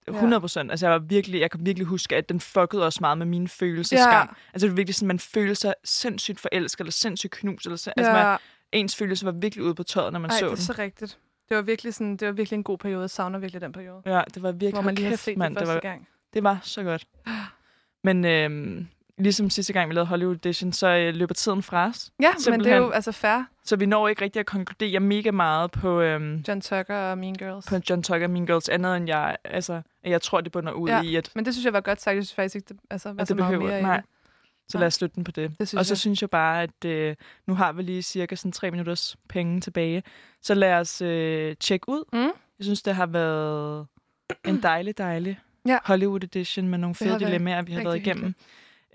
100 0.08 0.40
procent. 0.40 0.70
Altså, 0.70 0.86
jeg, 0.86 0.92
var 0.92 0.98
virkelig, 0.98 1.40
jeg 1.40 1.50
kan 1.50 1.66
virkelig 1.66 1.86
huske, 1.86 2.16
at 2.16 2.28
den 2.28 2.40
fuckede 2.40 2.84
også 2.86 2.98
meget 3.00 3.18
med 3.18 3.26
mine 3.26 3.48
følelser. 3.48 3.96
Ja. 3.96 4.02
Skam. 4.04 4.36
Altså, 4.52 4.66
det 4.66 4.72
var 4.72 4.76
virkelig 4.76 4.94
sådan, 4.94 5.06
man 5.08 5.18
følte 5.18 5.54
sig 5.54 5.74
sindssygt 5.84 6.40
forelsket, 6.40 6.80
eller 6.80 6.92
sindssygt 6.92 7.32
knust. 7.32 7.66
Eller, 7.66 7.76
sind- 7.76 7.92
altså, 7.96 8.12
man, 8.12 8.26
ja. 8.26 8.36
ens 8.72 8.96
følelse 8.96 9.24
var 9.26 9.32
virkelig 9.32 9.64
ude 9.64 9.74
på 9.74 9.82
tøjet, 9.82 10.12
når 10.12 10.20
man 10.20 10.30
Ej, 10.30 10.36
så 10.38 10.44
det 10.44 10.50
er 10.50 10.54
den. 10.54 10.64
så 10.64 10.74
rigtigt. 10.78 11.18
Det 11.48 11.56
var 11.56 11.62
virkelig 11.62 11.94
sådan, 11.94 12.16
det 12.16 12.26
var 12.28 12.32
virkelig 12.32 12.56
en 12.56 12.62
god 12.64 12.78
periode. 12.78 13.00
Jeg 13.00 13.10
savner 13.10 13.38
virkelig 13.38 13.60
den 13.60 13.72
periode. 13.72 14.02
Ja, 14.06 14.22
det 14.34 14.42
var 14.42 14.52
virkelig 14.52 14.72
Hvor 14.72 14.82
man 14.82 14.94
lige 14.94 15.04
har 15.04 15.12
kæft, 15.12 15.22
set 15.22 15.38
mand, 15.38 15.54
det 15.54 15.60
det 15.60 15.68
første 15.68 15.86
var, 15.88 15.92
gang. 15.92 16.08
det 16.34 16.42
var 16.42 16.58
så 16.62 16.82
godt. 16.82 17.06
Men 18.04 18.24
øhm, 18.24 18.88
ligesom 19.18 19.50
sidste 19.50 19.72
gang, 19.72 19.88
vi 19.90 19.94
lavede 19.94 20.06
Hollywood 20.08 20.34
Edition, 20.36 20.72
så 20.72 20.88
øh, 20.88 21.14
løber 21.14 21.34
tiden 21.34 21.62
fra 21.62 21.86
os. 21.86 22.10
Ja, 22.20 22.26
men 22.28 22.32
det 22.32 22.38
er 22.38 22.42
Simpelthen. 22.42 22.76
jo 22.76 22.90
altså 22.90 23.12
fair. 23.12 23.42
Så 23.64 23.76
vi 23.76 23.86
når 23.86 24.08
ikke 24.08 24.24
rigtig 24.24 24.40
at 24.40 24.46
konkludere 24.46 25.00
mega 25.00 25.30
meget 25.30 25.70
på, 25.70 26.00
øhm, 26.00 26.44
John 26.48 26.60
Tucker 26.60 26.96
og 26.96 27.18
Mean 27.18 27.34
Girls. 27.34 27.66
på 27.66 27.76
John 27.90 28.02
Tucker 28.02 28.26
og 28.26 28.30
Mean 28.30 28.46
Girls, 28.46 28.68
andet 28.68 28.96
end 28.96 29.06
jeg, 29.08 29.36
altså, 29.44 29.82
jeg 30.04 30.22
tror, 30.22 30.40
det 30.40 30.52
bunder 30.52 30.72
ud 30.72 30.88
Ja. 30.88 31.02
i, 31.02 31.16
at, 31.16 31.30
Men 31.34 31.44
det 31.44 31.54
synes 31.54 31.64
jeg 31.64 31.72
var 31.72 31.80
godt 31.80 32.00
sagt. 32.00 32.14
Jeg 32.16 32.24
synes 32.24 32.34
faktisk 32.34 32.54
ikke, 32.56 32.66
det 32.68 32.76
altså, 32.90 33.12
var 33.12 33.22
at 33.22 33.28
så 33.28 33.34
det 33.34 33.38
meget 33.40 33.52
behøver. 33.52 33.70
mere 33.70 33.78
i 33.80 33.82
Nej. 33.82 34.02
Så 34.68 34.78
lad 34.78 34.86
os 34.86 34.94
slutte 34.94 35.14
den 35.16 35.24
på 35.24 35.30
det. 35.32 35.50
Det 35.50 35.74
og 35.74 35.86
så 35.86 35.92
jeg. 35.92 35.98
synes 35.98 36.20
jeg 36.22 36.30
bare, 36.30 36.62
at 36.62 36.84
øh, 36.84 37.16
nu 37.46 37.54
har 37.54 37.72
vi 37.72 37.82
lige 37.82 38.02
cirka 38.02 38.34
sådan 38.34 38.52
tre 38.52 38.70
minutters 38.70 39.16
penge 39.28 39.60
tilbage. 39.60 40.02
Så 40.42 40.54
lad 40.54 40.72
os 40.74 41.02
øh, 41.02 41.56
tjekke 41.60 41.88
ud. 41.88 42.04
Mm. 42.12 42.18
Jeg 42.58 42.64
synes, 42.64 42.82
det 42.82 42.94
har 42.94 43.06
været 43.06 43.86
en 44.44 44.62
dejlig, 44.62 44.98
dejlig 44.98 45.38
Ja. 45.66 45.78
Hollywood 45.84 46.24
edition 46.24 46.68
med 46.68 46.78
nogle 46.78 46.94
fede 46.94 47.18
dilemmaer, 47.18 47.62
vi 47.62 47.72
har 47.72 47.82
været 47.82 47.96
igennem. 47.96 48.34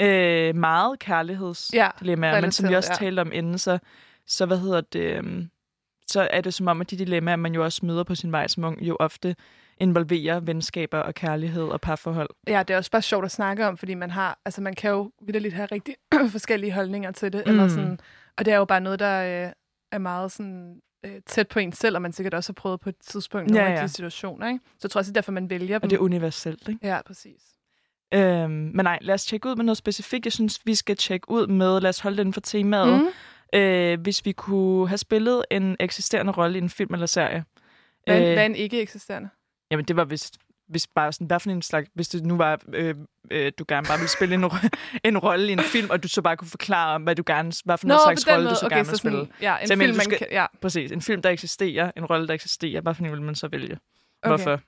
Øh, 0.01 0.55
meget 0.55 0.99
kærlighedsdilemmaer, 0.99 2.35
Ja, 2.35 2.41
men 2.41 2.51
som 2.51 2.69
vi 2.69 2.75
også 2.75 2.89
ja. 2.91 2.95
talte 3.05 3.19
om 3.19 3.31
inden, 3.33 3.57
så, 3.57 3.79
så 4.27 4.45
hvad 4.45 4.57
hedder 4.57 4.81
det, 4.81 4.99
øhm, 5.17 5.49
så 6.07 6.27
er 6.31 6.41
det 6.41 6.53
som 6.53 6.67
om, 6.67 6.81
at 6.81 6.91
de 6.91 6.97
dilemmaer, 6.97 7.35
man 7.35 7.53
jo 7.53 7.63
også 7.63 7.85
møder 7.85 8.03
på 8.03 8.15
sin 8.15 8.31
vej 8.31 8.47
som 8.47 8.63
ung, 8.63 8.81
jo 8.81 8.97
ofte 8.99 9.35
involverer 9.77 10.39
venskaber 10.39 10.97
og 10.97 11.13
kærlighed 11.13 11.63
og 11.63 11.81
parforhold. 11.81 12.29
Ja, 12.47 12.63
det 12.67 12.73
er 12.73 12.77
også 12.77 12.91
bare 12.91 13.01
sjovt 13.01 13.25
at 13.25 13.31
snakke 13.31 13.67
om, 13.67 13.77
fordi 13.77 13.93
man 13.93 14.11
har, 14.11 14.39
altså 14.45 14.61
man 14.61 14.73
kan 14.75 14.91
jo 14.91 15.11
vidderligt 15.21 15.53
have 15.53 15.65
rigtig 15.71 15.95
forskellige 16.31 16.73
holdninger 16.73 17.11
til 17.11 17.33
det, 17.33 17.43
mm. 17.45 17.51
eller 17.51 17.67
sådan, 17.67 17.99
og 18.37 18.45
det 18.45 18.53
er 18.53 18.57
jo 18.57 18.65
bare 18.65 18.81
noget, 18.81 18.99
der 18.99 19.45
øh, 19.45 19.51
er 19.91 19.97
meget 19.97 20.31
sådan 20.31 20.81
øh, 21.05 21.21
tæt 21.25 21.47
på 21.47 21.59
en 21.59 21.71
selv, 21.71 21.95
og 21.95 22.01
man 22.01 22.11
sikkert 22.11 22.33
også 22.33 22.49
har 22.51 22.53
prøvet 22.53 22.79
på 22.79 22.89
et 22.89 22.95
tidspunkt 22.97 23.49
nogle 23.51 23.63
Ja, 23.65 23.71
af 23.73 23.77
ja. 23.77 23.83
de 23.83 23.89
situationer, 23.89 24.47
ikke? 24.47 24.59
Så 24.65 24.79
jeg 24.83 24.91
tror 24.91 24.99
også, 24.99 25.11
det 25.11 25.17
er 25.17 25.21
derfor, 25.21 25.31
man 25.31 25.49
vælger 25.49 25.79
dem. 25.79 25.83
Og 25.83 25.89
det 25.89 25.95
er 25.95 26.01
universelt, 26.01 26.67
ikke? 26.69 26.87
Ja, 26.87 27.01
præcis. 27.05 27.41
Øhm, 28.13 28.49
men 28.51 28.83
nej, 28.83 28.97
lad 29.01 29.13
os 29.13 29.25
tjekke 29.25 29.49
ud 29.49 29.55
med 29.55 29.65
noget 29.65 29.77
specifikt. 29.77 30.25
Jeg 30.25 30.33
synes, 30.33 30.59
vi 30.65 30.75
skal 30.75 30.95
tjekke 30.97 31.29
ud 31.31 31.47
med, 31.47 31.81
lad 31.81 31.89
os 31.89 31.99
holde 31.99 32.17
den 32.17 32.33
for 32.33 32.41
temaet, 32.41 32.99
Mm. 32.99 33.59
øh, 33.59 33.99
hvis 34.01 34.25
vi 34.25 34.31
kunne 34.31 34.87
have 34.87 34.97
spillet 34.97 35.45
en 35.51 35.75
eksisterende 35.79 36.31
rolle 36.31 36.59
i 36.59 36.61
en 36.61 36.69
film 36.69 36.93
eller 36.93 37.05
serie. 37.07 37.45
Hvad, 38.07 38.21
Øh, 38.27 38.33
hvad 38.33 38.45
en 38.45 38.55
ikke 38.55 38.81
eksisterende? 38.81 39.29
Jamen, 39.71 39.85
det 39.85 39.95
var 39.95 40.05
vist, 40.05 40.37
hvis 40.69 40.87
bare 40.87 41.11
sådan, 41.13 41.27
hvad 41.27 41.39
for 41.39 41.49
en 41.49 41.61
slags, 41.61 41.89
hvis 41.95 42.07
det 42.07 42.23
nu 42.25 42.37
var, 42.37 42.59
øh, 42.73 42.95
øh, 43.31 43.51
du 43.59 43.65
gerne 43.67 43.87
bare 43.87 43.97
ville 43.97 44.09
spille 44.09 44.35
en, 44.35 44.43
en 45.03 45.17
rolle 45.17 45.49
i 45.49 45.51
en 45.51 45.59
film, 45.59 45.89
og 45.89 46.03
du 46.03 46.07
så 46.07 46.21
bare 46.21 46.37
kunne 46.37 46.47
forklare, 46.49 46.99
hvad 46.99 47.15
du 47.15 47.23
gerne, 47.25 47.51
hvad 47.65 47.77
for 47.77 47.87
noget 47.87 48.01
slags 48.05 48.27
rolle, 48.27 48.49
du 48.49 48.55
så 48.55 48.69
gerne 48.69 48.87
vil 48.89 48.97
spille. 48.97 49.27
ja, 49.41 49.57
en 49.57 49.67
Så 49.67 49.73
jeg 49.73 49.77
mener, 49.77 49.87
film, 49.93 49.93
du 49.93 49.97
man 49.97 50.03
skal- 50.05 50.17
kan, 50.17 50.27
ja, 50.31 50.45
Præcis, 50.61 50.91
en 50.91 51.01
film, 51.01 51.21
der 51.21 51.29
eksisterer, 51.29 51.91
en 51.97 52.05
rolle, 52.05 52.27
der 52.27 52.33
eksisterer, 52.33 52.81
hvad 52.81 52.93
for 52.93 53.03
en 53.03 53.11
vil 53.11 53.21
man 53.21 53.35
så 53.35 53.47
vælge? 53.47 53.77
Okay. 54.23 54.29
Hvorfor? 54.29 54.59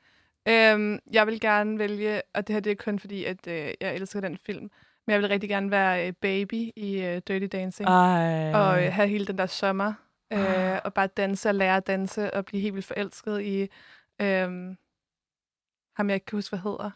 Øhm, 0.47 0.99
jeg 1.11 1.27
vil 1.27 1.39
gerne 1.39 1.79
vælge, 1.79 2.21
og 2.33 2.47
det 2.47 2.53
her 2.53 2.59
det 2.59 2.71
er 2.71 2.75
kun 2.75 2.99
fordi, 2.99 3.23
at 3.25 3.47
øh, 3.47 3.73
jeg 3.81 3.95
elsker 3.95 4.21
den 4.21 4.37
film, 4.37 4.69
men 5.07 5.13
jeg 5.13 5.21
vil 5.21 5.27
rigtig 5.27 5.49
gerne 5.49 5.71
være 5.71 6.07
øh, 6.07 6.13
baby 6.13 6.71
i 6.75 7.01
øh, 7.01 7.21
Dirty 7.27 7.57
Dancing. 7.57 7.89
Ej. 7.89 8.53
og 8.53 8.83
øh, 8.85 8.93
have 8.93 9.07
hele 9.07 9.25
den 9.25 9.37
der 9.37 9.45
sommer, 9.45 9.93
øh, 10.33 10.79
og 10.85 10.93
bare 10.93 11.07
danse 11.07 11.49
og 11.49 11.55
lære 11.55 11.77
at 11.77 11.87
danse, 11.87 12.33
og 12.33 12.45
blive 12.45 12.61
helt 12.61 12.73
vildt 12.73 12.87
forelsket 12.87 13.41
i 13.41 13.61
øh, 14.21 14.75
ham, 15.95 16.09
jeg 16.09 16.13
ikke 16.13 16.25
kan 16.25 16.37
huske, 16.37 16.51
hvad 16.51 16.71
hedder. 16.71 16.91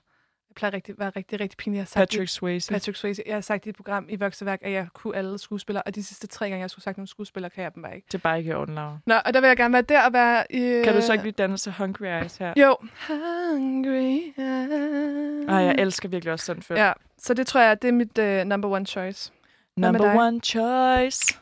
Jeg 0.50 0.56
plejer 0.56 0.74
rigtig, 0.74 0.96
være 1.00 1.10
rigtig, 1.16 1.40
rigtig 1.40 1.58
pinlig. 1.58 1.78
Jeg 1.78 1.82
har 1.82 1.86
sagt 1.86 2.10
Patrick 2.12 2.30
Swayze. 2.32 2.74
Patrick 2.74 2.98
Swayze. 2.98 3.24
Jeg 3.26 3.36
har 3.36 3.42
sagt 3.42 3.66
i 3.66 3.70
et 3.70 3.76
program 3.76 4.06
i 4.10 4.16
Vokseværk, 4.16 4.60
at 4.62 4.72
jeg 4.72 4.88
kunne 4.94 5.16
alle 5.16 5.38
skuespillere, 5.40 5.84
og 5.86 5.96
de 5.96 6.04
sidste 6.04 6.28
tre 6.28 6.50
gange, 6.50 6.62
jeg 6.62 6.70
skulle 6.70 6.84
sagt 6.84 6.98
nogle 6.98 7.08
skuespillere, 7.08 7.50
kan 7.50 7.64
jeg 7.64 7.76
dem 7.76 7.84
bare 7.84 7.96
ikke. 7.96 8.06
Det 8.08 8.14
er 8.14 8.18
bare 8.22 8.38
ikke 8.38 8.50
i 8.50 8.54
orden, 8.54 8.76
Laura. 8.76 8.98
Nå, 9.06 9.16
og 9.26 9.34
der 9.34 9.42
vil 9.42 9.48
jeg 9.48 9.58
gerne 9.58 9.74
være 9.74 9.82
der 9.82 10.02
og 10.06 10.14
være... 10.14 10.44
Øh, 10.54 10.84
Kan 10.84 10.96
du 10.96 11.02
så 11.02 11.12
ikke 11.14 11.26
lige 11.26 11.34
danse 11.38 11.66
til 11.66 11.72
Hungry 11.78 12.06
Eyes 12.06 12.38
her? 12.38 12.54
Jo. 12.58 12.78
Hungry 13.08 14.20
eyes. 14.38 15.50
Ej, 15.50 15.56
jeg 15.56 15.76
elsker 15.78 16.10
virkelig 16.10 16.34
også 16.34 16.54
den 16.54 16.64
film. 16.64 16.80
Ja, 16.80 16.92
så 17.18 17.34
det 17.34 17.48
tror 17.48 17.62
jeg, 17.62 17.82
det 17.82 17.88
er 17.88 17.92
mit 17.92 18.18
uh, 18.18 18.48
number 18.50 18.70
one 18.70 18.86
choice. 18.86 19.32
Number 19.78 20.16
one 20.16 20.40
choice. 20.42 21.38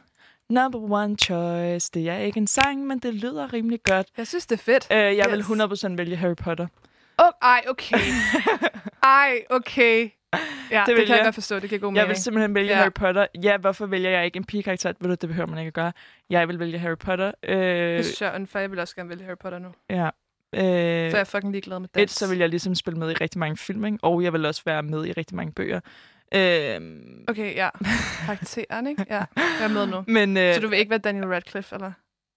Number 0.49 0.79
one 0.91 1.17
choice. 1.17 1.91
Det 1.93 2.09
er 2.09 2.17
ikke 2.17 2.37
en 2.37 2.47
sang, 2.47 2.85
men 2.87 2.99
det 2.99 3.13
lyder 3.13 3.53
rimelig 3.53 3.79
godt. 3.83 4.07
Jeg 4.17 4.27
synes, 4.27 4.45
det 4.45 4.59
er 4.59 4.63
fedt. 4.63 4.87
Øh, 4.91 4.97
jeg 5.17 5.25
vil 5.31 5.39
Yes. 5.39 5.47
100% 5.83 5.87
vælge 5.95 6.15
Harry 6.15 6.35
Potter. 6.35 6.67
Oh, 7.17 7.31
ej, 7.41 7.63
okay. 7.69 7.97
ej, 9.03 9.43
okay. 9.49 10.09
Ja, 10.71 10.83
det, 10.87 10.87
det 10.87 10.95
kan 10.95 11.07
jeg 11.07 11.09
jeg. 11.17 11.21
godt 11.23 11.35
forstå. 11.35 11.59
Det 11.59 11.69
giver 11.69 11.79
god 11.81 11.87
Jeg 11.89 11.93
mening. 11.93 12.07
vil 12.09 12.15
simpelthen 12.17 12.55
vælge 12.55 12.69
Ja. 12.69 12.75
Harry 12.75 12.91
Potter. 12.95 13.27
Ja, 13.43 13.57
hvorfor 13.57 13.85
vælger 13.85 14.09
jeg 14.09 14.25
ikke 14.25 14.37
en 14.37 14.43
pigekarakter? 14.45 14.93
Ved 14.99 15.09
du, 15.09 15.15
det 15.21 15.29
behøver 15.29 15.47
man 15.47 15.59
ikke 15.59 15.67
at 15.67 15.73
gøre. 15.73 15.91
Jeg 16.29 16.47
vil 16.47 16.59
vælge 16.59 16.79
Harry 16.79 16.97
Potter. 16.97 17.31
Øh, 17.43 17.57
Det 17.57 18.21
jeg 18.21 18.29
er 18.29 18.35
unfair. 18.35 18.61
Jeg 18.61 18.71
vil 18.71 18.79
også 18.79 18.95
gerne 18.95 19.09
vælge 19.09 19.23
Harry 19.23 19.37
Potter 19.41 19.59
nu. 19.59 19.69
ja. 19.89 20.09
Så 20.53 20.61
er 20.61 21.05
Øh, 21.07 21.11
jeg 21.13 21.27
fucking 21.27 21.51
ligeglad 21.51 21.79
med 21.79 21.89
dans. 21.95 22.11
et, 22.11 22.17
så 22.17 22.29
vil 22.29 22.37
jeg 22.37 22.49
ligesom 22.49 22.75
spille 22.75 22.99
med 22.99 23.11
i 23.11 23.13
rigtig 23.13 23.39
mange 23.39 23.57
film, 23.57 23.85
ikke? 23.85 23.97
og 24.01 24.23
jeg 24.23 24.33
vil 24.33 24.45
også 24.45 24.61
være 24.65 24.83
med 24.83 25.05
i 25.05 25.11
rigtig 25.11 25.35
mange 25.35 25.51
bøger. 25.53 25.79
Øhm, 26.35 27.23
Okay, 27.27 27.55
ja. 27.55 27.69
Karakteren, 28.25 28.87
ikke? 28.87 29.05
Ja, 29.09 29.15
jeg 29.37 29.63
er 29.63 29.67
med 29.67 29.85
nu. 29.87 30.03
men, 30.13 30.37
øh, 30.37 30.53
Så 30.55 30.61
du 30.61 30.67
vil 30.67 30.79
ikke 30.79 30.89
være 30.89 30.99
Daniel 30.99 31.25
Radcliffe, 31.27 31.75
eller? 31.75 31.91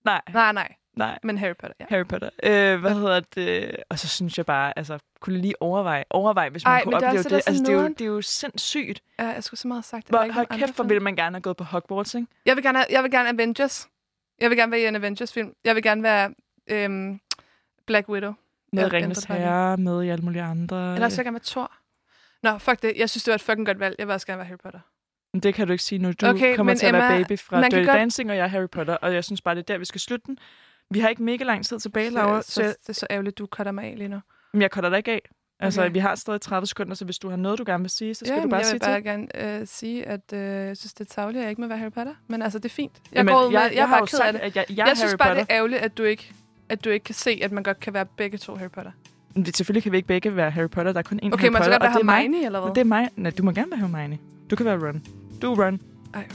Nej, 0.05 0.21
Nej, 0.33 0.53
nej. 0.53 0.73
Nej. 1.01 1.19
Men 1.23 1.39
Harry 1.39 1.55
Potter, 1.59 1.75
ja. 1.81 1.85
Harry 1.89 2.07
Potter. 2.07 2.31
Øh, 2.43 2.81
hvad 2.81 2.95
hedder 2.95 3.21
det? 3.35 3.77
Og 3.89 3.99
så 3.99 4.09
synes 4.09 4.39
jeg 4.39 4.47
bare, 4.47 4.79
altså, 4.79 4.99
kunne 5.21 5.39
lige 5.39 5.63
overveje, 5.63 6.05
overveje 6.11 6.51
hvis 6.51 6.65
man 6.65 6.73
Ej, 6.73 6.83
kunne 6.85 6.97
opleve 6.97 7.13
det. 7.23 7.33
er 7.33 7.37
Altså, 7.37 7.55
så 7.57 7.63
det, 7.63 7.69
er 7.69 7.83
jo, 7.83 7.89
det 7.89 8.01
er 8.01 8.05
jo 8.05 8.23
sindssygt. 8.23 9.03
Ja, 9.19 9.27
jeg 9.27 9.45
skulle 9.45 9.61
så 9.61 9.69
meget 9.69 9.77
have 9.79 9.83
sagt 9.83 10.07
det. 10.07 10.11
Hvor, 10.11 10.33
hold 10.33 10.47
kæft, 10.47 10.75
hvor 10.77 10.85
ville 10.85 11.03
man 11.03 11.17
gerne 11.17 11.35
have 11.37 11.43
gået 11.43 11.57
på 11.57 11.65
Hogwarts, 11.65 12.15
ikke? 12.15 12.27
Jeg 12.47 12.57
vil 12.57 12.65
gerne, 12.65 12.79
have, 12.79 12.87
jeg 12.91 13.03
vil 13.03 13.11
gerne 13.11 13.29
Avengers. 13.29 13.89
Jeg 14.41 14.51
vil 14.51 14.59
gerne 14.59 14.73
være 14.73 14.81
i 14.81 14.87
en 14.87 14.97
Avengers-film. 14.97 15.53
Jeg 15.65 15.75
vil 15.75 15.83
gerne 15.83 16.03
være 16.03 16.31
øhm, 16.67 17.21
Black 17.87 18.09
Widow. 18.09 18.33
Med 18.73 18.93
Ringens. 18.93 19.25
Herre, 19.25 19.77
med 19.77 20.03
i 20.05 20.09
alle 20.09 20.25
mulige 20.25 20.43
andre. 20.43 20.95
Eller 20.95 21.05
også 21.07 21.17
vil 21.17 21.21
jeg 21.21 21.25
gerne 21.25 21.35
være 21.35 21.41
Thor. 21.45 21.73
Nå, 22.43 22.59
fuck 22.59 22.83
det. 22.83 22.93
Jeg 22.97 23.11
synes, 23.11 23.25
det 23.25 23.31
var 23.31 23.35
et 23.35 23.41
fucking 23.41 23.67
godt 23.67 23.81
valg. 23.81 23.95
Jeg 23.99 24.07
vil 24.07 24.13
også 24.13 24.27
gerne 24.27 24.39
være 24.39 24.47
Harry 24.47 24.59
Potter. 24.63 24.81
Men 25.33 25.43
Det 25.43 25.55
kan 25.55 25.67
du 25.67 25.73
ikke 25.73 25.85
sige 25.85 25.99
nu. 25.99 26.13
Du 26.13 26.27
Okay, 26.27 26.57
kommer 26.57 26.75
til 26.75 26.87
at 26.87 26.93
være 26.93 27.07
Emma, 27.15 27.23
baby 27.23 27.39
fra 27.39 27.63
Dirty 27.63 27.77
godt- 27.77 27.87
Dancing, 27.87 28.31
og 28.31 28.37
jeg 28.37 28.45
er 28.45 28.49
Harry 28.49 28.69
Potter. 28.69 28.95
Og 28.97 29.15
jeg 29.15 29.25
synes 29.25 29.41
bare, 29.43 29.55
det 29.55 29.61
er 29.61 29.65
der, 29.75 29.79
vi 29.79 29.85
skal 29.85 30.01
slutte 30.01 30.27
den. 30.27 30.39
Vi 30.91 31.01
har 31.01 31.09
ikke 31.09 31.23
mega 31.23 31.45
lang 31.45 31.65
tid 31.65 31.79
tilbage, 31.79 32.11
Laura. 32.11 32.43
så, 32.43 32.47
Så, 32.49 32.55
så, 32.55 32.63
jeg, 32.63 32.75
det 32.83 32.89
er 32.89 32.93
så 32.93 33.07
ærgerligt, 33.11 33.39
du 33.39 33.47
cutter 33.47 33.73
mig 33.73 33.85
af 33.85 33.95
lige 33.97 34.09
nu. 34.09 34.21
men 34.53 34.63
jeg 34.63 34.71
cutter 34.71 34.91
dig 34.91 34.97
ikke 34.97 35.11
af. 35.13 35.21
Altså, 35.63 35.81
Okay. 35.83 35.93
vi 35.93 35.99
har 35.99 36.15
stadig 36.15 36.41
30 36.41 36.67
sekunder, 36.67 36.95
så 36.95 37.05
hvis 37.05 37.19
du 37.19 37.29
har 37.29 37.37
noget, 37.37 37.59
du 37.59 37.65
gerne 37.67 37.83
vil 37.83 37.91
sige, 37.91 38.15
så 38.15 38.25
skal 38.25 38.37
ja, 38.37 38.43
du 38.43 38.49
bare 38.49 38.59
jeg 38.59 38.67
sige 38.67 38.75
vil 38.75 38.87
bare 38.87 38.97
til. 38.97 39.05
gerne 39.05 39.61
øh, 39.61 39.67
sige, 39.67 40.07
at 40.07 40.33
øh, 40.33 40.41
jeg 40.41 40.77
synes, 40.77 40.95
det 40.95 41.11
er 41.11 41.15
tavligt, 41.15 41.39
at 41.39 41.43
jeg 41.43 41.51
ikke 41.51 41.61
må 41.61 41.69
være 41.69 41.79
Harry 41.79 41.91
Potter. 41.93 42.15
Men 42.29 42.43
altså, 42.43 42.59
det 42.59 42.65
er 42.65 42.69
fint. 42.69 42.93
Jeg, 43.13 43.17
Jamen, 43.17 43.35
går 43.35 43.41
ud 43.47 43.47
med, 43.47 43.53
jeg, 43.53 43.63
jeg, 43.63 43.71
jeg, 43.71 43.77
jeg 43.77 43.89
har 43.89 43.99
bare 43.99 44.07
ked 44.07 44.19
af 44.19 44.25
sagt, 44.25 44.35
det. 44.35 44.41
at 44.41 44.57
jeg, 44.57 44.65
jeg, 44.69 44.79
Jeg, 44.79 44.87
jeg 44.89 44.97
synes 44.97 45.11
Harry 45.11 45.19
bare, 45.19 45.29
Potter. 45.29 45.43
det 45.45 45.51
er 45.53 45.57
ærgerligt, 45.57 45.81
at 45.83 45.99
du 45.99 46.03
ikke 46.03 46.33
at 46.69 46.85
du 46.85 46.91
ikke 46.91 47.05
kan 47.05 47.15
se, 47.15 47.41
at 47.43 47.53
man 47.53 47.63
godt 47.63 47.81
kan 47.81 47.95
være 47.95 48.07
begge 48.07 48.39
to 48.39 48.55
Harry 48.55 48.71
Potter. 48.71 48.91
Men 49.35 49.45
det- 49.45 49.57
Selvfølgelig 49.57 49.83
kan 49.83 49.93
vi 49.93 49.97
ikke 49.97 50.07
begge 50.09 50.37
være 50.37 50.51
Harry 50.51 50.69
Potter. 50.71 50.93
Der 50.93 50.99
er 50.99 51.03
kun 51.03 51.21
én 51.23 51.27
Okay, 51.33 51.39
Harry 51.43 51.51
må 51.53 51.59
jeg 51.59 51.65
så 51.65 51.71
Potter, 51.71 51.89
godt 51.89 52.07
være 52.07 52.17
er. 52.17 52.21
Hermione, 52.23 52.47
eller 52.47 52.61
hvad? 52.61 52.75
Det 52.75 52.81
er 52.81 52.85
mig. 52.85 53.09
Nej, 53.17 53.31
du 53.31 53.43
må 53.43 53.53
gerne 53.53 53.71
være 53.71 53.81
Hermione. 53.81 54.19
Du 54.51 54.57
kan 54.57 54.67
være 54.67 54.87
Ron. 54.87 55.03
Du 55.43 55.53
er 55.53 55.65
Ron. 55.65 55.81
Ej, 56.15 56.21
okay. 56.21 56.31